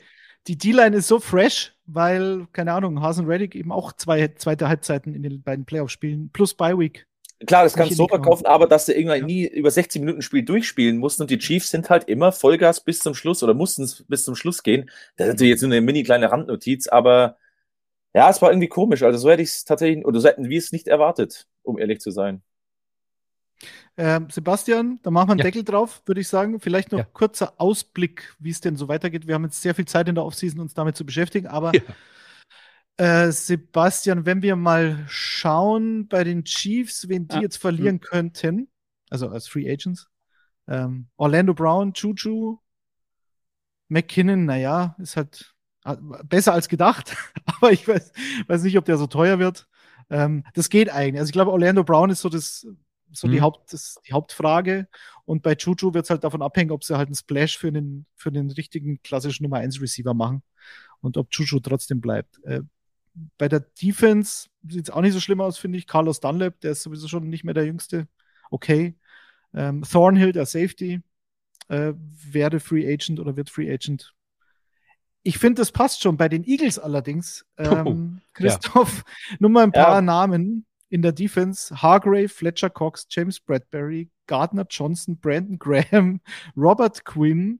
die 0.47 0.57
D-Line 0.57 0.97
ist 0.97 1.07
so 1.07 1.19
fresh, 1.19 1.73
weil, 1.85 2.47
keine 2.53 2.73
Ahnung, 2.73 3.01
Hasen 3.01 3.25
Reddick 3.25 3.55
eben 3.55 3.71
auch 3.71 3.93
zwei 3.93 4.27
zweite 4.29 4.67
Halbzeiten 4.67 5.13
in 5.13 5.23
den 5.23 5.41
beiden 5.41 5.65
Playoff-Spielen 5.65 6.29
plus 6.31 6.53
Bye 6.53 6.77
Week. 6.77 7.05
Klar, 7.45 7.63
das 7.63 7.73
kannst 7.73 7.91
du 7.91 7.95
so 7.95 8.07
verkaufen, 8.07 8.45
aber 8.45 8.67
dass 8.67 8.85
du 8.85 8.93
irgendwann 8.93 9.19
ja. 9.19 9.25
nie 9.25 9.47
über 9.47 9.71
60 9.71 10.01
Minuten 10.01 10.21
Spiel 10.21 10.43
durchspielen 10.43 10.97
musst 10.97 11.21
und 11.21 11.29
die 11.29 11.37
Chiefs 11.37 11.69
sind 11.69 11.89
halt 11.89 12.09
immer 12.09 12.33
Vollgas 12.33 12.83
bis 12.83 12.99
zum 12.99 13.13
Schluss 13.13 13.43
oder 13.43 13.53
mussten 13.53 13.89
bis 14.09 14.25
zum 14.25 14.35
Schluss 14.35 14.61
gehen. 14.61 14.89
Das 15.15 15.27
ist 15.27 15.33
natürlich 15.33 15.51
jetzt 15.51 15.61
nur 15.61 15.71
eine 15.71 15.79
mini 15.79 16.03
kleine 16.03 16.31
Randnotiz, 16.31 16.87
aber 16.87 17.37
ja, 18.13 18.29
es 18.29 18.41
war 18.41 18.51
irgendwie 18.51 18.67
komisch. 18.67 19.03
Also 19.03 19.19
so 19.19 19.29
hätte 19.29 19.41
ich 19.41 19.49
es 19.49 19.63
tatsächlich, 19.63 20.05
oder 20.05 20.19
so 20.19 20.27
hätten 20.27 20.49
wir 20.49 20.57
es 20.57 20.73
nicht 20.73 20.89
erwartet, 20.89 21.47
um 21.63 21.79
ehrlich 21.79 22.01
zu 22.01 22.11
sein. 22.11 22.41
Ähm, 23.97 24.29
Sebastian, 24.29 24.99
da 25.03 25.11
machen 25.11 25.27
wir 25.27 25.31
einen 25.33 25.39
ja. 25.39 25.45
Deckel 25.45 25.63
drauf, 25.63 26.01
würde 26.05 26.21
ich 26.21 26.27
sagen. 26.27 26.59
Vielleicht 26.59 26.91
noch 26.91 26.99
ja. 26.99 27.05
kurzer 27.05 27.53
Ausblick, 27.57 28.35
wie 28.39 28.49
es 28.49 28.61
denn 28.61 28.75
so 28.75 28.87
weitergeht. 28.87 29.27
Wir 29.27 29.35
haben 29.35 29.43
jetzt 29.43 29.61
sehr 29.61 29.75
viel 29.75 29.85
Zeit 29.85 30.07
in 30.07 30.15
der 30.15 30.23
Offseason, 30.23 30.59
uns 30.59 30.73
damit 30.73 30.95
zu 30.95 31.05
beschäftigen, 31.05 31.47
aber 31.47 31.73
ja. 31.75 33.25
äh, 33.25 33.31
Sebastian, 33.31 34.25
wenn 34.25 34.41
wir 34.41 34.55
mal 34.55 35.03
schauen 35.07 36.07
bei 36.07 36.23
den 36.23 36.45
Chiefs, 36.45 37.09
wen 37.09 37.27
die 37.27 37.39
jetzt 37.39 37.57
verlieren 37.57 37.95
mhm. 37.95 38.01
könnten, 38.01 38.69
also 39.09 39.27
als 39.29 39.47
Free 39.47 39.69
Agents, 39.69 40.07
ähm, 40.67 41.07
Orlando 41.17 41.53
Brown, 41.53 41.91
Juju, 41.93 42.59
McKinnon, 43.89 44.45
naja, 44.45 44.95
ist 44.99 45.17
halt 45.17 45.53
äh, 45.83 45.97
besser 46.23 46.53
als 46.53 46.69
gedacht, 46.69 47.17
aber 47.45 47.71
ich 47.71 47.87
weiß, 47.87 48.13
weiß 48.47 48.63
nicht, 48.63 48.77
ob 48.77 48.85
der 48.85 48.97
so 48.97 49.07
teuer 49.07 49.39
wird. 49.39 49.67
Ähm, 50.09 50.43
das 50.53 50.69
geht 50.69 50.89
eigentlich. 50.89 51.19
Also 51.19 51.29
ich 51.29 51.33
glaube, 51.33 51.51
Orlando 51.51 51.83
Brown 51.83 52.09
ist 52.09 52.21
so 52.21 52.29
das 52.29 52.65
so 53.11 53.27
mhm. 53.27 53.31
die, 53.31 53.41
Haupt, 53.41 53.73
das, 53.73 53.99
die 54.07 54.13
Hauptfrage. 54.13 54.87
Und 55.25 55.43
bei 55.43 55.55
Juju 55.55 55.93
wird 55.93 56.05
es 56.05 56.09
halt 56.09 56.23
davon 56.23 56.41
abhängen, 56.41 56.71
ob 56.71 56.83
sie 56.83 56.97
halt 56.97 57.07
einen 57.07 57.15
Splash 57.15 57.57
für 57.57 57.71
den, 57.71 58.05
für 58.15 58.31
den 58.31 58.51
richtigen 58.51 59.01
klassischen 59.01 59.43
Nummer 59.43 59.57
1 59.57 59.81
Receiver 59.81 60.13
machen 60.13 60.43
und 61.01 61.17
ob 61.17 61.27
Juju 61.31 61.59
trotzdem 61.59 62.01
bleibt. 62.01 62.43
Äh, 62.43 62.61
bei 63.37 63.47
der 63.47 63.61
Defense 63.81 64.49
sieht 64.67 64.85
es 64.85 64.89
auch 64.89 65.01
nicht 65.01 65.13
so 65.13 65.19
schlimm 65.19 65.41
aus, 65.41 65.57
finde 65.57 65.77
ich. 65.77 65.87
Carlos 65.87 66.19
Dunlap, 66.19 66.59
der 66.61 66.71
ist 66.71 66.83
sowieso 66.83 67.07
schon 67.07 67.27
nicht 67.29 67.43
mehr 67.43 67.53
der 67.53 67.65
Jüngste. 67.65 68.07
Okay. 68.49 68.95
Ähm, 69.53 69.83
Thornhill, 69.83 70.31
der 70.31 70.45
Safety, 70.45 71.01
äh, 71.69 71.93
werde 71.95 72.59
Free 72.59 72.91
Agent 72.91 73.19
oder 73.19 73.35
wird 73.35 73.49
Free 73.49 73.71
Agent. 73.71 74.13
Ich 75.23 75.37
finde, 75.37 75.61
das 75.61 75.71
passt 75.71 76.01
schon. 76.01 76.17
Bei 76.17 76.29
den 76.29 76.43
Eagles 76.43 76.79
allerdings, 76.79 77.45
ähm, 77.57 78.21
Christoph, 78.33 79.03
ja. 79.31 79.37
nur 79.39 79.49
mal 79.49 79.63
ein 79.63 79.71
paar 79.71 79.95
ja. 79.95 80.01
Namen 80.01 80.65
in 80.89 81.01
der 81.01 81.11
Defense 81.11 81.81
Hargrave, 81.81 82.29
Fletcher 82.29 82.69
Cox, 82.69 83.07
James 83.09 83.39
Bradbury, 83.39 84.09
Gardner 84.27 84.65
Johnson, 84.69 85.17
Brandon 85.17 85.57
Graham, 85.57 86.21
Robert 86.57 87.05
Quinn, 87.05 87.59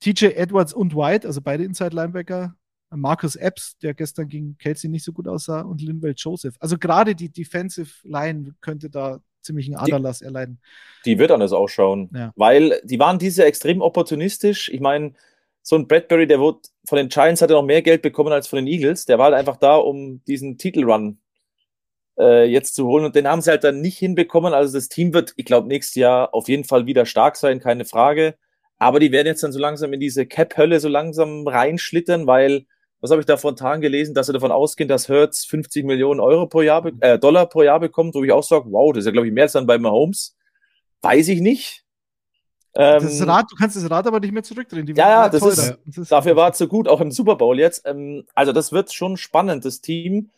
TJ 0.00 0.26
Edwards 0.34 0.72
und 0.72 0.94
White, 0.94 1.26
also 1.26 1.40
beide 1.40 1.64
Inside 1.64 1.94
Linebacker, 1.94 2.54
Marcus 2.90 3.36
Epps, 3.36 3.76
der 3.78 3.94
gestern 3.94 4.28
gegen 4.28 4.56
Kelsey 4.58 4.88
nicht 4.88 5.04
so 5.04 5.12
gut 5.12 5.26
aussah, 5.26 5.62
und 5.62 5.80
Linwell 5.80 6.14
Joseph. 6.16 6.54
Also 6.60 6.78
gerade 6.78 7.14
die 7.14 7.30
Defensive 7.30 8.06
Line 8.06 8.54
könnte 8.60 8.90
da 8.90 9.20
ziemlich 9.42 9.66
einen 9.66 9.76
Aderlass 9.76 10.20
die, 10.20 10.24
erleiden. 10.26 10.60
Die 11.04 11.18
wird 11.18 11.30
anders 11.30 11.52
ausschauen, 11.52 12.10
ja. 12.14 12.32
weil 12.36 12.80
die 12.84 12.98
waren 12.98 13.18
diese 13.18 13.44
extrem 13.44 13.80
opportunistisch. 13.80 14.68
Ich 14.68 14.80
meine, 14.80 15.14
so 15.62 15.76
ein 15.76 15.88
Bradbury, 15.88 16.26
der 16.26 16.40
wurde 16.40 16.60
von 16.86 16.96
den 16.96 17.08
Giants 17.08 17.40
hat 17.40 17.50
er 17.50 17.56
noch 17.56 17.64
mehr 17.64 17.82
Geld 17.82 18.02
bekommen 18.02 18.32
als 18.32 18.46
von 18.46 18.58
den 18.58 18.66
Eagles. 18.66 19.06
Der 19.06 19.18
war 19.18 19.26
halt 19.26 19.34
einfach 19.34 19.56
da, 19.56 19.76
um 19.76 20.22
diesen 20.24 20.58
Titelrun 20.58 21.18
äh, 22.18 22.44
jetzt 22.44 22.74
zu 22.74 22.86
holen. 22.86 23.04
Und 23.04 23.14
den 23.14 23.28
haben 23.28 23.40
sie 23.40 23.50
halt 23.50 23.64
dann 23.64 23.80
nicht 23.80 23.98
hinbekommen. 23.98 24.54
Also 24.54 24.74
das 24.76 24.88
Team 24.88 25.12
wird, 25.12 25.32
ich 25.36 25.44
glaube, 25.44 25.68
nächstes 25.68 25.96
Jahr 25.96 26.34
auf 26.34 26.48
jeden 26.48 26.64
Fall 26.64 26.86
wieder 26.86 27.06
stark 27.06 27.36
sein, 27.36 27.60
keine 27.60 27.84
Frage. 27.84 28.34
Aber 28.78 29.00
die 29.00 29.12
werden 29.12 29.26
jetzt 29.26 29.42
dann 29.42 29.52
so 29.52 29.58
langsam 29.58 29.92
in 29.92 30.00
diese 30.00 30.26
Cap-Hölle 30.26 30.80
so 30.80 30.88
langsam 30.88 31.46
reinschlittern, 31.46 32.26
weil, 32.26 32.66
was 33.00 33.10
habe 33.10 33.20
ich 33.20 33.26
da 33.26 33.36
vor 33.36 33.56
Tagen 33.56 33.80
gelesen, 33.80 34.14
dass 34.14 34.26
sie 34.26 34.32
davon 34.32 34.52
ausgehen, 34.52 34.88
dass 34.88 35.08
Hertz 35.08 35.44
50 35.44 35.84
Millionen 35.84 36.20
Euro 36.20 36.46
pro 36.46 36.62
Jahr, 36.62 36.84
äh, 37.00 37.18
Dollar 37.18 37.48
pro 37.48 37.62
Jahr 37.62 37.80
bekommt, 37.80 38.14
wo 38.14 38.24
ich 38.24 38.32
auch 38.32 38.42
sage, 38.42 38.66
wow, 38.70 38.92
das 38.92 39.00
ist 39.00 39.06
ja, 39.06 39.12
glaube 39.12 39.28
ich, 39.28 39.32
mehr 39.32 39.44
als 39.44 39.52
dann 39.52 39.66
bei 39.66 39.78
Mahomes. 39.78 40.36
Weiß 41.02 41.28
ich 41.28 41.40
nicht. 41.40 41.84
das 42.72 43.20
ähm, 43.20 43.28
Rad, 43.28 43.46
du 43.50 43.56
kannst 43.56 43.76
das 43.76 43.88
Rad 43.90 44.06
aber 44.06 44.20
nicht 44.20 44.32
mehr 44.32 44.42
zurückdrehen. 44.42 44.86
ja, 44.88 44.94
ja, 45.08 45.28
das 45.28 45.42
ist, 45.42 45.78
das 45.86 45.98
ist, 45.98 46.12
dafür 46.12 46.34
war 46.34 46.50
es 46.50 46.58
so 46.58 46.66
gut, 46.66 46.88
auch 46.88 47.00
im 47.00 47.10
Super 47.10 47.36
Bowl 47.36 47.58
jetzt. 47.58 47.86
Ähm, 47.86 48.24
also 48.34 48.52
das 48.52 48.72
wird 48.72 48.92
schon 48.92 49.16
spannend, 49.16 49.64
das 49.64 49.80
Team 49.80 50.30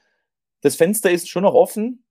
das 0.60 0.76
Fenster 0.76 1.10
ist 1.10 1.28
schon 1.28 1.42
noch 1.42 1.54
offen, 1.54 2.04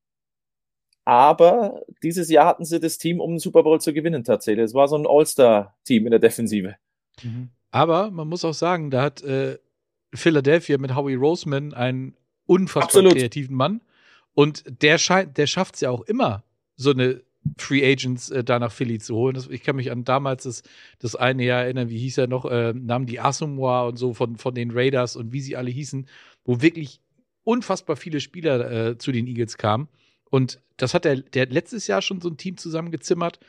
aber 1.05 1.83
dieses 2.01 2.29
Jahr 2.29 2.47
hatten 2.47 2.65
sie 2.65 2.79
das 2.79 2.97
Team, 2.97 3.19
um 3.19 3.33
den 3.33 3.39
Super 3.39 3.63
Bowl 3.63 3.79
zu 3.79 3.93
gewinnen 3.93 4.23
tatsächlich. 4.23 4.65
Es 4.65 4.73
war 4.73 4.87
so 4.87 4.97
ein 4.97 5.05
All-Star-Team 5.07 6.05
in 6.05 6.11
der 6.11 6.19
Defensive. 6.19 6.75
Mhm. 7.21 7.49
Aber 7.69 8.09
man 8.09 8.27
muss 8.27 8.43
auch 8.43 8.53
sagen, 8.53 8.89
da 8.89 9.03
hat 9.03 9.21
äh, 9.21 9.59
Philadelphia 10.13 10.77
mit 10.77 10.95
Howie 10.95 11.15
Roseman 11.15 11.73
einen 11.73 12.15
unfassbar 12.47 12.85
Absolut. 12.85 13.13
kreativen 13.13 13.55
Mann. 13.55 13.81
Und 14.33 14.63
der 14.81 14.97
scheint, 14.97 15.37
der 15.37 15.47
schafft 15.47 15.75
es 15.75 15.81
ja 15.81 15.91
auch 15.91 16.01
immer, 16.01 16.43
so 16.75 16.91
eine 16.91 17.21
Free 17.57 17.85
Agents 17.85 18.31
äh, 18.31 18.43
da 18.43 18.57
nach 18.57 18.71
Philly 18.71 18.97
zu 18.97 19.15
holen. 19.15 19.35
Das, 19.35 19.47
ich 19.47 19.61
kann 19.61 19.75
mich 19.75 19.91
an 19.91 20.03
damals 20.03 20.43
das, 20.43 20.63
das 20.99 21.15
eine 21.15 21.43
Jahr 21.43 21.63
erinnern, 21.63 21.89
wie 21.89 21.99
hieß 21.99 22.17
er 22.17 22.27
noch, 22.27 22.45
äh, 22.45 22.73
nahmen 22.73 23.05
die 23.05 23.19
Asamoah 23.19 23.87
und 23.87 23.97
so 23.97 24.13
von, 24.13 24.37
von 24.37 24.55
den 24.55 24.71
Raiders 24.71 25.15
und 25.15 25.31
wie 25.31 25.41
sie 25.41 25.55
alle 25.55 25.69
hießen, 25.69 26.07
wo 26.43 26.61
wirklich 26.61 27.01
unfassbar 27.45 27.95
viele 27.95 28.19
Spieler 28.19 28.89
äh, 28.89 28.97
zu 28.97 29.13
den 29.13 29.27
Eagles 29.27 29.57
kamen. 29.57 29.87
Und 30.29 30.59
das 30.75 30.93
hat 30.93 31.05
der, 31.05 31.17
der 31.17 31.45
letztes 31.45 31.87
Jahr 31.87 32.01
schon 32.01 32.19
so 32.19 32.29
ein 32.29 32.35
Team 32.35 32.57
zusammengezimmert. 32.57 33.39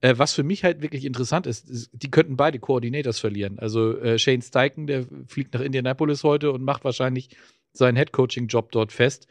Äh, 0.00 0.14
was 0.18 0.34
für 0.34 0.44
mich 0.44 0.62
halt 0.62 0.82
wirklich 0.82 1.04
interessant 1.04 1.46
ist, 1.46 1.68
ist, 1.68 1.90
die 1.92 2.10
könnten 2.10 2.36
beide 2.36 2.60
Coordinators 2.60 3.18
verlieren. 3.18 3.58
Also 3.58 3.98
äh, 3.98 4.18
Shane 4.18 4.42
Steichen, 4.42 4.86
der 4.86 5.06
fliegt 5.26 5.54
nach 5.54 5.62
Indianapolis 5.62 6.22
heute 6.22 6.52
und 6.52 6.62
macht 6.62 6.84
wahrscheinlich 6.84 7.30
seinen 7.72 7.96
Headcoaching-Job 7.96 8.70
dort 8.72 8.92
fest. 8.92 9.26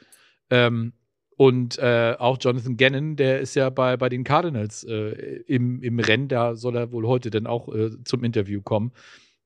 Ähm, 0.49 0.93
und 1.37 1.77
äh, 1.79 2.15
auch 2.17 2.37
Jonathan 2.39 2.77
Gannon, 2.77 3.15
der 3.17 3.41
ist 3.41 3.55
ja 3.55 3.69
bei, 3.69 3.97
bei 3.97 4.09
den 4.09 4.23
Cardinals 4.23 4.83
äh, 4.85 5.41
im, 5.47 5.81
im 5.83 5.99
Rennen, 5.99 6.29
da 6.29 6.55
soll 6.55 6.77
er 6.77 6.91
wohl 6.91 7.05
heute 7.05 7.29
dann 7.29 7.45
auch 7.45 7.73
äh, 7.73 7.91
zum 8.03 8.23
Interview 8.23 8.61
kommen. 8.61 8.91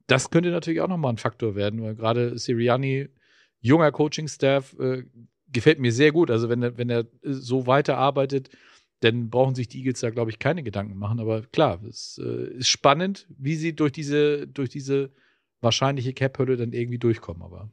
Das 0.08 0.30
könnte 0.30 0.52
natürlich 0.52 0.82
auch 0.82 0.88
nochmal 0.88 1.14
ein 1.14 1.18
Faktor 1.18 1.56
werden, 1.56 1.82
weil 1.82 1.96
gerade 1.96 2.38
Sirianni 2.38 3.10
junger 3.62 3.92
Coaching-Staff, 3.92 4.76
äh, 4.80 5.04
gefällt 5.52 5.80
mir 5.80 5.92
sehr 5.92 6.12
gut. 6.12 6.32
Also 6.32 6.50
wenn 6.50 6.62
er, 6.64 6.78
wenn 6.78 6.90
er 6.90 7.06
so 7.24 7.68
weiterarbeitet, 7.68 8.50
dann 9.02 9.30
brauchen 9.30 9.56
sich 9.56 9.68
die 9.68 9.80
Eagles 9.80 10.02
da, 10.02 10.10
glaube 10.10 10.30
ich, 10.32 10.40
keine 10.40 10.62
Gedanken 10.64 10.98
machen. 10.98 11.20
Aber 11.20 11.42
klar, 11.44 11.82
es 11.88 12.20
äh, 12.24 12.54
ist 12.58 12.68
spannend, 12.68 13.28
wie 13.38 13.56
sie 13.56 13.74
durch 13.76 13.92
diese, 13.94 14.48
durch 14.48 14.70
diese 14.70 15.12
wahrscheinliche 15.62 16.14
Cap-Hürde 16.14 16.58
dann 16.58 16.74
irgendwie 16.74 17.00
durchkommen. 17.00 17.42
Aber 17.42 17.70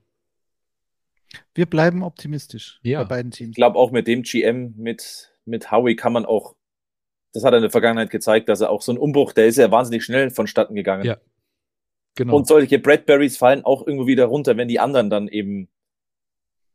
Wir 1.55 1.67
bleiben 1.67 2.03
optimistisch 2.03 2.81
Ja. 2.83 3.03
bei 3.03 3.09
beiden 3.17 3.33
Ich 3.33 3.39
Teams. 3.39 3.57
glaube 3.57 3.77
auch 3.79 3.91
mit 3.91 4.07
dem 4.07 4.23
GM, 4.23 4.75
mit, 4.77 5.33
mit 5.45 5.71
Howie 5.71 5.97
kann 5.97 6.13
man 6.13 6.25
auch, 6.25 6.55
das 7.33 7.45
hat 7.45 7.53
er 7.53 7.59
in 7.59 7.63
der 7.63 7.71
Vergangenheit 7.71 8.11
gezeigt, 8.11 8.49
dass 8.49 8.61
er 8.61 8.71
auch 8.71 8.83
so 8.83 8.93
ein 8.93 8.99
Umbruch, 8.99 9.33
der 9.33 9.47
ist 9.47 9.57
ja 9.59 9.71
wahnsinnig 9.71 10.05
schnell 10.05 10.31
vonstatten 10.31 10.75
gegangen. 10.75 11.05
Ja. 11.05 11.19
genau. 12.15 12.37
Und 12.37 12.47
solche 12.47 12.79
Bradburys 12.79 13.37
fallen 13.37 13.65
auch 13.65 13.87
irgendwo 13.87 14.07
wieder 14.07 14.27
runter, 14.27 14.57
wenn 14.57 14.69
die 14.69 14.79
anderen 14.81 15.11
dann 15.11 15.29
eben 15.29 15.69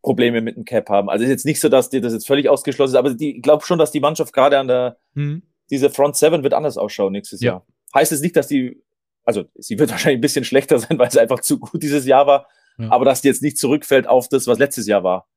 Probleme 0.01 0.41
mit 0.41 0.55
dem 0.55 0.65
Cap 0.65 0.89
haben. 0.89 1.09
Also 1.09 1.23
ist 1.23 1.29
jetzt 1.29 1.45
nicht 1.45 1.59
so, 1.59 1.69
dass 1.69 1.89
dir 1.89 2.01
das 2.01 2.13
jetzt 2.13 2.25
völlig 2.27 2.49
ausgeschlossen 2.49 2.93
ist, 2.93 2.97
aber 2.99 3.13
die, 3.13 3.37
ich 3.37 3.41
glaube 3.43 3.63
schon, 3.65 3.77
dass 3.79 3.91
die 3.91 3.99
Mannschaft 3.99 4.33
gerade 4.33 4.57
an 4.59 4.67
der, 4.67 4.97
Hm. 5.13 5.43
diese 5.69 5.89
Front 5.89 6.15
Seven 6.15 6.43
wird 6.43 6.53
anders 6.53 6.77
ausschauen 6.77 7.11
nächstes 7.13 7.41
Ja. 7.41 7.51
Jahr. 7.53 7.65
Heißt 7.93 8.11
es 8.11 8.21
nicht, 8.21 8.35
dass 8.35 8.47
die, 8.47 8.81
also 9.23 9.45
sie 9.55 9.77
wird 9.77 9.89
wahrscheinlich 9.91 10.17
ein 10.17 10.21
bisschen 10.21 10.45
schlechter 10.45 10.79
sein, 10.79 10.97
weil 10.97 11.11
sie 11.11 11.19
einfach 11.19 11.41
zu 11.41 11.59
gut 11.59 11.83
dieses 11.83 12.05
Jahr 12.05 12.25
war, 12.27 12.47
Ja. 12.77 12.89
aber 12.91 13.05
dass 13.05 13.21
die 13.21 13.27
jetzt 13.27 13.43
nicht 13.43 13.57
zurückfällt 13.57 14.07
auf 14.07 14.27
das, 14.29 14.47
was 14.47 14.57
letztes 14.59 14.87
Jahr 14.87 15.03
war. 15.03 15.27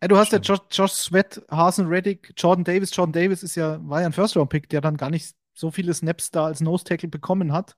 Ey, 0.00 0.08
du 0.08 0.16
hast 0.18 0.30
ja 0.32 0.42
Stimmt. 0.44 0.60
Josh, 0.70 0.78
Josh 0.78 0.92
Sweat, 0.92 1.42
Hasen 1.50 1.86
Reddick, 1.86 2.34
Jordan 2.36 2.64
Davis. 2.64 2.94
Jordan 2.94 3.12
Davis 3.14 3.42
ist 3.42 3.54
ja, 3.54 3.78
war 3.88 4.00
ja 4.02 4.06
ein 4.06 4.12
First-Round-Pick, 4.12 4.68
der 4.68 4.82
dann 4.82 4.98
gar 4.98 5.08
nicht 5.08 5.34
so 5.54 5.70
viele 5.70 5.94
Snaps 5.94 6.30
da 6.30 6.44
als 6.44 6.60
Nose-Tackle 6.60 7.08
bekommen 7.08 7.52
hat. 7.54 7.76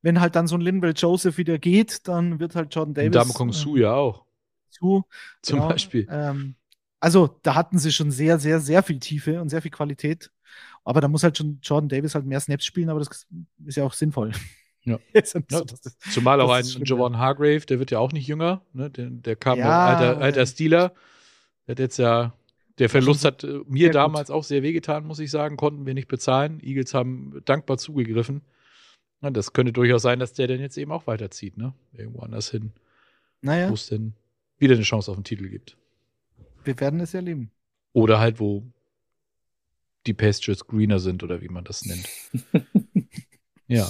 Wenn 0.00 0.20
halt 0.20 0.36
dann 0.36 0.46
so 0.46 0.54
ein 0.56 0.60
Linville 0.60 0.92
Joseph 0.92 1.36
wieder 1.36 1.58
geht, 1.58 2.06
dann 2.06 2.38
wird 2.38 2.54
halt 2.54 2.72
Jordan 2.72 2.90
Und 2.90 2.98
Davis 2.98 3.12
Dame 3.12 3.32
Kong 3.32 3.52
Su 3.52 3.76
ja 3.76 3.94
auch, 3.94 4.20
äh, 4.20 4.23
zu. 4.74 5.04
zum 5.42 5.58
Genau. 5.60 5.68
Beispiel. 5.70 6.06
Ähm, 6.10 6.54
also 7.00 7.38
da 7.42 7.54
hatten 7.54 7.78
sie 7.78 7.92
schon 7.92 8.10
sehr, 8.10 8.38
sehr, 8.38 8.60
sehr 8.60 8.82
viel 8.82 8.98
Tiefe 8.98 9.40
und 9.40 9.48
sehr 9.50 9.62
viel 9.62 9.70
Qualität. 9.70 10.30
Aber 10.84 11.00
da 11.00 11.08
muss 11.08 11.22
halt 11.22 11.36
schon 11.38 11.58
Jordan 11.62 11.88
Davis 11.88 12.14
halt 12.14 12.26
mehr 12.26 12.40
Snaps 12.40 12.64
spielen, 12.66 12.90
aber 12.90 12.98
das 13.00 13.26
ist 13.64 13.76
ja 13.76 13.84
auch 13.84 13.92
sinnvoll. 13.94 14.32
Ja. 14.84 14.98
So, 15.24 15.64
das- 15.64 15.96
Zumal 16.12 16.40
auch 16.42 16.50
ein 16.52 16.64
Javon 16.84 17.16
Hargrave, 17.18 17.60
der 17.66 17.78
wird 17.78 17.90
ja 17.90 17.98
auch 17.98 18.12
nicht 18.12 18.26
jünger. 18.26 18.60
Ne? 18.74 18.90
Der, 18.90 19.08
der 19.10 19.36
kam 19.36 19.58
Ja, 19.58 19.86
alter, 19.86 20.20
alter 20.20 20.40
äh, 20.42 20.46
Stealer. 20.46 20.92
Der 21.66 21.72
hat 21.72 21.78
jetzt 21.78 21.96
ja, 21.98 22.34
der 22.78 22.90
Verlust 22.90 23.22
schon 23.22 23.30
hat 23.30 23.44
äh, 23.44 23.60
mir 23.66 23.78
sehr 23.78 23.88
gut. 23.88 23.94
damals 23.94 24.30
auch 24.30 24.44
sehr 24.44 24.62
wehgetan, 24.62 25.06
muss 25.06 25.20
ich 25.20 25.30
sagen. 25.30 25.56
Konnten 25.56 25.86
wir 25.86 25.94
nicht 25.94 26.08
bezahlen. 26.08 26.60
Eagles 26.62 26.92
haben 26.92 27.40
dankbar 27.46 27.78
zugegriffen. 27.78 28.42
Das 29.22 29.54
könnte 29.54 29.72
durchaus 29.72 30.02
sein, 30.02 30.18
dass 30.18 30.34
der 30.34 30.48
dann 30.48 30.60
jetzt 30.60 30.76
eben 30.76 30.92
auch 30.92 31.06
weiterzieht, 31.06 31.56
ne? 31.56 31.72
Irgendwo 31.94 32.20
anders 32.20 32.50
hin, 32.50 32.72
naja, 33.40 33.70
wo 33.70 33.74
es 33.74 33.86
denn 33.86 34.12
wieder 34.64 34.74
eine 34.74 34.82
Chance 34.82 35.10
auf 35.10 35.16
den 35.16 35.24
Titel 35.24 35.48
gibt. 35.48 35.76
wir 36.64 36.78
werden 36.80 37.00
es 37.00 37.14
erleben. 37.14 37.50
Oder 37.92 38.18
halt, 38.18 38.40
wo 38.40 38.64
die 40.06 40.14
Pastures 40.14 40.66
greener 40.66 40.98
sind 40.98 41.22
oder 41.22 41.40
wie 41.40 41.48
man 41.48 41.64
das 41.64 41.84
nennt. 41.84 42.08
ja. 43.68 43.88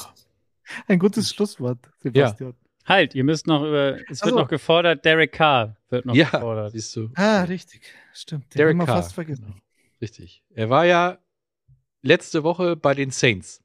Ein 0.87 0.99
gutes 0.99 1.31
Schlusswort, 1.31 1.79
Sebastian. 2.01 2.55
Halt, 2.87 3.15
ihr 3.15 3.25
müsst 3.25 3.47
noch 3.47 3.63
über, 3.63 3.99
es 4.11 4.21
Ach 4.23 4.27
wird 4.27 4.37
noch 4.37 4.49
gefordert, 4.49 5.05
Derek 5.05 5.33
Carr 5.33 5.77
wird 5.89 6.05
noch 6.05 6.15
Ja, 6.15 6.29
gefordert. 6.31 6.73
siehst 6.73 6.95
du. 6.97 7.11
Ah, 7.15 7.43
richtig. 7.45 7.81
Stimmt. 8.13 8.53
Den 8.55 8.59
Derek 8.59 8.73
haben 8.75 8.81
wir 8.81 8.87
Carr. 8.87 8.97
fast 9.03 9.15
vergessen. 9.15 9.45
Genau. 9.47 9.57
Richtig. 10.03 10.43
Er 10.55 10.69
war 10.71 10.85
ja 10.85 11.19
letzte 12.03 12.43
Woche 12.45 12.77
bei 12.77 12.95
den 12.95 13.11
Saints. 13.11 13.63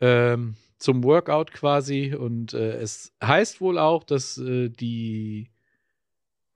Ähm, 0.00 0.56
zum 0.78 1.02
Workout 1.04 1.52
quasi. 1.52 2.14
Und 2.14 2.52
äh, 2.52 2.76
es 2.80 3.12
heißt 3.24 3.60
wohl 3.62 3.78
auch, 3.78 4.04
dass 4.04 4.36
äh, 4.36 4.68
die 4.68 5.50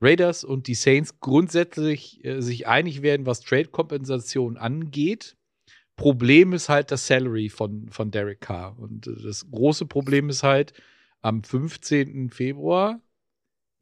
Raiders 0.01 0.45
und 0.45 0.67
die 0.67 0.75
Saints 0.75 1.21
grundsätzlich 1.21 2.25
äh, 2.25 2.41
sich 2.41 2.67
einig 2.67 3.03
werden, 3.03 3.27
was 3.27 3.41
Trade-Kompensation 3.41 4.57
angeht. 4.57 5.37
Problem 5.97 6.55
ist 6.55 6.69
halt 6.69 6.91
das 6.91 7.07
Salary 7.07 7.51
von, 7.51 7.91
von 7.91 8.11
Derek 8.11 8.41
Carr. 8.41 8.79
Und 8.79 9.07
äh, 9.07 9.23
das 9.23 9.51
große 9.51 9.87
Problem 9.87 10.31
ist 10.31 10.43
halt, 10.43 10.73
am 11.21 11.43
15. 11.43 12.31
Februar 12.31 13.01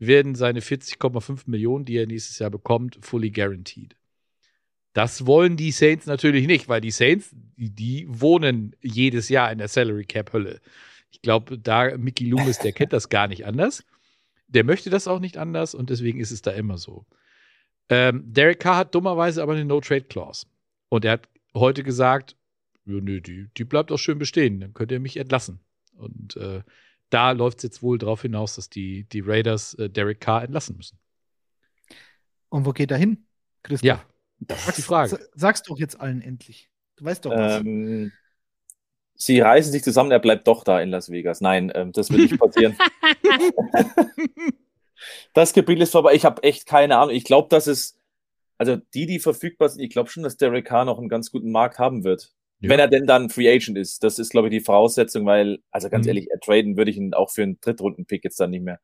werden 0.01 0.35
seine 0.35 0.61
40,5 0.61 1.43
Millionen, 1.47 1.85
die 1.85 1.97
er 1.97 2.07
nächstes 2.07 2.39
Jahr 2.39 2.51
bekommt, 2.51 2.99
fully 3.01 3.31
guaranteed. 3.31 3.97
Das 4.93 5.27
wollen 5.27 5.57
die 5.57 5.71
Saints 5.71 6.07
natürlich 6.07 6.47
nicht, 6.47 6.69
weil 6.69 6.81
die 6.81 6.91
Saints, 6.91 7.31
die, 7.57 7.71
die 7.71 8.07
wohnen 8.09 8.75
jedes 8.81 9.29
Jahr 9.29 9.53
in 9.53 9.59
der 9.59 9.69
Salary 9.69 10.05
Cap 10.05 10.33
Hölle. 10.33 10.61
Ich 11.11 11.23
glaube, 11.23 11.59
da 11.59 11.97
Mickey 11.97 12.29
Loomis, 12.29 12.59
der 12.59 12.73
kennt 12.73 12.93
das 12.93 13.09
gar 13.09 13.29
nicht 13.29 13.47
anders. 13.47 13.85
Der 14.49 14.65
möchte 14.65 14.91
das 14.91 15.07
auch 15.07 15.21
nicht 15.21 15.37
anders 15.37 15.75
und 15.75 15.91
deswegen 15.91 16.21
ist 16.21 16.31
es 16.31 16.43
da 16.43 16.51
immer 16.53 16.79
so. 16.79 17.07
Ähm, 17.91 18.23
Derek 18.27 18.61
Carr 18.61 18.77
hat 18.77 18.95
dummerweise 18.95 19.43
aber 19.43 19.53
eine 19.53 19.65
No-Trade-Clause. 19.65 20.47
Und 20.89 21.05
er 21.05 21.13
hat 21.13 21.29
heute 21.55 21.83
gesagt, 21.83 22.37
ja, 22.85 22.95
nö, 23.01 23.21
die, 23.21 23.49
die 23.57 23.65
bleibt 23.65 23.93
auch 23.93 23.99
schön 23.99 24.19
bestehen, 24.19 24.61
dann 24.61 24.73
könnt 24.75 24.91
ihr 24.91 25.01
mich 25.01 25.17
entlassen. 25.17 25.61
Und 25.95 26.37
äh, 26.37 26.63
da 27.11 27.33
läuft 27.33 27.59
es 27.59 27.63
jetzt 27.65 27.83
wohl 27.83 27.99
darauf 27.99 28.23
hinaus, 28.23 28.55
dass 28.57 28.71
die, 28.71 29.05
die 29.05 29.21
Raiders 29.21 29.75
äh, 29.75 29.91
Derek 29.91 30.21
Carr 30.21 30.43
entlassen 30.45 30.77
müssen. 30.77 30.99
Und 32.49 32.65
wo 32.65 32.73
geht 32.73 32.91
er 32.91 32.97
hin, 32.97 33.27
Christoph? 33.63 33.87
Ja, 33.87 34.05
das 34.39 34.69
ist 34.69 34.79
die 34.79 34.83
Frage. 34.83 35.11
Sa- 35.11 35.19
Sag's 35.35 35.63
doch 35.63 35.79
jetzt 35.79 36.01
allen 36.01 36.23
endlich. 36.23 36.71
Du 36.97 37.05
weißt 37.05 37.25
doch 37.25 37.31
was. 37.31 37.61
Ähm, 37.61 38.13
sie 39.19 39.41
reißen 39.41 39.73
sich 39.73 39.83
zusammen, 39.83 40.11
er 40.11 40.21
bleibt 40.21 40.47
doch 40.49 40.65
da 40.65 40.81
in 40.81 40.91
Las 40.91 41.11
Vegas. 41.11 41.41
Nein, 41.41 41.71
ähm, 41.75 41.93
das 41.93 42.11
wird 42.11 42.23
nicht 42.23 42.39
passieren. 42.41 42.77
das 45.35 45.53
Gebiet 45.53 45.81
ist 45.81 45.93
vorbei. 45.93 46.15
Ich 46.15 46.25
habe 46.25 46.43
echt 46.43 46.67
keine 46.67 46.97
Ahnung. 46.97 47.15
Ich 47.15 47.25
glaube, 47.25 47.49
dass 47.49 47.67
es, 47.67 47.99
also 48.57 48.77
die, 48.95 49.07
die 49.07 49.19
verfügbar 49.19 49.69
sind, 49.69 49.83
ich 49.83 49.91
glaube 49.91 50.09
schon, 50.09 50.23
dass 50.23 50.37
Derek 50.37 50.67
Carr 50.67 50.85
noch 50.85 50.99
einen 50.99 51.09
ganz 51.09 51.31
guten 51.31 51.51
Markt 51.51 51.79
haben 51.79 52.05
wird. 52.05 52.33
Ja. 52.61 52.71
Wenn 52.71 52.81
er 52.81 52.89
denn 52.89 53.07
dann 53.07 53.31
Free 53.31 53.49
Agent 53.49 53.79
ist. 53.79 54.03
Das 54.03 54.19
ist, 54.19 54.31
glaube 54.31 54.49
ich, 54.49 54.53
die 54.53 54.61
Voraussetzung, 54.61 55.27
weil, 55.27 55.59
also 55.71 55.89
ganz 55.91 56.07
Mhm. 56.07 56.09
ehrlich, 56.09 56.31
er 56.31 56.41
traden 56.41 56.77
würde 56.77 56.91
ich 56.91 56.97
ihn 56.97 57.15
auch 57.15 57.31
für 57.31 57.43
einen 57.43 57.61
Drittrunden-Pick 57.61 58.25
jetzt 58.25 58.41
dann 58.41 58.51
nicht 58.51 58.63
mehr. 58.65 58.81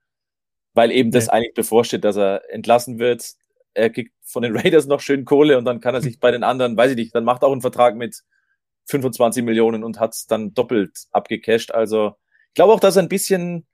Weil 0.74 0.90
eben 0.92 1.10
das 1.10 1.28
eigentlich 1.28 1.54
bevorsteht, 1.54 2.04
dass 2.04 2.16
er 2.16 2.42
entlassen 2.52 2.98
wird. 2.98 3.34
Er 3.74 3.90
kriegt 3.90 4.12
von 4.22 4.42
den 4.42 4.56
Raiders 4.56 4.86
noch 4.86 5.00
schön 5.00 5.24
Kohle 5.24 5.58
und 5.58 5.64
dann 5.64 5.80
kann 5.80 5.94
er 5.94 6.02
sich 6.02 6.20
bei 6.20 6.30
den 6.30 6.44
anderen, 6.44 6.76
weiß 6.76 6.92
ich 6.92 6.96
nicht, 6.96 7.14
dann 7.14 7.24
macht 7.24 7.42
er 7.42 7.48
auch 7.48 7.52
einen 7.52 7.60
Vertrag 7.60 7.96
mit 7.96 8.22
25 8.86 9.44
Millionen 9.44 9.84
und 9.84 9.98
hat 10.00 10.14
es 10.14 10.26
dann 10.26 10.54
doppelt 10.54 11.06
abgecasht. 11.12 11.70
Also 11.70 12.14
ich 12.48 12.54
glaube 12.54 12.72
auch, 12.72 12.80
dass 12.80 12.96
er 12.96 13.02
ein 13.02 13.08
bisschen 13.08 13.66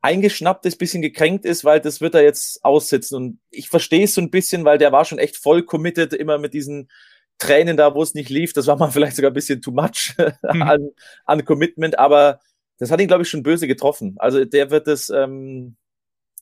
eingeschnappt 0.00 0.66
ist, 0.66 0.76
bisschen 0.78 1.02
gekränkt 1.02 1.44
ist, 1.44 1.64
weil 1.64 1.80
das 1.80 2.00
wird 2.00 2.14
er 2.14 2.22
jetzt 2.22 2.64
aussitzen. 2.64 3.16
Und 3.16 3.40
ich 3.50 3.68
verstehe 3.68 4.04
es 4.04 4.14
so 4.14 4.20
ein 4.20 4.30
bisschen, 4.30 4.64
weil 4.64 4.78
der 4.78 4.92
war 4.92 5.04
schon 5.04 5.18
echt 5.18 5.36
voll 5.36 5.62
committed, 5.62 6.12
immer 6.12 6.38
mit 6.38 6.54
diesen 6.54 6.90
Tränen 7.38 7.76
da, 7.76 7.94
wo 7.94 8.02
es 8.02 8.14
nicht 8.14 8.28
lief. 8.28 8.52
Das 8.52 8.66
war 8.66 8.76
mal 8.76 8.90
vielleicht 8.92 9.16
sogar 9.16 9.30
ein 9.30 9.34
bisschen 9.34 9.62
too 9.62 9.70
much 9.70 10.14
Mhm. 10.52 10.62
an, 10.62 10.88
an 11.24 11.44
Commitment, 11.44 11.98
aber 11.98 12.40
das 12.78 12.90
hat 12.90 13.00
ihn, 13.00 13.06
glaube 13.06 13.22
ich, 13.22 13.28
schon 13.30 13.44
böse 13.44 13.68
getroffen. 13.68 14.16
Also 14.18 14.44
der 14.44 14.70
wird 14.70 14.88
es, 14.88 15.08
ähm, 15.08 15.76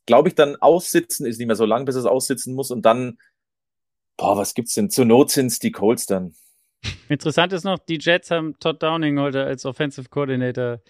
glaube 0.07 0.29
ich, 0.29 0.35
dann 0.35 0.57
aussitzen, 0.57 1.27
ist 1.27 1.39
nicht 1.39 1.47
mehr 1.47 1.57
so 1.57 1.67
lang, 1.67 1.85
bis 1.85 1.97
er 1.97 2.01
es 2.01 2.07
aussitzen 2.07 2.55
muss 2.55 2.71
und 2.71 2.83
dann, 2.83 3.19
boah, 4.17 4.39
was 4.39 4.55
gibt's 4.55 4.75
denn? 4.75 4.89
Zur 4.89 5.05
Not 5.05 5.31
sind's 5.31 5.59
die 5.59 5.71
Colts 5.71 6.07
dann. 6.07 6.35
Interessant 7.09 7.53
ist 7.53 7.65
noch, 7.65 7.79
die 7.79 7.99
Jets 8.01 8.31
haben 8.31 8.59
Todd 8.61 8.83
Downing 8.83 9.19
heute 9.19 9.45
als 9.45 9.65
Offensive 9.67 10.09
Coordinator 10.09 10.81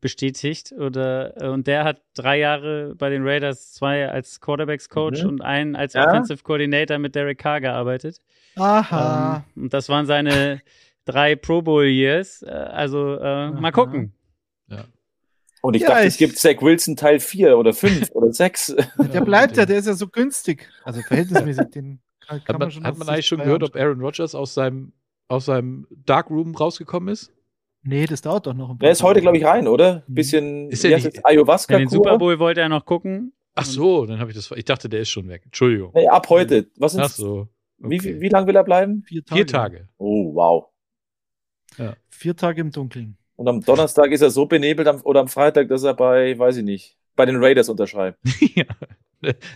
bestätigt. 0.00 0.72
Oder, 0.72 1.40
äh, 1.40 1.48
und 1.48 1.66
der 1.66 1.84
hat 1.84 2.02
drei 2.14 2.38
Jahre 2.38 2.94
bei 2.96 3.10
den 3.10 3.26
Raiders, 3.26 3.72
zwei 3.72 4.08
als 4.08 4.40
Quarterbacks 4.40 4.88
Coach 4.88 5.22
Mhm. 5.22 5.28
und 5.28 5.40
einen 5.42 5.76
als 5.76 5.94
Ja. 5.94 6.06
Offensive 6.08 6.42
Coordinator 6.42 6.98
mit 6.98 7.14
Derek 7.14 7.38
Carr 7.38 7.60
gearbeitet. 7.60 8.20
Aha. 8.56 9.44
Ähm, 9.56 9.62
und 9.64 9.74
das 9.74 9.88
waren 9.88 10.06
seine 10.06 10.60
drei 11.04 11.34
Pro 11.36 11.62
Bowl 11.62 11.84
Years. 11.86 12.42
Äh, 12.42 12.50
also 12.50 13.16
äh, 13.16 13.50
mal 13.50 13.72
gucken. 13.72 14.12
Und 15.60 15.74
ich 15.74 15.82
Ja, 15.82 15.88
dachte, 15.88 16.04
es 16.06 16.14
ich- 16.14 16.18
gibt 16.18 16.38
Zach 16.38 16.60
Wilson 16.62 16.94
Teil 16.94 17.18
4 17.18 17.58
oder 17.58 17.72
5 17.72 18.10
oder 18.12 18.32
6. 18.32 18.76
der 19.12 19.20
bleibt 19.22 19.56
ja, 19.56 19.66
der 19.66 19.78
ist 19.78 19.86
ja 19.86 19.94
so 19.94 20.06
günstig. 20.06 20.68
Also 20.84 21.00
verhältnismäßig, 21.02 21.70
den 21.70 22.00
kann, 22.24 22.44
kann 22.44 22.54
Hat 22.54 22.60
man, 22.60 22.70
schon 22.70 22.84
hat 22.84 22.96
man 22.96 23.08
eigentlich 23.08 23.26
schon 23.26 23.38
gehört, 23.40 23.64
ob. 23.64 23.74
Aaron 23.74 24.00
Rodgers 24.00 24.36
aus 24.36 24.54
seinem, 24.54 24.92
aus 25.28 25.44
seinem 25.46 25.86
Darkroom 26.04 26.54
rausgekommen 26.54 27.10
ist? 27.12 27.32
Nee, 27.82 28.06
das 28.06 28.22
dauert 28.22 28.46
doch 28.46 28.54
noch 28.54 28.70
ein 28.70 28.78
Der 28.78 28.90
ist 28.90 29.02
heute, 29.02 29.20
glaube 29.20 29.38
ich, 29.38 29.44
rein, 29.44 29.68
oder? 29.68 30.02
Mhm. 30.08 30.14
Bisschen, 30.14 30.70
Ist 30.70 30.84
der 30.84 30.96
nicht- 30.96 31.06
es? 31.18 31.24
Ayahuasca. 31.24 31.74
In 31.74 31.80
den 31.84 31.88
Super 31.88 32.18
Bowl 32.18 32.38
wollte 32.38 32.60
er 32.60 32.68
noch 32.68 32.84
gucken. 32.84 33.32
Ach 33.54 33.64
so, 33.64 34.04
dann 34.06 34.20
habe 34.20 34.30
ich 34.30 34.36
das. 34.36 34.50
Ich 34.52 34.64
dachte, 34.64 34.88
der 34.88 35.00
ist 35.00 35.10
schon 35.10 35.28
weg. 35.28 35.42
Entschuldigung. 35.44 35.92
Nee, 35.94 36.06
ab 36.08 36.28
heute. 36.28 36.68
Was 36.76 36.96
Ach 36.96 37.06
ist, 37.06 37.16
so. 37.16 37.48
wie, 37.78 37.96
Okay. 37.98 38.16
wie, 38.16 38.20
wie 38.22 38.28
lange 38.28 38.46
will 38.46 38.56
er 38.56 38.64
bleiben? 38.64 39.02
Vier 39.04 39.24
Tage. 39.24 39.36
Vier 39.38 39.46
Tage. 39.46 39.88
Oh, 39.98 40.34
wow. 40.34 40.66
Vier 42.08 42.36
Tage 42.36 42.60
im 42.60 42.70
Dunkeln. 42.72 43.16
Und 43.36 43.48
am 43.48 43.60
Donnerstag 43.60 44.10
ist 44.10 44.20
er 44.22 44.30
so 44.30 44.46
benebelt 44.46 44.88
am, 44.88 45.00
oder 45.02 45.20
am 45.20 45.28
Freitag, 45.28 45.68
dass 45.68 45.84
er 45.84 45.94
bei, 45.94 46.36
weiß 46.38 46.56
ich 46.58 46.64
nicht, 46.64 46.96
bei 47.14 47.24
den 47.26 47.36
Raiders 47.36 47.68
unterschreibt. 47.68 48.18
ja. 48.54 48.64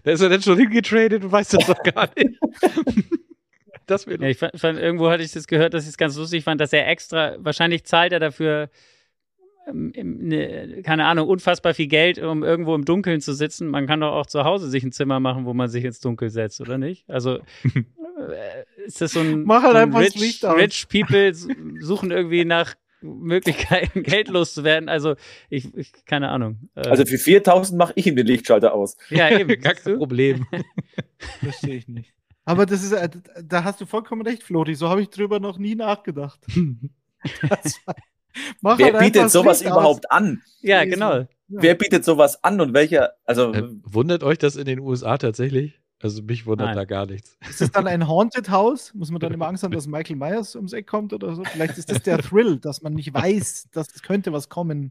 Da 0.05 0.11
ist 0.13 0.21
er 0.21 0.29
dann 0.29 0.43
schon 0.43 0.59
hingetradet 0.59 1.25
und 1.25 1.33
weiß 1.33 1.49
das 1.51 1.67
doch 1.67 1.83
gar 1.83 2.09
nicht. 2.17 2.39
das 3.87 4.07
wäre 4.07 4.23
Ja, 4.23 4.29
ich 4.29 4.39
fand, 4.39 4.59
fand, 4.59 4.79
irgendwo 4.79 5.11
hatte 5.11 5.23
ich 5.23 5.33
das 5.33 5.47
gehört, 5.47 5.75
dass 5.75 5.85
ich 5.85 5.91
es 5.91 5.97
ganz 5.97 6.17
lustig 6.17 6.45
fand, 6.45 6.61
dass 6.61 6.73
er 6.73 6.89
extra, 6.89 7.37
wahrscheinlich 7.39 7.85
zahlt 7.85 8.13
er 8.13 8.21
dafür, 8.21 8.71
ähm, 9.69 9.93
ne, 9.95 10.83
keine 10.83 11.05
Ahnung, 11.07 11.29
unfassbar 11.29 11.75
viel 11.75 11.87
Geld, 11.87 12.19
um 12.19 12.43
irgendwo 12.43 12.75
im 12.75 12.85
Dunkeln 12.85 13.21
zu 13.21 13.33
sitzen. 13.35 13.69
Man 13.69 13.87
kann 13.87 14.01
doch 14.01 14.13
auch 14.13 14.27
zu 14.27 14.45
Hause 14.45 14.69
sich 14.69 14.83
ein 14.83 14.93
Zimmer 14.93 15.21
machen, 15.21 15.45
wo 15.45 15.55
man 15.55 15.69
sich 15.69 15.85
ins 15.85 16.01
Dunkel 16.01 16.31
setzt, 16.31 16.61
oder 16.61 16.79
nicht? 16.79 17.09
Also 17.09 17.37
äh, 17.75 18.65
ist 18.87 19.01
das 19.01 19.13
so 19.13 19.21
ein, 19.21 19.45
Mach 19.45 19.63
halt 19.63 19.73
so 19.73 19.79
ein 19.79 19.83
einfach 19.85 20.01
das 20.01 20.15
rich, 20.15 20.21
Licht 20.21 20.45
aus. 20.45 20.57
rich 20.57 20.89
People 20.89 21.33
suchen 21.33 22.11
irgendwie 22.11 22.45
nach 22.45 22.75
Möglichkeiten, 23.03 24.03
Geld 24.05 24.29
loszuwerden. 24.29 24.89
Also, 24.89 25.17
ich, 25.51 25.75
ich 25.77 25.93
keine 26.07 26.29
Ahnung. 26.29 26.69
Äh, 26.77 26.89
Also 26.89 27.05
für 27.05 27.19
4000 27.19 27.77
mache 27.79 27.93
ich 27.97 28.07
ihm 28.07 28.17
den 28.17 28.27
Lichtschalter 28.27 28.73
aus. 28.75 28.97
ja, 29.11 29.29
eben. 29.37 29.61
Gar 29.61 29.75
kein? 29.75 29.99
Problem. 29.99 30.47
Verstehe 31.43 31.77
ich 31.77 31.89
nicht. 31.89 32.15
Aber 32.45 32.67
das 32.67 32.83
ist, 32.83 32.93
äh, 32.93 33.09
da 33.45 33.65
hast 33.65 33.81
du 33.81 33.87
vollkommen 33.87 34.23
recht, 34.23 34.43
Flori. 34.43 34.75
So 34.75 34.89
habe 34.89 35.03
ich 35.03 35.11
drüber 35.11 35.41
noch 35.41 35.59
nie 35.59 35.75
nachgedacht. 35.75 36.41
Das 37.49 37.77
war- 37.87 37.95
Mach 38.63 38.79
Wer 38.79 38.87
halt 38.95 38.99
bietet 38.99 39.23
das 39.27 39.33
sowas 39.33 39.61
Licht 39.61 39.71
überhaupt 39.71 40.11
an? 40.11 40.43
Ja, 40.61 40.85
genau. 40.85 41.11
aus. 41.21 41.27
Wer 41.49 41.75
bietet 41.77 42.05
sowas 42.05 42.43
an 42.43 42.61
und 42.61 42.75
welcher? 42.75 43.13
Also 43.25 43.53
Äh, 43.53 43.69
wundert 43.85 44.25
euch 44.25 44.39
das 44.39 44.57
in 44.57 44.65
den 44.65 44.81
USA 44.81 45.19
tatsächlich? 45.19 45.79
Also 46.01 46.21
mich 46.23 46.47
wundert 46.47 46.69
Nein. 46.69 46.77
da 46.77 46.85
gar 46.85 47.07
nichts. 47.07 47.37
Ist 47.49 47.61
das 47.61 47.71
dann 47.71 47.87
ein 47.87 48.09
Haunted 48.09 48.51
House? 48.51 48.93
Muss 48.95 49.13
man 49.13 49.21
dann 49.21 49.33
immer 49.33 49.47
Angst 49.47 49.63
haben, 49.63 49.71
dass 49.73 49.87
Michael 49.87 50.17
Myers 50.17 50.57
ums 50.57 50.73
Eck 50.73 50.89
kommt 50.89 51.13
oder 51.13 51.35
so? 51.37 51.45
Vielleicht 51.45 51.79
ist 51.79 51.91
das 51.93 52.03
der 52.03 52.19
Thrill, 52.19 52.59
dass 52.59 52.83
man 52.83 52.95
nicht 52.95 53.15
weiß, 53.15 53.69
dass 53.71 53.95
es 53.95 54.03
könnte 54.03 54.33
was 54.33 54.49
kommen. 54.49 54.91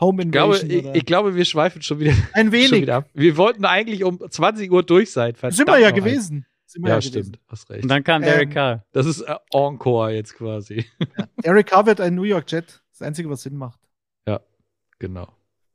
Home 0.00 0.24
Ich 0.24 0.30
glaube, 0.32 0.56
Invasion 0.56 0.70
ich, 0.80 0.84
oder 0.84 0.94
ich 0.96 1.06
glaube, 1.06 1.34
wir 1.36 1.44
schweifen 1.46 1.80
schon 1.80 2.00
wieder, 2.00 2.12
ein 2.34 2.46
schon 2.50 2.52
wenig. 2.52 2.72
wieder 2.82 2.96
ab. 2.96 3.08
Wir 3.14 3.36
wollten 3.38 3.64
eigentlich 3.64 4.04
um 4.04 4.18
20 4.28 4.70
Uhr 4.70 4.82
durch 4.82 5.12
sein. 5.12 5.34
Sind 5.48 5.66
wir 5.68 5.78
ja 5.78 5.90
noch 5.92 5.96
ein. 6.04 6.44
Wir 6.82 6.90
Ja, 6.90 6.98
gewesen. 6.98 7.10
stimmt. 7.10 7.38
Hast 7.46 7.70
recht. 7.70 7.82
Und 7.84 7.88
dann 7.88 8.02
kam 8.02 8.22
Derek 8.22 8.48
Ähm, 8.48 8.54
Carr. 8.54 8.84
Das 8.92 9.06
ist 9.06 9.20
äh, 9.20 9.34
Encore 9.52 10.12
jetzt 10.12 10.34
quasi. 10.34 10.84
Ja. 11.16 11.26
Derek 11.44 11.66
Carr 11.68 11.86
wird 11.86 12.00
ein 12.00 12.14
New 12.14 12.22
York 12.24 12.50
Jet. 12.50 12.82
Das 12.90 13.02
Einzige, 13.02 13.28
was 13.30 13.42
Sinn 13.42 13.56
macht. 13.56 13.80
Genau. 15.00 15.28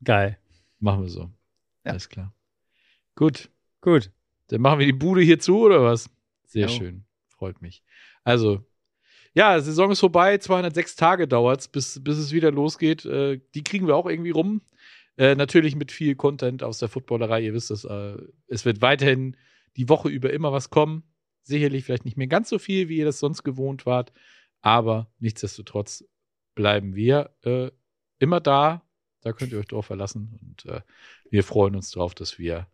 Geil. 0.04 0.40
Machen 0.80 1.02
wir 1.04 1.10
so. 1.10 1.30
Ja. 1.86 1.92
Alles 1.92 2.08
klar. 2.10 2.34
Gut. 3.16 3.50
Gut. 3.82 4.12
Dann 4.48 4.62
machen 4.62 4.80
wir 4.80 4.86
die 4.86 4.94
Bude 4.94 5.22
hier 5.22 5.40
zu, 5.40 5.60
oder 5.60 5.84
was? 5.84 6.10
Sehr 6.46 6.68
Jo. 6.68 6.74
schön. 6.74 7.06
Freut 7.28 7.62
mich. 7.62 7.84
Also, 8.24 8.66
ja, 9.34 9.60
Saison 9.60 9.92
ist 9.92 10.00
vorbei. 10.00 10.38
206 10.38 10.96
Tage 10.96 11.28
dauert 11.28 11.60
es, 11.60 11.68
bis, 11.68 12.02
bis 12.04 12.18
es 12.18 12.32
wieder 12.32 12.50
losgeht. 12.50 13.06
Äh, 13.06 13.42
die 13.54 13.64
kriegen 13.64 13.88
wir 13.88 13.96
auch 13.98 14.08
irgendwie 14.08 14.32
rum. 14.32 14.62
Äh, 15.18 15.36
natürlich 15.36 15.76
mit 15.76 15.92
viel 15.92 16.16
Content 16.16 16.64
aus 16.64 16.80
der 16.80 16.88
Footballerei. 16.88 17.42
Ihr 17.42 17.54
wisst 17.54 17.72
es, 17.72 17.84
äh, 17.84 18.18
es 18.48 18.64
wird 18.66 18.82
weiterhin 18.82 19.36
die 19.78 19.90
Woche 19.90 20.10
über 20.10 20.32
immer 20.32 20.52
was 20.52 20.70
kommen. 20.70 21.04
Sicherlich 21.44 21.86
vielleicht 21.86 22.06
nicht 22.06 22.18
mehr 22.18 22.28
ganz 22.28 22.50
so 22.50 22.60
viel, 22.60 22.90
wie 22.90 22.98
ihr 22.98 23.06
das 23.06 23.20
sonst 23.20 23.44
gewohnt 23.44 23.86
wart. 23.86 24.12
Aber 24.62 25.12
nichtsdestotrotz 25.20 26.04
bleiben 26.56 26.96
wir 26.96 27.32
äh, 27.44 27.72
immer 28.20 28.40
da. 28.40 28.84
Da 29.22 29.34
könnt 29.34 29.52
ihr 29.52 29.60
euch 29.60 29.68
drauf 29.68 29.86
verlassen. 29.86 30.40
Und 30.42 30.66
äh, 30.66 30.82
wir 31.30 31.44
freuen 31.44 31.76
uns 31.76 31.92
drauf, 31.92 32.14
dass 32.14 32.40
wir 32.40 32.68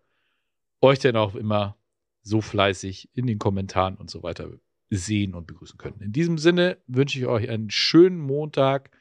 euch 0.82 1.00
dann 1.00 1.16
auch 1.16 1.36
immer 1.36 1.78
so 2.22 2.42
fleißig 2.42 3.10
in 3.14 3.28
den 3.28 3.40
Kommentaren 3.40 3.96
und 3.96 4.10
so 4.10 4.24
weiter 4.24 4.50
sehen 4.90 5.36
und 5.36 5.48
begrüßen 5.48 5.78
können. 5.78 6.02
In 6.02 6.12
diesem 6.12 6.38
Sinne 6.38 6.78
wünsche 6.88 7.20
ich 7.20 7.26
euch 7.26 7.50
einen 7.50 7.70
schönen 7.70 8.20
Montag. 8.20 8.92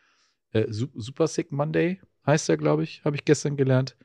Äh, 0.53 0.67
Su- 0.71 0.91
Super 0.95 1.27
Sick 1.27 1.53
Monday 1.53 2.01
heißt 2.27 2.49
er, 2.49 2.57
glaube 2.57 2.85
ich, 2.85 3.05
habe 3.05 3.17
ich 3.17 3.25
gestern 3.25 3.57
gelernt. 3.57 3.97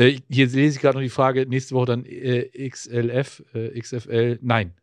Äh, 0.00 0.18
hier 0.30 0.46
lese 0.46 0.76
ich 0.76 0.80
gerade 0.80 0.96
noch 0.96 1.02
die 1.02 1.08
Frage, 1.10 1.46
nächste 1.46 1.74
Woche 1.74 1.86
dann 1.86 2.04
äh, 2.04 2.68
XLF, 2.68 3.42
äh, 3.54 3.78
XFL. 3.80 4.38
Nein, 4.42 4.74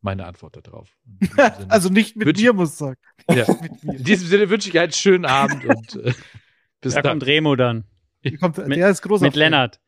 meine 0.00 0.24
Antwort 0.26 0.56
darauf. 0.66 0.96
Also 1.68 1.88
nicht 1.88 2.16
mit 2.16 2.36
mir, 2.38 2.52
muss 2.52 2.70
ich 2.72 2.76
sagen. 2.76 2.96
ja. 3.30 3.44
In 3.82 4.04
diesem 4.04 4.28
Sinne 4.28 4.48
wünsche 4.50 4.68
ich 4.68 4.78
einen 4.78 4.92
schönen 4.92 5.24
Abend 5.24 5.64
und 5.64 5.96
äh, 6.04 6.12
bis 6.80 6.94
Da 6.94 7.02
dann. 7.02 7.12
kommt 7.18 7.26
Remo 7.26 7.56
dann. 7.56 7.84
Hier 8.22 8.38
kommt, 8.38 8.56
Mit- 8.68 8.78
der 8.78 8.90
ist 8.90 9.02
großer 9.02 9.26
Mit. 9.26 9.36
Lennart. 9.36 9.80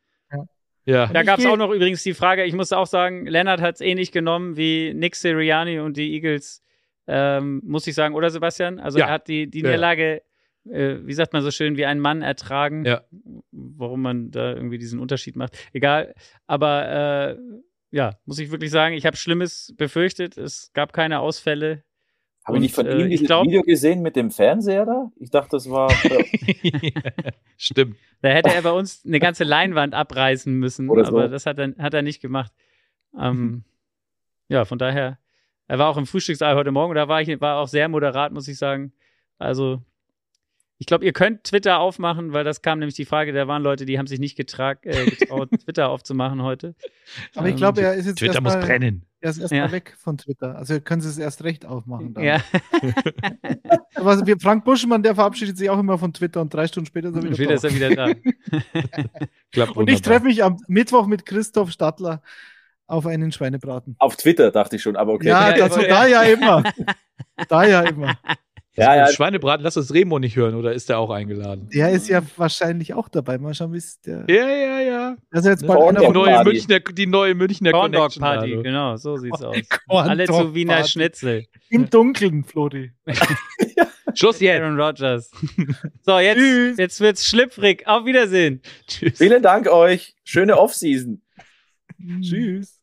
Ja. 0.87 1.07
Da 1.07 1.22
gab 1.22 1.39
es 1.39 1.47
auch 1.47 1.57
noch 1.57 1.70
übrigens 1.70 2.03
die 2.03 2.12
Frage, 2.12 2.45
ich 2.45 2.53
muss 2.53 2.70
auch 2.70 2.87
sagen, 2.87 3.27
Lennart 3.27 3.62
hat 3.62 3.77
es 3.77 3.81
ähnlich 3.81 4.12
genommen 4.12 4.59
wie 4.59 4.93
Nick 4.93 5.16
Sirianni 5.16 5.79
und 5.79 5.97
die 5.97 6.12
Eagles, 6.12 6.62
ähm, 7.07 7.62
muss 7.64 7.87
ich 7.87 7.95
sagen, 7.95 8.14
oder 8.14 8.29
Sebastian? 8.29 8.79
Also 8.79 8.99
Ja. 8.99 9.07
er 9.07 9.12
hat 9.12 9.29
die, 9.29 9.49
die 9.49 9.61
Ja. 9.61 9.68
Niederlage, 9.68 10.20
äh, 10.68 10.97
wie 11.01 11.14
sagt 11.14 11.33
man 11.33 11.43
so 11.43 11.51
schön, 11.51 11.79
wie 11.79 11.87
ein 11.87 12.01
Mann 12.01 12.20
ertragen. 12.20 12.85
Ja. 12.85 13.01
Warum 13.77 14.03
man 14.03 14.31
da 14.31 14.55
irgendwie 14.55 14.79
diesen 14.79 15.01
Unterschied 15.01 15.37
macht. 15.37 15.57
Egal. 15.73 16.15
Aber 16.47 16.89
äh, 17.37 17.37
ja, 17.91 18.17
muss 18.27 18.39
ich 18.39 18.51
wirklich 18.51 18.71
sagen, 18.71 18.95
ich 18.95 19.07
habe 19.07 19.17
Schlimmes 19.17 19.73
befürchtet. 19.77 20.37
Es 20.37 20.73
gab 20.73 20.93
keine 20.93 21.21
Ausfälle. 21.21 21.85
habe 22.45 22.57
ich 22.59 22.62
nicht 22.62 22.75
von 22.75 22.87
Und, 22.89 23.01
äh, 23.01 23.09
dieses 23.09 23.27
glaub- 23.27 23.47
Video 23.47 23.62
gesehen 23.62 24.03
mit 24.03 24.17
dem 24.17 24.31
Fernseher 24.31 24.85
da? 24.85 25.11
Ich 25.17 25.31
dachte, 25.31 25.51
das 25.53 25.71
war. 25.71 25.91
Stimmt. 27.57 27.97
Da 28.21 28.29
hätte 28.31 28.53
er 28.55 28.62
bei 28.62 28.73
uns 28.73 29.05
eine 29.05 29.21
ganze 29.21 29.45
Leinwand 29.45 29.95
abreißen 29.95 30.53
müssen, 30.55 30.89
Oder 30.89 31.05
so. 31.05 31.17
aber 31.17 31.29
das 31.29 31.47
hat 31.47 31.59
er, 31.59 31.75
hat 31.79 31.95
er 31.95 32.03
nicht 32.03 32.21
gemacht. 32.21 32.53
Ähm, 33.19 33.65
ja, 34.49 34.65
von 34.65 34.79
daher, 34.79 35.19
er 35.69 35.79
war 35.79 35.89
auch 35.89 35.97
im 35.97 36.07
Frühstückssaal 36.07 36.57
heute 36.57 36.73
Morgen, 36.73 36.95
da 36.95 37.09
war 37.09 37.23
ich 37.23 37.41
war 37.41 37.59
auch 37.59 37.69
sehr 37.69 37.89
moderat, 37.89 38.33
muss 38.33 38.49
ich 38.49 38.59
sagen. 38.59 38.93
Also, 39.39 39.83
ich 40.79 40.87
glaube, 40.87 41.05
ihr 41.05 41.12
könnt 41.12 41.45
Twitter 41.45 41.79
aufmachen, 41.79 42.33
weil 42.33 42.45
das 42.45 42.61
kam 42.62 42.79
nämlich 42.81 42.97
die 42.97 43.05
Frage, 43.05 43.33
da 43.33 43.47
waren 43.47 43.62
Leute, 43.62 43.87
die 43.87 43.99
haben 43.99 44.07
sich 44.07 44.18
nicht 44.18 44.37
getrag, 44.37 44.85
äh, 44.85 45.05
getraut, 45.07 45.49
Twitter 45.64 45.89
aufzumachen 45.89 46.43
heute. 46.43 46.75
Aber 47.35 47.49
ich 47.49 47.57
glaube, 47.57 47.81
er 47.83 47.95
ist 47.95 48.07
jetzt 48.07 48.18
Twitter 48.18 48.41
muss 48.41 48.55
erstmal 48.55 48.79
brennen. 48.79 49.07
er 49.20 49.31
ist 49.31 49.39
erstmal 49.39 49.61
Ja. 49.61 49.72
weg 49.72 49.95
von 49.99 50.18
Twitter. 50.18 50.57
Also 50.57 50.81
können 50.81 51.01
sie 51.01 51.09
es 51.09 51.18
erst 51.18 51.45
recht 51.45 51.64
aufmachen. 51.64 52.14
Dann. 52.14 52.25
Ja, 52.25 52.43
Aber 53.95 54.27
wir, 54.27 54.39
Frank 54.41 54.64
Buschmann, 54.64 55.03
der 55.03 55.14
verabschiedet 55.14 55.57
sich 55.57 55.70
auch 55.70 55.79
immer 55.79 55.97
von 55.99 56.12
Twitter 56.12 56.41
und 56.41 56.53
drei 56.53 56.66
Stunden 56.66 56.87
später 56.87 57.09
ist 57.09 57.16
er 57.16 57.22
wieder, 57.22 57.39
wieder 57.39 57.55
ist 57.55 57.64
da. 57.64 57.68
er 57.68 57.75
wieder 57.75 57.95
da. 57.95 58.09
Klappt 59.53 59.77
Und 59.77 59.89
ich 59.91 60.03
treffe 60.03 60.25
mich 60.27 60.43
am 60.43 60.59
Mittwoch 60.66 61.07
mit 61.07 61.25
Christoph 61.25 61.70
Stadler 61.70 62.20
auf 62.87 63.07
einen 63.07 63.33
Schweinebraten. 63.33 63.95
Auf 63.99 64.16
Twitter 64.16 64.51
dachte 64.51 64.77
ich 64.77 64.83
schon, 64.83 64.97
aber 64.97 65.12
okay. 65.14 65.29
Ja, 65.29 65.57
ja. 65.57 65.68
da 65.68 66.07
ja 66.07 66.22
immer. 66.22 66.64
Da 67.49 67.64
ja 67.64 67.83
immer. 67.83 68.18
Ja, 68.77 68.97
ja. 68.97 69.09
Schweinebraten, 69.09 69.62
lass 69.62 69.75
das 69.75 69.93
Remo 69.95 70.18
nicht 70.18 70.37
hören, 70.37 70.55
oder 70.55 70.72
ist 70.72 70.89
der 70.89 70.99
auch 70.99 71.11
eingeladen? 71.11 71.68
Der 71.72 71.91
ist 71.91 72.09
ja 72.09 72.22
wahrscheinlich 72.37 72.95
auch 72.95 73.09
dabei. 73.09 73.39
Mal 73.39 73.55
schauen, 73.55 73.72
wie 73.72 73.79
es 73.79 74.01
der. 74.01 74.25
Ja, 74.29 74.49
ja, 74.49 74.81
ja. 74.81 75.16
Das 75.31 75.45
ist 75.45 75.62
jetzt 75.62 75.70
einer 75.70 76.01
Die 76.01 76.09
neue 76.09 76.31
Party. 76.31 76.51
Münchner, 76.51 76.81
die 76.81 77.07
neue 77.07 77.35
Münchner 77.35 77.70
Corn 77.70 77.93
Dog 77.93 78.01
Connection. 78.01 78.20
Party, 78.22 78.51
also. 78.51 78.62
genau, 78.62 78.97
so 78.97 79.16
sieht's 79.16 79.43
aus. 79.43 79.57
Corn 79.89 80.09
Alle 80.09 80.27
zu 80.27 80.55
Wiener 80.55 80.75
Party. 80.75 80.89
Schnitzel. 80.89 81.47
Im 81.68 81.89
Dunkeln, 81.89 82.45
Flori. 82.45 82.93
Schluss 84.14 84.41
jetzt. 84.41 84.61
Aaron 84.61 84.81
Rodgers. 84.81 85.31
So, 86.03 86.18
jetzt, 86.18 86.39
Tschüss. 86.39 86.79
jetzt 86.79 87.01
wird's 87.01 87.27
schlüpfrig. 87.27 87.87
Auf 87.87 88.07
Wiedersehen. 88.07 88.61
Tschüss. 88.87 89.18
Vielen 89.18 89.43
Dank 89.43 89.68
euch. 89.68 90.14
Schöne 90.25 90.59
Offseason. 90.59 91.20
Tschüss. 92.20 92.81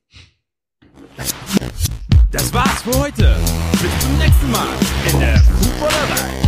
Das 2.31 2.53
war's 2.53 2.81
für 2.81 2.97
heute. 2.97 3.35
Bis 3.73 3.99
zum 3.99 4.17
nächsten 4.17 4.51
Mal 4.51 4.67
in 5.11 5.19
der 5.19 5.37
Fußballerei. 5.37 6.40